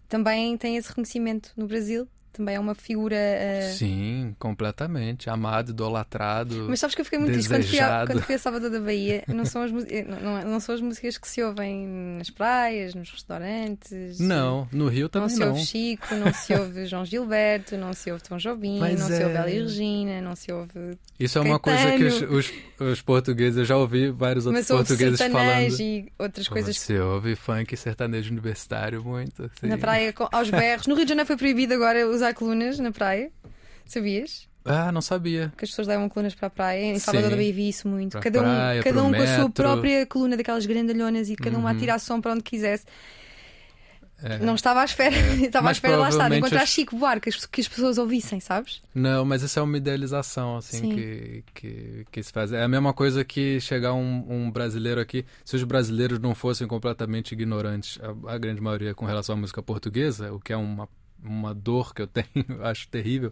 Também 0.09 0.57
tem 0.57 0.75
esse 0.75 0.89
reconhecimento 0.89 1.51
no 1.55 1.65
Brasil. 1.65 2.05
Também 2.37 2.55
é 2.55 2.59
uma 2.59 2.75
figura. 2.75 3.15
Uh... 3.15 3.73
Sim, 3.73 4.35
completamente. 4.37 5.29
Amado, 5.29 5.71
idolatrado. 5.71 6.67
Mas 6.69 6.79
sabes 6.79 6.95
que 6.95 7.01
eu 7.01 7.05
fiquei 7.05 7.19
muito 7.19 7.33
triste 7.33 7.49
quando 7.49 7.63
fui, 7.63 7.79
a, 7.79 8.05
quando 8.05 8.21
fui 8.21 8.35
a 8.35 8.39
Salvador 8.39 8.69
da 8.69 8.79
Bahia. 8.79 9.23
Não 9.27 9.43
são, 9.43 9.63
as, 9.63 9.71
não, 10.21 10.43
não, 10.45 10.59
são 10.59 10.75
as 10.75 10.81
músicas 10.81 11.17
que 11.17 11.27
se 11.27 11.41
ouvem 11.41 11.87
nas 12.17 12.29
praias, 12.29 12.93
nos 12.93 13.09
restaurantes. 13.09 14.19
Não, 14.19 14.67
no 14.71 14.87
Rio 14.87 15.09
também 15.09 15.35
não. 15.37 15.47
Não 15.47 15.55
se 15.55 15.59
ouve 15.59 15.65
Chico, 15.65 16.15
não 16.15 16.33
se 16.33 16.53
ouve 16.55 16.85
João 16.85 17.05
Gilberto, 17.05 17.77
não 17.77 17.93
se 17.93 18.11
ouve 18.11 18.23
Tom 18.23 18.37
Jobim, 18.37 18.79
Mas 18.79 18.99
não 18.99 19.07
é... 19.07 19.17
se 19.17 19.23
ouve 19.23 19.37
Elia 19.37 19.63
Regina, 19.63 20.21
não 20.21 20.35
se 20.35 20.51
ouve. 20.51 20.97
Isso 21.19 21.37
é 21.39 21.41
uma 21.41 21.59
coisa 21.59 21.97
que 21.97 22.03
os, 22.03 22.21
os, 22.21 22.53
os, 22.79 23.01
portugueses, 23.01 23.57
eu 23.57 23.65
já 23.65 23.75
ouvi 23.75 24.11
vários 24.11 24.45
outros 24.45 24.69
Mas 24.69 24.77
portugueses 24.77 25.19
falando. 25.19 25.81
e 25.81 26.11
outras 26.19 26.47
coisas. 26.47 26.77
Você 26.77 26.99
ouve 26.99 27.35
funk 27.35 27.75
sertanejo 27.75 28.31
universitário 28.31 29.03
muito. 29.03 29.49
Sim. 29.59 29.67
Na 29.67 29.77
praia, 29.77 30.13
aos 30.31 30.49
berros. 30.49 30.85
No 30.85 30.95
Rio 30.95 31.05
de 31.05 31.09
Janeiro 31.09 31.27
foi 31.27 31.37
proibido 31.37 31.73
agora 31.73 32.07
usar 32.07 32.26
colunas 32.33 32.79
na 32.79 32.91
praia. 32.91 33.31
Sabias? 33.85 34.47
Ah, 34.65 34.91
não 34.91 35.01
sabia. 35.01 35.51
Que 35.57 35.63
as 35.63 35.69
pessoas 35.69 35.87
levam 35.87 36.09
colunas 36.09 36.35
para 36.35 36.47
a 36.47 36.49
praia. 36.49 36.83
Em 36.83 36.99
Salvador 36.99 37.29
da 37.29 37.35
Bahia 37.37 37.53
vi 37.53 37.69
isso 37.69 37.87
muito. 37.87 38.19
cada 38.19 38.39
um, 38.39 38.43
praia, 38.43 38.83
cada 38.83 39.03
um 39.03 39.13
com 39.13 39.21
a 39.21 39.27
sua 39.27 39.49
própria 39.49 40.05
coluna, 40.05 40.35
daquelas 40.35 40.65
grandalhonas, 40.65 41.29
e 41.29 41.35
cada 41.35 41.57
um 41.57 41.65
a 41.65 41.71
uhum. 41.71 41.77
tirar 41.77 41.99
som 41.99 42.19
para 42.19 42.33
onde 42.33 42.43
quisesse. 42.43 42.85
É. 44.21 44.39
Não 44.39 44.55
estava 44.55 44.81
à 44.81 44.85
espera, 44.85 45.15
é. 45.15 45.33
estava 45.45 45.69
à 45.69 45.71
espera 45.71 45.95
lá 45.95 46.09
estar, 46.09 46.31
encontrar 46.31 46.63
os... 46.63 46.69
Chico 46.69 46.97
Buarque, 46.97 47.29
que 47.51 47.61
as 47.61 47.67
pessoas 47.67 47.99
ouvissem, 47.99 48.39
sabes? 48.39 48.81
Não, 48.93 49.23
mas 49.23 49.43
isso 49.43 49.59
é 49.59 49.61
uma 49.61 49.77
idealização, 49.77 50.57
assim, 50.57 50.89
que, 50.89 51.43
que, 51.53 52.05
que, 52.11 52.23
se 52.23 52.31
faz. 52.31 52.51
É 52.51 52.63
a 52.63 52.67
mesma 52.67 52.93
coisa 52.93 53.23
que 53.23 53.61
chegar 53.61 53.93
um, 53.93 54.25
um, 54.27 54.51
brasileiro 54.51 54.99
aqui, 54.99 55.23
se 55.45 55.55
os 55.55 55.63
brasileiros 55.63 56.17
não 56.17 56.33
fossem 56.33 56.65
completamente 56.65 57.33
ignorantes, 57.33 57.99
a, 58.01 58.33
a, 58.33 58.37
grande 58.39 58.59
maioria 58.59 58.95
com 58.95 59.05
relação 59.05 59.35
à 59.35 59.37
música 59.37 59.61
portuguesa, 59.61 60.33
o 60.33 60.39
que 60.39 60.51
é 60.51 60.57
uma, 60.57 60.89
uma 61.23 61.53
dor 61.53 61.93
que 61.93 62.01
eu 62.01 62.07
tenho, 62.07 62.27
acho 62.63 62.87
terrível. 62.87 63.31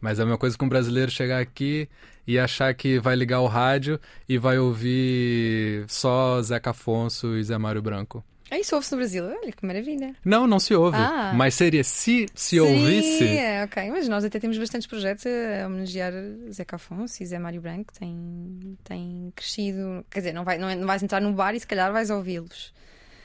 Mas 0.00 0.18
é 0.18 0.22
a 0.22 0.24
mesma 0.24 0.38
coisa 0.38 0.56
que 0.56 0.64
um 0.64 0.68
brasileiro 0.68 1.10
chegar 1.10 1.40
aqui 1.40 1.88
e 2.26 2.38
achar 2.38 2.72
que 2.74 2.98
vai 2.98 3.16
ligar 3.16 3.40
o 3.40 3.46
rádio 3.46 4.00
e 4.28 4.36
vai 4.36 4.58
ouvir 4.58 5.84
só 5.88 6.40
Zeca 6.42 6.70
Afonso 6.70 7.36
e 7.36 7.42
Zé 7.42 7.56
Mário 7.56 7.80
Branco. 7.80 8.24
É 8.50 8.60
isso 8.60 8.76
ouve-se 8.76 8.92
no 8.92 8.98
Brasil? 8.98 9.24
Olha 9.24 9.52
que 9.52 9.66
maravilha. 9.66 10.14
Não, 10.24 10.46
não 10.46 10.60
se 10.60 10.72
ouve. 10.72 10.96
Ah. 10.96 11.32
Mas 11.34 11.54
seria 11.54 11.82
se 11.82 12.26
se 12.32 12.60
ouvisse. 12.60 13.26
É, 13.26 13.64
ok. 13.64 13.90
Mas 13.90 14.08
nós 14.08 14.24
até 14.24 14.38
temos 14.38 14.56
bastantes 14.56 14.86
projetos 14.86 15.24
a 15.26 15.66
homenagear 15.66 16.12
Zeca 16.52 16.76
Afonso 16.76 17.22
e 17.22 17.26
Zé 17.26 17.38
Mário 17.40 17.60
Branco. 17.60 17.92
Tem, 17.98 18.78
tem 18.84 19.32
crescido. 19.34 20.04
Quer 20.08 20.20
dizer, 20.20 20.32
não, 20.32 20.44
vai, 20.44 20.58
não, 20.58 20.68
é, 20.68 20.76
não 20.76 20.86
vais 20.86 21.02
entrar 21.02 21.20
no 21.20 21.32
bar 21.32 21.54
e 21.56 21.60
se 21.60 21.66
calhar 21.66 21.92
vais 21.92 22.08
ouvi-los. 22.08 22.72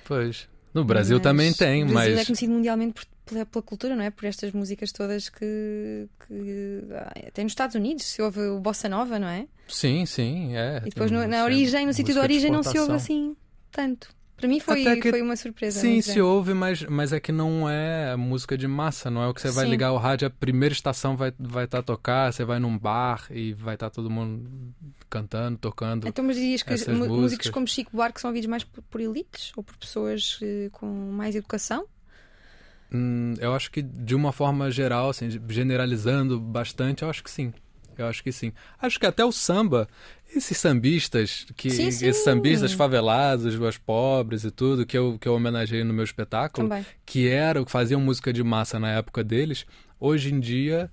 Pois. 0.05 0.49
No 0.73 0.84
Brasil 0.84 1.18
mas, 1.18 1.23
também 1.23 1.53
tem, 1.53 1.84
mas. 1.84 1.91
O 1.91 1.93
Brasil 1.93 2.18
é 2.18 2.26
conhecido 2.26 2.53
mundialmente 2.53 2.93
por, 2.93 3.05
pela, 3.32 3.45
pela, 3.45 3.64
cultura, 3.64 3.95
não 3.95 4.03
é? 4.03 4.10
Por 4.10 4.26
estas 4.26 4.52
músicas 4.52 4.91
todas 4.91 5.30
que, 5.30 6.08
que. 6.28 6.84
Até 7.28 7.44
nos 7.44 7.52
Estados 7.52 7.76
Unidos 7.76 8.06
se 8.06 8.22
ouve 8.22 8.41
o 8.41 8.60
Bossa 8.60 8.90
Nova, 8.90 9.18
não 9.18 9.28
é? 9.28 9.48
Sim, 9.68 10.06
sim, 10.06 10.56
é. 10.56 10.82
E 10.86 10.90
depois 10.90 11.10
no, 11.10 11.26
na 11.28 11.44
origem, 11.44 11.86
no 11.86 11.94
sítio 11.94 12.14
de 12.14 12.20
origem, 12.20 12.52
não 12.52 12.64
se 12.64 12.78
ouve 12.78 12.94
assim 12.94 13.36
tanto. 13.72 14.14
Para 14.36 14.48
mim 14.48 14.60
foi, 14.60 14.84
que, 14.99 15.12
foi 15.12 15.22
uma 15.22 15.36
surpresa. 15.36 15.80
Sim, 15.80 16.02
se 16.02 16.20
ouve, 16.20 16.56
mas, 16.56 16.82
mas 16.82 17.14
é 17.14 17.20
que 17.20 17.32
não 17.32 17.70
é 17.70 18.16
música 18.16 18.58
de 18.58 18.68
massa, 18.68 19.12
não 19.12 19.22
é 19.22 19.28
o 19.28 19.36
que 19.36 19.40
você 19.40 19.49
sim. 19.49 19.56
vai 19.56 19.68
ligar 19.68 19.91
o 19.91 19.98
rádio, 19.98 20.28
a 20.28 20.32
primeira 20.32 20.74
estação 20.74 21.16
vai 21.16 21.30
estar 21.30 21.48
vai 21.48 21.68
tá 21.68 21.78
a 21.78 21.84
tocar, 21.84 22.34
você 22.34 22.44
vai 22.44 22.58
num 22.58 22.76
bar 22.76 23.28
e 23.30 23.53
vai 23.53 23.76
estar 23.76 23.91
tá 23.91 23.95
todo 23.95 24.10
mundo 24.10 24.49
cantando, 25.08 25.60
tocando. 25.60 26.08
Então, 26.08 26.26
mas 26.26 26.36
dirias 26.36 26.64
que 26.64 26.72
músicas. 26.72 26.98
músicos 27.08 27.49
como 27.52 27.68
Chico 27.68 27.91
Buarque 27.94 28.20
são 28.20 28.32
ouvidos 28.32 28.49
mais 28.49 28.64
por, 28.64 28.82
por 28.82 28.99
elites 28.99 29.52
ou 29.56 29.64
por 29.64 29.78
pessoas 29.78 30.40
eh, 30.41 30.70
com 30.72 30.88
mais 30.88 31.36
educação? 31.36 31.86
Hum, 32.93 33.34
eu 33.39 33.53
acho 33.53 33.72
que 33.72 33.81
de 33.81 34.15
uma 34.15 34.31
forma 34.31 34.69
geral, 34.69 35.09
assim, 35.09 35.30
generalizando 35.49 36.39
bastante, 36.39 37.03
eu 37.03 37.09
acho 37.09 37.23
que 37.23 37.31
sim. 37.31 37.53
Eu 37.97 38.07
acho 38.07 38.23
que 38.23 38.31
sim. 38.31 38.51
Acho 38.81 38.99
que 38.99 39.05
até 39.05 39.23
o 39.23 39.31
samba, 39.31 39.88
esses 40.35 40.57
sambistas, 40.57 41.45
que, 41.55 41.69
sim, 41.69 41.91
sim. 41.91 42.07
esses 42.07 42.23
sambistas 42.23 42.73
favelados, 42.73 43.55
os 43.55 43.77
pobres 43.77 44.43
e 44.43 44.51
tudo, 44.51 44.85
que 44.85 44.97
eu, 44.97 45.18
que 45.19 45.27
eu 45.27 45.34
homenageei 45.34 45.84
no 45.84 45.93
meu 45.93 46.03
espetáculo, 46.03 46.68
Também. 46.68 46.85
que 47.05 47.27
eram, 47.27 47.63
que 47.63 47.72
faziam 47.72 48.01
música 48.01 48.34
de 48.34 48.43
massa 48.43 48.80
na 48.80 48.91
época 48.91 49.23
deles, 49.23 49.65
hoje 49.99 50.34
em 50.34 50.39
dia 50.39 50.89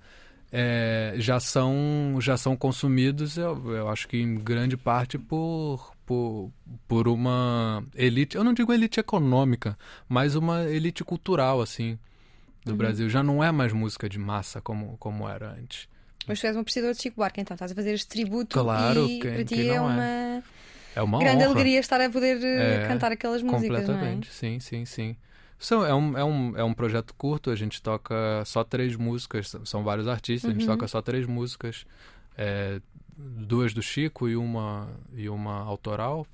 é, 0.51 1.13
já, 1.17 1.39
são, 1.39 2.17
já 2.19 2.37
são 2.37 2.55
consumidos, 2.55 3.37
eu, 3.37 3.75
eu 3.75 3.89
acho 3.89 4.07
que 4.07 4.17
em 4.17 4.35
grande 4.35 4.75
parte 4.75 5.17
por, 5.17 5.91
por, 6.09 6.51
por 6.87 7.07
uma 7.07 7.83
elite, 7.95 8.35
eu 8.35 8.43
não 8.43 8.51
digo 8.51 8.73
elite 8.73 8.99
econômica, 8.99 9.77
mas 10.07 10.33
uma 10.33 10.63
elite 10.63 11.03
cultural, 11.03 11.61
assim, 11.61 11.99
do 12.65 12.71
uhum. 12.71 12.77
Brasil. 12.77 13.07
Já 13.07 13.21
não 13.21 13.43
é 13.43 13.51
mais 13.51 13.71
música 13.71 14.09
de 14.09 14.17
massa 14.17 14.59
como, 14.59 14.97
como 14.97 15.29
era 15.29 15.51
antes. 15.51 15.87
Mas 16.27 16.39
tu 16.39 16.47
és 16.47 16.55
um 16.55 16.61
apreciador 16.61 16.93
de 16.93 17.01
Chico 17.03 17.17
Buarque, 17.17 17.41
então 17.41 17.53
estás 17.53 17.71
a 17.71 17.75
fazer 17.75 17.93
este 17.93 18.07
tributo 18.07 18.59
claro, 18.59 19.05
e 19.05 19.19
quem, 19.19 19.33
para 19.35 19.45
ti 19.45 19.69
é 19.69 19.79
uma, 19.79 20.03
é. 20.03 20.43
é 20.95 21.01
uma 21.03 21.19
grande 21.19 21.43
honra. 21.43 21.53
alegria 21.53 21.79
estar 21.79 22.01
a 22.01 22.09
poder 22.09 22.43
eh, 22.43 22.85
é, 22.85 22.87
cantar 22.87 23.11
aquelas 23.11 23.43
músicas. 23.43 23.85
Completamente, 23.85 24.29
é? 24.29 24.31
sim, 24.31 24.59
sim, 24.59 24.85
sim. 24.85 25.15
São, 25.59 25.85
é, 25.85 25.93
um, 25.93 26.17
é, 26.17 26.25
um, 26.25 26.57
é 26.57 26.63
um 26.63 26.73
projeto 26.73 27.13
curto, 27.13 27.51
a 27.51 27.55
gente 27.55 27.79
toca 27.83 28.15
só 28.45 28.63
três 28.63 28.95
músicas, 28.95 29.55
são 29.63 29.83
vários 29.83 30.07
artistas, 30.07 30.45
uhum. 30.45 30.57
a 30.57 30.59
gente 30.59 30.67
uhum. 30.67 30.75
toca 30.75 30.87
só 30.87 31.03
três 31.03 31.27
músicas, 31.27 31.85
é, 32.35 32.81
duas 33.19 33.73
do 33.73 33.81
Chico 33.81 34.29
e 34.29 34.37
uma, 34.37 34.87
e 35.13 35.29
uma 35.29 35.55
autoral. 35.55 36.25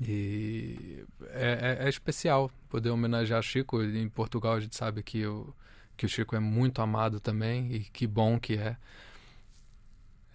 E 0.00 1.04
é, 1.30 1.78
é, 1.80 1.86
é, 1.86 1.88
especial 1.88 2.50
poder 2.68 2.90
homenagear 2.90 3.42
Chico. 3.42 3.82
Em 3.82 4.08
Portugal 4.08 4.54
a 4.54 4.60
gente 4.60 4.76
sabe 4.76 5.02
que 5.02 5.18
eu 5.18 5.54
que 5.96 6.06
o 6.06 6.08
Chico 6.08 6.34
é 6.34 6.40
muito 6.40 6.82
amado 6.82 7.20
também 7.20 7.72
e 7.72 7.80
que 7.80 8.06
bom 8.06 8.38
que 8.38 8.54
é. 8.54 8.76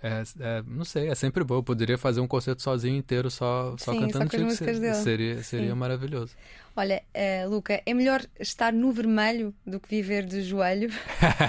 É, 0.01 0.23
é, 0.39 0.63
não 0.65 0.85
sei, 0.85 1.09
é 1.09 1.15
sempre 1.15 1.43
bom. 1.43 1.55
Eu 1.55 1.63
poderia 1.63 1.97
fazer 1.97 2.21
um 2.21 2.27
concerto 2.27 2.61
sozinho 2.61 2.95
inteiro, 2.95 3.29
só, 3.31 3.75
só 3.77 3.91
Sim, 3.91 4.01
cantando 4.01 4.31
só 4.31 4.37
Chico. 4.37 4.53
Seria, 4.95 5.43
seria 5.43 5.75
maravilhoso. 5.75 6.35
Olha, 6.79 7.01
uh, 7.15 7.49
Luca, 7.49 7.81
é 7.83 7.91
melhor 7.91 8.23
estar 8.39 8.71
no 8.71 8.91
vermelho 8.91 9.51
do 9.65 9.79
que 9.79 9.89
viver 9.89 10.23
de 10.23 10.43
joelho? 10.43 10.91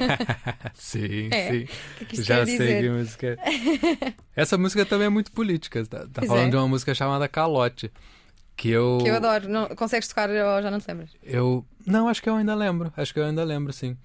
sim, 0.72 1.28
é. 1.30 1.50
sim. 1.50 1.68
Que 1.98 2.04
que 2.06 2.22
Já 2.22 2.46
sei 2.46 2.80
que 2.80 2.88
música. 2.88 3.26
É. 3.26 4.14
Essa 4.34 4.56
música 4.56 4.86
também 4.86 5.06
é 5.06 5.10
muito 5.10 5.30
política. 5.30 5.84
Tá, 5.84 6.06
tá 6.10 6.22
falando 6.22 6.46
é. 6.46 6.50
de 6.50 6.56
uma 6.56 6.66
música 6.66 6.94
chamada 6.94 7.28
Calote. 7.28 7.92
Que 8.56 8.70
eu. 8.70 9.00
Que 9.02 9.10
eu 9.10 9.16
adoro. 9.16 9.50
Não, 9.50 9.68
consegues 9.76 10.08
tocar 10.08 10.30
ou 10.30 10.62
já 10.62 10.70
não 10.70 10.80
te 10.80 10.88
lembras? 10.88 11.10
Eu. 11.22 11.62
Não, 11.84 12.08
acho 12.08 12.22
que 12.22 12.30
eu 12.30 12.34
ainda 12.34 12.54
lembro. 12.54 12.90
Acho 12.96 13.12
que 13.12 13.20
eu 13.20 13.26
ainda 13.26 13.44
lembro, 13.44 13.70
sim. 13.70 13.98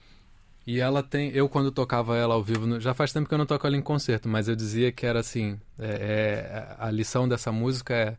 E 0.68 0.82
ela 0.82 1.02
tem. 1.02 1.30
Eu, 1.30 1.48
quando 1.48 1.72
tocava 1.72 2.18
ela 2.18 2.34
ao 2.34 2.44
vivo. 2.44 2.82
Já 2.82 2.94
faz 2.94 3.14
tempo 3.14 3.30
que 3.30 3.34
eu 3.34 3.38
não 3.38 3.45
toco 3.45 3.66
ela 3.66 3.78
em 3.78 3.82
concerto, 3.82 4.28
mas 4.28 4.50
eu 4.50 4.58
dizia 4.58 4.91
que 4.91 5.06
era 5.06 5.22
assim. 5.22 5.58
É, 5.80 5.88
é, 5.88 6.76
a 6.78 6.91
lição 6.91 7.30
dessa 7.30 7.50
música 7.50 7.94
é. 7.94 8.18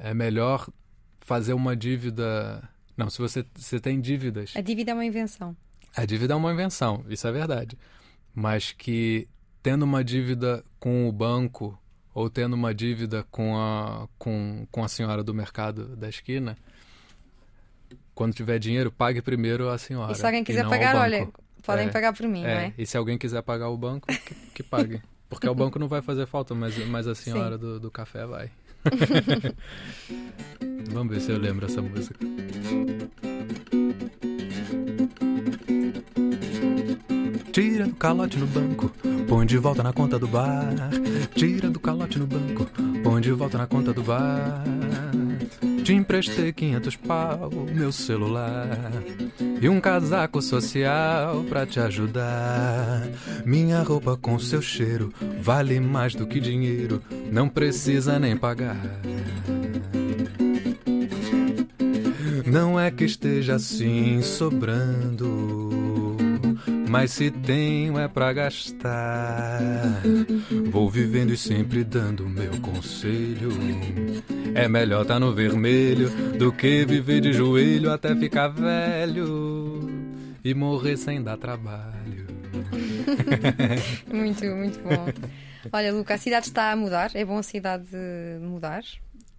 É 0.00 0.14
melhor 0.14 0.68
fazer 1.28 1.52
uma 1.52 1.76
dívida. 1.76 2.66
Não, 2.96 3.10
se 3.10 3.18
você, 3.18 3.44
você 3.54 3.78
tem 3.78 4.00
dívidas. 4.00 4.54
A 4.56 4.62
dívida 4.62 4.92
é 4.92 4.94
uma 4.94 5.04
invenção. 5.04 5.54
A 5.94 6.06
dívida 6.06 6.32
é 6.32 6.36
uma 6.36 6.52
invenção, 6.52 7.04
isso 7.06 7.28
é 7.28 7.32
verdade. 7.32 7.76
Mas 8.34 8.72
que 8.72 9.28
tendo 9.62 9.82
uma 9.82 10.02
dívida 10.02 10.64
com 10.80 11.06
o 11.06 11.12
banco 11.12 11.78
ou 12.14 12.30
tendo 12.30 12.54
uma 12.54 12.74
dívida 12.74 13.26
com 13.30 13.58
a, 13.58 14.08
com, 14.18 14.66
com 14.70 14.82
a 14.82 14.88
senhora 14.88 15.22
do 15.22 15.34
mercado 15.34 15.94
da 15.96 16.08
esquina, 16.08 16.56
quando 18.14 18.32
tiver 18.32 18.58
dinheiro, 18.58 18.90
pague 18.90 19.20
primeiro 19.20 19.68
a 19.68 19.76
senhora. 19.76 20.12
E 20.12 20.14
se 20.14 20.24
alguém 20.24 20.42
quiser 20.42 20.66
pagar, 20.66 20.96
olha, 20.96 21.28
podem 21.62 21.88
é, 21.88 21.90
pagar 21.90 22.14
por 22.14 22.26
mim, 22.26 22.42
é, 22.42 22.54
não 22.54 22.60
é? 22.60 22.74
E 22.78 22.86
se 22.86 22.96
alguém 22.96 23.18
quiser 23.18 23.42
pagar 23.42 23.68
o 23.68 23.76
banco, 23.76 24.06
que, 24.06 24.34
que 24.54 24.62
pague. 24.62 25.02
Porque 25.28 25.46
o 25.46 25.54
banco 25.54 25.78
não 25.78 25.88
vai 25.88 26.00
fazer 26.00 26.26
falta, 26.26 26.54
mas, 26.54 26.74
mas 26.86 27.06
a 27.06 27.14
senhora 27.14 27.58
do, 27.58 27.78
do 27.78 27.90
café 27.90 28.24
vai. 28.24 28.50
Vamos 30.92 31.14
ver 31.14 31.20
se 31.20 31.30
eu 31.30 31.38
lembro 31.38 31.66
essa 31.66 31.82
música. 31.82 32.18
Tira 37.52 37.86
do 37.86 37.94
calote 37.96 38.38
no 38.38 38.46
banco, 38.46 38.90
põe 39.26 39.46
de 39.46 39.58
volta 39.58 39.82
na 39.82 39.92
conta 39.92 40.18
do 40.18 40.28
bar. 40.28 40.90
Tira 41.34 41.68
do 41.68 41.80
calote 41.80 42.18
no 42.18 42.26
banco, 42.26 42.66
põe 43.02 43.20
de 43.20 43.32
volta 43.32 43.58
na 43.58 43.66
conta 43.66 43.92
do 43.92 44.02
bar. 44.02 44.64
Te 45.88 45.94
emprestei 45.94 46.52
500 46.52 46.96
pau, 46.96 47.50
meu 47.74 47.90
celular 47.90 48.92
e 49.58 49.70
um 49.70 49.80
casaco 49.80 50.42
social 50.42 51.42
pra 51.44 51.64
te 51.64 51.80
ajudar. 51.80 53.08
Minha 53.42 53.82
roupa 53.82 54.14
com 54.14 54.38
seu 54.38 54.60
cheiro 54.60 55.10
vale 55.40 55.80
mais 55.80 56.14
do 56.14 56.26
que 56.26 56.40
dinheiro, 56.40 57.02
não 57.32 57.48
precisa 57.48 58.18
nem 58.18 58.36
pagar. 58.36 58.76
Não 62.44 62.78
é 62.78 62.90
que 62.90 63.04
esteja 63.04 63.54
assim 63.54 64.20
sobrando 64.20 65.88
mas 66.88 67.12
se 67.12 67.30
tenho 67.30 67.98
é 67.98 68.08
pra 68.08 68.32
gastar. 68.32 70.02
Vou 70.70 70.88
vivendo 70.88 71.32
e 71.32 71.36
sempre 71.36 71.84
dando 71.84 72.28
meu 72.28 72.58
conselho. 72.60 73.50
É 74.58 74.66
melhor 74.66 75.06
tá 75.06 75.20
no 75.20 75.32
vermelho 75.32 76.10
do 76.36 76.52
que 76.52 76.84
viver 76.84 77.20
de 77.20 77.32
joelho 77.32 77.92
até 77.92 78.14
ficar 78.16 78.48
velho. 78.48 79.88
e 80.44 80.52
morrer 80.52 80.96
sem 80.96 81.22
dar 81.22 81.36
trabalho. 81.36 82.26
muito, 84.12 84.44
muito 84.46 84.80
bom. 84.80 85.06
Olha, 85.72 85.92
Luca, 85.92 86.14
a 86.14 86.18
cidade 86.18 86.46
está 86.46 86.72
a 86.72 86.76
mudar. 86.76 87.12
É 87.14 87.24
bom 87.24 87.38
a 87.38 87.42
cidade 87.42 87.86
mudar? 88.40 88.82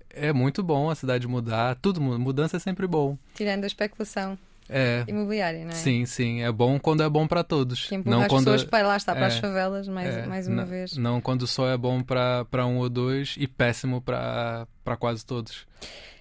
É 0.10 0.32
muito 0.32 0.64
bom 0.64 0.90
a 0.90 0.96
cidade 0.96 1.28
mudar. 1.28 1.76
Tudo 1.76 2.00
mudança 2.00 2.56
é 2.56 2.60
sempre 2.60 2.88
bom. 2.88 3.18
Tirando 3.36 3.66
a 3.66 3.68
especulação. 3.68 4.38
É. 4.70 5.04
Imobiliária, 5.08 5.64
não 5.64 5.72
é? 5.72 5.76
Sim, 5.76 6.06
sim. 6.06 6.44
É 6.44 6.52
bom 6.52 6.80
quando 6.80 7.02
é 7.02 7.10
bom 7.10 7.28
para 7.28 7.44
todos. 7.44 7.88
Que 7.88 7.98
não 7.98 8.22
as 8.22 8.28
quando 8.28 8.46
pessoas 8.46 8.64
para 8.64 8.88
lá 8.88 8.98
está, 8.98 9.14
para 9.14 9.26
é, 9.26 9.28
as 9.28 9.40
favelas, 9.40 9.88
mais, 9.88 10.16
é, 10.16 10.28
mais 10.28 10.48
uma 10.48 10.58
não, 10.58 10.66
vez. 10.66 10.96
Não 10.96 11.20
quando 11.20 11.48
só 11.48 11.68
é 11.68 11.76
bom 11.76 12.04
para 12.04 12.66
um 12.66 12.78
ou 12.78 12.90
dois 12.90 13.36
e 13.38 13.48
péssimo 13.48 14.02
para 14.02 14.68
quase 15.00 15.26
todos. 15.26 15.68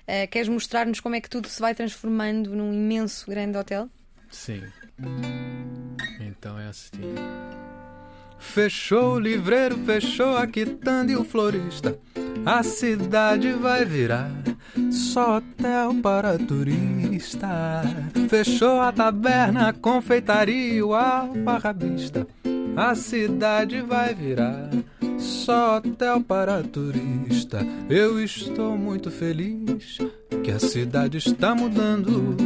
Uh, 0.09 0.27
queres 0.31 0.49
mostrar-nos 0.49 1.01
como 1.01 1.15
é 1.15 1.21
que 1.21 1.29
tudo 1.29 1.49
se 1.49 1.61
vai 1.61 1.75
transformando 1.75 2.57
num 2.57 2.73
imenso 2.73 3.29
grande 3.29 3.59
hotel? 3.59 3.91
Sim. 4.31 4.63
Então 6.21 6.59
é 6.59 6.69
assim. 6.69 6.91
Fechou 8.39 9.15
o 9.15 9.21
livreiro, 9.21 9.77
fechou 9.85 10.37
a 10.37 10.47
quitanda 10.47 11.13
e 11.13 11.17
o 11.17 11.25
florista. 11.25 11.99
A 12.47 12.63
cidade 12.63 13.53
vai 13.53 13.85
virar 13.85 14.31
só 14.91 15.37
hotel 15.37 15.95
para 16.03 16.39
turista. 16.39 17.83
Fechou 18.29 18.81
a 18.81 18.93
taberna, 18.93 19.69
a 19.69 19.73
confeitaria 19.73 20.75
e 20.75 20.83
o 20.83 20.95
alfarrabista. 20.95 22.27
A 22.77 22.95
cidade 22.95 23.83
vai 23.83 24.15
virar 24.15 24.71
só 25.19 25.79
hotel 25.79 26.21
para 26.21 26.63
turista. 26.63 27.67
Eu 27.91 28.23
estou 28.23 28.79
muito 28.79 29.11
feliz 29.11 29.99
que 30.45 30.51
a 30.51 30.61
cidade 30.61 31.19
está 31.19 31.55
mudando. 31.55 32.37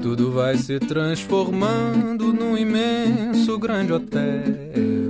Tudo 0.00 0.32
vai 0.32 0.56
se 0.56 0.78
transformando 0.78 2.32
num 2.32 2.56
imenso 2.56 3.58
grande 3.58 3.92
hotel 3.92 5.01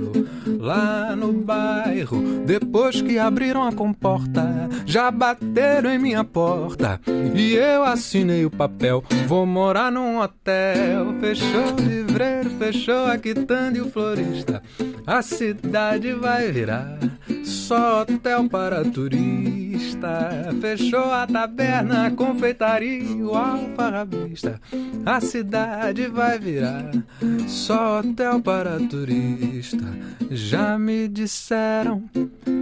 lá 0.63 1.13
no 1.13 1.33
bairro. 1.33 2.45
Depois 2.45 3.01
que 3.01 3.19
abriram 3.19 3.63
a 3.67 3.73
comporta, 3.73 4.69
já 4.85 5.11
bateram 5.11 5.89
em 5.89 5.99
minha 5.99 6.23
porta. 6.23 7.01
E 7.35 7.53
eu 7.53 7.83
assinei 7.83 8.45
o 8.45 8.49
papel. 8.49 9.03
Vou 9.27 9.45
morar 9.45 9.91
num 9.91 10.19
hotel. 10.19 11.13
Fechou 11.19 11.73
o 11.73 11.81
livreiro, 11.81 12.49
fechou 12.51 13.05
a 13.05 13.17
quitanda 13.17 13.77
e 13.77 13.81
o 13.81 13.89
florista. 13.89 14.63
A 15.05 15.21
cidade 15.21 16.13
vai 16.13 16.49
virar 16.49 16.97
só 17.43 18.03
hotel 18.03 18.47
para 18.47 18.85
turista. 18.85 19.62
Fechou 20.61 21.11
a 21.11 21.25
taberna, 21.27 22.11
confeitaria, 22.11 23.03
o 23.17 23.35
alfarrabista. 23.35 24.59
A 25.05 25.19
cidade 25.21 26.07
vai 26.07 26.39
virar 26.39 26.91
só 27.47 27.99
hotel 27.99 28.41
para 28.41 28.79
turista. 28.79 29.85
Já 30.29 30.77
me 30.77 31.07
disseram 31.07 32.03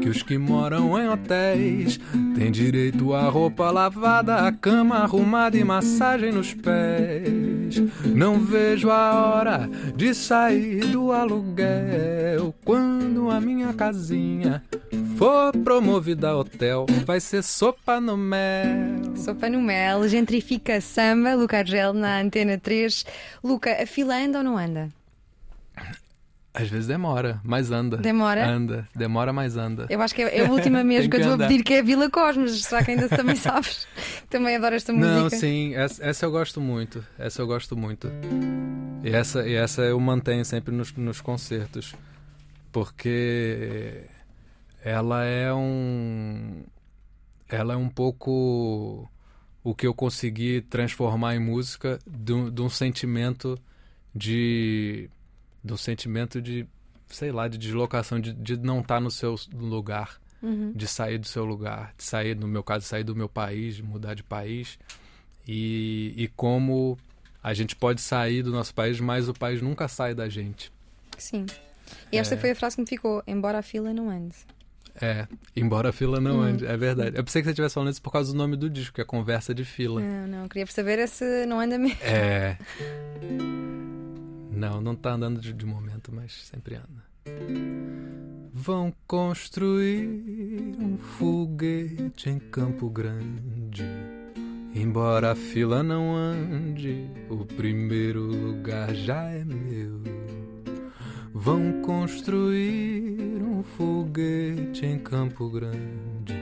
que 0.02 0.10
os 0.10 0.24
que 0.24 0.38
moram 0.38 1.00
em 1.00 1.08
hotéis 1.08 2.00
têm 2.36 2.52
direito 2.52 3.14
a 3.14 3.30
roupa 3.30 3.70
lavada, 3.72 4.48
a 4.48 4.52
cama 4.52 4.98
arrumada 4.98 5.58
e 5.58 5.64
massagem 5.64 6.32
nos 6.32 6.54
pés. 6.54 7.82
Não 8.14 8.40
vejo 8.40 8.90
a 8.90 9.14
hora 9.14 9.70
de 9.96 10.14
sair 10.14 10.86
do 10.88 11.12
aluguel 11.12 12.54
quando 12.66 13.01
a 13.32 13.40
minha 13.42 13.74
casinha 13.74 14.64
for 15.18 15.52
promovida 15.64 16.30
a 16.30 16.38
hotel. 16.38 16.86
Vai 17.06 17.20
ser 17.20 17.44
sopa 17.44 18.00
no 18.02 18.18
mel. 18.18 19.16
Sopa 19.16 19.50
no 19.50 19.62
mel, 19.62 20.08
gentrifica 20.08 20.82
samba, 20.82 21.34
Luca 21.36 21.60
Argel 21.60 21.94
na 21.94 22.20
Antena 22.20 22.58
3. 22.58 23.06
Luca, 23.44 23.82
a 23.82 23.86
fila 23.86 24.16
anda 24.16 24.40
ou 24.40 24.44
não 24.44 24.58
anda? 24.58 24.90
Às 26.54 26.68
vezes 26.70 26.88
demora, 26.88 27.40
mas 27.46 27.72
anda. 27.72 27.96
Demora? 27.96 28.46
Anda, 28.46 28.86
demora, 28.94 29.32
mas 29.32 29.56
anda. 29.56 29.86
Eu 29.90 30.02
acho 30.02 30.14
que 30.14 30.22
é, 30.22 30.40
é 30.40 30.46
a 30.46 30.52
última 30.52 30.84
mesmo 30.84 31.10
que, 31.10 31.18
que 31.18 31.24
eu 31.24 31.30
estou 31.30 31.46
a 31.46 31.48
pedir, 31.48 31.64
que 31.64 31.76
é 31.76 31.80
a 31.80 31.84
Vila 31.84 32.10
Cosmos. 32.10 32.66
Será 32.66 32.84
que 32.84 32.92
ainda 32.92 33.08
também 33.08 33.38
sabes? 33.38 33.88
também 34.30 34.58
adoro 34.58 34.76
esta 34.76 34.92
música. 34.92 35.16
Não, 35.16 35.30
sim, 35.30 35.74
essa, 35.76 36.04
essa, 36.04 36.26
eu 36.26 36.32
gosto 36.32 36.60
muito. 36.60 37.06
Essa 37.18 37.42
eu 37.42 37.48
gosto 37.48 37.78
muito. 37.78 38.12
E 39.02 39.10
essa, 39.10 39.48
e 39.48 39.54
essa 39.54 39.82
eu 39.84 39.98
mantenho 40.00 40.44
sempre 40.44 40.76
nos, 40.76 40.94
nos 40.94 41.22
concertos. 41.22 41.96
Porque 42.72 44.06
ela 44.84 45.24
é 45.26 45.54
um. 45.54 46.64
Ela 47.48 47.74
é 47.74 47.78
um 47.78 47.90
pouco 47.90 49.10
o 49.64 49.76
que 49.76 49.86
eu 49.86 49.94
consegui 49.94 50.62
transformar 50.62 51.36
em 51.36 51.40
música 51.40 52.00
de, 52.08 52.34
um 52.34 52.70
sentimento 52.70 53.60
de 54.16 55.10
do 55.64 55.78
sentimento 55.78 56.42
de, 56.42 56.66
sei 57.08 57.32
lá, 57.32 57.48
de 57.48 57.58
deslocação, 57.58 58.20
de, 58.20 58.34
de 58.34 58.58
não 58.58 58.80
estar 58.80 58.96
tá 58.96 59.00
no 59.00 59.12
seu 59.12 59.36
lugar, 59.54 60.20
uhum. 60.42 60.72
de 60.74 60.88
sair 60.88 61.20
do 61.20 61.28
seu 61.28 61.46
lugar, 61.46 61.94
de 61.96 62.04
sair, 62.04 62.36
no 62.36 62.48
meu 62.48 62.64
caso, 62.64 62.86
sair 62.86 63.04
do 63.04 63.16
meu 63.16 63.30
país, 63.30 63.76
de 63.76 63.84
mudar 63.84 64.16
de 64.16 64.24
país. 64.24 64.80
E, 65.48 66.14
e 66.18 66.28
como 66.30 66.98
a 67.44 67.54
gente 67.54 67.76
pode 67.76 68.02
sair 68.02 68.42
do 68.42 68.52
nosso 68.52 68.74
país, 68.74 69.00
mas 69.00 69.30
o 69.30 69.34
país 69.34 69.62
nunca 69.62 69.88
sai 69.88 70.16
da 70.16 70.28
gente. 70.28 70.72
Sim. 71.18 71.46
E 72.12 72.18
esta 72.18 72.36
é... 72.36 72.38
foi 72.38 72.52
a 72.52 72.56
frase 72.56 72.76
que 72.76 72.82
me 72.82 72.88
ficou: 72.88 73.24
embora 73.26 73.60
a 73.60 73.62
fila 73.62 73.94
não 73.94 74.10
ande. 74.10 74.36
É, 75.00 75.26
embora 75.56 75.90
a 75.90 75.94
fila 75.94 76.20
não 76.20 76.40
hum. 76.40 76.42
ande, 76.42 76.66
é 76.66 76.76
verdade. 76.76 77.18
Eu 77.18 77.24
pensei 77.24 77.42
que 77.42 77.46
você 77.46 77.52
estivesse 77.52 77.76
falando 77.76 77.92
isso 77.92 78.02
por 78.02 78.12
causa 78.12 78.32
do 78.32 78.38
nome 78.38 78.58
do 78.58 78.70
disco, 78.70 78.96
que 78.96 79.02
é 79.02 79.06
Conversa 79.06 79.54
de 79.54 79.64
Fila. 79.64 80.02
Não, 80.02 80.28
não, 80.28 80.48
queria 80.48 80.66
saber 80.68 81.08
se 81.08 81.46
não 81.46 81.60
anda 81.60 81.78
mesmo. 81.78 81.98
É. 82.02 82.58
Não, 84.52 84.82
não 84.82 84.94
está 84.94 85.12
andando 85.12 85.40
de, 85.40 85.54
de 85.54 85.66
momento, 85.66 86.12
mas 86.14 86.34
sempre 86.34 86.76
anda. 86.76 87.12
Vão 88.54 88.94
construir 89.08 90.08
um 90.80 90.98
foguete 90.98 92.30
em 92.30 92.38
Campo 92.38 92.90
Grande. 92.90 93.86
Embora 94.74 95.32
a 95.32 95.36
fila 95.36 95.82
não 95.82 96.16
ande, 96.16 97.10
o 97.30 97.46
primeiro 97.46 98.24
lugar 98.24 98.94
já 98.94 99.24
é 99.24 99.44
meu. 99.44 100.21
Vão 101.34 101.82
construir 101.82 103.42
um 103.42 103.64
foguete 103.64 104.86
em 104.86 105.00
Campo 105.00 105.50
Grande. 105.50 106.36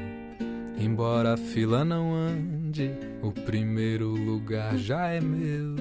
Embora 0.80 1.36
a 1.36 1.38
fila 1.38 1.86
não 1.86 2.16
ande, 2.16 2.92
o 3.22 3.32
primeiro 3.32 4.10
lugar 4.10 4.78
já 4.78 5.08
é 5.08 5.22
meu. 5.22 5.76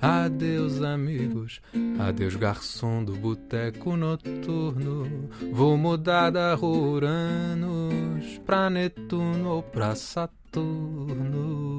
Adeus, 0.00 0.82
amigos, 0.82 1.60
adeus, 1.98 2.36
garçom 2.36 3.04
do 3.04 3.14
boteco 3.16 3.96
noturno. 3.96 5.28
Vou 5.52 5.76
mudar 5.76 6.30
da 6.30 6.56
Uranus 6.58 8.38
pra 8.46 8.70
Netuno 8.70 9.50
ou 9.50 9.62
pra 9.62 9.94
Saturno. 9.94 11.75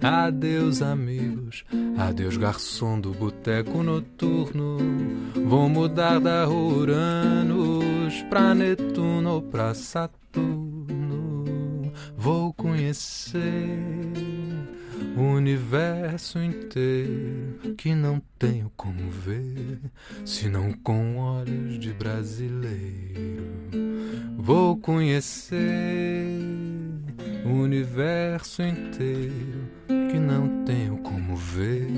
Adeus, 0.00 0.82
amigos, 0.82 1.64
adeus, 1.96 2.36
garçom 2.36 3.00
do 3.00 3.12
boteco 3.12 3.82
noturno. 3.82 4.78
Vou 5.46 5.68
mudar 5.68 6.20
da 6.20 6.48
Uranus 6.48 8.22
pra 8.28 8.54
Netuno 8.54 9.34
ou 9.34 9.42
pra 9.42 9.74
Saturno. 9.74 11.44
Vou 12.16 12.52
conhecer 12.52 13.78
o 15.16 15.22
universo 15.22 16.38
inteiro 16.38 17.74
que 17.76 17.94
não 17.94 18.22
tenho 18.38 18.70
como 18.76 19.10
ver, 19.10 19.80
senão 20.24 20.72
com 20.72 21.16
olhos 21.16 21.78
de 21.78 21.92
brasileiro. 21.92 23.48
Vou 24.36 24.76
conhecer 24.76 25.58
o 27.44 27.48
universo 27.48 28.62
inteiro 28.62 29.68
que 30.10 30.18
não 30.18 30.64
tenho 30.64 30.98
como 30.98 31.36
ver, 31.36 31.88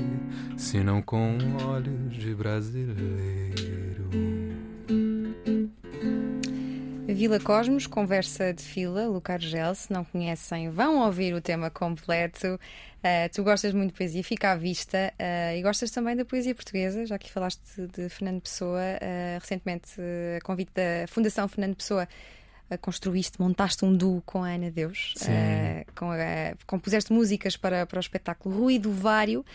senão 0.57 1.01
com 1.01 1.37
olhos 1.65 2.15
de 2.15 2.35
brasileiro. 2.35 4.09
Vila 7.07 7.39
Cosmos, 7.39 7.87
conversa 7.87 8.53
de 8.53 8.63
fila, 8.63 9.07
Lucar 9.07 9.39
Gel. 9.39 9.75
Se 9.75 9.91
não 9.91 10.03
conhecem, 10.03 10.69
vão 10.69 11.05
ouvir 11.05 11.33
o 11.33 11.41
tema 11.41 11.69
completo. 11.69 12.59
Uh, 13.01 13.29
tu 13.33 13.43
gostas 13.43 13.73
muito 13.73 13.91
de 13.91 13.97
poesia, 13.97 14.23
fica 14.23 14.51
à 14.51 14.55
vista. 14.55 15.13
Uh, 15.19 15.57
e 15.57 15.61
gostas 15.61 15.91
também 15.91 16.15
da 16.15 16.23
poesia 16.23 16.55
portuguesa, 16.55 17.05
já 17.05 17.17
que 17.17 17.31
falaste 17.31 17.61
de 17.95 18.09
Fernando 18.09 18.41
Pessoa. 18.41 18.79
Uh, 18.79 19.39
recentemente, 19.39 19.99
a 20.37 20.41
convite 20.41 20.71
da 20.73 21.07
Fundação 21.07 21.47
Fernando 21.47 21.75
Pessoa, 21.75 22.07
construíste, 22.77 23.39
montaste 23.39 23.83
um 23.85 23.95
duo 23.95 24.21
com 24.25 24.43
a 24.43 24.49
Ana 24.49 24.71
Deus. 24.71 25.13
com 25.95 26.11
a, 26.11 26.17
compuseste 26.65 27.11
músicas 27.11 27.57
para, 27.57 27.85
para 27.85 27.97
o 27.97 27.99
espetáculo 27.99 28.57
Rui 28.57 28.79
do 28.79 28.91
Vário. 28.91 29.45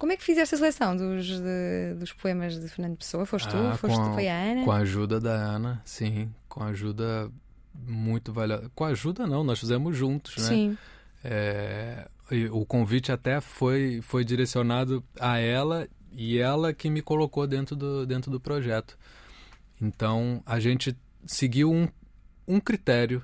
Como 0.00 0.12
é 0.12 0.16
que 0.16 0.24
fizeste 0.24 0.54
a 0.54 0.58
seleção 0.58 0.96
dos, 0.96 1.26
de, 1.26 1.94
dos 1.98 2.10
poemas 2.12 2.58
de 2.58 2.66
Fernando 2.68 2.96
Pessoa? 2.96 3.26
Foste 3.26 3.48
ah, 3.48 3.72
tu? 3.72 3.78
Foste, 3.78 4.00
a, 4.00 4.14
foi 4.14 4.28
a 4.28 4.34
Ana? 4.34 4.64
Com 4.64 4.72
a 4.72 4.78
ajuda 4.78 5.20
da 5.20 5.32
Ana, 5.32 5.82
sim. 5.84 6.32
Com 6.48 6.62
a 6.62 6.68
ajuda 6.68 7.30
muito 7.74 8.32
valiosa. 8.32 8.70
Com 8.74 8.84
a 8.84 8.88
ajuda 8.88 9.26
não, 9.26 9.44
nós 9.44 9.60
fizemos 9.60 9.94
juntos, 9.94 10.38
né? 10.38 10.48
Sim. 10.48 10.78
É, 11.22 12.08
o 12.50 12.64
convite 12.64 13.12
até 13.12 13.42
foi, 13.42 14.00
foi 14.02 14.24
direcionado 14.24 15.04
a 15.20 15.38
ela 15.38 15.86
e 16.12 16.38
ela 16.38 16.72
que 16.72 16.88
me 16.88 17.02
colocou 17.02 17.46
dentro 17.46 17.76
do, 17.76 18.06
dentro 18.06 18.30
do 18.30 18.40
projeto. 18.40 18.96
Então 19.80 20.42
a 20.46 20.58
gente 20.58 20.96
seguiu 21.26 21.70
um, 21.70 21.86
um 22.50 22.60
critério 22.60 23.22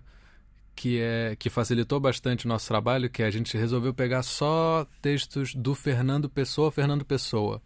que 0.74 1.00
é 1.00 1.34
que 1.38 1.48
facilitou 1.48 1.98
bastante 1.98 2.44
o 2.44 2.48
nosso 2.48 2.68
trabalho, 2.68 3.08
que 3.08 3.22
é 3.22 3.26
a 3.26 3.30
gente 3.30 3.56
resolveu 3.56 3.94
pegar 3.94 4.22
só 4.22 4.86
textos 5.00 5.54
do 5.54 5.74
Fernando 5.74 6.28
Pessoa, 6.28 6.70
Fernando 6.70 7.04
Pessoa, 7.04 7.62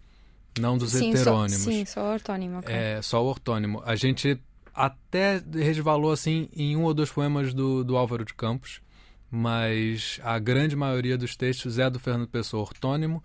não 0.59 0.79
dos 0.79 0.93
sim, 0.93 1.11
heterônimos. 1.11 1.63
Só, 1.63 1.71
sim, 1.71 1.85
só 1.85 2.03
o 2.03 2.13
ortônimo, 2.13 2.59
ok. 2.59 2.75
É, 2.75 3.03
só 3.03 3.23
o 3.23 3.27
ortônimo. 3.27 3.83
A 3.85 3.97
gente 3.97 4.41
até 4.73 5.43
resvalou 5.53 6.13
assim 6.13 6.49
em 6.55 6.77
um 6.77 6.85
ou 6.85 6.95
dois 6.95 7.11
poemas 7.11 7.53
do, 7.53 7.83
do 7.83 7.97
Álvaro 7.97 8.25
de 8.25 8.33
Campos, 8.33 8.81
mas 9.29 10.21
a 10.23 10.39
grande 10.39 10.77
maioria 10.77 11.19
dos 11.19 11.35
textos 11.35 11.79
é 11.79 11.91
do 11.91 11.99
Fernando 11.99 12.29
Pessoa 12.29 12.63
ortônimo, 12.63 13.23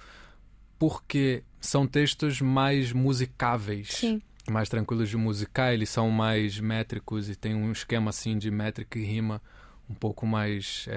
porque 0.79 1.43
são 1.59 1.85
textos 1.85 2.41
mais 2.41 2.91
musicáveis. 2.91 3.89
Sim. 3.89 4.21
Mais 4.49 4.69
tranquilos 4.69 5.09
de 5.09 5.17
musicar, 5.17 5.73
eles 5.73 5.89
são 5.89 6.09
mais 6.11 6.59
métricos 6.59 7.29
e 7.29 7.35
tem 7.35 7.55
um 7.55 7.71
esquema 7.71 8.09
assim 8.11 8.37
de 8.37 8.51
métrica 8.51 8.99
e 8.99 9.03
rima 9.03 9.41
um 9.89 9.93
pouco 9.95 10.25
mais. 10.27 10.85
É, 10.89 10.95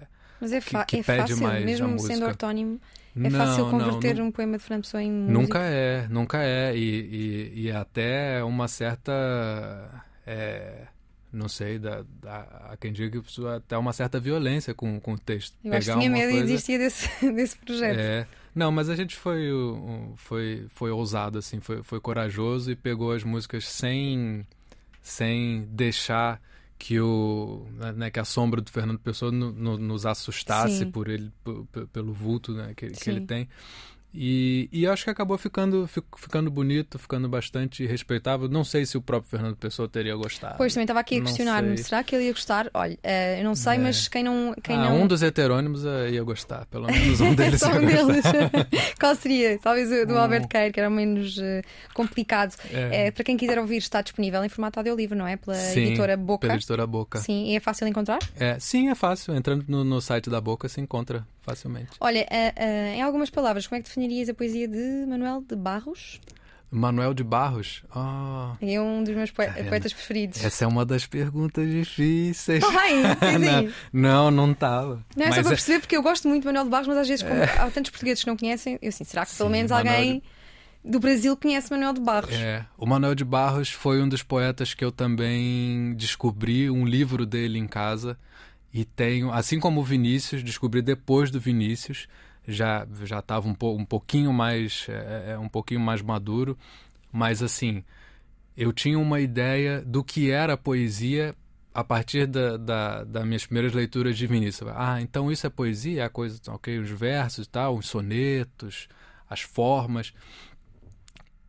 é, 0.00 0.02
Mas 0.40 0.52
é, 0.52 0.60
que, 0.60 0.84
que 0.84 0.96
é 0.98 1.02
pede 1.02 1.34
fácil, 1.34 1.64
mesmo 1.64 1.98
sendo 1.98 2.24
ortónimo, 2.24 2.80
é 3.16 3.18
Não, 3.18 3.30
fácil 3.30 3.64
não, 3.64 3.70
converter 3.70 4.16
nu- 4.16 4.24
um 4.24 4.30
poema 4.30 4.56
de 4.58 4.62
Fernando 4.62 4.82
Pessoa 4.84 5.02
em 5.02 5.10
música. 5.10 5.32
Nunca 5.40 5.58
é, 5.60 6.06
nunca 6.08 6.38
é. 6.42 6.76
E, 6.76 7.50
e, 7.54 7.62
e 7.62 7.70
até 7.72 8.42
uma 8.44 8.68
certa. 8.68 9.12
é, 10.26 10.86
não 11.32 11.48
sei, 11.48 11.78
da, 11.78 12.04
da, 12.20 12.40
há 12.70 12.76
quem 12.78 12.92
diga 12.92 13.20
que 13.20 13.46
é 13.46 13.56
até 13.56 13.76
uma 13.76 13.92
certa 13.92 14.20
violência 14.20 14.74
com, 14.74 15.00
com 15.00 15.14
o 15.14 15.18
texto. 15.18 15.56
Eu 15.64 15.72
acho 15.72 15.80
que 15.80 15.86
Pegar 15.86 15.98
tinha 15.98 16.10
uma 16.10 16.18
medo 16.18 16.30
coisa- 16.30 16.46
desistia 16.46 16.78
desse, 16.78 17.08
desse 17.32 17.56
projeto. 17.56 17.98
É. 17.98 18.26
Não, 18.54 18.70
mas 18.70 18.88
a 18.90 18.94
gente 18.96 19.16
foi, 19.16 19.48
foi, 20.16 20.66
foi 20.68 20.90
ousado, 20.90 21.38
assim, 21.38 21.58
foi, 21.60 21.82
foi 21.82 22.00
corajoso 22.00 22.70
e 22.70 22.76
pegou 22.76 23.12
as 23.12 23.24
músicas 23.24 23.66
sem, 23.66 24.46
sem 25.00 25.66
deixar 25.70 26.40
que 26.78 26.98
o 27.00 27.64
né, 27.96 28.10
que 28.10 28.18
a 28.18 28.24
sombra 28.24 28.60
do 28.60 28.70
Fernando 28.70 28.98
Pessoa 28.98 29.30
no- 29.30 29.52
no- 29.52 29.78
nos 29.78 30.04
assustasse 30.04 30.78
Sim. 30.78 30.90
por 30.90 31.08
ele 31.08 31.32
pelo 31.92 32.12
vulto 32.12 32.52
né, 32.52 32.74
que, 32.76 32.88
que 32.90 33.08
ele 33.08 33.20
tem 33.20 33.48
e, 34.14 34.68
e 34.72 34.86
acho 34.86 35.04
que 35.04 35.10
acabou 35.10 35.38
ficando 35.38 35.86
fi- 35.86 36.02
ficando 36.16 36.50
bonito 36.50 36.98
ficando 36.98 37.28
bastante 37.28 37.86
respeitável 37.86 38.48
não 38.48 38.62
sei 38.64 38.84
se 38.84 38.96
o 38.98 39.00
próprio 39.02 39.30
Fernando 39.30 39.56
Pessoa 39.56 39.88
teria 39.88 40.14
gostado 40.14 40.56
Pois, 40.58 40.74
também 40.74 40.84
estava 40.84 41.00
aqui 41.00 41.18
a 41.18 41.22
questionar-me, 41.22 41.78
será 41.78 42.02
que 42.02 42.14
ele 42.14 42.24
ia 42.26 42.32
gostar? 42.32 42.68
Olha, 42.74 42.98
eh, 43.02 43.40
eu 43.40 43.44
não 43.44 43.54
sei, 43.54 43.74
É. 43.74 43.78
mas 43.78 44.08
quem 44.08 44.22
não... 44.22 44.54
Quem 44.62 44.76
ah, 44.76 44.80
não... 44.90 45.02
um 45.02 45.06
dos 45.06 45.22
heterônimos 45.22 45.84
eh, 45.86 46.10
ia 46.10 46.22
gostar 46.22 46.66
pelo 46.66 46.86
menos 46.86 47.20
um 47.20 47.32
deles 47.36 47.60
Só 47.60 47.72
um 47.72 47.80
deles. 47.84 48.24
Qual 49.00 49.14
seria? 49.16 49.58
Talvez 49.58 49.90
o 49.90 50.06
do 50.06 50.14
Um- 50.14 50.18
Alberto 50.18 50.48
Queiro, 50.48 50.72
que 50.72 50.80
era 50.80 50.90
menos 50.90 51.38
eh, 51.38 51.62
complicado. 51.94 52.54
É. 52.70 53.10
Para 53.10 53.24
quem 53.24 53.36
quiser 53.36 53.58
ouvir, 53.58 53.78
está 53.78 54.00
disponível 54.02 54.44
em 54.44 54.48
formato 54.48 54.78
audiolivro, 54.78 55.16
não 55.16 55.26
é? 55.26 55.36
Pela 55.36 55.56
Sim, 55.56 55.80
editora 55.86 56.16
Boca. 56.16 56.40
pela 56.46 56.54
editora 56.54 56.86
Boca 56.86 57.18
Sim, 57.18 57.46
e 57.46 57.56
é 57.56 57.60
fácil 57.60 57.86
encontrar? 57.86 58.18
É, 58.38 58.58
sim, 58.58 58.88
é 58.90 58.94
fácil. 58.94 59.34
Entrando 59.34 59.64
no, 59.68 59.84
no 59.84 60.00
site 60.00 60.28
da 60.28 60.40
Boca 60.40 60.68
se 60.68 60.80
encontra 60.80 61.26
facilmente. 61.42 61.90
Olha, 62.00 62.26
eh, 62.30 62.52
eh, 62.56 62.94
em 62.96 63.02
algumas 63.02 63.30
palavras, 63.30 63.66
como 63.66 63.78
é 63.78 63.82
que 63.82 63.88
definirias 63.88 64.28
a 64.28 64.34
poesia 64.34 64.66
de 64.68 65.04
Manuel 65.08 65.42
de 65.46 65.54
Barros? 65.56 66.20
Manuel 66.70 67.12
de 67.12 67.22
Barros. 67.22 67.84
Ah, 67.94 68.56
É 68.62 68.80
um 68.80 69.04
dos 69.04 69.14
meus 69.14 69.30
poe- 69.30 69.46
Tá 69.46 69.62
poetas 69.64 69.92
preferidos. 69.92 70.42
essa 70.42 70.64
é 70.64 70.66
uma 70.66 70.86
das 70.86 71.04
perguntas 71.04 71.70
difíceis. 71.70 72.64
Ai, 72.64 72.92
não, 73.92 74.30
não, 74.30 74.30
não 74.30 74.54
tava. 74.54 75.04
Não 75.14 75.26
é 75.26 75.28
Mas 75.28 75.36
só 75.36 75.42
para 75.42 75.52
é- 75.52 75.56
perceber, 75.56 75.80
porque 75.80 75.96
eu 75.96 76.02
gosto 76.02 76.26
muito 76.28 76.42
de 76.42 76.46
Manuel 76.46 76.64
de 76.64 76.70
Barros, 76.70 76.88
mas 76.88 76.96
às 76.96 77.08
vezes, 77.08 77.22
como 77.22 77.42
há 77.42 77.70
tantos 77.70 77.90
portugueses 77.90 78.24
que 78.24 78.30
não 78.30 78.36
conhecem, 78.38 78.78
eu 78.80 78.88
assim, 78.88 79.04
será 79.04 79.26
que 79.26 79.36
pelo 79.36 79.50
Sim, 79.50 79.52
menos 79.52 79.70
Manuel 79.70 79.94
alguém 79.96 80.22
do 80.82 80.98
Brasil 80.98 81.36
conhece 81.36 81.70
Manuel 81.70 81.92
de 81.92 82.00
Barros? 82.00 82.34
É, 82.34 82.64
o 82.78 82.86
Manuel 82.86 83.14
de 83.14 83.24
Barros 83.24 83.68
foi 83.68 84.00
um 84.00 84.08
dos 84.08 84.22
poetas 84.22 84.72
que 84.72 84.82
eu 84.82 84.90
também 84.90 85.94
descobri 85.94 86.70
um 86.70 86.86
livro 86.86 87.26
dele 87.26 87.58
em 87.58 87.66
casa 87.66 88.18
e 88.72 88.84
tenho, 88.84 89.30
assim 89.32 89.60
como 89.60 89.80
o 89.80 89.84
Vinícius, 89.84 90.42
descobri 90.42 90.80
depois 90.80 91.30
do 91.30 91.38
Vinícius, 91.38 92.08
já 92.46 92.86
já 93.04 93.18
estava 93.18 93.48
um, 93.48 93.54
po, 93.54 93.74
um 93.74 93.84
pouquinho 93.84 94.32
mais 94.32 94.86
é, 94.88 95.32
é, 95.32 95.38
um 95.38 95.48
pouquinho 95.48 95.80
mais 95.80 96.00
maduro, 96.02 96.58
mas 97.12 97.42
assim 97.42 97.84
eu 98.56 98.72
tinha 98.72 98.98
uma 98.98 99.20
ideia 99.20 99.82
do 99.82 100.02
que 100.02 100.30
era 100.30 100.56
poesia 100.56 101.34
a 101.74 101.82
partir 101.82 102.26
da, 102.26 102.56
da, 102.56 103.04
das 103.04 103.24
minhas 103.24 103.46
primeiras 103.46 103.72
leituras 103.72 104.16
de 104.16 104.26
Vinícius. 104.26 104.70
Ah, 104.74 105.00
então 105.00 105.32
isso 105.32 105.46
é 105.46 105.50
poesia, 105.50 106.02
é 106.02 106.04
a 106.04 106.10
coisa, 106.10 106.38
ok, 106.48 106.78
os 106.78 106.90
versos 106.90 107.46
e 107.46 107.48
tal, 107.48 107.76
os 107.76 107.86
sonetos, 107.86 108.88
as 109.28 109.40
formas. 109.40 110.12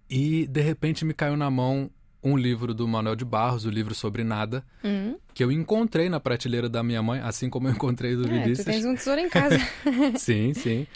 E 0.10 0.48
de 0.48 0.62
repente 0.62 1.04
me 1.04 1.14
caiu 1.14 1.36
na 1.36 1.50
mão 1.50 1.92
um 2.24 2.38
livro 2.38 2.74
do 2.74 2.88
Manuel 2.88 3.16
de 3.16 3.26
Barros, 3.26 3.66
o 3.66 3.70
livro 3.70 3.94
sobre 3.94 4.24
nada, 4.24 4.64
Hum. 4.84 5.18
que 5.34 5.44
eu 5.44 5.52
encontrei 5.52 6.08
na 6.10 6.20
prateleira 6.20 6.70
da 6.70 6.82
minha 6.84 7.02
mãe, 7.04 7.20
assim 7.22 7.50
como 7.50 7.68
eu 7.68 7.72
encontrei 7.74 8.16
do 8.16 8.24
É, 8.24 8.28
tu 8.28 8.32
Vinícius. 8.32 8.66
tens 8.66 8.86
um 8.86 8.96
tesouro 8.96 9.20
em 9.22 9.30
casa. 9.30 9.58
Sim, 10.18 10.54
sim. 10.54 10.88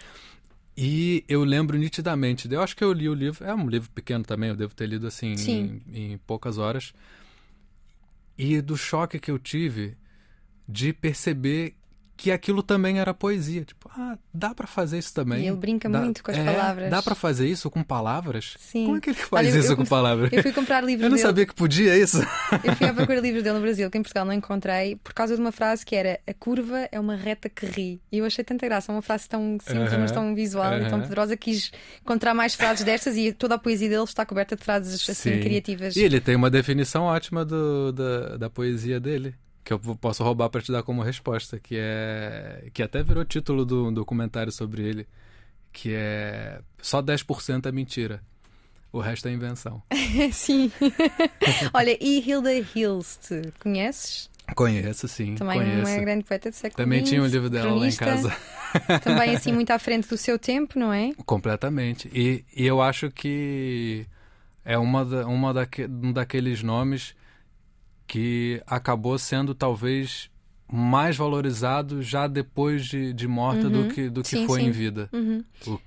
E 0.76 1.24
eu 1.28 1.44
lembro 1.44 1.78
nitidamente. 1.78 2.48
Eu 2.52 2.62
acho 2.62 2.76
que 2.76 2.84
eu 2.84 2.94
li 2.94 3.10
o 3.10 3.14
livro. 3.14 3.44
É 3.44 3.54
um 3.54 3.68
livro 3.68 3.90
pequeno 3.90 4.24
também, 4.24 4.50
eu 4.50 4.56
devo 4.56 4.76
ter 4.76 4.86
lido 4.88 5.08
assim 5.08 5.36
Sim. 5.36 5.82
em, 5.92 6.14
em 6.14 6.18
poucas 6.20 6.58
horas. 6.60 6.94
E 8.38 8.62
do 8.62 8.78
choque 8.78 9.20
que 9.20 9.32
eu 9.32 9.40
tive 9.40 9.98
de 10.70 10.94
perceber 10.94 11.74
que 12.18 12.32
aquilo 12.32 12.64
também 12.64 13.00
era 13.00 13.14
poesia. 13.14 13.64
Tipo, 13.64 13.90
ah, 13.96 14.18
dá 14.34 14.54
pra 14.56 14.66
fazer 14.68 14.98
isso 14.98 15.14
também. 15.14 15.44
E 15.44 15.48
ele 15.48 15.56
brinca 15.56 15.88
Dá- 15.88 16.02
muito 16.02 16.24
com 16.24 16.32
as 16.32 16.38
é, 16.38 16.44
palavras. 16.44 16.90
Dá 16.90 17.02
pra 17.04 17.14
fazer 17.16 17.48
isso 17.48 17.70
com 17.70 17.84
palavras? 17.84 18.56
Sim. 18.58 18.86
Como 18.86 18.98
é 18.98 19.00
que 19.02 19.10
ele 19.12 19.18
faz 19.18 19.48
Olha, 19.48 19.56
eu- 19.56 19.60
isso 19.60 19.68
eu 19.68 19.78
com 19.78 19.86
comecei- 19.86 19.90
palavras? 19.98 20.30
Eu 20.34 20.42
fui 20.44 20.52
comprar 20.52 20.84
livros 20.84 21.04
Eu 21.04 21.10
não 21.10 21.16
dele. 21.18 21.28
sabia 21.28 21.46
que 21.46 21.54
podia 21.54 21.96
isso. 21.98 22.18
Eu 22.64 22.76
fui 22.76 22.88
à 22.88 22.94
procura 22.94 23.22
de 23.22 23.28
livros 23.28 23.44
dele 23.44 23.56
no 23.56 23.62
Brasil, 23.62 23.90
que 23.92 23.98
em 23.98 24.02
Portugal 24.02 24.26
não 24.26 24.34
encontrei, 24.34 24.96
por 24.98 25.14
causa 25.14 25.36
de 25.36 25.42
uma 25.42 25.52
frase 25.52 25.86
que 25.86 25.96
era 25.96 26.20
A 26.28 26.34
curva 26.34 26.90
é 26.92 27.00
uma 27.00 27.16
reta 27.16 27.48
que 27.50 27.66
ri. 27.66 28.02
E 28.12 28.18
eu 28.18 28.26
achei 28.26 28.44
tanta 28.44 28.66
graça, 28.66 28.92
uma 28.92 29.02
frase 29.02 29.30
tão 29.30 29.58
simples, 29.62 29.94
Aham, 29.94 30.00
mas 30.02 30.12
tão 30.12 30.34
visual 30.34 30.74
e 30.80 30.90
tão 30.90 31.02
poderosa. 31.02 31.38
Quis 31.38 31.72
encontrar 32.02 32.34
mais 32.34 32.56
frases 32.56 32.84
destas 32.84 33.16
e 33.16 33.32
toda 33.32 33.56
a 33.56 33.58
poesia 33.60 33.88
dele 33.90 34.04
está 34.04 34.26
coberta 34.26 34.56
de 34.56 34.64
frases 34.64 35.08
assim 35.08 35.34
Sim. 35.36 35.40
criativas. 35.40 35.96
E 35.96 36.02
ele 36.02 36.20
tem 36.20 36.36
uma 36.36 36.50
definição 36.50 37.04
ótima 37.04 37.46
do, 37.46 37.92
da, 37.92 38.38
da 38.38 38.50
poesia 38.50 39.00
dele, 39.00 39.36
que 39.68 39.74
eu 39.74 39.80
posso 39.80 40.24
roubar 40.24 40.50
para 40.50 40.62
te 40.62 40.72
dar 40.72 40.82
como 40.82 41.02
resposta, 41.02 41.60
que 41.60 41.76
é 41.78 42.70
que 42.74 42.82
até 42.82 43.04
virou 43.04 43.26
título 43.26 43.66
do 43.66 43.92
documentário 43.92 44.50
sobre 44.50 44.82
ele, 44.82 45.08
que 45.74 45.94
é 45.94 46.62
só 46.82 47.02
10% 47.02 47.66
é 47.66 47.72
mentira. 47.74 48.24
O 48.94 49.02
resto 49.02 49.28
é 49.28 49.32
invenção. 49.34 49.84
Sim. 50.32 50.72
Olha, 51.74 51.98
e 52.00 52.22
Hilda 52.22 52.54
Hilst, 52.54 53.30
conheces? 53.60 54.30
Conheço, 54.56 55.10
sim. 55.10 55.36
Também 55.36 55.60
conheço. 55.60 55.92
uma 55.92 56.00
grande 56.00 56.24
poeta 56.24 56.50
do 56.50 56.56
século 56.56 56.78
Também 56.78 57.02
XX, 57.02 57.10
tinha 57.10 57.22
um 57.22 57.28
livro 57.28 57.50
dela 57.50 57.70
cronista, 57.70 58.06
lá 58.06 58.12
em 58.12 58.16
casa. 58.16 58.38
Também 59.04 59.36
assim 59.36 59.52
muito 59.52 59.72
à 59.72 59.78
frente 59.78 60.08
do 60.08 60.18
seu 60.18 60.40
tempo, 60.40 60.80
não 60.80 60.94
é? 60.94 61.12
Completamente. 61.26 62.10
E, 62.14 62.46
e 62.56 62.66
eu 62.66 62.82
acho 62.82 63.12
que 63.12 64.06
é 64.64 64.78
uma, 64.78 65.04
da, 65.04 65.28
uma 65.28 65.54
daque, 65.54 65.84
um 65.84 66.14
daqueles 66.14 66.64
nomes 66.64 67.14
que 68.08 68.62
acabou 68.66 69.18
sendo 69.20 69.54
talvez 69.54 70.30
mais 70.72 71.16
valorizado 71.16 72.02
já 72.02 72.28
depois 72.28 72.86
de, 72.86 73.14
de 73.14 73.28
morta 73.28 73.70
do 73.70 73.80
Uhum. 73.82 73.88
que, 73.90 74.10
do 74.10 74.22
que 74.22 74.30
Sim, 74.30 74.48
foi 74.48 74.62
sim. 74.62 74.68
em 74.68 74.72
vida. 74.72 75.10
Uhum. 75.14 75.44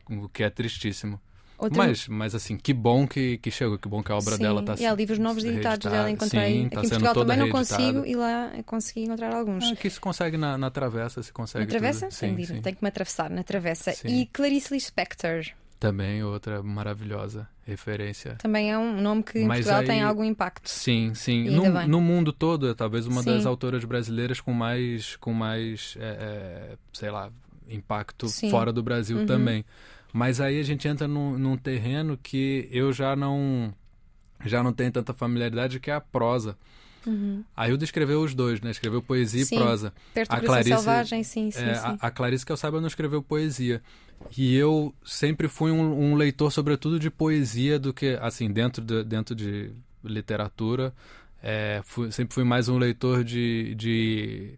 O, 0.08 0.24
o 0.24 0.28
que 0.28 0.42
é 0.42 0.50
tristíssimo. 0.50 1.20
Outro- 1.58 1.76
Mas, 1.76 2.08
mas 2.08 2.34
assim, 2.34 2.56
que 2.56 2.72
bom 2.72 3.06
que, 3.06 3.36
que 3.36 3.50
chegou, 3.50 3.76
que 3.78 3.86
bom 3.86 4.02
que 4.02 4.10
a 4.10 4.16
obra 4.16 4.36
Sim, 4.36 4.42
dela 4.42 4.60
está 4.62 4.76
E 4.78 4.86
há 4.86 4.94
livros 4.94 5.18
novos 5.18 5.44
editados 5.44 5.90
dela, 5.90 6.10
encontrei. 6.10 6.52
Sim, 6.54 6.66
Aqui 6.66 6.74
tá 6.74 6.80
em 6.80 6.84
sendo 6.84 7.00
Portugal 7.00 7.14
também 7.16 7.36
não 7.36 7.44
reeditada. 7.52 7.82
consigo 7.82 8.06
e 8.06 8.14
lá 8.16 8.50
consegui 8.64 9.02
encontrar 9.02 9.34
alguns. 9.34 9.64
Ah, 9.64 9.72
Aqui 9.72 9.90
se 9.90 10.00
consegue 10.00 10.38
na, 10.38 10.56
na 10.56 10.70
travessa, 10.70 11.22
se 11.22 11.30
consegue. 11.30 11.66
na 11.66 11.70
travessa? 11.70 12.06
tudo. 12.06 12.14
Sim, 12.14 12.44
sim. 12.46 12.62
tenho 12.62 12.76
que 12.76 12.82
me 12.82 12.88
atravessar 12.88 13.28
na 13.28 13.42
travessa. 13.42 13.92
E 14.08 14.24
Clarice 14.32 14.72
Lispector 14.72 15.42
Também 15.80 16.22
outra 16.22 16.62
maravilhosa 16.62 17.48
referência. 17.66 18.34
também 18.36 18.70
é 18.70 18.76
um 18.78 19.00
nome 19.00 19.22
que 19.22 19.38
em 19.38 19.46
Mas 19.46 19.60
Portugal 19.60 19.80
aí- 19.80 19.86
tem 19.86 20.02
algum 20.02 20.22
impacto. 20.24 20.68
Sim, 20.68 21.14
sim. 21.14 21.48
No, 21.48 21.86
no 21.88 22.00
mundo 22.02 22.32
todo, 22.34 22.68
é 22.68 22.74
talvez 22.74 23.06
uma 23.06 23.22
Sim. 23.22 23.30
das 23.36 23.46
autoras 23.46 23.82
brasileiras 23.84 24.40
com 24.42 24.52
mais, 24.52 25.16
com 25.16 25.32
mais 25.32 25.96
é, 25.98 26.04
é, 26.04 26.76
sei 26.92 27.10
lá, 27.10 27.30
impacto 27.68 28.28
Sim. 28.28 28.50
fora 28.50 28.70
do 28.72 28.82
Brasil 28.82 29.18
Uhum. 29.18 29.26
também. 29.26 29.64
Mas 30.12 30.38
aí 30.40 30.60
a 30.60 30.62
gente 30.62 30.86
entra 30.86 31.08
num, 31.08 31.38
num 31.38 31.56
terreno 31.56 32.18
que 32.22 32.68
eu 32.70 32.92
já 32.92 33.16
não 33.16 33.72
já 34.44 34.62
não 34.62 34.72
tenho 34.72 34.90
tanta 34.92 35.12
familiaridade, 35.14 35.78
que 35.80 35.90
é 35.90 35.94
a 35.94 36.00
prosa. 36.00 36.56
Uhum. 37.06 37.42
A 37.56 37.68
Hilda 37.68 37.84
escreveu 37.84 38.20
os 38.22 38.34
dois, 38.34 38.60
né? 38.60 38.70
Escreveu 38.70 39.00
poesia 39.00 39.44
Sim. 39.44 39.56
e 39.56 39.58
prosa. 39.58 39.92
Perto 40.12 40.32
A 40.32 40.40
Clarice- 40.40 40.68
Selvagem, 40.76 41.22
sim, 41.22 41.50
sim, 41.50 41.62
É, 41.62 41.74
sim. 41.74 41.96
a, 42.00 42.06
a 42.08 42.10
Clarice, 42.10 42.44
que 42.44 42.52
eu 42.52 42.56
saiba, 42.56 42.80
não 42.80 42.88
escreveu 42.88 43.22
poesia. 43.22 43.82
E 44.36 44.54
eu 44.54 44.94
sempre 45.04 45.48
fui 45.48 45.70
um, 45.70 46.12
um 46.12 46.14
leitor, 46.14 46.50
sobretudo, 46.52 46.98
de 47.00 47.10
poesia 47.10 47.78
do 47.78 47.92
que, 47.92 48.18
assim, 48.20 48.50
dentro 48.50 48.82
de, 48.84 49.02
dentro 49.04 49.34
de 49.34 49.72
literatura. 50.04 50.92
é, 51.42 51.80
fui- 51.84 52.12
sempre 52.12 52.34
fui 52.34 52.44
mais 52.44 52.68
um 52.68 52.78
leitor 52.78 53.24
de, 53.24 53.74
de, 53.74 54.54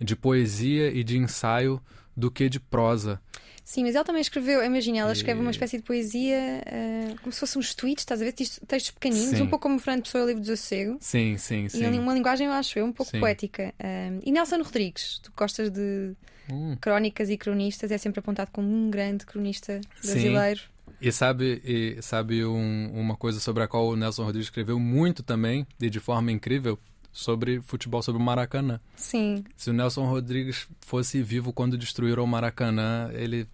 de 0.00 0.16
poesia 0.16 0.90
e 0.90 1.02
de 1.04 1.16
ensaio 1.18 1.80
do 2.16 2.30
que 2.30 2.48
de 2.48 2.58
prosa. 2.60 3.20
Sim, 3.64 3.82
mas 3.84 3.96
ela 3.96 4.04
também 4.04 4.20
escreveu, 4.22 4.62
imagina, 4.64 4.98
ela 4.98 5.12
escreve 5.12 5.40
E- 5.40 5.42
uma 5.42 5.50
espécie 5.50 5.76
de 5.76 5.82
poesia 5.82 6.38
uh, 6.66 7.16
como 7.20 7.32
se 7.32 7.40
fossem 7.40 7.58
uns 7.58 7.74
tweets, 7.74 8.02
estás 8.02 8.20
a 8.22 8.24
ver? 8.24 8.32
Textos 8.32 8.90
pequeninos, 8.92 9.36
Sim. 9.38 9.42
um 9.42 9.46
pouco 9.48 9.62
como 9.68 9.78
Fernando 9.80 10.04
Pessoa 10.04 10.24
Livro 10.24 10.40
do 10.40 10.46
Sossego. 10.46 10.96
Sim, 11.00 11.36
sim, 11.36 11.68
sim. 11.68 11.82
E 11.84 11.98
uma 11.98 12.14
linguagem, 12.14 12.46
eu 12.46 12.52
acho 12.52 12.78
eu, 12.78 12.84
um 12.86 12.92
pouco 12.92 13.10
Sim. 13.10 13.18
poética. 13.20 13.74
Um, 13.82 14.20
e 14.24 14.30
Nelson 14.30 14.62
Rodrigues, 14.62 15.18
tu 15.20 15.32
gostas 15.36 15.68
de 15.70 16.12
Hum. 16.50 16.76
crónicas 16.80 17.28
e 17.30 17.36
cronistas, 17.36 17.90
é 17.90 17.98
sempre 17.98 18.20
apontado 18.20 18.50
como 18.52 18.68
um 18.68 18.90
grande 18.90 19.26
cronista 19.26 19.80
Sim. 20.00 20.12
brasileiro. 20.12 20.60
E 21.00 21.12
sabe, 21.12 21.60
e 21.64 22.00
sabe 22.00 22.44
um- 22.44 22.90
uma 22.94 23.16
coisa 23.16 23.38
sobre 23.40 23.62
a 23.62 23.68
qual 23.68 23.86
o 23.88 23.96
Nelson 23.96 24.24
Rodrigues 24.24 24.46
escreveu 24.46 24.78
muito 24.78 25.22
também, 25.22 25.66
e 25.80 25.90
de 25.90 26.00
forma 26.00 26.30
incrível, 26.32 26.78
sobre 27.12 27.60
futebol, 27.62 28.02
sobre 28.02 28.20
o 28.20 28.24
Maracanã. 28.24 28.78
Sim, 28.94 29.42
Se 29.56 29.70
o 29.70 29.72
Nelson 29.72 30.04
Rodrigues 30.06 30.66
fosse 30.82 31.22
vivo 31.22 31.52
quando 31.52 31.76
destruíram 31.78 32.22
o 32.24 32.26
Maracanã, 32.26 33.10
ele. 33.12 33.46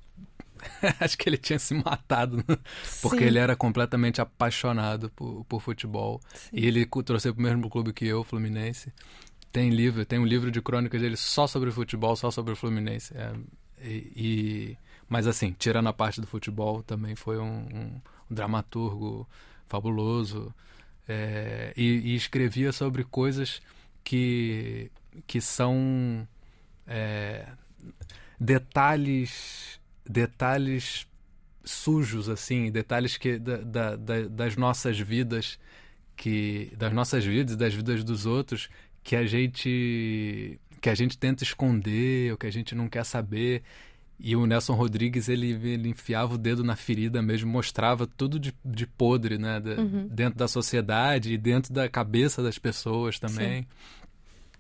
Acho 1.01 1.19
que 1.19 1.29
ele 1.29 1.37
tinha 1.37 1.59
se 1.59 1.75
matado, 1.75 2.37
né? 2.37 2.57
porque 3.01 3.19
Sim. 3.19 3.25
ele 3.25 3.39
era 3.39 3.57
completamente 3.57 4.21
apaixonado 4.21 5.11
por, 5.11 5.45
por 5.47 5.61
futebol. 5.61 6.21
E 6.53 6.67
ele 6.67 6.87
torceu 6.87 7.35
pro 7.35 7.43
mesmo 7.43 7.69
clube 7.69 7.93
que 7.93 8.07
eu, 8.07 8.21
o 8.21 8.25
Fluminense. 8.25 8.93
Tem 9.53 9.69
livro, 9.71 10.05
tem 10.07 10.19
um 10.19 10.25
livro 10.27 10.51
de 10.51 10.63
crônicas 10.63 11.01
dele 11.01 11.17
só 11.17 11.47
sobre 11.47 11.71
futebol, 11.71 12.17
só 12.17 12.31
sobre 12.31 12.53
o 12.55 12.57
Fluminense. 12.57 13.13
É, 13.17 13.33
e, 13.83 14.13
e- 14.17 14.79
mas 15.09 15.27
assim, 15.27 15.55
tirando 15.59 15.89
a 15.89 15.93
parte 15.93 16.21
do 16.21 16.27
futebol, 16.27 16.83
também 16.83 17.15
foi 17.15 17.39
um, 17.39 17.45
um- 17.45 18.01
um 18.31 18.35
dramaturgo 18.35 19.29
fabuloso. 19.69 20.55
É, 21.09 21.73
e, 21.77 22.13
e 22.13 22.15
escrevia 22.15 22.73
sobre 22.73 23.05
coisas 23.05 23.61
que, 24.05 24.91
que 25.27 25.41
são 25.41 26.27
é, 26.87 27.47
detalhes 28.39 29.81
detalhes 30.09 31.07
sujos 31.65 32.29
assim 32.29 32.71
detalhes 32.73 33.17
que 33.17 33.39
da, 33.39 33.57
da- 33.59 33.97
da- 33.97 34.29
das 34.29 34.57
nossas 34.57 34.99
vidas 34.99 35.59
que 36.17 36.73
das 36.77 36.93
nossas 36.93 37.25
vidas 37.25 37.55
e 37.55 37.57
das 37.57 37.75
vidas 37.75 38.03
dos 38.05 38.27
outros 38.27 38.69
que 39.03 39.17
a 39.17 39.25
gente 39.27 40.59
que 40.81 40.89
a 40.91 40.95
gente 40.95 41.17
tenta 41.17 41.45
esconder 41.45 42.33
ou 42.33 42.37
que 42.39 42.47
a 42.47 42.51
gente 42.53 42.75
não 42.75 42.89
quer 42.89 43.05
saber 43.05 43.63
e 44.19 44.35
o 44.37 44.47
Nelson 44.47 44.75
Rodrigues 44.75 45.29
ele, 45.29 45.51
ele 45.53 45.89
enfiava 45.89 46.35
o 46.35 46.39
dedo 46.39 46.63
na 46.65 46.77
ferida 46.77 47.21
mesmo 47.23 47.51
mostrava 47.51 48.07
tudo 48.07 48.39
de, 48.39 48.55
de 48.65 48.87
podre 48.87 49.39
né 49.39 49.59
da- 49.61 49.77
dentro 50.11 50.39
da 50.39 50.47
sociedade 50.49 51.33
e 51.33 51.39
dentro 51.39 51.73
da 51.73 51.89
cabeça 51.89 52.43
das 52.43 52.59
pessoas 52.59 53.19
também 53.19 53.67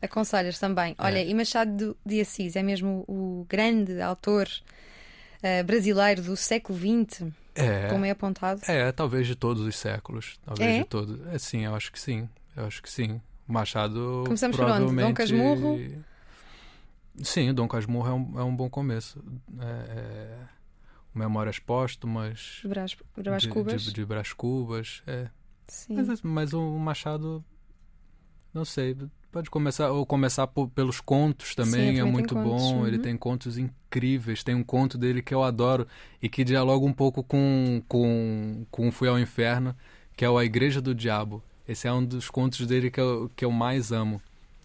aconselhas 0.00 0.58
também. 0.58 0.94
Olha, 0.98 1.18
É. 1.18 1.28
e 1.28 1.32
Machado 1.34 1.96
de 2.04 2.20
Assis 2.20 2.56
é 2.56 2.62
mesmo 2.62 3.04
o 3.06 3.46
grande 3.48 4.00
autor 4.00 4.48
uh, 4.48 5.64
brasileiro 5.64 6.22
do 6.22 6.36
século 6.36 6.76
XX, 6.76 7.28
é 7.54 7.86
como 7.88 8.04
é 8.04 8.10
apontado. 8.10 8.60
É, 8.66 8.90
talvez 8.90 9.26
de 9.28 9.36
todos 9.36 9.64
os 9.64 9.76
séculos. 9.76 10.40
Talvez 10.44 10.70
É? 10.74 10.78
de 10.78 10.84
todos. 10.86 11.24
É, 11.32 11.38
sim, 11.38 11.64
eu 11.64 11.74
acho 11.76 11.92
que 11.92 12.00
sim. 12.00 12.28
Eu 12.56 12.66
acho 12.66 12.82
que 12.82 12.90
sim. 12.90 13.20
Machado. 13.52 14.22
Começamos 14.24 14.56
por 14.56 14.64
onde? 14.64 14.72
provavelmente... 14.72 15.08
Dom 15.08 15.14
Casmurro? 15.14 15.78
Sim, 17.22 17.50
o 17.50 17.54
Dom 17.54 17.68
Casmurro 17.68 18.08
é 18.08 18.12
um, 18.12 18.40
é 18.40 18.44
um 18.44 18.56
bom 18.56 18.70
começo. 18.70 19.22
É, 19.60 19.64
é... 19.64 20.38
Memórias 21.14 21.58
póstumas. 21.58 22.60
De 22.62 22.68
Brás, 22.68 22.90
de 22.90 23.22
Brás 23.22 23.42
de, 23.42 23.48
Cubas. 23.48 23.82
De, 23.82 23.92
de 23.92 24.04
Brás 24.04 24.32
Cubas. 24.32 25.02
É. 25.06 25.28
Sim. 25.66 25.94
Mas, 25.94 26.22
mas 26.22 26.52
o 26.54 26.78
Machado. 26.78 27.44
Não 28.54 28.64
sei. 28.64 28.96
Pode 29.30 29.50
começar. 29.50 29.90
Ou 29.90 30.06
começar 30.06 30.46
por- 30.46 30.68
pelos 30.68 31.00
contos 31.00 31.54
também. 31.54 31.94
Sim, 31.94 32.00
é 32.00 32.04
muito 32.04 32.34
contos, 32.34 32.62
bom. 32.62 32.86
Ele 32.86 32.96
uhum. 32.96 33.02
tem 33.02 33.16
contos 33.16 33.58
incríveis. 33.58 34.42
Tem 34.42 34.54
um 34.54 34.64
conto 34.64 34.96
dele 34.96 35.20
que 35.20 35.34
eu 35.34 35.42
adoro 35.42 35.86
e 36.20 36.30
que 36.30 36.44
dialoga 36.44 36.86
um 36.86 36.92
pouco 36.94 37.22
com, 37.22 37.82
com, 37.86 38.66
com 38.70 38.90
Fui 38.90 39.08
ao 39.08 39.18
Inferno, 39.18 39.76
que 40.16 40.24
é 40.24 40.30
o 40.30 40.38
A 40.38 40.44
Igreja 40.46 40.80
do 40.80 40.94
Diabo. 40.94 41.42
Esse 41.72 41.88
é 41.88 41.92
um 41.92 42.04
dos 42.04 42.30
contos 42.30 42.66
dele 42.66 42.90
que 42.90 43.00
eu, 43.00 43.30
que 43.34 43.44
eu 43.44 43.50
mais 43.50 43.90
amo. 43.92 44.20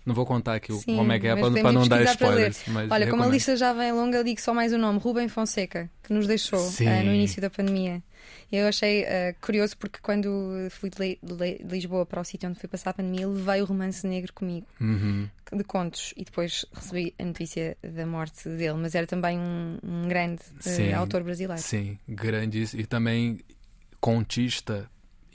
Não 0.05 0.13
vou 0.15 0.25
contar 0.25 0.55
aqui 0.55 0.71
Sim, 0.71 0.95
como 0.95 1.11
é 1.11 1.19
que 1.19 1.27
é 1.27 1.34
para 1.35 1.49
podemos 1.49 1.73
não 1.73 1.85
dar 1.85 2.01
para 2.03 2.11
spoilers. 2.11 2.63
Mas 2.69 2.89
Olha, 2.89 3.09
como 3.09 3.23
a 3.23 3.27
lista 3.27 3.57
já 3.57 3.73
vem 3.73 3.91
longa, 3.91 4.23
digo 4.23 4.39
só 4.39 4.53
mais 4.53 4.71
o 4.71 4.77
nome: 4.77 4.99
Rubem 4.99 5.27
Fonseca, 5.27 5.89
que 6.01 6.13
nos 6.13 6.25
deixou 6.25 6.65
eh, 6.79 7.03
no 7.03 7.13
início 7.13 7.41
da 7.41 7.49
pandemia. 7.49 8.01
Eu 8.49 8.67
achei 8.69 9.03
eh, 9.03 9.35
curioso 9.41 9.75
porque 9.77 9.99
quando 10.01 10.29
fui 10.69 10.89
de, 10.89 10.97
Li- 11.01 11.19
de 11.21 11.34
Li- 11.34 11.57
de 11.61 11.69
Lisboa 11.75 12.05
para 12.05 12.21
o 12.21 12.23
sítio 12.23 12.47
onde 12.49 12.57
fui 12.57 12.69
passar 12.69 12.91
a 12.91 12.93
pandemia, 12.93 13.27
levei 13.27 13.61
o 13.61 13.65
romance 13.65 14.07
negro 14.07 14.31
comigo, 14.31 14.65
Uhum. 14.79 15.27
de 15.51 15.63
contos, 15.65 16.13
e 16.15 16.23
depois 16.23 16.65
recebi 16.73 17.13
a 17.19 17.25
notícia 17.25 17.75
da 17.84 18.05
morte 18.05 18.47
dele. 18.47 18.77
Mas 18.77 18.95
era 18.95 19.05
também 19.05 19.38
um, 19.38 19.77
um 19.84 20.07
grande 20.07 20.39
eh, 20.65 20.69
Sim. 20.69 20.93
autor 20.93 21.21
brasileiro. 21.23 21.61
Sim, 21.61 21.99
grande. 22.07 22.63
E 22.75 22.85
também 22.85 23.39
contista 23.99 24.89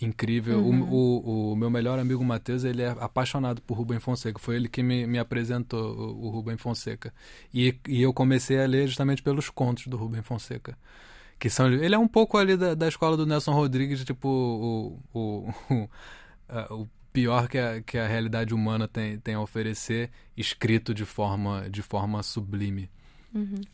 incrível. 0.05 0.61
O- 0.65 0.69
Uhum. 0.71 0.89
O, 0.91 1.53
o, 1.53 1.57
meu 1.57 1.71
melhor 1.71 1.99
amigo 1.99 2.25
Matheus, 2.25 2.65
ele 2.65 2.83
é 2.83 2.89
apaixonado 3.01 3.63
por 3.63 3.75
Rubem 3.77 4.01
Fonseca. 4.01 4.39
Foi 4.39 4.57
ele 4.57 4.69
que 4.69 4.83
me, 4.83 5.07
me 5.07 5.19
apresentou 5.19 5.95
o, 5.97 6.27
o 6.27 6.31
Rubem 6.31 6.57
Fonseca. 6.57 7.13
E, 7.53 7.75
e 7.89 8.03
eu 8.03 8.13
comecei 8.13 8.61
a 8.63 8.67
ler 8.67 8.87
justamente 8.89 9.23
pelos 9.23 9.51
contos 9.51 9.87
do 9.87 9.97
Rubem 9.97 10.23
Fonseca. 10.23 10.77
Que 11.39 11.51
são, 11.51 11.73
ele 11.73 11.95
é 11.95 11.99
um 11.99 12.09
pouco 12.09 12.39
ali 12.39 12.57
da, 12.57 12.75
da 12.75 12.89
escola 12.89 13.17
do 13.17 13.27
Nelson 13.27 13.53
Rodrigues, 13.53 14.05
tipo 14.05 14.29
o, 14.29 15.01
o, 15.13 15.55
o, 15.75 15.91
a- 16.49 16.75
o 16.75 16.89
pior 17.13 17.49
que 17.49 17.59
a, 17.59 17.83
que 17.83 17.99
a 17.99 18.07
realidade 18.07 18.55
humana 18.55 18.89
tem, 18.89 19.19
tem 19.19 19.35
a 19.35 19.41
oferecer, 19.41 20.11
escrito 20.37 20.95
de 20.95 21.05
forma, 21.05 21.69
de 21.71 21.83
forma 21.83 22.23
sublime. 22.23 22.91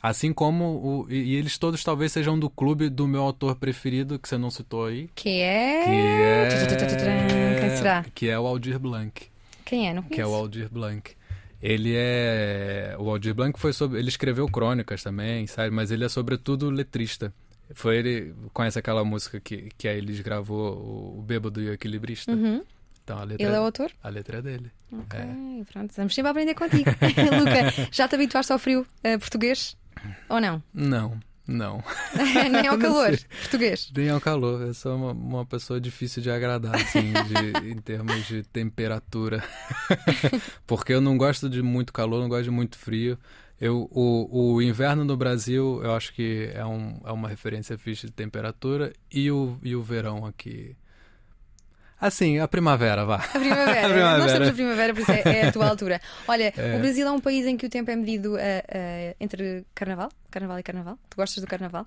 Assim 0.02 0.32
como 0.32 0.64
o, 0.64 1.06
e, 1.10 1.16
e 1.16 1.36
eles 1.36 1.58
todos 1.58 1.82
talvez 1.82 2.12
sejam 2.12 2.38
do 2.38 2.48
clube 2.48 2.88
do 2.88 3.06
meu 3.06 3.22
autor 3.22 3.56
preferido, 3.56 4.18
que 4.18 4.28
você 4.28 4.38
não 4.38 4.50
citou 4.50 4.86
aí. 4.86 5.08
Que 5.14 5.40
é. 5.40 5.84
Que 5.84 5.90
é, 5.90 8.08
que 8.14 8.28
é 8.28 8.38
o 8.38 8.46
Aldir 8.46 8.78
Blanc. 8.78 9.26
Quem 9.64 9.88
é? 9.88 9.92
Não 9.92 10.02
Que 10.02 10.20
é 10.20 10.24
o 10.24 10.28
conheço. 10.28 10.42
Aldir 10.42 10.68
Blanc. 10.70 11.12
Ele 11.60 11.92
é. 11.94 12.94
O 12.98 13.10
Aldir 13.10 13.34
Blanc 13.34 13.58
foi 13.58 13.72
sobre. 13.72 13.98
Ele 13.98 14.08
escreveu 14.08 14.48
crônicas 14.48 15.02
também, 15.02 15.46
sabe? 15.46 15.70
Mas 15.70 15.90
ele 15.90 16.04
é 16.04 16.08
sobretudo 16.08 16.70
letrista. 16.70 17.34
Foi 17.74 17.96
ele. 17.96 18.34
Conhece 18.52 18.78
aquela 18.78 19.04
música 19.04 19.40
que, 19.40 19.68
que 19.76 19.88
a 19.88 19.92
eles 19.92 20.20
gravou, 20.20 20.76
o, 20.76 21.18
o 21.18 21.22
Bêbado 21.22 21.60
e 21.60 21.68
o 21.68 21.72
Equilibrista? 21.72 22.32
Uhum. 22.32 22.62
Então 23.08 23.18
a 23.20 23.24
letra, 23.24 23.46
Ele 23.46 23.56
é 23.56 23.60
o 23.60 23.62
autor? 23.64 23.90
a 24.02 24.08
letra 24.10 24.38
é 24.38 24.42
dele. 24.42 24.70
Ok, 24.92 25.18
É. 25.18 25.64
pronto, 25.72 25.94
vamos 25.96 26.14
sempre 26.14 26.28
a 26.28 26.30
aprender 26.30 26.54
contigo. 26.54 26.90
Luca, 27.40 27.88
já 27.90 28.06
te 28.06 28.14
habituaste 28.16 28.52
ao 28.52 28.58
frio 28.58 28.86
eh, 29.02 29.16
português? 29.16 29.76
Ou 30.28 30.38
não? 30.40 30.62
Não, 30.74 31.18
não. 31.46 31.82
Nem 32.52 32.66
ao 32.68 32.76
calor 32.78 33.16
português. 33.40 33.90
Nem 33.96 34.10
ao 34.10 34.20
calor. 34.20 34.60
Eu 34.60 34.74
sou 34.74 34.94
uma, 34.94 35.12
uma 35.12 35.46
pessoa 35.46 35.80
difícil 35.80 36.22
de 36.22 36.30
agradar, 36.30 36.74
assim, 36.76 37.12
de- 37.12 37.70
em 37.70 37.78
termos 37.78 38.26
de 38.26 38.42
temperatura. 38.42 39.42
Porque 40.66 40.92
eu 40.92 41.00
não 41.00 41.16
gosto 41.16 41.48
de 41.48 41.62
muito 41.62 41.92
calor, 41.92 42.20
não 42.20 42.28
gosto 42.28 42.44
de 42.44 42.50
muito 42.50 42.76
frio. 42.78 43.18
Eu, 43.60 43.88
o, 43.90 44.54
o 44.54 44.62
inverno 44.62 45.02
no 45.04 45.16
Brasil, 45.16 45.80
eu 45.82 45.94
acho 45.94 46.12
que 46.12 46.50
é, 46.54 46.64
um, 46.64 47.00
é 47.04 47.10
uma 47.10 47.28
referência 47.28 47.76
fixa 47.78 48.06
de 48.06 48.12
temperatura. 48.12 48.92
E 49.10 49.30
o, 49.30 49.58
e 49.62 49.74
o 49.74 49.82
verão 49.82 50.24
aqui. 50.26 50.76
Assim, 52.00 52.38
a 52.38 52.46
primavera, 52.46 53.04
vá. 53.04 53.16
A 53.16 53.38
primavera. 53.38 53.80
A 53.86 53.88
primavera. 53.90 54.18
Nós 54.18 54.26
estamos 54.26 54.48
na 54.48 54.54
primavera, 54.54 54.94
por 54.94 55.00
isso 55.00 55.10
é, 55.12 55.22
é 55.24 55.46
a 55.48 55.52
tua 55.52 55.68
altura. 55.68 56.00
Olha, 56.28 56.52
É. 56.56 56.76
o 56.76 56.78
Brasil 56.78 57.06
é 57.06 57.10
um 57.10 57.20
país 57.20 57.44
em 57.46 57.56
que 57.56 57.66
o 57.66 57.68
tempo 57.68 57.90
é 57.90 57.96
medido 57.96 58.36
eh, 58.38 58.62
eh, 58.68 59.16
entre 59.20 59.64
carnaval, 59.74 60.08
carnaval 60.30 60.58
e 60.58 60.62
carnaval. 60.62 60.98
Tu 61.10 61.16
gostas 61.16 61.42
do 61.42 61.46
carnaval? 61.48 61.86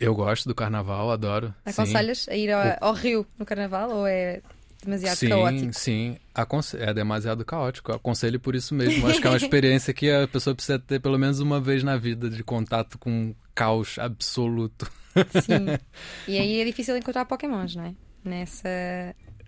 Eu 0.00 0.14
gosto 0.14 0.48
do 0.48 0.54
carnaval, 0.54 1.10
adoro. 1.10 1.48
Sim. 1.66 1.70
Aconselhas 1.70 2.26
a 2.28 2.34
ir 2.34 2.50
ao, 2.50 2.62
ao 2.80 2.94
Rio 2.94 3.26
no 3.38 3.44
carnaval 3.44 3.90
ou 3.90 4.06
é 4.06 4.40
demasiado 4.82 5.16
sim, 5.16 5.28
caótico? 5.28 5.72
Sim, 5.74 6.16
Aconse- 6.34 6.76
é 6.78 6.92
demasiado 6.94 7.44
caótico. 7.44 7.92
Aconselho 7.92 8.40
por 8.40 8.54
isso 8.56 8.74
mesmo. 8.74 9.06
Acho 9.06 9.20
que 9.20 9.26
é 9.26 9.30
uma 9.30 9.36
experiência 9.38 9.92
que 9.94 10.10
a 10.10 10.26
pessoa 10.26 10.54
precisa 10.56 10.78
ter 10.78 10.98
pelo 10.98 11.18
menos 11.18 11.38
uma 11.40 11.60
vez 11.60 11.84
na 11.84 11.96
vida 11.96 12.28
de 12.30 12.42
contato 12.42 12.98
com 12.98 13.10
um 13.10 13.34
caos 13.54 13.98
absoluto. 13.98 14.90
Sim. 15.44 15.78
E 16.26 16.38
aí 16.38 16.60
é 16.60 16.64
difícil 16.64 16.96
encontrar 16.96 17.26
pokémons, 17.26 17.76
não 17.76 17.84
é? 17.84 17.94
Nessa. 18.24 18.68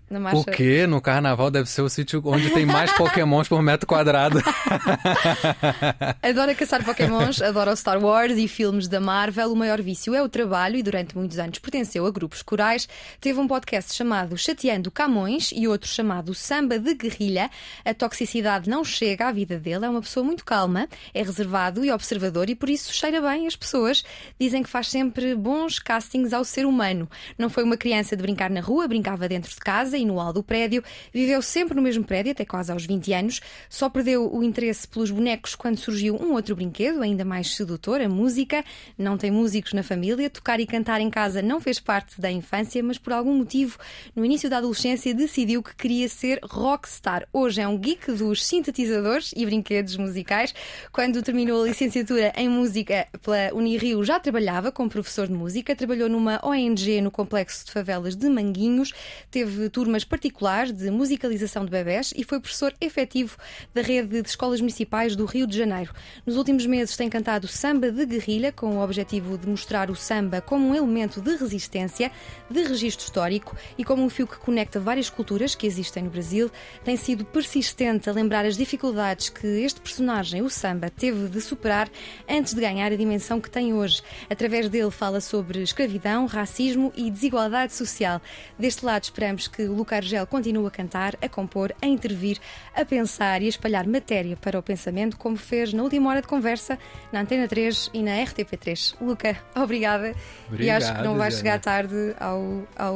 Marcha. 0.09 0.43
Porque 0.43 0.85
no 0.85 1.01
carnaval 1.01 1.49
deve 1.49 1.67
ser 1.67 1.81
o 1.81 1.89
sítio 1.89 2.21
onde 2.25 2.51
tem 2.51 2.65
mais 2.65 2.91
pokémons 2.93 3.47
por 3.47 3.61
metro 3.61 3.87
quadrado. 3.87 4.39
Adora 6.21 6.53
caçar 6.53 6.83
Pokémons, 6.83 7.41
adora 7.41 7.71
o 7.71 7.75
Star 7.75 8.01
Wars 8.03 8.37
e 8.37 8.47
filmes 8.47 8.87
da 8.87 8.99
Marvel. 8.99 9.51
O 9.51 9.55
maior 9.55 9.81
vício 9.81 10.13
é 10.13 10.21
o 10.21 10.29
trabalho 10.29 10.75
e 10.75 10.83
durante 10.83 11.17
muitos 11.17 11.39
anos 11.39 11.57
pertenceu 11.57 12.05
a 12.05 12.11
grupos 12.11 12.43
corais. 12.43 12.87
Teve 13.19 13.39
um 13.39 13.47
podcast 13.47 13.93
chamado 13.95 14.37
Chateando 14.37 14.91
Camões 14.91 15.51
e 15.55 15.67
outro 15.67 15.89
chamado 15.89 16.33
Samba 16.35 16.77
de 16.77 16.93
Guerrilha. 16.93 17.49
A 17.83 17.93
toxicidade 17.93 18.69
não 18.69 18.83
chega 18.83 19.27
à 19.27 19.31
vida 19.31 19.57
dele, 19.57 19.85
é 19.85 19.89
uma 19.89 20.01
pessoa 20.01 20.23
muito 20.23 20.45
calma, 20.45 20.87
é 21.13 21.23
reservado 21.23 21.83
e 21.83 21.91
observador 21.91 22.49
e 22.49 22.55
por 22.55 22.69
isso 22.69 22.93
cheira 22.93 23.19
bem 23.21 23.47
as 23.47 23.55
pessoas. 23.55 24.03
Dizem 24.39 24.61
que 24.61 24.69
faz 24.69 24.89
sempre 24.89 25.35
bons 25.35 25.79
castings 25.79 26.33
ao 26.33 26.43
ser 26.43 26.65
humano. 26.65 27.09
Não 27.37 27.49
foi 27.49 27.63
uma 27.63 27.77
criança 27.77 28.15
de 28.15 28.21
brincar 28.21 28.49
na 28.49 28.61
rua, 28.61 28.87
brincava 28.87 29.27
dentro 29.27 29.49
de 29.49 29.59
casa, 29.59 29.94
casa 29.95 29.97
e 29.97 30.05
no 30.05 30.15
hall 30.15 30.33
do 30.33 30.43
prédio. 30.43 30.83
Viveu 31.13 31.41
sempre 31.41 31.75
no 31.75 31.81
mesmo 31.81 32.03
prédio, 32.03 32.31
até 32.31 32.45
quase 32.45 32.71
aos 32.71 32.85
20 32.85 33.13
anos. 33.13 33.41
Só 33.69 33.89
perdeu 33.89 34.31
o 34.33 34.43
interesse 34.43 34.87
pelos 34.87 35.09
bonecos 35.09 35.55
quando 35.55 35.77
surgiu 35.77 36.15
um 36.15 36.33
outro 36.33 36.55
brinquedo, 36.55 37.01
ainda 37.01 37.23
mais 37.23 37.55
sedutor, 37.55 38.01
a 38.01 38.09
música. 38.09 38.63
Não 38.97 39.17
tem 39.17 39.31
músicos 39.31 39.73
na 39.73 39.83
família. 39.83 40.29
Tocar 40.29 40.59
e 40.59 40.65
cantar 40.65 41.01
em 41.01 41.09
casa 41.09 41.41
não 41.41 41.61
fez 41.61 41.79
parte 41.79 42.19
da 42.19 42.31
infância, 42.31 42.83
mas 42.83 42.97
por 42.97 43.13
algum 43.13 43.35
motivo, 43.35 43.77
no 44.15 44.25
início 44.25 44.49
da 44.49 44.57
adolescência, 44.57 45.13
decidiu 45.13 45.63
que 45.63 45.75
queria 45.75 46.09
ser 46.09 46.39
rockstar. 46.43 47.27
Hoje 47.31 47.61
é 47.61 47.67
um 47.67 47.77
geek 47.77 48.11
dos 48.11 48.45
sintetizadores 48.45 49.33
e 49.35 49.45
brinquedos 49.45 49.95
musicais. 49.97 50.53
Quando 50.91 51.21
terminou 51.21 51.63
a 51.63 51.67
licenciatura 51.67 52.33
em 52.35 52.49
música 52.49 53.07
pela 53.21 53.53
Unirio, 53.53 54.03
já 54.03 54.19
trabalhava 54.19 54.71
como 54.71 54.89
professor 54.89 55.27
de 55.27 55.33
música, 55.33 55.75
trabalhou 55.75 56.09
numa 56.09 56.39
ONG 56.43 57.01
no 57.01 57.11
complexo 57.11 57.65
de 57.65 57.71
favelas 57.71 58.15
de 58.15 58.29
Manguinhos, 58.29 58.91
teve 59.29 59.69
turmas 59.85 60.03
particulares 60.03 60.71
de 60.71 60.89
musicalização 60.89 61.63
de 61.63 61.69
bebés 61.69 62.11
e 62.17 62.23
foi 62.23 62.39
professor 62.39 62.73
efetivo 62.81 63.37
da 63.71 63.83
rede 63.83 64.19
de 64.19 64.27
escolas 64.27 64.59
municipais 64.59 65.15
do 65.15 65.25
Rio 65.25 65.45
de 65.45 65.55
Janeiro. 65.55 65.93
Nos 66.25 66.37
últimos 66.37 66.65
meses 66.65 66.97
tem 66.97 67.07
cantado 67.07 67.47
samba 67.47 67.91
de 67.91 68.03
guerrilha 68.03 68.51
com 68.51 68.77
o 68.77 68.83
objetivo 68.83 69.37
de 69.37 69.47
mostrar 69.47 69.91
o 69.91 69.95
samba 69.95 70.41
como 70.41 70.67
um 70.67 70.73
elemento 70.73 71.21
de 71.21 71.35
resistência, 71.35 72.11
de 72.49 72.63
registro 72.63 73.05
histórico 73.05 73.55
e 73.77 73.83
como 73.83 74.03
um 74.03 74.09
fio 74.09 74.25
que 74.25 74.37
conecta 74.37 74.79
várias 74.79 75.07
culturas 75.07 75.53
que 75.53 75.67
existem 75.67 76.01
no 76.01 76.09
Brasil. 76.09 76.49
Tem 76.83 76.97
sido 76.97 77.23
persistente 77.23 78.09
a 78.09 78.13
lembrar 78.13 78.43
as 78.43 78.57
dificuldades 78.57 79.29
que 79.29 79.45
este 79.45 79.79
personagem, 79.81 80.41
o 80.41 80.49
samba, 80.49 80.89
teve 80.89 81.27
de 81.27 81.41
superar 81.41 81.87
antes 82.27 82.55
de 82.55 82.61
ganhar 82.61 82.91
a 82.91 82.95
dimensão 82.95 83.39
que 83.39 83.51
tem 83.51 83.71
hoje. 83.71 84.01
Através 84.31 84.67
dele 84.67 84.89
fala 84.89 85.21
sobre 85.21 85.61
escravidão, 85.61 86.25
racismo 86.25 86.91
e 86.95 87.11
desigualdade 87.11 87.73
social. 87.73 88.19
Deste 88.57 88.83
lado 88.83 89.03
esperamos 89.03 89.47
que 89.47 89.74
o 89.74 89.74
Luca 89.75 89.97
Argel 89.97 90.25
continue 90.25 90.65
a 90.67 90.71
cantar, 90.71 91.15
a 91.21 91.27
compor, 91.29 91.73
a 91.81 91.85
intervir, 91.85 92.39
a 92.75 92.83
pensar 92.85 93.41
e 93.41 93.45
a 93.45 93.49
espalhar 93.49 93.85
matéria 93.87 94.35
para 94.37 94.57
o 94.57 94.63
pensamento, 94.63 95.17
como 95.17 95.35
fez 95.37 95.73
na 95.73 95.83
última 95.83 96.09
hora 96.09 96.21
de 96.21 96.27
conversa 96.27 96.79
na 97.11 97.21
Antena 97.21 97.47
3 97.47 97.91
e 97.93 98.01
na 98.01 98.11
RTP3. 98.23 98.95
Luca, 99.01 99.37
obrigada. 99.55 100.13
Obrigado, 100.47 100.65
e 100.65 100.69
acho 100.85 100.95
que 100.95 101.01
não 101.03 101.15
vais 101.17 101.33
Jana. 101.35 101.43
chegar 101.43 101.59
tarde 101.59 102.15
ao, 102.19 102.63
ao 102.75 102.95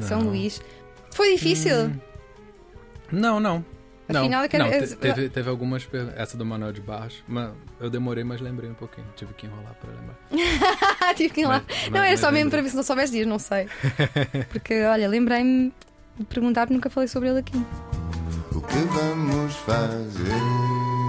São. 0.00 0.20
Luís. 0.22 0.60
Foi 1.12 1.32
difícil. 1.32 1.86
Hum, 1.86 2.00
Não, 3.12 3.40
não. 3.40 3.64
Não, 4.08 4.20
Afinal, 4.20 4.44
eu 4.44 4.48
quero- 4.48 4.64
não 4.64 4.70
teve, 4.70 5.28
teve 5.28 5.50
algumas 5.50 5.84
per- 5.84 6.12
essa 6.16 6.36
do 6.36 6.46
Manuel 6.46 6.72
de 6.72 6.80
Barros, 6.80 7.24
mas 7.26 7.50
eu 7.80 7.90
demorei, 7.90 8.22
mas 8.22 8.40
lembrei 8.40 8.70
um 8.70 8.74
pouquinho. 8.74 9.04
Tive 9.16 9.34
que 9.34 9.46
enrolar 9.46 9.74
para 9.74 9.90
lembrar. 9.90 10.16
Tive 11.16 11.34
que 11.34 11.40
ir 11.40 11.46
lá. 11.46 11.60
Mas- 11.68 11.84
não, 11.90 11.98
mas- 11.98 12.08
era 12.08 12.16
só 12.16 12.26
mas 12.26 12.34
mesmo 12.34 12.50
para 12.52 12.62
ver 12.62 12.68
se 12.68 12.76
não 12.76 12.84
soubesse 12.84 13.12
dias, 13.12 13.26
não 13.26 13.40
sei. 13.40 13.66
Porque, 14.50 14.80
olha, 14.84 15.08
lembrei-me 15.08 15.72
perguntar 16.24 16.70
nunca 16.70 16.88
falei 16.88 17.08
sobre 17.08 17.28
ele 17.28 17.38
aqui. 17.40 17.56
O 18.54 18.60
que 18.60 18.78
vamos 18.78 19.54
fazer? 19.56 21.05